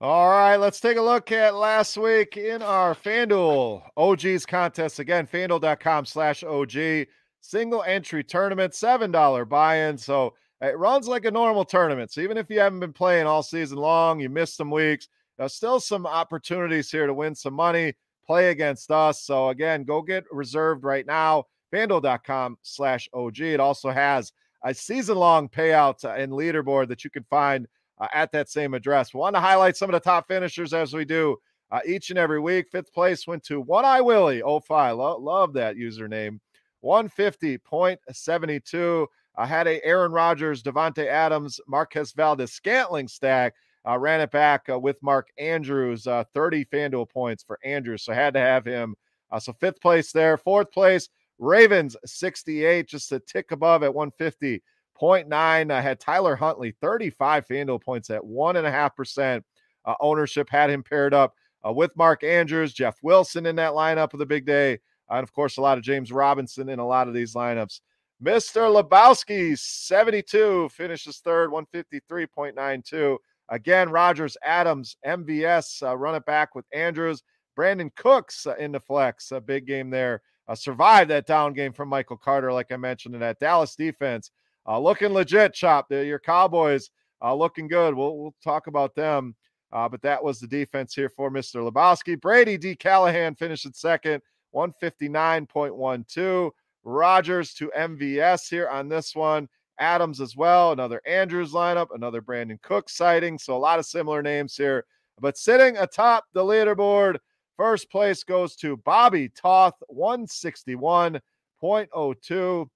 All 0.00 0.28
right, 0.28 0.54
let's 0.54 0.78
take 0.78 0.96
a 0.96 1.02
look 1.02 1.32
at 1.32 1.56
last 1.56 1.96
week 1.96 2.36
in 2.36 2.62
our 2.62 2.94
FanDuel 2.94 3.82
OGs 3.96 4.46
contest. 4.46 5.00
Again, 5.00 5.26
fanduel.com 5.26 6.04
slash 6.04 6.44
OG. 6.44 7.08
Single 7.40 7.82
entry 7.82 8.22
tournament, 8.22 8.74
$7 8.74 9.48
buy 9.48 9.88
in. 9.88 9.98
So 9.98 10.34
it 10.60 10.78
runs 10.78 11.08
like 11.08 11.24
a 11.24 11.32
normal 11.32 11.64
tournament. 11.64 12.12
So 12.12 12.20
even 12.20 12.36
if 12.36 12.48
you 12.48 12.60
haven't 12.60 12.78
been 12.78 12.92
playing 12.92 13.26
all 13.26 13.42
season 13.42 13.78
long, 13.78 14.20
you 14.20 14.28
missed 14.28 14.56
some 14.56 14.70
weeks, 14.70 15.08
there's 15.36 15.54
still 15.54 15.80
some 15.80 16.06
opportunities 16.06 16.92
here 16.92 17.08
to 17.08 17.14
win 17.14 17.34
some 17.34 17.54
money, 17.54 17.94
play 18.24 18.50
against 18.50 18.92
us. 18.92 19.24
So 19.24 19.48
again, 19.48 19.82
go 19.82 20.00
get 20.02 20.22
reserved 20.30 20.84
right 20.84 21.06
now. 21.06 21.46
FanDuel.com 21.74 22.58
slash 22.62 23.08
OG. 23.12 23.40
It 23.40 23.58
also 23.58 23.90
has 23.90 24.30
a 24.62 24.72
season 24.74 25.16
long 25.16 25.48
payout 25.48 26.04
and 26.04 26.30
leaderboard 26.30 26.86
that 26.90 27.02
you 27.02 27.10
can 27.10 27.24
find 27.24 27.66
uh, 28.00 28.08
at 28.12 28.32
that 28.32 28.48
same 28.48 28.74
address. 28.74 29.14
Want 29.14 29.36
to 29.36 29.40
highlight 29.40 29.76
some 29.76 29.90
of 29.90 29.94
the 29.94 30.00
top 30.00 30.26
finishers 30.28 30.72
as 30.72 30.94
we 30.94 31.04
do 31.04 31.36
uh, 31.70 31.80
each 31.86 32.10
and 32.10 32.18
every 32.18 32.40
week. 32.40 32.66
Fifth 32.70 32.92
place 32.92 33.26
went 33.26 33.42
to 33.44 33.60
One 33.60 33.84
Eye 33.84 34.00
Willie 34.00 34.42
05. 34.42 34.96
Lo- 34.96 35.18
love 35.18 35.52
that 35.54 35.76
username. 35.76 36.38
150.72. 36.84 39.06
I 39.36 39.46
had 39.46 39.66
a 39.66 39.84
Aaron 39.84 40.12
Rodgers, 40.12 40.62
Davante 40.62 41.06
Adams, 41.06 41.58
Marquez 41.66 42.12
Valdes 42.12 42.52
Scantling 42.52 43.08
stack. 43.08 43.54
Uh, 43.88 43.98
ran 43.98 44.20
it 44.20 44.30
back 44.30 44.68
uh, 44.68 44.78
with 44.78 45.02
Mark 45.02 45.28
Andrews, 45.38 46.06
uh, 46.06 46.24
30 46.34 46.66
FanDuel 46.66 47.08
points 47.08 47.42
for 47.42 47.58
Andrews. 47.64 48.04
So 48.04 48.12
had 48.12 48.34
to 48.34 48.40
have 48.40 48.64
him. 48.64 48.94
Uh, 49.30 49.38
so 49.38 49.52
fifth 49.54 49.80
place 49.80 50.12
there. 50.12 50.36
Fourth 50.36 50.70
place, 50.72 51.08
Ravens, 51.38 51.96
68, 52.04 52.88
just 52.88 53.12
a 53.12 53.20
tick 53.20 53.52
above 53.52 53.82
at 53.82 53.94
150. 53.94 54.62
0.9. 55.00 55.72
I 55.72 55.80
had 55.80 56.00
Tyler 56.00 56.36
Huntley, 56.36 56.72
35 56.80 57.46
FanDuel 57.46 57.82
points 57.82 58.10
at 58.10 58.22
1.5% 58.22 59.42
uh, 59.84 59.94
ownership. 60.00 60.48
Had 60.50 60.70
him 60.70 60.82
paired 60.82 61.14
up 61.14 61.34
uh, 61.66 61.72
with 61.72 61.96
Mark 61.96 62.24
Andrews, 62.24 62.72
Jeff 62.72 62.96
Wilson 63.02 63.46
in 63.46 63.56
that 63.56 63.72
lineup 63.72 64.12
of 64.12 64.18
the 64.18 64.26
big 64.26 64.46
day. 64.46 64.78
And 65.10 65.22
of 65.22 65.32
course, 65.32 65.56
a 65.56 65.62
lot 65.62 65.78
of 65.78 65.84
James 65.84 66.12
Robinson 66.12 66.68
in 66.68 66.78
a 66.78 66.86
lot 66.86 67.08
of 67.08 67.14
these 67.14 67.34
lineups. 67.34 67.80
Mr. 68.22 68.82
Lebowski, 68.82 69.56
72, 69.56 70.68
finishes 70.70 71.18
third, 71.18 71.50
153.92. 71.50 73.16
Again, 73.48 73.90
Rodgers, 73.90 74.36
Adams, 74.42 74.96
MVS, 75.06 75.82
uh, 75.86 75.96
run 75.96 76.16
it 76.16 76.26
back 76.26 76.54
with 76.54 76.66
Andrews. 76.74 77.22
Brandin 77.56 77.94
Cooks 77.94 78.46
uh, 78.46 78.54
in 78.56 78.72
the 78.72 78.80
flex, 78.80 79.30
a 79.30 79.40
big 79.40 79.66
game 79.66 79.90
there. 79.90 80.22
Uh, 80.48 80.54
survived 80.54 81.10
that 81.10 81.26
down 81.26 81.52
game 81.52 81.72
from 81.72 81.88
Michael 81.88 82.16
Carter, 82.16 82.52
like 82.52 82.72
I 82.72 82.76
mentioned, 82.76 83.14
in 83.14 83.20
that 83.20 83.38
Dallas 83.38 83.76
defense 83.76 84.30
uh, 84.68 84.78
looking 84.78 85.12
legit, 85.12 85.54
Chop. 85.54 85.90
Your 85.90 86.20
Cowboys 86.20 86.90
uh, 87.22 87.34
looking 87.34 87.68
good. 87.68 87.94
We'll, 87.94 88.18
we'll 88.18 88.34
talk 88.44 88.66
about 88.68 88.94
them 88.94 89.34
Uh, 89.72 89.88
but 89.88 90.02
that 90.02 90.22
was 90.22 90.38
the 90.40 90.46
defense 90.46 90.94
here 90.94 91.08
for 91.08 91.30
Mr. 91.30 91.68
Lebowski. 91.68 92.20
Brady 92.20 92.56
D. 92.56 92.76
Callahan 92.76 93.34
finished 93.34 93.74
second, 93.74 94.22
159.12. 94.54 96.50
Rodgers 96.84 97.54
to 97.54 97.72
MVS 97.76 98.48
here 98.48 98.68
on 98.68 98.88
this 98.88 99.14
one. 99.14 99.48
Adams 99.78 100.20
as 100.20 100.36
well, 100.36 100.72
another 100.72 101.00
Andrews 101.06 101.52
lineup, 101.52 101.88
another 101.94 102.20
Brandin 102.22 102.60
Cook 102.62 102.90
sighting. 102.90 103.38
So 103.38 103.56
a 103.56 103.58
lot 103.58 103.78
of 103.78 103.86
similar 103.86 104.22
names 104.22 104.56
here. 104.56 104.84
But 105.20 105.36
sitting 105.36 105.76
atop 105.76 106.24
the 106.32 106.42
leaderboard, 106.42 107.18
first 107.56 107.90
place 107.90 108.24
goes 108.24 108.56
to 108.56 108.76
Bobby 108.78 109.28
Toth, 109.28 109.74
161.02. 109.92 112.68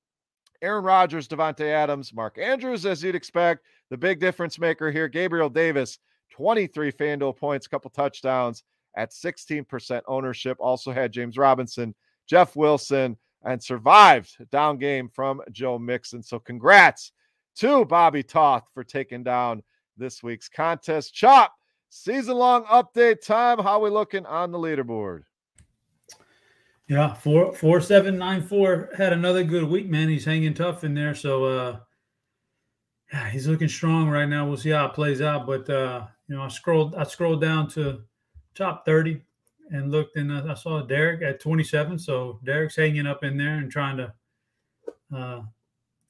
Aaron 0.63 0.85
Rodgers, 0.85 1.27
Davante 1.27 1.67
Adams, 1.67 2.15
Mark 2.15 2.39
Andrews, 2.39 2.87
as 2.87 3.03
you'd 3.03 3.17
expect. 3.17 3.65
The 3.91 3.97
big 3.99 4.21
difference 4.21 4.59
maker 4.59 4.91
here, 4.91 5.09
Gabriel 5.09 5.51
Davis, 5.51 5.99
23 6.31 6.93
FanDuel 6.93 7.37
points, 7.37 7.67
couple 7.67 7.91
touchdowns 7.91 8.63
at 8.97 9.11
16% 9.11 10.03
ownership. 10.07 10.57
Also 10.61 10.93
had 10.93 11.13
James 11.13 11.37
Robinson, 11.37 11.95
Jeff 12.27 12.57
Wilson, 12.57 13.17
and 13.45 13.63
survived 13.63 14.37
down 14.51 14.79
game 14.79 15.09
from 15.09 15.43
Joe 15.51 15.79
Mixon. 15.79 16.23
So 16.23 16.39
congrats 16.39 17.13
to 17.57 17.85
Bobby 17.85 18.23
Toth 18.23 18.65
for 18.73 18.85
taking 18.85 19.25
down 19.25 19.63
this 19.97 20.23
week's 20.23 20.49
contest. 20.49 21.13
Chop, 21.13 21.53
season 21.91 22.37
long 22.37 22.65
update 22.65 23.21
time. 23.21 23.59
How 23.59 23.81
we 23.81 23.91
looking 23.91 24.27
on 24.27 24.53
the 24.53 24.59
leaderboard? 24.59 25.23
Yeah, 26.93 27.15
four 27.15 27.55
four 27.55 27.81
seven 27.81 28.19
nine 28.19 28.43
four 28.43 28.91
had 28.95 29.15
another 29.15 29.43
good 29.43 29.65
week, 29.65 29.89
man. 29.89 30.11
He's 30.11 30.27
hanging 30.27 30.53
tough 30.53 30.85
in 30.85 30.93
there. 30.93 31.15
So 31.15 31.45
uh 31.47 31.79
yeah, 33.11 33.31
he's 33.31 33.47
looking 33.47 33.69
strong 33.69 34.11
right 34.11 34.29
now. 34.29 34.47
We'll 34.47 34.59
see 34.59 34.69
how 34.69 34.85
it 34.89 34.93
plays 34.93 35.23
out. 35.23 35.47
But 35.47 35.71
uh, 35.71 36.07
you 36.29 36.37
know, 36.37 36.43
I 36.43 36.49
scrolled 36.49 36.95
I 36.95 37.05
scrolled 37.05 37.41
down 37.41 37.69
to 37.71 38.03
top 38.55 38.85
30 38.85 39.23
and 39.71 39.91
looked, 39.91 40.17
and 40.17 40.31
I 40.31 40.53
saw 40.53 40.83
Derek 40.83 41.23
at 41.23 41.41
27. 41.41 41.99
So 41.99 42.41
Derek's 42.45 42.77
hanging 42.77 43.07
up 43.07 43.25
in 43.25 43.39
there 43.39 43.57
and 43.57 43.73
trying 43.73 43.97
to. 43.97 44.13
Uh, 45.15 45.43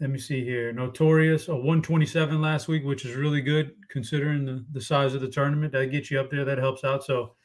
let 0.01 0.11
me 0.11 0.19
see 0.19 0.45
here. 0.45 0.73
Notorious 0.73 1.47
a 1.47 1.55
127 1.55 2.43
last 2.43 2.67
week, 2.67 2.85
which 2.85 3.05
is 3.05 3.15
really 3.15 3.41
good 3.41 3.71
considering 3.89 4.45
the, 4.45 4.65
the 4.73 4.81
size 4.81 5.15
of 5.15 5.21
the 5.21 5.29
tournament. 5.29 5.73
That 5.73 5.93
gets 5.93 6.11
you 6.11 6.19
up 6.19 6.29
there. 6.29 6.45
That 6.45 6.59
helps 6.59 6.83
out. 6.83 7.05
So 7.05 7.37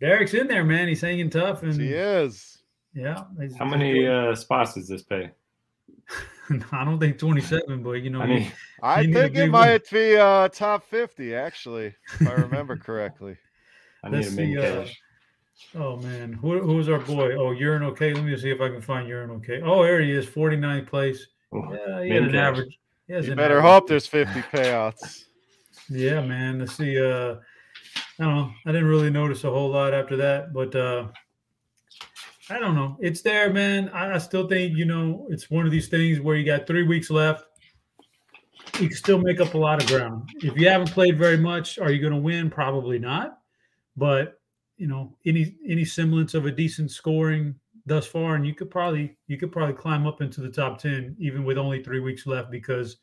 Derek's 0.00 0.34
in 0.34 0.46
there, 0.46 0.64
man. 0.64 0.88
He's 0.88 1.00
hanging 1.00 1.30
tough, 1.30 1.62
and 1.62 1.80
he 1.80 1.92
is. 1.92 2.58
Yeah. 2.94 3.24
How 3.58 3.64
many 3.64 4.06
uh, 4.06 4.34
spots 4.34 4.74
does 4.74 4.88
this 4.88 5.02
pay? 5.02 5.30
I 6.72 6.84
don't 6.84 6.98
think 7.00 7.18
27, 7.18 7.82
but 7.82 7.92
you 7.92 8.10
know, 8.10 8.20
I 8.20 8.26
mean, 8.26 8.52
I 8.82 9.04
think 9.04 9.34
it 9.34 9.50
might 9.50 9.88
be 9.90 10.16
uh, 10.16 10.48
top 10.48 10.84
50 10.84 11.34
actually, 11.34 11.94
if 12.20 12.28
I 12.28 12.32
remember 12.34 12.76
correctly. 12.76 13.36
I 14.04 14.10
need 14.10 14.16
Let's 14.16 14.28
a 14.28 14.30
see, 14.32 14.58
uh, 14.58 14.86
Oh 15.74 15.96
man, 15.96 16.32
who, 16.32 16.60
who's 16.60 16.88
our 16.88 16.98
boy? 16.98 17.34
Oh, 17.34 17.50
Urine 17.50 17.82
okay. 17.84 18.14
Let 18.14 18.24
me 18.24 18.36
see 18.36 18.50
if 18.50 18.60
I 18.60 18.68
can 18.68 18.80
find 18.80 19.08
Urine 19.08 19.30
okay. 19.32 19.60
Oh, 19.62 19.82
there 19.82 20.00
he 20.00 20.12
is, 20.12 20.26
49th 20.26 20.86
place. 20.86 21.26
Yeah, 21.52 22.02
he 22.02 22.10
had 22.10 22.24
an 22.24 22.34
average. 22.34 22.78
He 23.08 23.14
you 23.14 23.34
better 23.34 23.58
average. 23.58 23.62
hope 23.62 23.88
there's 23.88 24.06
50 24.06 24.40
payouts. 24.42 25.24
yeah, 25.88 26.20
man. 26.20 26.60
Let's 26.60 26.76
see. 26.76 27.00
Uh, 27.00 27.36
I 28.18 28.24
don't 28.24 28.34
know. 28.34 28.52
I 28.64 28.72
didn't 28.72 28.88
really 28.88 29.10
notice 29.10 29.44
a 29.44 29.50
whole 29.50 29.70
lot 29.70 29.92
after 29.92 30.16
that, 30.16 30.52
but 30.52 30.74
uh, 30.74 31.08
I 32.48 32.58
don't 32.58 32.74
know. 32.74 32.96
It's 33.00 33.22
there, 33.22 33.52
man. 33.52 33.88
I, 33.90 34.14
I 34.14 34.18
still 34.18 34.48
think 34.48 34.76
you 34.76 34.86
know 34.86 35.26
it's 35.30 35.50
one 35.50 35.66
of 35.66 35.72
these 35.72 35.88
things 35.88 36.20
where 36.20 36.36
you 36.36 36.46
got 36.46 36.66
three 36.66 36.84
weeks 36.84 37.10
left. 37.10 37.44
You 38.80 38.88
can 38.88 38.96
still 38.96 39.18
make 39.18 39.40
up 39.40 39.54
a 39.54 39.58
lot 39.58 39.82
of 39.82 39.88
ground. 39.88 40.28
If 40.36 40.56
you 40.56 40.68
haven't 40.68 40.90
played 40.90 41.18
very 41.18 41.36
much, 41.36 41.78
are 41.78 41.90
you 41.90 42.00
going 42.00 42.12
to 42.12 42.18
win? 42.18 42.50
Probably 42.50 42.98
not. 42.98 43.38
But 43.96 44.40
you 44.76 44.86
know 44.86 45.16
any 45.26 45.56
any 45.68 45.84
semblance 45.84 46.34
of 46.34 46.46
a 46.46 46.50
decent 46.50 46.90
scoring 46.90 47.54
thus 47.84 48.06
far, 48.06 48.34
and 48.34 48.46
you 48.46 48.54
could 48.54 48.70
probably 48.70 49.16
you 49.26 49.38
could 49.38 49.52
probably 49.52 49.74
climb 49.74 50.06
up 50.06 50.20
into 50.22 50.40
the 50.40 50.50
top 50.50 50.78
ten 50.78 51.16
even 51.18 51.44
with 51.44 51.58
only 51.58 51.82
three 51.82 52.00
weeks 52.00 52.26
left 52.26 52.50
because 52.50 52.96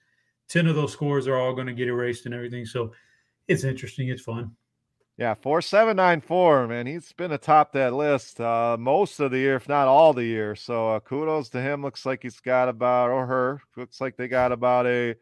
ten 0.48 0.68
of 0.68 0.76
those 0.76 0.94
scores 0.94 1.28
are 1.28 1.38
all 1.38 1.54
going 1.54 1.68
to 1.68 1.74
get 1.74 1.88
erased 1.88 2.26
and 2.26 2.34
everything. 2.34 2.66
So 2.66 2.94
it's 3.48 3.64
interesting. 3.64 4.10
It's 4.10 4.22
fun. 4.22 4.52
Yeah, 5.18 5.36
four 5.36 5.62
seven 5.62 5.96
nine 5.98 6.22
four, 6.22 6.68
man. 6.68 6.88
He's 6.88 7.12
been 7.14 7.32
atop 7.32 7.72
that 7.74 7.94
list 7.94 8.42
uh, 8.42 8.78
most 8.80 9.20
of 9.20 9.30
the 9.30 9.38
year, 9.38 9.58
if 9.58 9.70
not 9.70 9.88
all 9.88 10.12
the 10.12 10.24
year. 10.24 10.56
So 10.56 10.90
uh, 10.90 11.00
kudos 11.02 11.50
to 11.50 11.62
him. 11.62 11.84
Looks 11.84 12.04
like 12.04 12.24
he's 12.24 12.40
got 12.40 12.68
about 12.68 13.12
or 13.12 13.28
her. 13.28 13.62
Looks 13.78 14.02
like 14.02 14.18
they 14.18 14.28
got 14.28 14.52
about 14.52 14.88
a 14.88 15.16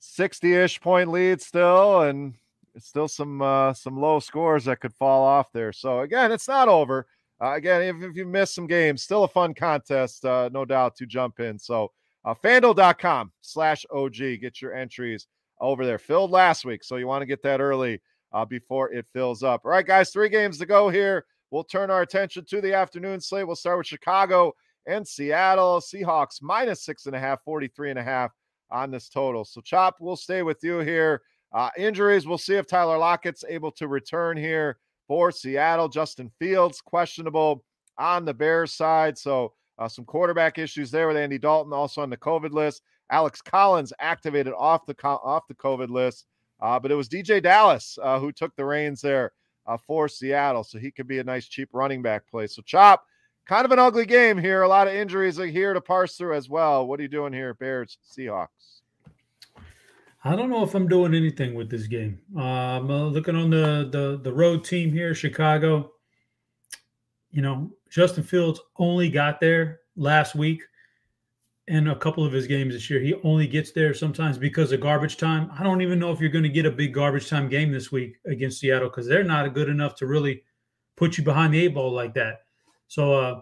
sixty-ish 0.00 0.80
point 0.80 1.08
lead 1.08 1.40
still, 1.40 2.02
and 2.02 2.34
still 2.78 3.06
some 3.06 3.40
uh, 3.40 3.72
some 3.74 3.96
low 3.96 4.18
scores 4.18 4.64
that 4.64 4.80
could 4.80 4.94
fall 4.94 5.22
off 5.22 5.52
there. 5.52 5.72
So 5.72 6.00
again, 6.00 6.32
it's 6.32 6.48
not 6.48 6.68
over. 6.68 7.06
Uh, 7.40 7.54
again, 7.54 7.82
if, 7.82 8.10
if 8.10 8.16
you 8.16 8.26
missed 8.26 8.56
some 8.56 8.66
games, 8.66 9.02
still 9.02 9.22
a 9.22 9.28
fun 9.28 9.54
contest, 9.54 10.24
uh, 10.24 10.50
no 10.52 10.64
doubt 10.64 10.96
to 10.96 11.06
jump 11.06 11.38
in. 11.38 11.58
So 11.60 11.92
uh, 12.24 12.34
fanduel.com 12.34 13.32
slash 13.40 13.86
OG, 13.92 14.16
get 14.40 14.60
your 14.60 14.74
entries 14.74 15.28
over 15.60 15.86
there. 15.86 15.98
Filled 15.98 16.32
last 16.32 16.64
week, 16.64 16.82
so 16.82 16.96
you 16.96 17.06
want 17.06 17.22
to 17.22 17.26
get 17.26 17.42
that 17.42 17.60
early 17.60 18.00
uh, 18.32 18.44
before 18.44 18.92
it 18.92 19.06
fills 19.12 19.42
up. 19.42 19.62
All 19.64 19.70
right, 19.70 19.86
guys, 19.86 20.10
three 20.10 20.28
games 20.28 20.58
to 20.58 20.66
go 20.66 20.88
here. 20.88 21.26
We'll 21.50 21.64
turn 21.64 21.90
our 21.90 22.02
attention 22.02 22.44
to 22.46 22.60
the 22.60 22.74
afternoon 22.74 23.20
slate. 23.20 23.46
We'll 23.46 23.56
start 23.56 23.78
with 23.78 23.86
Chicago 23.86 24.54
and 24.86 25.06
Seattle. 25.06 25.80
Seahawks 25.80 26.40
minus 26.40 26.84
six 26.84 27.06
and 27.06 27.14
a 27.14 27.20
half, 27.20 27.42
43 27.44 27.90
and 27.90 27.98
a 27.98 28.02
half 28.02 28.30
on 28.70 28.90
this 28.90 29.08
total. 29.08 29.44
So, 29.44 29.60
Chop, 29.60 29.96
we'll 30.00 30.16
stay 30.16 30.42
with 30.42 30.58
you 30.62 30.78
here. 30.78 31.22
Uh, 31.52 31.68
injuries, 31.76 32.26
we'll 32.26 32.38
see 32.38 32.54
if 32.54 32.66
Tyler 32.66 32.96
Lockett's 32.96 33.44
able 33.46 33.70
to 33.72 33.86
return 33.86 34.38
here 34.38 34.78
for 35.06 35.30
Seattle. 35.30 35.88
Justin 35.88 36.30
Fields, 36.38 36.80
questionable 36.80 37.62
on 37.98 38.24
the 38.24 38.32
Bears 38.32 38.72
side. 38.72 39.18
So 39.18 39.52
uh, 39.78 39.88
some 39.88 40.06
quarterback 40.06 40.58
issues 40.58 40.90
there 40.90 41.08
with 41.08 41.16
Andy 41.16 41.38
Dalton, 41.38 41.72
also 41.72 42.00
on 42.00 42.08
the 42.08 42.16
COVID 42.16 42.52
list. 42.52 42.82
Alex 43.10 43.42
Collins 43.42 43.92
activated 44.00 44.54
off 44.56 44.86
the 44.86 44.96
off 45.04 45.46
the 45.46 45.54
COVID 45.54 45.90
list, 45.90 46.24
uh, 46.62 46.78
but 46.78 46.92
it 46.92 46.94
was 46.94 47.08
DeeJay 47.08 47.42
Dallas 47.42 47.98
uh, 48.02 48.18
who 48.20 48.30
took 48.30 48.54
the 48.54 48.64
reins 48.64 49.00
there 49.00 49.32
uh, 49.66 49.76
for 49.76 50.08
Seattle, 50.08 50.64
so 50.64 50.78
he 50.78 50.92
could 50.92 51.08
be 51.08 51.18
a 51.18 51.24
nice 51.24 51.46
cheap 51.46 51.68
running 51.72 52.02
back 52.02 52.26
play. 52.30 52.46
So 52.46 52.62
Chop, 52.62 53.04
kind 53.46 53.64
of 53.64 53.72
an 53.72 53.80
ugly 53.80 54.06
game 54.06 54.38
here. 54.38 54.62
A 54.62 54.68
lot 54.68 54.86
of 54.86 54.94
injuries 54.94 55.36
here 55.36 55.74
to 55.74 55.80
parse 55.80 56.16
through 56.16 56.34
as 56.34 56.48
well. 56.48 56.86
What 56.86 57.00
are 57.00 57.02
you 57.02 57.08
doing 57.08 57.32
here, 57.32 57.54
Bears 57.54 57.98
Seahawks? 58.08 58.80
I 60.24 60.36
don't 60.36 60.50
know 60.50 60.62
if 60.62 60.76
I'm 60.76 60.86
doing 60.86 61.14
anything 61.14 61.54
with 61.54 61.68
this 61.68 61.88
game. 61.88 62.20
I'm 62.36 62.88
uh, 62.88 63.06
looking 63.06 63.34
on 63.34 63.50
the, 63.50 63.88
the 63.90 64.20
the 64.22 64.32
road 64.32 64.64
team 64.64 64.92
here, 64.92 65.14
Chicago. 65.16 65.90
You 67.32 67.42
know, 67.42 67.72
Justin 67.90 68.22
Fields 68.22 68.60
only 68.76 69.10
got 69.10 69.40
there 69.40 69.80
last 69.96 70.36
week, 70.36 70.62
and 71.68 71.88
a 71.88 71.96
couple 71.96 72.24
of 72.24 72.32
his 72.32 72.46
games 72.46 72.74
this 72.74 72.90
year. 72.90 73.00
He 73.00 73.14
only 73.22 73.46
gets 73.46 73.72
there 73.72 73.94
sometimes 73.94 74.36
because 74.36 74.72
of 74.72 74.80
garbage 74.80 75.16
time. 75.16 75.50
I 75.56 75.62
don't 75.62 75.80
even 75.80 75.98
know 75.98 76.10
if 76.10 76.20
you're 76.20 76.30
going 76.30 76.42
to 76.42 76.48
get 76.48 76.66
a 76.66 76.70
big 76.70 76.92
garbage 76.92 77.28
time 77.28 77.48
game 77.48 77.70
this 77.70 77.92
week 77.92 78.16
against 78.26 78.60
Seattle 78.60 78.88
because 78.88 79.06
they're 79.06 79.24
not 79.24 79.54
good 79.54 79.68
enough 79.68 79.94
to 79.96 80.06
really 80.06 80.42
put 80.96 81.16
you 81.16 81.24
behind 81.24 81.54
the 81.54 81.64
eight 81.64 81.74
ball 81.74 81.92
like 81.92 82.14
that. 82.14 82.40
So 82.88 83.14
uh, 83.14 83.40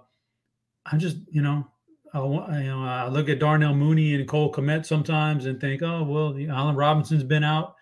I'm 0.87 0.99
just, 0.99 1.17
you 1.31 1.43
know, 1.43 1.67
I, 2.13 2.19
you 2.19 2.65
know, 2.65 2.85
I 2.85 3.09
look 3.09 3.29
at 3.29 3.39
Darnell 3.39 3.75
Mooney 3.75 4.15
and 4.15 4.29
Cole 4.29 4.53
Kmet 4.53 4.85
sometimes 4.85 5.47
and 5.47 5.61
think, 5.61 5.83
oh 5.83 6.03
well, 6.03 6.37
Allen 6.51 6.77
Robinson's 6.77 7.25
been 7.25 7.45
out. 7.45 7.75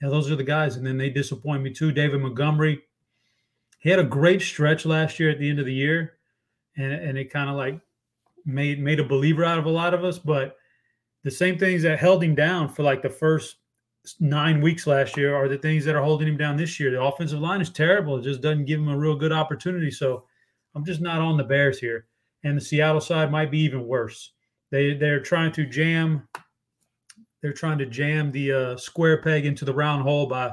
Yeah, 0.00 0.10
those 0.10 0.30
are 0.30 0.36
the 0.36 0.44
guys, 0.44 0.76
and 0.76 0.86
then 0.86 0.98
they 0.98 1.10
disappoint 1.10 1.62
me 1.62 1.72
too. 1.72 1.92
David 1.92 2.20
Montgomery, 2.20 2.82
he 3.78 3.88
had 3.88 4.00
a 4.00 4.04
great 4.04 4.42
stretch 4.42 4.84
last 4.84 5.20
year 5.20 5.30
at 5.30 5.38
the 5.38 5.48
end 5.48 5.60
of 5.60 5.66
the 5.66 5.72
year, 5.72 6.14
and 6.76 6.92
and 6.92 7.16
it 7.16 7.32
kind 7.32 7.48
of 7.48 7.56
like 7.56 7.80
made 8.44 8.80
made 8.80 9.00
a 9.00 9.04
believer 9.04 9.44
out 9.44 9.58
of 9.58 9.66
a 9.66 9.70
lot 9.70 9.94
of 9.94 10.04
us. 10.04 10.18
But 10.18 10.56
the 11.24 11.30
same 11.30 11.58
things 11.58 11.82
that 11.82 11.98
held 11.98 12.22
him 12.22 12.34
down 12.34 12.68
for 12.68 12.82
like 12.82 13.02
the 13.02 13.10
first 13.10 13.56
nine 14.18 14.60
weeks 14.60 14.86
last 14.86 15.16
year 15.16 15.34
are 15.34 15.48
the 15.48 15.58
things 15.58 15.84
that 15.84 15.94
are 15.94 16.02
holding 16.02 16.28
him 16.28 16.36
down 16.36 16.56
this 16.56 16.80
year. 16.80 16.90
The 16.90 17.02
offensive 17.02 17.40
line 17.40 17.60
is 17.60 17.70
terrible; 17.70 18.18
it 18.18 18.22
just 18.22 18.40
doesn't 18.40 18.64
give 18.64 18.80
him 18.80 18.88
a 18.88 18.96
real 18.96 19.16
good 19.16 19.32
opportunity. 19.32 19.90
So 19.90 20.24
I'm 20.74 20.84
just 20.84 21.00
not 21.00 21.20
on 21.20 21.36
the 21.36 21.44
Bears 21.44 21.78
here 21.78 22.06
and 22.44 22.56
the 22.56 22.60
Seattle 22.60 23.00
side 23.00 23.30
might 23.30 23.50
be 23.50 23.60
even 23.60 23.86
worse. 23.86 24.32
They 24.70 24.94
they're 24.94 25.20
trying 25.20 25.52
to 25.52 25.66
jam 25.66 26.28
they're 27.40 27.52
trying 27.52 27.78
to 27.78 27.86
jam 27.86 28.30
the 28.30 28.52
uh, 28.52 28.76
square 28.76 29.20
peg 29.20 29.46
into 29.46 29.64
the 29.64 29.74
round 29.74 30.02
hole 30.02 30.26
by 30.26 30.52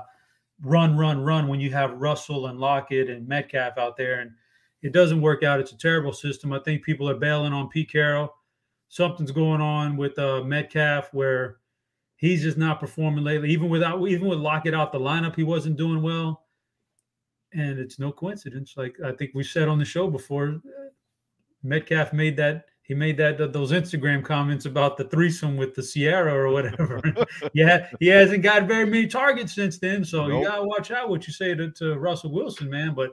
run, 0.61 0.97
run, 0.97 1.21
run 1.21 1.47
when 1.47 1.59
you 1.59 1.71
have 1.71 2.01
Russell 2.01 2.47
and 2.47 2.59
Lockett 2.59 3.09
and 3.09 3.27
Metcalf 3.27 3.77
out 3.77 3.95
there, 3.95 4.21
and 4.21 4.31
it 4.81 4.93
doesn't 4.93 5.21
work 5.21 5.43
out. 5.43 5.59
It's 5.59 5.71
a 5.71 5.77
terrible 5.77 6.13
system. 6.13 6.53
I 6.53 6.59
think 6.59 6.83
people 6.83 7.09
are 7.09 7.15
bailing 7.15 7.53
on 7.53 7.69
Pete 7.69 7.91
Carroll. 7.91 8.33
Something's 8.87 9.31
going 9.31 9.61
on 9.61 9.97
with 9.97 10.17
uh, 10.17 10.43
Metcalf 10.43 11.13
where 11.13 11.57
he's 12.15 12.41
just 12.41 12.57
not 12.57 12.79
performing 12.79 13.23
lately. 13.23 13.49
Even 13.51 13.69
without 13.69 14.05
even 14.07 14.27
with 14.27 14.39
Lockett 14.39 14.73
out 14.73 14.91
the 14.91 14.99
lineup, 14.99 15.35
he 15.35 15.43
wasn't 15.43 15.77
doing 15.77 16.01
well. 16.01 16.45
And 17.53 17.79
it's 17.79 17.99
no 17.99 18.11
coincidence. 18.11 18.75
Like 18.77 18.95
I 19.03 19.11
think 19.11 19.31
we 19.33 19.43
said 19.43 19.67
on 19.67 19.79
the 19.79 19.85
show 19.85 20.09
before, 20.09 20.61
Metcalf 21.63 22.13
made 22.13 22.37
that 22.37 22.65
he 22.83 22.95
made 22.95 23.17
that 23.17 23.53
those 23.53 23.71
Instagram 23.71 24.25
comments 24.25 24.65
about 24.65 24.97
the 24.97 25.03
threesome 25.03 25.57
with 25.57 25.75
the 25.75 25.83
Ciara 25.83 26.33
or 26.33 26.49
whatever. 26.49 26.99
yeah, 27.53 27.87
he 27.99 28.07
hasn't 28.07 28.41
got 28.41 28.67
very 28.67 28.85
many 28.85 29.05
targets 29.05 29.53
since 29.53 29.77
then, 29.77 30.03
so 30.03 30.25
nope. 30.25 30.41
you 30.41 30.47
gotta 30.47 30.63
watch 30.63 30.89
out 30.89 31.09
what 31.09 31.27
you 31.27 31.33
say 31.33 31.53
to, 31.53 31.69
to 31.71 31.99
Russell 31.99 32.31
Wilson, 32.31 32.67
man. 32.67 32.95
But 32.95 33.11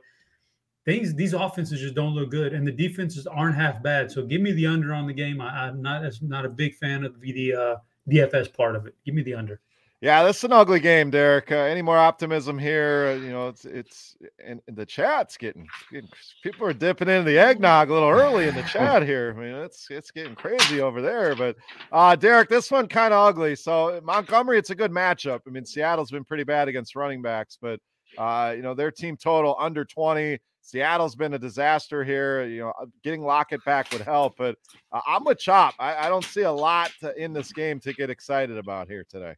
things 0.87 1.15
these 1.15 1.35
offenses 1.35 1.81
just 1.81 1.95
don't 1.95 2.15
look 2.15 2.31
good, 2.31 2.55
and 2.55 2.67
the 2.67 2.73
defenses 2.73 3.27
aren't 3.27 3.57
half 3.57 3.83
bad. 3.83 4.11
So 4.11 4.23
give 4.25 4.41
me 4.41 4.53
the 4.53 4.67
under 4.67 4.95
on 4.95 5.07
the 5.07 5.13
game. 5.13 5.41
I, 5.41 5.69
am 5.69 5.83
not 5.83 6.05
as 6.05 6.23
not 6.23 6.47
a 6.47 6.49
big 6.49 6.75
fan 6.77 7.05
of 7.05 7.21
the 7.21 7.55
uh, 7.55 7.77
DFS 8.09 8.55
part 8.55 8.77
of 8.77 8.87
it. 8.87 8.95
Give 9.05 9.15
me 9.15 9.23
the 9.23 9.35
under. 9.35 9.61
Yeah, 10.03 10.23
this 10.25 10.37
is 10.37 10.45
an 10.45 10.53
ugly 10.53 10.79
game, 10.79 11.11
Derek. 11.11 11.51
Uh, 11.51 11.57
any 11.57 11.81
more 11.81 11.97
optimism 11.97 12.59
here? 12.59 13.15
Uh, 13.17 13.25
you 13.25 13.31
know, 13.31 13.49
it's 13.49 13.65
it's 13.65 14.17
and, 14.45 14.61
the 14.69 14.87
chat's 14.87 15.37
getting, 15.37 15.67
getting, 15.91 16.09
people 16.43 16.67
are 16.67 16.75
dipping 16.75 17.09
into 17.09 17.29
the 17.29 17.39
eggnog 17.39 17.89
a 17.89 17.95
little 17.95 18.11
early 18.11 18.47
in 18.47 18.55
the 18.55 18.63
chat 18.63 19.03
here. 19.07 19.35
I 19.37 19.41
mean, 19.41 19.55
it's 19.55 19.89
it's 19.91 20.11
getting 20.11 20.37
crazy 20.37 20.81
over 20.81 21.03
there. 21.03 21.35
But 21.35 21.57
uh 21.91 22.15
Derek, 22.15 22.49
this 22.49 22.71
one 22.71 22.87
kind 22.89 23.13
of 23.13 23.27
ugly. 23.27 23.57
So 23.57 24.01
Montgomery, 24.05 24.59
it's 24.59 24.71
a 24.71 24.75
good 24.75 24.93
matchup. 24.93 25.41
I 25.47 25.51
mean, 25.51 25.65
Seattle's 25.65 26.11
been 26.11 26.25
pretty 26.25 26.45
bad 26.45 26.69
against 26.69 26.95
running 26.95 27.23
backs, 27.23 27.59
but 27.61 27.81
uh, 28.19 28.53
you 28.55 28.63
know, 28.63 28.75
their 28.75 28.91
team 28.91 29.17
total 29.17 29.57
under 29.59 29.85
20. 29.85 30.39
Seattle's 30.67 31.15
been 31.15 31.33
a 31.35 31.39
disaster 31.39 32.03
here. 32.03 32.45
You 32.45 32.63
know, 32.63 32.73
uh, 32.81 32.87
getting 33.05 33.23
Lockett 33.23 33.65
back 33.65 33.93
would 33.93 34.01
help, 34.01 34.35
but 34.37 34.57
uh, 34.91 35.01
I'm 35.07 35.23
with 35.23 35.39
Chop. 35.39 35.75
I, 35.79 36.07
I 36.07 36.09
don't 36.09 36.25
see 36.25 36.43
a 36.43 36.51
lot 36.51 36.91
to, 37.01 37.15
in 37.17 37.33
this 37.33 37.53
game 37.53 37.79
to 37.81 37.93
get 37.93 38.11
excited 38.11 38.59
about 38.59 38.89
here 38.89 39.07
today. 39.09 39.37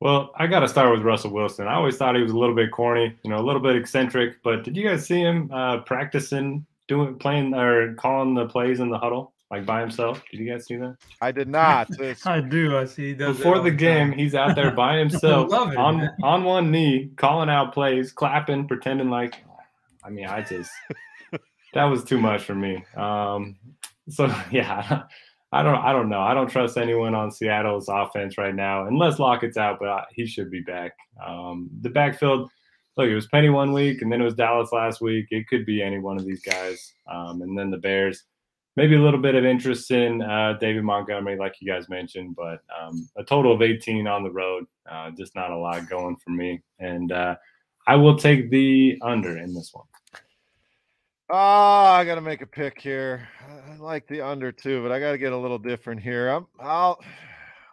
Well, 0.00 0.32
I 0.36 0.48
got 0.48 0.60
to 0.60 0.68
start 0.68 0.92
with 0.92 1.00
Russell 1.02 1.30
Wilson. 1.30 1.66
I 1.66 1.74
always 1.74 1.96
thought 1.96 2.14
he 2.14 2.22
was 2.22 2.32
a 2.32 2.38
little 2.38 2.54
bit 2.54 2.72
corny, 2.72 3.16
you 3.22 3.30
know, 3.30 3.38
a 3.38 3.44
little 3.46 3.62
bit 3.62 3.74
eccentric. 3.74 4.42
But 4.42 4.64
did 4.64 4.76
you 4.76 4.86
guys 4.86 5.06
see 5.06 5.20
him 5.20 5.50
uh, 5.50 5.78
practicing, 5.78 6.66
doing, 6.88 7.18
playing, 7.18 7.54
or 7.54 7.94
calling 7.94 8.34
the 8.34 8.46
plays 8.46 8.80
in 8.80 8.90
the 8.90 8.98
huddle? 8.98 9.32
like 9.50 9.66
by 9.66 9.82
himself. 9.82 10.22
Did 10.30 10.40
you 10.40 10.50
guys 10.50 10.64
see 10.64 10.76
that? 10.76 10.96
I 11.20 11.30
did 11.30 11.46
not. 11.46 11.88
I 12.24 12.40
do. 12.40 12.78
I 12.78 12.86
see. 12.86 13.12
Before 13.12 13.60
the 13.60 13.70
game, 13.70 14.08
time. 14.08 14.18
he's 14.18 14.34
out 14.34 14.56
there 14.56 14.70
by 14.70 14.96
himself 14.98 15.52
it, 15.52 15.76
on 15.76 15.98
man. 15.98 16.16
on 16.22 16.44
one 16.44 16.70
knee, 16.70 17.10
calling 17.16 17.50
out 17.50 17.74
plays, 17.74 18.12
clapping, 18.12 18.66
pretending 18.66 19.10
like. 19.10 19.36
I 20.04 20.10
mean, 20.10 20.26
I 20.26 20.42
just 20.42 20.70
that 21.74 21.84
was 21.84 22.04
too 22.04 22.18
much 22.18 22.42
for 22.42 22.54
me. 22.54 22.84
Um, 22.96 23.56
so 24.08 24.26
yeah, 24.50 25.04
I 25.52 25.62
don't 25.62 25.78
I 25.78 25.92
don't 25.92 26.08
know. 26.08 26.20
I 26.20 26.34
don't 26.34 26.50
trust 26.50 26.76
anyone 26.76 27.14
on 27.14 27.30
Seattle's 27.30 27.88
offense 27.88 28.38
right 28.38 28.54
now 28.54 28.86
unless 28.86 29.18
Lockett's 29.18 29.56
out, 29.56 29.78
but 29.80 30.06
he 30.12 30.26
should 30.26 30.50
be 30.50 30.60
back. 30.60 30.92
Um, 31.24 31.68
the 31.82 31.90
backfield, 31.90 32.50
look, 32.96 33.08
it 33.08 33.14
was 33.14 33.28
Penny 33.28 33.50
one 33.50 33.72
week 33.72 34.02
and 34.02 34.10
then 34.10 34.20
it 34.20 34.24
was 34.24 34.34
Dallas 34.34 34.72
last 34.72 35.00
week. 35.00 35.26
It 35.30 35.46
could 35.48 35.66
be 35.66 35.82
any 35.82 35.98
one 35.98 36.16
of 36.16 36.24
these 36.24 36.42
guys. 36.42 36.94
Um, 37.10 37.42
and 37.42 37.56
then 37.56 37.70
the 37.70 37.76
Bears, 37.76 38.24
maybe 38.76 38.96
a 38.96 39.02
little 39.02 39.20
bit 39.20 39.34
of 39.34 39.44
interest 39.44 39.90
in 39.90 40.22
uh, 40.22 40.54
David 40.58 40.84
Montgomery, 40.84 41.36
like 41.36 41.54
you 41.60 41.70
guys 41.70 41.88
mentioned, 41.88 42.34
but 42.34 42.60
um, 42.80 43.08
a 43.18 43.24
total 43.24 43.52
of 43.52 43.60
18 43.60 44.06
on 44.06 44.22
the 44.22 44.30
road, 44.30 44.64
uh, 44.90 45.10
just 45.10 45.34
not 45.34 45.50
a 45.50 45.56
lot 45.56 45.88
going 45.88 46.16
for 46.16 46.30
me. 46.30 46.62
And 46.78 47.12
uh, 47.12 47.36
I 47.86 47.96
will 47.96 48.16
take 48.16 48.50
the 48.50 48.98
under 49.02 49.36
in 49.36 49.54
this 49.54 49.70
one. 49.72 49.86
Oh, 51.34 51.38
I 51.38 52.04
got 52.04 52.16
to 52.16 52.20
make 52.20 52.42
a 52.42 52.46
pick 52.46 52.78
here. 52.78 53.26
I 53.40 53.76
like 53.76 54.06
the 54.06 54.20
under 54.20 54.52
too, 54.52 54.82
but 54.82 54.92
I 54.92 55.00
got 55.00 55.12
to 55.12 55.18
get 55.18 55.32
a 55.32 55.36
little 55.36 55.58
different 55.58 56.02
here. 56.02 56.28
I'm 56.28 56.46
I'll 56.60 57.02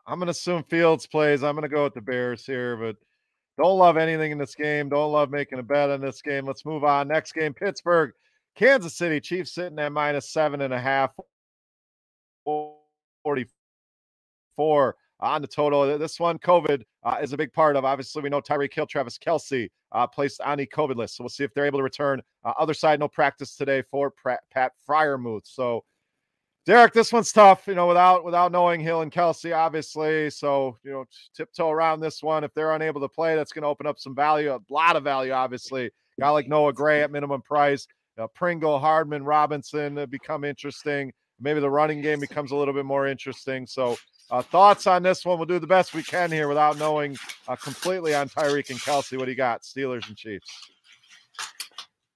I'm 0.08 0.18
going 0.18 0.28
to 0.28 0.32
assume 0.32 0.64
Fields 0.64 1.06
plays. 1.06 1.44
I'm 1.44 1.56
going 1.56 1.64
to 1.64 1.76
go 1.76 1.84
with 1.84 1.94
the 1.94 2.00
Bears 2.00 2.46
here, 2.46 2.78
but 2.78 2.96
don't 3.58 3.78
love 3.78 3.98
anything 3.98 4.32
in 4.32 4.38
this 4.38 4.56
game. 4.56 4.88
Don't 4.88 5.12
love 5.12 5.30
making 5.30 5.60
a 5.60 5.64
bet 5.64 5.90
on 5.90 6.00
this 6.00 6.22
game. 6.22 6.46
Let's 6.46 6.66
move 6.66 6.86
on. 6.86 7.10
Next 7.10 7.34
game, 7.34 7.54
Pittsburgh, 7.54 8.14
Kansas 8.56 8.98
City 8.98 9.20
Chiefs 9.20 9.54
sitting 9.54 9.78
at 9.78 9.92
minus 9.92 10.32
seven 10.32 10.62
and 10.62 10.74
a 10.74 10.80
half. 10.80 11.12
44 12.46 14.96
on 15.20 15.42
the 15.42 15.48
total. 15.48 15.98
This 15.98 16.20
one, 16.20 16.40
COVID 16.40 16.84
uh, 17.04 17.18
is 17.22 17.34
a 17.34 17.38
big 17.38 17.52
part 17.54 17.76
of. 17.76 17.86
Obviously, 17.86 18.22
we 18.22 18.30
know 18.30 18.42
Tyreek 18.42 18.74
Hill, 18.74 18.88
Travis 18.88 19.18
Kelce 19.18 19.70
uh, 19.92 20.08
placed 20.08 20.42
on 20.42 20.58
the 20.58 20.68
COVID 20.68 20.96
list. 20.96 21.18
So 21.18 21.24
we'll 21.24 21.30
see 21.30 21.44
if 21.44 21.54
they're 21.54 21.66
able 21.66 21.80
to 21.80 21.84
return. 21.84 22.22
Uh, 22.44 22.54
other 22.58 22.74
side, 22.74 23.00
no 23.00 23.08
practice 23.08 23.56
today 23.56 23.82
for 23.82 24.14
Pat 24.52 24.72
Freiermuth. 24.88 25.46
So, 25.46 25.84
Derek, 26.66 26.94
this 26.94 27.12
one's 27.12 27.32
tough, 27.32 27.68
you 27.68 27.76
know, 27.76 27.88
without 27.88 28.24
without 28.24 28.52
knowing 28.52 28.80
Hill 28.80 29.02
and 29.02 29.12
Kelce, 29.12 29.56
obviously. 29.56 30.30
So, 30.30 30.78
you 30.84 30.92
know, 30.92 31.06
tiptoe 31.36 31.70
around 31.70 32.00
this 32.00 32.22
one. 32.22 32.44
If 32.44 32.54
they're 32.54 32.76
unable 32.76 33.02
to 33.02 33.10
play, 33.10 33.36
that's 33.36 33.52
going 33.52 33.64
to 33.64 33.70
open 33.70 33.88
up 33.88 33.98
some 33.98 34.16
value, 34.16 34.54
a 34.54 34.60
lot 34.70 34.96
of 34.96 35.04
value, 35.04 35.32
obviously. 35.32 35.90
Guy 36.20 36.30
like 36.30 36.48
Noah 36.48 36.74
Gray 36.74 37.02
at 37.02 37.12
minimum 37.12 37.42
price. 37.42 37.88
Uh, 38.20 38.28
Pringle, 38.36 38.78
Hardman, 38.78 39.24
Robinson 39.24 39.98
uh, 39.98 40.06
become 40.06 40.44
interesting. 40.44 41.12
Maybe 41.40 41.62
the 41.62 41.70
running 41.70 42.02
game 42.02 42.20
becomes 42.20 42.52
a 42.52 42.56
little 42.56 42.74
bit 42.74 42.86
more 42.86 43.08
interesting. 43.08 43.66
So, 43.66 43.98
uh, 44.32 44.42
thoughts 44.42 44.88
on 44.88 45.04
this 45.04 45.26
one? 45.26 45.38
We'll 45.38 45.46
do 45.46 45.60
the 45.60 45.68
best 45.68 45.94
we 45.94 46.04
can 46.04 46.32
here 46.32 46.48
without 46.48 46.78
knowing 46.78 47.18
uh, 47.48 47.56
completely 47.56 48.14
on 48.16 48.30
Tyreek 48.30 48.70
and 48.70 48.80
Kelce. 48.80 49.18
What 49.18 49.26
do 49.26 49.32
you 49.32 49.38
got? 49.38 49.64
Steelers 49.64 50.08
and 50.08 50.16
Chiefs. 50.16 50.50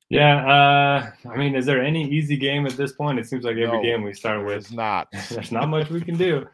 Yeah, 0.09 0.45
uh, 0.45 1.29
I 1.29 1.37
mean, 1.37 1.55
is 1.55 1.65
there 1.65 1.81
any 1.81 2.07
easy 2.07 2.37
game 2.37 2.67
at 2.67 2.73
this 2.73 2.91
point? 2.91 3.17
It 3.17 3.25
seems 3.25 3.43
like 3.43 3.57
every 3.57 3.77
no, 3.77 3.81
game 3.81 4.03
we 4.03 4.13
start 4.13 4.45
with 4.45 4.71
not. 4.71 5.07
there's 5.29 5.51
not 5.51 5.69
much 5.69 5.89
we 5.89 6.01
can 6.01 6.17
do. 6.17 6.45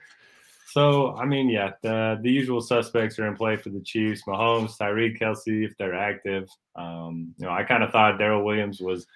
So, 0.68 1.16
I 1.16 1.26
mean, 1.26 1.50
yeah, 1.50 1.72
the 1.82 2.20
the 2.22 2.32
usual 2.32 2.62
suspects 2.62 3.18
are 3.20 3.28
in 3.28 3.36
play 3.36 3.58
for 3.58 3.70
the 3.70 3.82
Chiefs: 3.82 4.22
Mahomes, 4.28 4.78
Tyreek, 4.78 5.20
Kelce, 5.20 5.66
if 5.66 5.76
they're 5.78 5.96
active. 5.96 6.48
Um, 6.76 7.34
you 7.38 7.48
know, 7.48 7.52
I 7.52 7.64
kind 7.64 7.84
of 7.84 7.92
thought 7.92 8.18
Darrel 8.18 8.46
Williams 8.46 8.80
was 8.80 9.08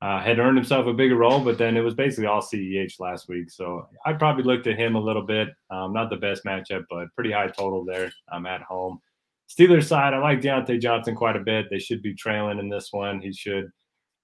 uh, 0.00 0.20
had 0.20 0.38
earned 0.38 0.56
himself 0.56 0.86
a 0.86 0.92
bigger 0.92 1.16
role, 1.16 1.40
but 1.40 1.58
then 1.58 1.76
it 1.76 1.80
was 1.80 1.94
basically 1.94 2.26
all 2.26 2.40
CEH 2.40 3.00
last 3.00 3.28
week. 3.28 3.50
So 3.50 3.88
I 4.06 4.12
probably 4.12 4.44
looked 4.44 4.66
at 4.66 4.78
him 4.78 4.94
a 4.94 5.00
little 5.00 5.24
bit. 5.24 5.48
Um, 5.70 5.92
not 5.92 6.08
the 6.08 6.16
best 6.16 6.44
matchup, 6.44 6.84
but 6.88 7.12
pretty 7.14 7.32
high 7.32 7.48
total 7.48 7.84
there 7.84 8.12
um, 8.30 8.46
at 8.46 8.62
home. 8.62 9.00
Steelers 9.48 9.88
side, 9.88 10.14
I 10.14 10.18
like 10.18 10.40
Diontae 10.40 10.80
Johnson 10.80 11.16
quite 11.16 11.34
a 11.34 11.40
bit. 11.40 11.66
They 11.70 11.78
should 11.78 12.02
be 12.02 12.14
trailing 12.14 12.58
in 12.58 12.68
this 12.68 12.92
one. 12.92 13.20
He 13.20 13.32
should 13.32 13.70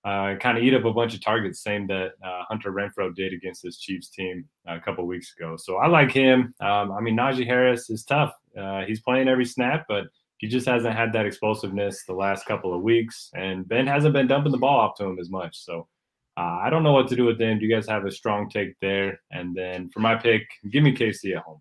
uh, 0.05 0.35
kind 0.39 0.59
of 0.59 0.63
eat 0.63 0.75
up 0.75 0.85
a 0.85 0.93
bunch 0.93 1.15
of 1.15 1.25
targets, 1.25 1.63
same 1.63 1.87
that 1.87 2.13
uh, 2.23 2.43
Hunter 2.49 2.73
Renfrow 2.73 3.15
did 3.15 3.33
against 3.33 3.63
this 3.63 3.79
Chiefs 3.79 4.11
team 4.11 4.47
a 4.67 4.79
couple 4.79 5.07
weeks 5.07 5.35
ago. 5.37 5.57
So 5.57 5.77
I 5.77 5.89
like 5.89 6.13
him. 6.13 6.55
Um, 6.61 6.93
I 6.93 7.01
mean, 7.01 7.17
Najee 7.17 7.47
Harris 7.47 7.89
is 7.89 8.05
tough. 8.05 8.33
Uh, 8.57 8.83
he's 8.83 9.01
playing 9.01 9.29
every 9.29 9.47
snap, 9.47 9.87
but 9.89 10.05
he 10.39 10.49
just 10.49 10.67
hasn't 10.67 10.95
had 10.95 11.13
that 11.13 11.27
explosiveness 11.27 12.05
the 12.05 12.15
last 12.15 12.47
couple 12.47 12.75
of 12.75 12.83
weeks, 12.83 13.31
and 13.35 13.67
Ben 13.67 13.87
hasn't 13.87 14.15
been 14.15 14.27
dumping 14.27 14.53
the 14.53 14.59
ball 14.59 14.81
off 14.81 14.97
to 14.99 15.05
him 15.05 15.19
as 15.19 15.31
much. 15.31 15.57
So 15.57 15.87
uh, 16.37 16.59
I 16.63 16.71
don't 16.71 16.83
know 16.83 16.93
what 16.93 17.09
to 17.09 17.17
do 17.17 17.25
with 17.25 17.39
them. 17.39 17.59
Do 17.59 17.67
you 17.67 17.75
guys 17.75 17.89
have 17.89 18.05
a 18.05 18.11
strong 18.11 18.49
take 18.51 18.79
there? 18.81 19.21
And 19.31 19.55
then 19.55 19.91
for 19.91 20.01
my 20.01 20.17
pick, 20.17 20.43
give 20.71 20.83
me 20.83 20.95
KC 20.95 21.37
at 21.37 21.43
home. 21.43 21.61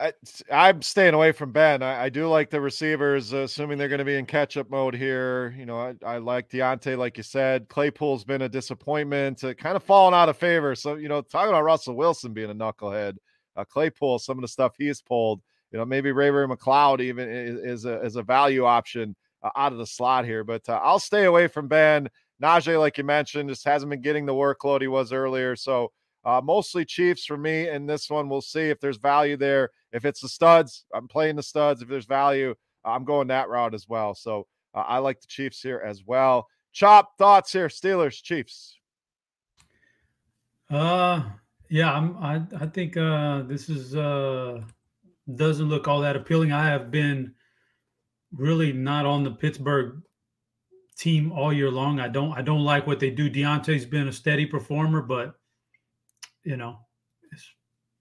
I, 0.00 0.12
am 0.50 0.80
staying 0.80 1.14
away 1.14 1.32
from 1.32 1.50
Ben. 1.50 1.82
I, 1.82 2.04
I, 2.04 2.08
do 2.08 2.28
like 2.28 2.50
the 2.50 2.60
receivers, 2.60 3.34
uh, 3.34 3.38
assuming 3.38 3.78
they're 3.78 3.88
going 3.88 3.98
to 3.98 4.04
be 4.04 4.16
in 4.16 4.26
catch-up 4.26 4.70
mode 4.70 4.94
here. 4.94 5.54
You 5.58 5.66
know, 5.66 5.80
I, 5.80 5.94
I, 6.06 6.18
like 6.18 6.48
Diontae, 6.48 6.96
like 6.96 7.16
you 7.16 7.24
said. 7.24 7.68
Claypool's 7.68 8.24
been 8.24 8.42
a 8.42 8.48
disappointment, 8.48 9.42
uh, 9.42 9.54
kind 9.54 9.74
of 9.74 9.82
fallen 9.82 10.14
out 10.14 10.28
of 10.28 10.36
favor. 10.36 10.76
So, 10.76 10.94
you 10.94 11.08
know, 11.08 11.20
talking 11.20 11.48
about 11.48 11.64
Russell 11.64 11.96
Wilson 11.96 12.32
being 12.32 12.50
a 12.50 12.54
knucklehead, 12.54 13.16
uh, 13.56 13.64
Claypool, 13.64 14.20
some 14.20 14.38
of 14.38 14.42
the 14.42 14.48
stuff 14.48 14.74
he's 14.78 15.02
pulled– 15.02 15.42
you 15.72 15.78
know, 15.78 15.84
maybe 15.84 16.12
Ray 16.12 16.30
Ray 16.30 16.46
McCloud 16.46 17.00
even 17.00 17.28
is, 17.28 17.58
is 17.60 17.84
a 17.84 18.02
is 18.02 18.16
a 18.16 18.22
value 18.22 18.64
option 18.64 19.14
uh, 19.42 19.50
out 19.56 19.72
of 19.72 19.78
the 19.78 19.86
slot 19.86 20.24
here. 20.24 20.44
But 20.44 20.68
uh, 20.68 20.80
I'll 20.82 20.98
stay 20.98 21.24
away 21.24 21.46
from 21.48 21.68
Ben. 21.68 22.08
Najee, 22.42 22.78
like 22.78 22.98
you 22.98 23.04
mentioned, 23.04 23.48
just 23.48 23.64
hasn't 23.64 23.90
been 23.90 24.00
getting 24.00 24.24
the 24.24 24.32
workload 24.34 24.80
he 24.80 24.88
was 24.88 25.12
earlier. 25.12 25.56
So 25.56 25.92
uh, 26.24 26.40
mostly 26.42 26.84
Chiefs 26.84 27.24
for 27.24 27.36
me 27.36 27.68
in 27.68 27.86
this 27.86 28.08
one. 28.08 28.28
We'll 28.28 28.40
see 28.40 28.70
if 28.70 28.80
there's 28.80 28.96
value 28.96 29.36
there. 29.36 29.70
If 29.92 30.04
it's 30.04 30.20
the 30.20 30.28
studs, 30.28 30.84
I'm 30.94 31.08
playing 31.08 31.36
the 31.36 31.42
studs. 31.42 31.82
If 31.82 31.88
there's 31.88 32.06
value, 32.06 32.54
I'm 32.84 33.04
going 33.04 33.28
that 33.28 33.48
route 33.48 33.74
as 33.74 33.88
well. 33.88 34.14
So 34.14 34.46
uh, 34.74 34.80
I 34.80 34.98
like 34.98 35.20
the 35.20 35.26
Chiefs 35.26 35.60
here 35.60 35.82
as 35.84 36.04
well. 36.04 36.46
Chop 36.72 37.16
thoughts 37.18 37.52
here, 37.52 37.68
Steelers, 37.68 38.22
Chiefs. 38.22 38.76
Uh, 40.70 41.22
yeah, 41.70 41.92
I'm. 41.92 42.16
I 42.18 42.42
I 42.60 42.66
think 42.66 42.96
uh 42.96 43.42
this 43.42 43.68
is 43.68 43.94
uh 43.94 44.62
doesn't 45.36 45.68
look 45.68 45.86
all 45.86 46.00
that 46.00 46.16
appealing. 46.16 46.52
I 46.52 46.66
have 46.66 46.90
been 46.90 47.34
really 48.32 48.72
not 48.72 49.06
on 49.06 49.24
the 49.24 49.30
Pittsburgh 49.30 50.02
team 50.96 51.32
all 51.32 51.52
year 51.52 51.70
long. 51.70 52.00
I 52.00 52.08
don't 52.08 52.32
I 52.32 52.42
don't 52.42 52.64
like 52.64 52.86
what 52.86 53.00
they 53.00 53.10
do. 53.10 53.30
Diontae's 53.30 53.86
been 53.86 54.08
a 54.08 54.12
steady 54.12 54.46
performer, 54.46 55.00
but 55.02 55.34
you 56.44 56.56
know, 56.56 56.78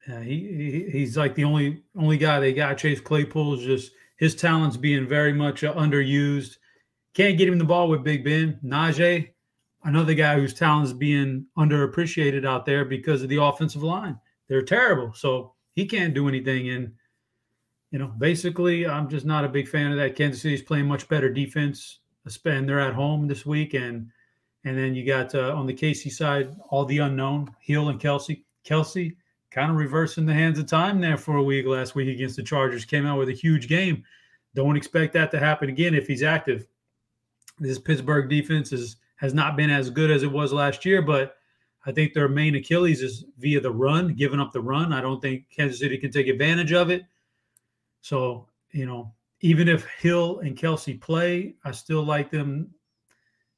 he, 0.05 0.23
he 0.23 0.89
he's 0.91 1.17
like 1.17 1.35
the 1.35 1.43
only 1.43 1.83
only 1.97 2.17
guy 2.17 2.39
they 2.39 2.53
got. 2.53 2.77
Chase 2.77 2.99
Claypool 2.99 3.55
is 3.55 3.65
just 3.65 3.91
his 4.17 4.35
talents 4.35 4.77
being 4.77 5.07
very 5.07 5.33
much 5.33 5.63
uh, 5.63 5.73
underused. 5.75 6.57
Can't 7.13 7.37
get 7.37 7.47
him 7.47 7.57
the 7.57 7.65
ball 7.65 7.89
with 7.89 8.03
Big 8.03 8.23
Ben. 8.23 8.59
Najee, 8.63 9.29
another 9.83 10.13
guy 10.13 10.35
whose 10.35 10.53
talents 10.53 10.93
being 10.93 11.45
underappreciated 11.57 12.45
out 12.45 12.65
there 12.65 12.85
because 12.85 13.21
of 13.23 13.29
the 13.29 13.41
offensive 13.41 13.83
line. 13.83 14.19
They're 14.47 14.61
terrible, 14.61 15.13
so 15.13 15.53
he 15.73 15.85
can't 15.85 16.13
do 16.13 16.27
anything. 16.27 16.69
And 16.69 16.93
you 17.91 17.99
know, 17.99 18.07
basically, 18.17 18.85
I'm 18.85 19.09
just 19.09 19.25
not 19.25 19.45
a 19.45 19.49
big 19.49 19.67
fan 19.67 19.91
of 19.91 19.97
that. 19.97 20.15
Kansas 20.15 20.41
City's 20.41 20.61
playing 20.61 20.87
much 20.87 21.07
better 21.07 21.29
defense. 21.29 21.99
And 22.45 22.67
they're 22.67 22.81
at 22.81 22.93
home 22.93 23.25
this 23.25 23.45
week, 23.45 23.73
and 23.73 24.09
And 24.65 24.77
then 24.77 24.93
you 24.93 25.05
got 25.05 25.33
uh, 25.33 25.55
on 25.55 25.65
the 25.65 25.73
KC 25.73 26.11
side, 26.11 26.53
all 26.69 26.83
the 26.83 26.97
unknown, 26.97 27.55
Hill 27.61 27.87
and 27.87 28.01
Kelce. 28.01 28.43
Kelce 28.65 29.15
kind 29.49 29.71
of 29.71 29.77
reversing 29.77 30.25
the 30.25 30.33
hands 30.33 30.59
of 30.59 30.65
time 30.65 30.99
there 30.99 31.15
for 31.15 31.37
a 31.37 31.43
week 31.43 31.65
last 31.65 31.95
week 31.95 32.09
against 32.09 32.35
the 32.35 32.43
Chargers. 32.43 32.83
Came 32.83 33.05
out 33.05 33.17
with 33.17 33.29
a 33.29 33.33
huge 33.33 33.69
game. 33.69 34.03
Don't 34.55 34.75
expect 34.75 35.13
that 35.13 35.31
to 35.31 35.39
happen 35.39 35.69
again 35.69 35.95
if 35.95 36.05
he's 36.05 36.21
active. 36.21 36.67
This 37.59 37.79
Pittsburgh 37.79 38.29
defense 38.29 38.73
is 38.73 38.97
has 39.15 39.33
not 39.33 39.55
been 39.55 39.69
as 39.69 39.89
good 39.89 40.11
as 40.11 40.23
it 40.23 40.31
was 40.31 40.51
last 40.51 40.83
year, 40.83 41.01
but 41.01 41.37
I 41.85 41.93
think 41.93 42.13
their 42.13 42.27
main 42.27 42.55
Achilles 42.55 43.01
is 43.01 43.23
via 43.39 43.61
the 43.61 43.71
run, 43.71 44.13
giving 44.13 44.39
up 44.39 44.51
the 44.51 44.61
run. 44.61 44.91
I 44.91 44.99
don't 44.99 45.21
think 45.21 45.45
Kansas 45.49 45.79
City 45.79 45.97
can 45.97 46.11
take 46.11 46.27
advantage 46.27 46.73
of 46.73 46.89
it. 46.89 47.05
So, 48.01 48.47
you 48.71 48.85
know, 48.85 49.13
even 49.41 49.67
if 49.67 49.85
Hill 49.85 50.39
and 50.39 50.57
Kelce 50.57 50.99
play, 50.99 51.55
I 51.63 51.71
still 51.71 52.03
like 52.03 52.31
them 52.31 52.69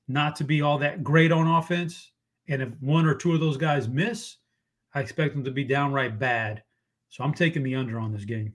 not 0.07 0.35
to 0.37 0.43
be 0.43 0.61
all 0.61 0.77
that 0.79 1.03
great 1.03 1.31
on 1.31 1.47
offense. 1.47 2.11
And 2.47 2.61
if 2.61 2.69
one 2.81 3.05
or 3.05 3.15
two 3.15 3.33
of 3.33 3.39
those 3.39 3.57
guys 3.57 3.87
miss, 3.87 4.37
I 4.93 5.01
expect 5.01 5.35
them 5.35 5.43
to 5.43 5.51
be 5.51 5.63
downright 5.63 6.19
bad. 6.19 6.63
So 7.09 7.23
I'm 7.23 7.33
taking 7.33 7.63
the 7.63 7.75
under 7.75 7.99
on 7.99 8.11
this 8.11 8.25
game. 8.25 8.53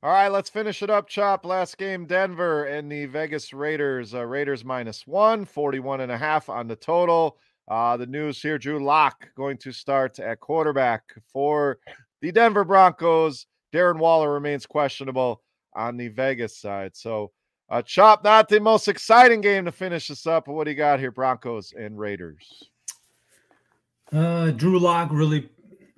All 0.00 0.12
right, 0.12 0.28
let's 0.28 0.48
finish 0.48 0.82
it 0.84 0.90
up, 0.90 1.08
Chop. 1.08 1.44
Last 1.44 1.76
game, 1.76 2.06
Denver 2.06 2.66
and 2.66 2.90
the 2.90 3.06
Vegas 3.06 3.52
Raiders. 3.52 4.14
Uh, 4.14 4.24
Raiders 4.24 4.64
minus 4.64 5.06
one, 5.08 5.44
41 5.44 6.02
and 6.02 6.12
a 6.12 6.16
half 6.16 6.48
on 6.48 6.68
the 6.68 6.76
total. 6.76 7.36
Uh, 7.66 7.96
the 7.96 8.06
news 8.06 8.40
here 8.40 8.58
Drew 8.58 8.82
Lock 8.82 9.28
going 9.36 9.58
to 9.58 9.72
start 9.72 10.20
at 10.20 10.38
quarterback 10.38 11.02
for 11.32 11.78
the 12.22 12.30
Denver 12.30 12.64
Broncos. 12.64 13.46
Darren 13.72 13.98
Waller 13.98 14.32
remains 14.32 14.66
questionable 14.66 15.42
on 15.74 15.96
the 15.96 16.08
Vegas 16.08 16.58
side. 16.58 16.96
So, 16.96 17.32
uh, 17.70 17.82
Chop, 17.82 18.24
not 18.24 18.48
the 18.48 18.60
most 18.60 18.88
exciting 18.88 19.40
game 19.40 19.64
to 19.66 19.72
finish 19.72 20.08
this 20.08 20.26
up, 20.26 20.46
but 20.46 20.54
what 20.54 20.64
do 20.64 20.70
you 20.70 20.76
got 20.76 21.00
here, 21.00 21.10
Broncos 21.10 21.74
and 21.78 21.98
Raiders? 21.98 22.70
Uh, 24.12 24.50
Drew 24.52 24.78
Lock 24.78 25.10
really, 25.12 25.50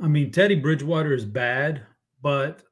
I 0.03 0.09
mean, 0.09 0.33
Teddy 0.33 0.57
Bridgewater 0.57 1.13
is 1.13 1.25
bad, 1.25 1.83
but 2.23 2.65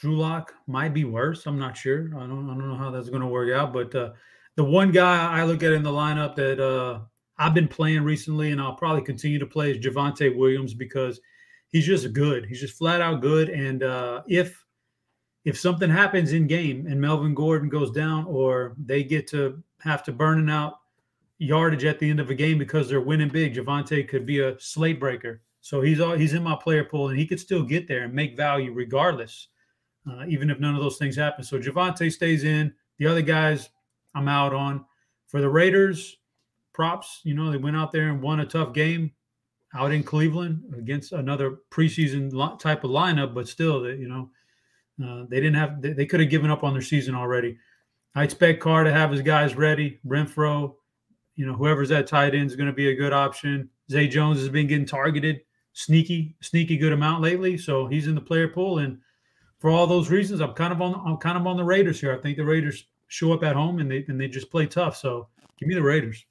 Drew 0.00 0.16
Lock 0.16 0.54
might 0.66 0.94
be 0.94 1.04
worse. 1.04 1.46
I'm 1.46 1.58
not 1.58 1.76
sure. 1.76 2.10
I 2.16 2.20
don't, 2.20 2.48
I 2.48 2.54
don't 2.54 2.68
know 2.68 2.76
how 2.76 2.90
that's 2.90 3.08
going 3.08 3.22
to 3.22 3.28
work 3.28 3.52
out, 3.52 3.72
but 3.72 3.92
uh, 3.94 4.12
the 4.56 4.64
one 4.64 4.92
guy 4.92 5.26
I 5.26 5.44
look 5.44 5.62
at 5.64 5.72
in 5.72 5.82
the 5.82 5.90
lineup 5.90 6.36
that 6.36 6.60
uh, 6.64 7.00
I've 7.38 7.54
been 7.54 7.68
playing 7.68 8.02
recently, 8.02 8.52
and 8.52 8.60
I'll 8.60 8.76
probably 8.76 9.02
continue 9.02 9.40
to 9.40 9.46
play 9.46 9.72
is 9.72 9.84
Javonte 9.84 10.36
Williams 10.36 10.74
because 10.74 11.20
he's 11.74 11.86
just 11.86 12.12
good. 12.12 12.46
He's 12.46 12.60
just 12.60 12.78
flat 12.78 13.00
out 13.00 13.20
good. 13.20 13.50
And 13.50 13.82
uh, 13.82 14.22
if 14.28 14.64
if 15.44 15.58
something 15.58 15.90
happens 15.90 16.32
in 16.32 16.46
game 16.46 16.86
and 16.86 16.98
Melvin 16.98 17.34
Gordon 17.34 17.68
goes 17.68 17.90
down, 17.90 18.24
or 18.26 18.74
they 18.78 19.02
get 19.02 19.26
to 19.28 19.62
have 19.80 20.02
to 20.04 20.12
burning 20.12 20.48
out 20.48 20.78
yardage 21.38 21.84
at 21.84 21.98
the 21.98 22.08
end 22.08 22.20
of 22.20 22.30
a 22.30 22.34
game 22.34 22.56
because 22.56 22.88
they're 22.88 23.00
winning 23.00 23.28
big, 23.28 23.54
Javonte 23.54 24.08
could 24.08 24.24
be 24.24 24.38
a 24.38 24.58
slate 24.58 24.98
breaker. 24.98 25.42
So 25.60 25.82
he's 25.82 26.00
all, 26.00 26.14
he's 26.14 26.32
in 26.32 26.42
my 26.42 26.56
player 26.56 26.84
pool, 26.84 27.08
and 27.08 27.18
he 27.18 27.26
could 27.26 27.40
still 27.40 27.62
get 27.62 27.88
there 27.88 28.04
and 28.04 28.14
make 28.14 28.36
value 28.36 28.72
regardless, 28.72 29.48
uh, 30.08 30.24
even 30.28 30.50
if 30.50 30.60
none 30.60 30.74
of 30.74 30.80
those 30.80 30.96
things 30.96 31.16
happen. 31.16 31.44
So 31.44 31.58
Javonte 31.58 32.10
stays 32.12 32.44
in. 32.44 32.72
The 32.98 33.06
other 33.06 33.22
guys, 33.22 33.68
I'm 34.14 34.28
out 34.28 34.54
on. 34.54 34.84
For 35.26 35.40
the 35.40 35.50
Raiders, 35.50 36.18
props. 36.72 37.20
You 37.24 37.34
know, 37.34 37.50
they 37.50 37.58
went 37.58 37.76
out 37.76 37.90
there 37.90 38.08
and 38.08 38.22
won 38.22 38.40
a 38.40 38.46
tough 38.46 38.72
game 38.72 39.10
out 39.74 39.92
in 39.92 40.02
Cleveland 40.02 40.62
against 40.76 41.12
another 41.12 41.58
preseason 41.70 42.30
type 42.58 42.84
of 42.84 42.90
lineup, 42.90 43.34
but 43.34 43.48
still, 43.48 43.88
you 43.88 44.08
know, 44.08 44.30
uh, 45.04 45.26
they 45.28 45.36
didn't 45.36 45.54
have. 45.54 45.82
They, 45.82 45.92
they 45.92 46.06
could 46.06 46.20
have 46.20 46.30
given 46.30 46.50
up 46.50 46.62
on 46.62 46.72
their 46.72 46.82
season 46.82 47.14
already. 47.14 47.58
I 48.14 48.22
expect 48.22 48.60
Carr 48.60 48.84
to 48.84 48.92
have 48.92 49.10
his 49.10 49.22
guys 49.22 49.56
ready. 49.56 49.98
Renfrow, 50.06 50.74
you 51.34 51.46
know, 51.46 51.54
whoever's 51.54 51.90
at 51.90 52.06
tight 52.06 52.34
end 52.34 52.48
is 52.48 52.56
going 52.56 52.68
to 52.68 52.72
be 52.72 52.90
a 52.90 52.94
good 52.94 53.12
option. 53.12 53.68
Zay 53.90 54.06
Jones 54.06 54.38
has 54.38 54.48
been 54.48 54.68
getting 54.68 54.86
targeted, 54.86 55.40
sneaky, 55.72 56.36
sneaky 56.40 56.76
good 56.76 56.92
amount 56.92 57.22
lately, 57.22 57.58
so 57.58 57.86
he's 57.86 58.06
in 58.06 58.14
the 58.14 58.20
player 58.20 58.48
pool. 58.48 58.78
And 58.78 58.98
for 59.58 59.68
all 59.70 59.86
those 59.86 60.10
reasons, 60.10 60.40
I'm 60.40 60.52
kind 60.52 60.72
of 60.72 60.80
on. 60.80 61.02
I'm 61.06 61.16
kind 61.16 61.36
of 61.36 61.46
on 61.46 61.56
the 61.56 61.64
Raiders 61.64 62.00
here. 62.00 62.14
I 62.14 62.18
think 62.18 62.36
the 62.36 62.44
Raiders 62.44 62.86
show 63.08 63.32
up 63.32 63.42
at 63.42 63.56
home 63.56 63.80
and 63.80 63.90
they 63.90 64.04
and 64.06 64.20
they 64.20 64.28
just 64.28 64.50
play 64.50 64.66
tough. 64.66 64.96
So 64.96 65.28
give 65.58 65.68
me 65.68 65.74
the 65.74 65.82
Raiders. 65.82 66.24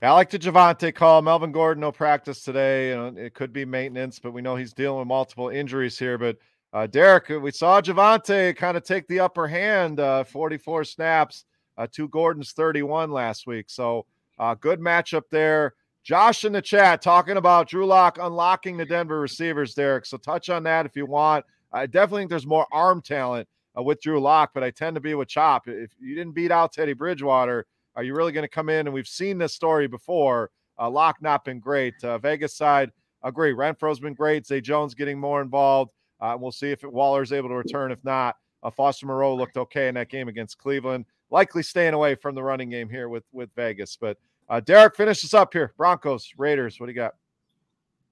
I 0.00 0.12
like 0.12 0.30
the 0.30 0.38
Javonte 0.38 0.94
call. 0.94 1.22
Melvin 1.22 1.50
Gordon, 1.50 1.80
no 1.80 1.90
practice 1.90 2.44
today. 2.44 2.94
Know, 2.94 3.12
it 3.16 3.34
could 3.34 3.52
be 3.52 3.64
maintenance, 3.64 4.20
but 4.20 4.32
we 4.32 4.42
know 4.42 4.54
he's 4.54 4.72
dealing 4.72 5.00
with 5.00 5.08
multiple 5.08 5.48
injuries 5.48 5.98
here. 5.98 6.16
But 6.16 6.36
uh, 6.72 6.86
Derek, 6.86 7.28
we 7.28 7.50
saw 7.50 7.80
Javonte 7.80 8.56
kind 8.56 8.76
of 8.76 8.84
take 8.84 9.08
the 9.08 9.18
upper 9.18 9.48
hand, 9.48 9.98
uh, 9.98 10.22
44 10.22 10.84
snaps 10.84 11.46
uh, 11.76 11.88
to 11.92 12.06
Gordon's 12.08 12.52
31 12.52 13.10
last 13.10 13.48
week. 13.48 13.66
So 13.70 14.06
uh, 14.38 14.54
good 14.54 14.78
matchup 14.78 15.24
there. 15.32 15.74
Josh 16.04 16.44
in 16.44 16.52
the 16.52 16.62
chat 16.62 17.02
talking 17.02 17.36
about 17.36 17.68
Drew 17.68 17.84
Lock 17.84 18.18
unlocking 18.20 18.76
the 18.76 18.86
Denver 18.86 19.18
receivers, 19.18 19.74
Derek. 19.74 20.06
So 20.06 20.16
touch 20.16 20.48
on 20.48 20.62
that 20.62 20.86
if 20.86 20.94
you 20.94 21.06
want. 21.06 21.44
I 21.72 21.86
definitely 21.86 22.22
think 22.22 22.30
there's 22.30 22.46
more 22.46 22.68
arm 22.70 23.02
talent 23.02 23.48
uh, 23.76 23.82
with 23.82 24.00
Drew 24.00 24.20
Lock, 24.20 24.52
but 24.54 24.62
I 24.62 24.70
tend 24.70 24.94
to 24.94 25.00
be 25.00 25.14
with 25.14 25.28
Chop. 25.28 25.66
If 25.66 25.90
you 26.00 26.14
didn't 26.14 26.34
beat 26.34 26.52
out 26.52 26.72
Teddy 26.72 26.92
Bridgewater, 26.92 27.66
are 27.98 28.04
you 28.04 28.14
really 28.14 28.30
going 28.30 28.44
to 28.44 28.48
come 28.48 28.68
in? 28.68 28.86
And 28.86 28.94
we've 28.94 29.08
seen 29.08 29.38
this 29.38 29.52
story 29.52 29.88
before. 29.88 30.52
Uh, 30.78 30.88
Lock 30.88 31.16
not 31.20 31.44
been 31.44 31.58
great. 31.58 31.94
Uh, 32.04 32.16
Vegas 32.16 32.56
side, 32.56 32.92
agree. 33.24 33.52
Renfrow's 33.52 33.98
been 33.98 34.14
great. 34.14 34.46
Zay 34.46 34.60
Jones 34.60 34.94
getting 34.94 35.18
more 35.18 35.42
involved. 35.42 35.90
Uh, 36.20 36.36
we'll 36.38 36.52
see 36.52 36.70
if 36.70 36.84
Waller's 36.84 37.32
able 37.32 37.48
to 37.48 37.56
return. 37.56 37.90
If 37.90 38.04
not, 38.04 38.36
uh, 38.62 38.70
Foster 38.70 39.06
Moreau 39.06 39.34
looked 39.34 39.56
okay 39.56 39.88
in 39.88 39.96
that 39.96 40.10
game 40.10 40.28
against 40.28 40.58
Cleveland. 40.58 41.06
Likely 41.30 41.64
staying 41.64 41.92
away 41.92 42.14
from 42.14 42.36
the 42.36 42.42
running 42.42 42.70
game 42.70 42.88
here 42.88 43.08
with 43.08 43.24
with 43.32 43.50
Vegas. 43.56 43.98
But 44.00 44.16
uh, 44.48 44.60
Derek, 44.60 44.94
finish 44.94 45.24
us 45.24 45.34
up 45.34 45.52
here. 45.52 45.74
Broncos, 45.76 46.30
Raiders. 46.38 46.78
What 46.78 46.86
do 46.86 46.92
you 46.92 46.96
got? 46.96 47.14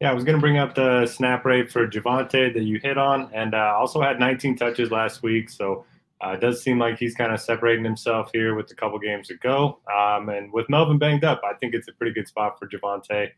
Yeah, 0.01 0.11
I 0.11 0.15
was 0.15 0.25
going 0.25 0.37
to 0.37 0.41
bring 0.41 0.59
up 0.59 0.75
the 0.75 1.07
snap 1.07 1.45
rate 1.45 1.71
for 1.71 1.87
Javonte 1.87 2.53
that 2.53 2.63
you 2.65 2.81
hit 2.83 2.99
on, 2.99 3.31
and 3.33 3.55
uh, 3.55 3.73
also 3.77 4.03
had 4.03 4.19
19 4.19 4.57
touches 4.57 4.91
last 4.91 5.23
week. 5.23 5.49
So 5.49 5.87
uh, 6.25 6.31
it 6.31 6.41
does 6.41 6.63
seem 6.63 6.79
like 6.79 6.99
he's 6.99 7.15
kind 7.15 7.33
of 7.33 7.41
separating 7.41 7.85
himself 7.85 8.31
here 8.33 8.55
with 8.55 8.71
a 8.71 8.75
couple 8.75 8.99
games 8.99 9.29
to 9.29 9.35
go. 9.37 9.81
Um, 9.95 10.31
and 10.31 10.53
with 10.53 10.69
Melvin 10.69 10.99
banged 10.99 11.25
up, 11.25 11.43
I 11.45 11.55
think 11.59 11.75
it's 11.75 11.89
a 11.89 11.93
pretty 11.93 12.15
good 12.15 12.27
spot 12.27 12.59
for 12.59 12.69
Javonte. 12.69 13.31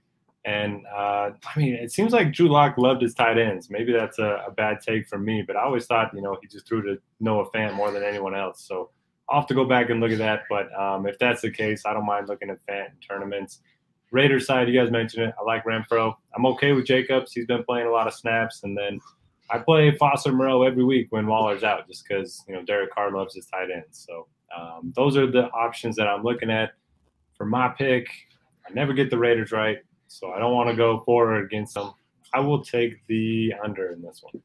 And 0.45 0.87
uh, 0.87 1.31
I 1.45 1.59
mean, 1.59 1.75
it 1.75 1.93
seems 1.93 2.13
like 2.13 2.33
Drew 2.33 2.49
Lock 2.49 2.79
loved 2.79 3.03
his 3.03 3.15
tight 3.15 3.39
ends. 3.39 3.69
Maybe 3.69 3.93
that's 3.93 4.19
a, 4.19 4.45
a, 4.47 4.53
bad 4.53 4.79
take 4.81 5.09
from 5.09 5.25
me, 5.25 5.43
but 5.47 5.57
I 5.57 5.65
always 5.65 5.87
thought, 5.87 6.13
you 6.15 6.23
know, 6.23 6.39
he 6.41 6.47
just 6.47 6.67
threw 6.67 6.81
to 6.83 6.99
Noah 7.21 7.51
Fant 7.51 7.75
more 7.75 7.91
than 7.91 8.05
anyone 8.05 8.35
else. 8.35 8.65
So 8.67 8.91
I'll 9.29 9.41
have 9.41 9.49
to 9.49 9.55
go 9.55 9.65
back 9.65 9.91
and 9.91 10.01
look 10.01 10.13
at 10.13 10.19
that. 10.19 10.43
But 10.49 10.73
um, 10.79 11.07
if 11.07 11.19
that's 11.19 11.43
the 11.43 11.51
case, 11.51 11.83
I 11.85 11.93
don't 11.93 12.07
mind 12.07 12.29
looking 12.29 12.51
at 12.51 12.65
Fant 12.67 12.89
tournaments. 13.07 13.61
Raiders 14.11 14.47
side, 14.47 14.69
you 14.69 14.81
guys 14.81 14.91
mentioned 14.91 15.25
it. 15.25 15.35
I 15.39 15.43
like 15.43 15.65
Renfrow. 15.65 16.15
I'm 16.35 16.47
okay 16.47 16.73
with 16.73 16.87
Jacobs. 16.87 17.33
He's 17.33 17.45
been 17.45 17.65
playing 17.65 17.89
a 17.89 17.91
lot 17.91 18.07
of 18.07 18.15
snaps. 18.15 18.63
And 18.63 18.79
then 18.79 19.01
I 19.51 19.59
play 19.59 19.91
Foster 19.97 20.33
Moreau 20.33 20.63
every 20.63 20.85
week 20.85 21.09
when 21.11 21.27
Waller's 21.27 21.65
out, 21.65 21.87
just 21.89 22.07
because 22.07 22.45
you 22.47 22.55
know 22.55 22.63
Derek 22.63 22.93
Carr 22.93 23.13
loves 23.13 23.35
his 23.35 23.47
tight 23.47 23.71
ends. 23.75 24.07
So 24.07 24.27
um, 24.57 24.93
those 24.95 25.17
are 25.17 25.31
the 25.31 25.49
options 25.51 25.97
that 25.97 26.07
I'm 26.07 26.23
looking 26.23 26.51
at 26.51 26.73
for 27.35 27.47
my 27.47 27.69
pick. 27.69 28.09
I 28.69 28.73
never 28.73 28.93
get 28.93 29.11
the 29.11 29.19
Raiders 29.19 29.53
right, 29.53 29.79
so 30.07 30.33
I 30.33 30.39
don't 30.39 30.55
want 30.55 30.69
to 30.69 30.77
go 30.77 31.03
forward 31.05 31.45
against 31.45 31.75
them. 31.75 31.93
I 32.35 32.41
will 32.41 32.63
take 32.63 33.07
the 33.07 33.55
under 33.65 33.93
in 33.93 34.03
this 34.03 34.21
one. 34.23 34.43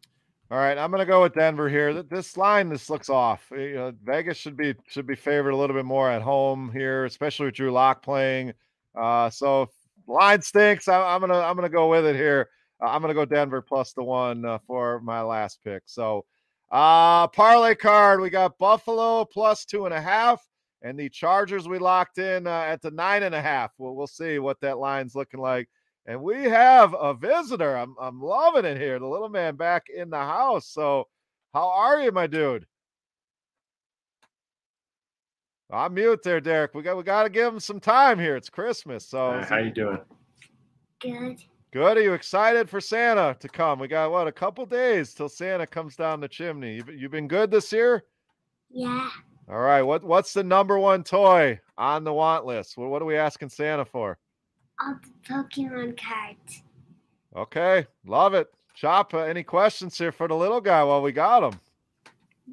All 0.52 0.60
right, 0.60 0.78
I'm 0.78 0.92
going 0.92 1.00
to 1.00 1.06
go 1.06 1.24
with 1.24 1.34
Denver 1.34 1.68
here. 1.68 2.04
This 2.04 2.38
line, 2.38 2.70
this 2.70 2.90
looks 2.90 3.10
off. 3.10 3.48
You 3.52 3.74
know, 3.74 3.94
Vegas 4.04 4.38
should 4.38 4.56
be 4.56 4.76
should 4.88 5.08
be 5.08 5.16
favored 5.16 5.50
a 5.50 5.58
little 5.58 5.76
bit 5.76 5.86
more 5.86 6.12
at 6.12 6.22
home 6.22 6.72
here, 6.72 7.06
especially 7.06 7.48
with 7.48 7.56
Drew 7.56 7.72
Lock 7.72 8.04
playing. 8.04 8.54
Uh, 8.96 9.30
so 9.30 9.70
line 10.08 10.42
stinks. 10.42 10.88
I, 10.88 11.16
I'm 11.16 11.22
gonna 11.22 11.40
I'm 11.40 11.56
gonna 11.56 11.70
go 11.70 11.90
with 11.90 12.06
it 12.06 12.16
here. 12.16 12.50
Uh, 12.84 12.88
I'm 12.88 13.02
going 13.02 13.10
to 13.10 13.16
go 13.16 13.26
Denver 13.26 13.62
plus 13.62 13.94
the 13.94 14.04
one 14.04 14.44
uh, 14.46 14.58
for 14.68 15.00
my 15.02 15.22
last 15.22 15.60
pick. 15.64 15.84
So, 15.86 16.26
uh, 16.72 17.28
parlay 17.28 17.76
card, 17.76 18.20
we 18.20 18.30
got 18.30 18.58
Buffalo 18.58 19.26
plus 19.26 19.64
two 19.64 19.86
and 19.86 19.94
a 19.94 20.02
half, 20.02 20.46
and 20.82 21.00
the 21.00 21.10
Chargers 21.10 21.68
we 21.68 21.78
locked 21.78 22.18
in 22.18 22.48
uh, 22.48 22.64
at 22.68 22.82
the 22.82 22.92
nine 22.92 23.24
and 23.24 23.36
a 23.36 23.42
half. 23.42 23.72
Well, 23.78 23.96
we'll 23.96 24.08
see 24.08 24.40
what 24.40 24.60
that 24.62 24.80
line's 24.80 25.16
looking 25.16 25.40
like. 25.40 25.70
And 26.06 26.22
we 26.22 26.44
have 26.44 26.94
a 27.00 27.14
visitor. 27.14 27.78
I'm, 27.78 27.96
I'm 28.02 28.22
loving 28.22 28.66
it 28.66 28.78
here. 28.78 29.00
The 29.00 29.08
little 29.08 29.30
man 29.30 29.56
back 29.56 29.86
in 29.96 30.10
the 30.10 30.18
house. 30.18 30.68
So, 30.68 31.08
how 31.54 31.70
are 31.70 32.02
you, 32.02 32.12
my 32.12 32.28
dude? 32.28 32.66
I'm 35.72 35.94
mute 35.94 36.22
there, 36.24 36.42
Derek. 36.42 36.76
We 36.76 36.84
got 36.84 36.98
we 36.98 37.04
got 37.04 37.24
to 37.24 37.30
give 37.30 37.52
him 37.52 37.60
some 37.60 37.80
time 37.80 38.20
here. 38.20 38.36
It's 38.36 38.50
Christmas, 38.50 39.08
so 39.08 39.44
how 39.48 39.58
you 39.58 39.72
doing? 39.72 40.00
Good. 41.00 41.44
Good. 41.74 41.98
Are 41.98 42.04
you 42.04 42.14
excited 42.14 42.70
for 42.70 42.80
Santa 42.80 43.36
to 43.40 43.50
come? 43.50 43.80
We 43.80 43.88
got 43.88 44.12
what 44.12 44.28
a 44.28 44.32
couple 44.32 44.64
days 44.64 45.12
till 45.16 45.28
Santa 45.28 45.66
comes 45.66 45.96
down 45.96 46.20
the 46.20 46.28
chimney. 46.28 46.76
You 46.76 46.84
you 46.96 47.10
been 47.10 47.28
good 47.28 47.50
this 47.50 47.74
year? 47.74 48.04
Yeah. 48.70 49.10
All 49.50 49.58
right. 49.58 49.82
What 49.82 50.04
what's 50.04 50.34
the 50.34 50.44
number 50.44 50.78
one 50.78 51.04
toy 51.04 51.60
on 51.76 52.04
the 52.04 52.14
want 52.14 52.46
list? 52.46 52.78
What 52.78 52.92
what 52.92 53.02
are 53.02 53.06
we 53.06 53.18
asking 53.18 53.50
Santa 53.50 53.86
for? 53.86 54.20
All 54.80 55.00
the 55.02 55.34
Pokemon 55.34 56.00
cards. 56.00 56.62
Okay, 57.36 57.88
love 58.06 58.36
it. 58.36 58.54
Chop. 58.76 59.16
Uh, 59.16 59.22
any 59.22 59.42
questions 59.42 59.98
here 59.98 60.12
for 60.12 60.28
the 60.28 60.36
little 60.36 60.62
guy 60.62 60.84
while 60.84 61.02
we 61.02 61.12
got 61.12 61.42
him? 61.42 61.60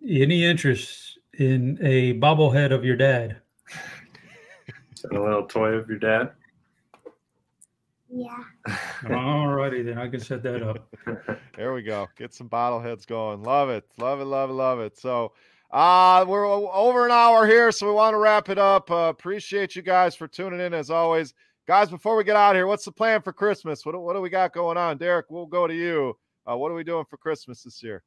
Any 0.02 0.46
interest 0.46 1.18
in 1.34 1.78
a 1.82 2.14
bobblehead 2.14 2.72
of 2.72 2.86
your 2.86 2.96
dad? 2.96 3.36
a 5.10 5.14
little 5.14 5.46
toy 5.46 5.72
of 5.72 5.90
your 5.90 5.98
dad. 5.98 6.30
Yeah. 8.12 8.42
All 9.10 9.48
righty, 9.48 9.82
then 9.82 9.98
I 9.98 10.08
can 10.08 10.20
set 10.20 10.42
that 10.42 10.62
up. 10.62 10.92
there 11.56 11.72
we 11.72 11.82
go. 11.82 12.08
Get 12.16 12.34
some 12.34 12.48
bottleheads 12.48 13.06
going. 13.06 13.42
Love 13.42 13.70
it. 13.70 13.84
Love 13.98 14.20
it. 14.20 14.24
Love 14.24 14.50
it. 14.50 14.54
Love 14.54 14.80
it. 14.80 14.98
So, 14.98 15.32
uh, 15.70 16.24
we're 16.26 16.46
over 16.46 17.06
an 17.06 17.12
hour 17.12 17.46
here, 17.46 17.70
so 17.70 17.86
we 17.86 17.92
want 17.92 18.14
to 18.14 18.18
wrap 18.18 18.48
it 18.48 18.58
up. 18.58 18.90
Uh, 18.90 19.08
appreciate 19.10 19.76
you 19.76 19.82
guys 19.82 20.16
for 20.16 20.26
tuning 20.26 20.60
in 20.60 20.74
as 20.74 20.90
always. 20.90 21.32
Guys, 21.68 21.88
before 21.88 22.16
we 22.16 22.24
get 22.24 22.34
out 22.34 22.50
of 22.50 22.56
here, 22.56 22.66
what's 22.66 22.84
the 22.84 22.90
plan 22.90 23.22
for 23.22 23.32
Christmas? 23.32 23.86
What, 23.86 24.00
what 24.00 24.14
do 24.14 24.20
we 24.20 24.30
got 24.30 24.52
going 24.52 24.76
on? 24.76 24.98
Derek, 24.98 25.26
we'll 25.30 25.46
go 25.46 25.68
to 25.68 25.74
you. 25.74 26.18
Uh, 26.50 26.56
what 26.56 26.72
are 26.72 26.74
we 26.74 26.82
doing 26.82 27.04
for 27.08 27.16
Christmas 27.16 27.62
this 27.62 27.80
year? 27.80 28.02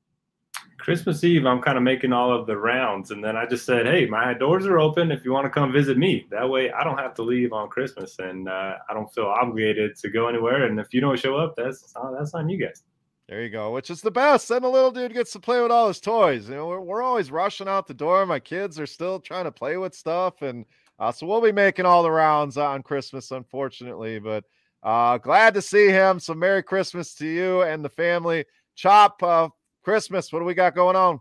Christmas 0.77 1.23
Eve, 1.23 1.45
I'm 1.45 1.61
kind 1.61 1.77
of 1.77 1.83
making 1.83 2.11
all 2.11 2.31
of 2.31 2.45
the 2.45 2.57
rounds. 2.57 3.11
And 3.11 3.23
then 3.23 3.37
I 3.37 3.45
just 3.45 3.65
said, 3.65 3.85
hey, 3.85 4.05
my 4.05 4.33
doors 4.33 4.65
are 4.65 4.79
open 4.79 5.11
if 5.11 5.23
you 5.23 5.31
want 5.31 5.45
to 5.45 5.49
come 5.49 5.71
visit 5.71 5.97
me. 5.97 6.27
That 6.29 6.49
way 6.49 6.71
I 6.71 6.83
don't 6.83 6.97
have 6.97 7.13
to 7.15 7.21
leave 7.21 7.53
on 7.53 7.69
Christmas 7.69 8.19
and 8.19 8.49
uh, 8.49 8.73
I 8.89 8.93
don't 8.93 9.11
feel 9.13 9.27
obligated 9.27 9.95
to 9.97 10.09
go 10.09 10.27
anywhere. 10.27 10.65
And 10.65 10.79
if 10.79 10.93
you 10.93 10.99
don't 10.99 11.17
show 11.17 11.37
up, 11.37 11.55
that's, 11.55 11.93
uh, 11.95 12.11
that's 12.11 12.33
on 12.33 12.49
you 12.49 12.57
guys. 12.57 12.83
There 13.29 13.41
you 13.41 13.49
go, 13.49 13.71
which 13.71 13.89
is 13.89 14.01
the 14.01 14.11
best. 14.11 14.49
Then 14.49 14.63
the 14.63 14.69
little 14.69 14.91
dude 14.91 15.13
gets 15.13 15.31
to 15.31 15.39
play 15.39 15.61
with 15.61 15.71
all 15.71 15.87
his 15.87 16.01
toys. 16.01 16.49
You 16.49 16.55
know, 16.55 16.67
we're, 16.67 16.81
we're 16.81 17.01
always 17.01 17.31
rushing 17.31 17.69
out 17.69 17.87
the 17.87 17.93
door. 17.93 18.25
My 18.25 18.39
kids 18.39 18.77
are 18.77 18.85
still 18.85 19.21
trying 19.21 19.45
to 19.45 19.51
play 19.51 19.77
with 19.77 19.95
stuff. 19.95 20.41
And 20.41 20.65
uh, 20.99 21.13
so 21.13 21.25
we'll 21.25 21.41
be 21.41 21.53
making 21.53 21.85
all 21.85 22.03
the 22.03 22.11
rounds 22.11 22.57
on 22.57 22.83
Christmas, 22.83 23.31
unfortunately. 23.31 24.19
But 24.19 24.43
uh, 24.83 25.17
glad 25.19 25.53
to 25.53 25.61
see 25.61 25.87
him. 25.87 26.19
So 26.19 26.33
Merry 26.33 26.61
Christmas 26.61 27.15
to 27.15 27.25
you 27.25 27.61
and 27.61 27.83
the 27.83 27.89
family. 27.89 28.43
Chop, 28.75 29.23
uh, 29.23 29.47
Christmas, 29.83 30.31
what 30.31 30.39
do 30.39 30.45
we 30.45 30.53
got 30.53 30.75
going 30.75 30.95
on? 30.95 31.19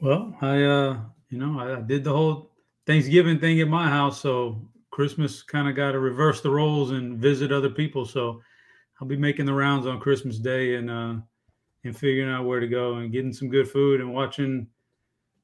Well, 0.00 0.36
I 0.40 0.62
uh, 0.62 0.98
you 1.30 1.38
know, 1.38 1.58
I, 1.58 1.78
I 1.78 1.80
did 1.82 2.04
the 2.04 2.12
whole 2.12 2.50
Thanksgiving 2.86 3.38
thing 3.38 3.60
at 3.60 3.68
my 3.68 3.88
house, 3.88 4.20
so 4.20 4.60
Christmas 4.90 5.42
kind 5.42 5.68
of 5.68 5.76
got 5.76 5.92
to 5.92 5.98
reverse 5.98 6.40
the 6.40 6.50
roles 6.50 6.90
and 6.90 7.18
visit 7.18 7.52
other 7.52 7.70
people. 7.70 8.04
So 8.04 8.40
I'll 9.00 9.08
be 9.08 9.16
making 9.16 9.46
the 9.46 9.52
rounds 9.52 9.86
on 9.86 10.00
Christmas 10.00 10.38
Day 10.38 10.76
and 10.76 10.90
uh 10.90 11.14
and 11.84 11.96
figuring 11.96 12.30
out 12.32 12.46
where 12.46 12.60
to 12.60 12.66
go 12.66 12.94
and 12.96 13.12
getting 13.12 13.32
some 13.32 13.50
good 13.50 13.68
food 13.68 14.00
and 14.00 14.12
watching 14.14 14.66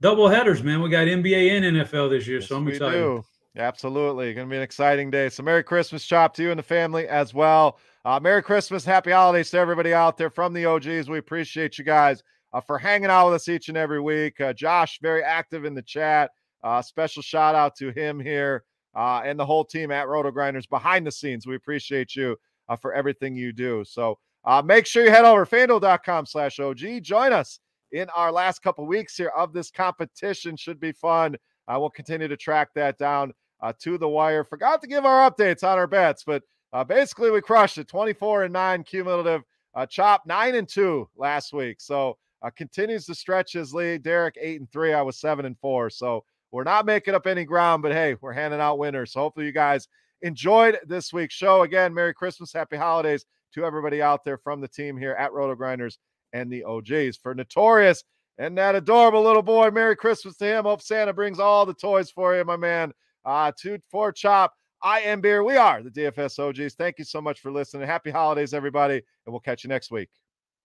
double 0.00 0.26
headers, 0.26 0.62
man. 0.62 0.80
We 0.80 0.88
got 0.88 1.06
NBA 1.06 1.50
and 1.50 1.76
NFL 1.76 2.08
this 2.08 2.26
year, 2.26 2.38
Yes, 2.40 2.48
so 2.48 2.56
I'm 2.56 2.66
excited. 2.68 2.98
do. 2.98 3.24
Absolutely. 3.56 4.32
Going 4.32 4.46
to 4.46 4.50
be 4.50 4.56
an 4.56 4.62
exciting 4.62 5.10
day. 5.10 5.28
So, 5.28 5.42
Merry 5.42 5.64
Christmas, 5.64 6.04
Chop, 6.04 6.34
to 6.34 6.42
you 6.42 6.50
and 6.50 6.58
the 6.58 6.62
family 6.64 7.08
as 7.08 7.34
well. 7.34 7.78
Uh, 8.04 8.20
Merry 8.20 8.42
Christmas. 8.42 8.84
Happy 8.84 9.10
holidays 9.10 9.50
to 9.50 9.58
everybody 9.58 9.92
out 9.92 10.16
there 10.16 10.30
from 10.30 10.52
the 10.52 10.66
OGs. 10.66 11.08
We 11.08 11.18
appreciate 11.18 11.76
you 11.76 11.84
guys 11.84 12.22
uh, 12.52 12.60
for 12.60 12.78
hanging 12.78 13.10
out 13.10 13.26
with 13.26 13.34
us 13.34 13.48
each 13.48 13.68
and 13.68 13.76
every 13.76 14.00
week. 14.00 14.40
Uh, 14.40 14.52
Josh, 14.52 15.00
very 15.02 15.22
active 15.22 15.64
in 15.64 15.74
the 15.74 15.82
chat. 15.82 16.30
Uh, 16.62 16.80
special 16.80 17.22
shout 17.22 17.54
out 17.56 17.74
to 17.74 17.90
him 17.90 18.20
here 18.20 18.64
uh, 18.94 19.22
and 19.24 19.38
the 19.38 19.46
whole 19.46 19.64
team 19.64 19.90
at 19.90 20.06
RotoGrinders 20.06 20.68
behind 20.68 21.06
the 21.06 21.12
scenes. 21.12 21.46
We 21.46 21.56
appreciate 21.56 22.14
you 22.14 22.36
uh, 22.68 22.76
for 22.76 22.94
everything 22.94 23.34
you 23.34 23.52
do. 23.52 23.82
So, 23.84 24.18
make 24.64 24.86
sure 24.86 25.04
you 25.04 25.10
head 25.10 25.24
over 25.24 25.44
fanduel.com 25.44 26.26
slash 26.26 26.60
OG. 26.60 27.02
Join 27.02 27.32
us 27.32 27.58
in 27.90 28.08
our 28.10 28.30
last 28.30 28.62
couple 28.62 28.86
weeks 28.86 29.16
here 29.16 29.32
of 29.36 29.52
this 29.52 29.72
competition. 29.72 30.56
Should 30.56 30.78
be 30.78 30.92
fun. 30.92 31.36
I 31.70 31.76
will 31.78 31.88
continue 31.88 32.26
to 32.26 32.36
track 32.36 32.70
that 32.74 32.98
down 32.98 33.32
uh, 33.62 33.72
to 33.78 33.96
the 33.96 34.08
wire. 34.08 34.42
Forgot 34.42 34.80
to 34.82 34.88
give 34.88 35.04
our 35.04 35.30
updates 35.30 35.62
on 35.62 35.78
our 35.78 35.86
bets, 35.86 36.24
but 36.24 36.42
uh, 36.72 36.82
basically 36.82 37.30
we 37.30 37.40
crushed 37.40 37.78
it 37.78 37.86
24 37.86 38.44
and 38.44 38.52
9 38.52 38.82
cumulative. 38.82 39.42
Uh, 39.72 39.86
chop 39.86 40.22
9 40.26 40.56
and 40.56 40.68
2 40.68 41.08
last 41.16 41.52
week. 41.52 41.80
So 41.80 42.18
uh, 42.42 42.50
continues 42.50 43.06
to 43.06 43.14
stretch 43.14 43.52
his 43.52 43.72
lead. 43.72 44.02
Derek 44.02 44.34
8 44.40 44.60
and 44.60 44.72
3. 44.72 44.94
I 44.94 45.02
was 45.02 45.20
7 45.20 45.44
and 45.46 45.56
4. 45.60 45.90
So 45.90 46.24
we're 46.50 46.64
not 46.64 46.86
making 46.86 47.14
up 47.14 47.28
any 47.28 47.44
ground, 47.44 47.84
but 47.84 47.92
hey, 47.92 48.16
we're 48.20 48.32
handing 48.32 48.60
out 48.60 48.78
winners. 48.78 49.12
So 49.12 49.20
hopefully 49.20 49.46
you 49.46 49.52
guys 49.52 49.86
enjoyed 50.22 50.76
this 50.88 51.12
week's 51.12 51.34
show. 51.34 51.62
Again, 51.62 51.94
Merry 51.94 52.14
Christmas, 52.14 52.52
Happy 52.52 52.76
Holidays 52.78 53.24
to 53.54 53.64
everybody 53.64 54.02
out 54.02 54.24
there 54.24 54.38
from 54.38 54.60
the 54.60 54.66
team 54.66 54.96
here 54.96 55.12
at 55.12 55.30
RotoGrinders 55.30 55.98
and 56.32 56.50
the 56.50 56.64
OGs. 56.64 57.16
For 57.16 57.32
Notorious 57.32 58.02
and 58.40 58.56
that 58.56 58.74
adorable 58.74 59.22
little 59.22 59.42
boy, 59.42 59.70
Merry 59.70 59.94
Christmas 59.94 60.34
to 60.38 60.46
him. 60.46 60.64
Hope 60.64 60.80
Santa 60.80 61.12
brings 61.12 61.38
all 61.38 61.66
the 61.66 61.74
toys 61.74 62.10
for 62.10 62.34
you, 62.34 62.42
my 62.42 62.56
man. 62.56 62.90
Uh, 63.22 63.52
two, 63.54 63.78
four, 63.90 64.12
chop. 64.12 64.54
I 64.82 65.00
am 65.00 65.20
beer. 65.20 65.44
We 65.44 65.58
are 65.58 65.82
the 65.82 65.90
DFS 65.90 66.38
OGs. 66.38 66.74
Thank 66.74 66.98
you 66.98 67.04
so 67.04 67.20
much 67.20 67.40
for 67.40 67.52
listening. 67.52 67.86
Happy 67.86 68.10
holidays, 68.10 68.54
everybody, 68.54 68.94
and 68.94 69.02
we'll 69.26 69.40
catch 69.40 69.62
you 69.62 69.68
next 69.68 69.90
week. 69.90 70.08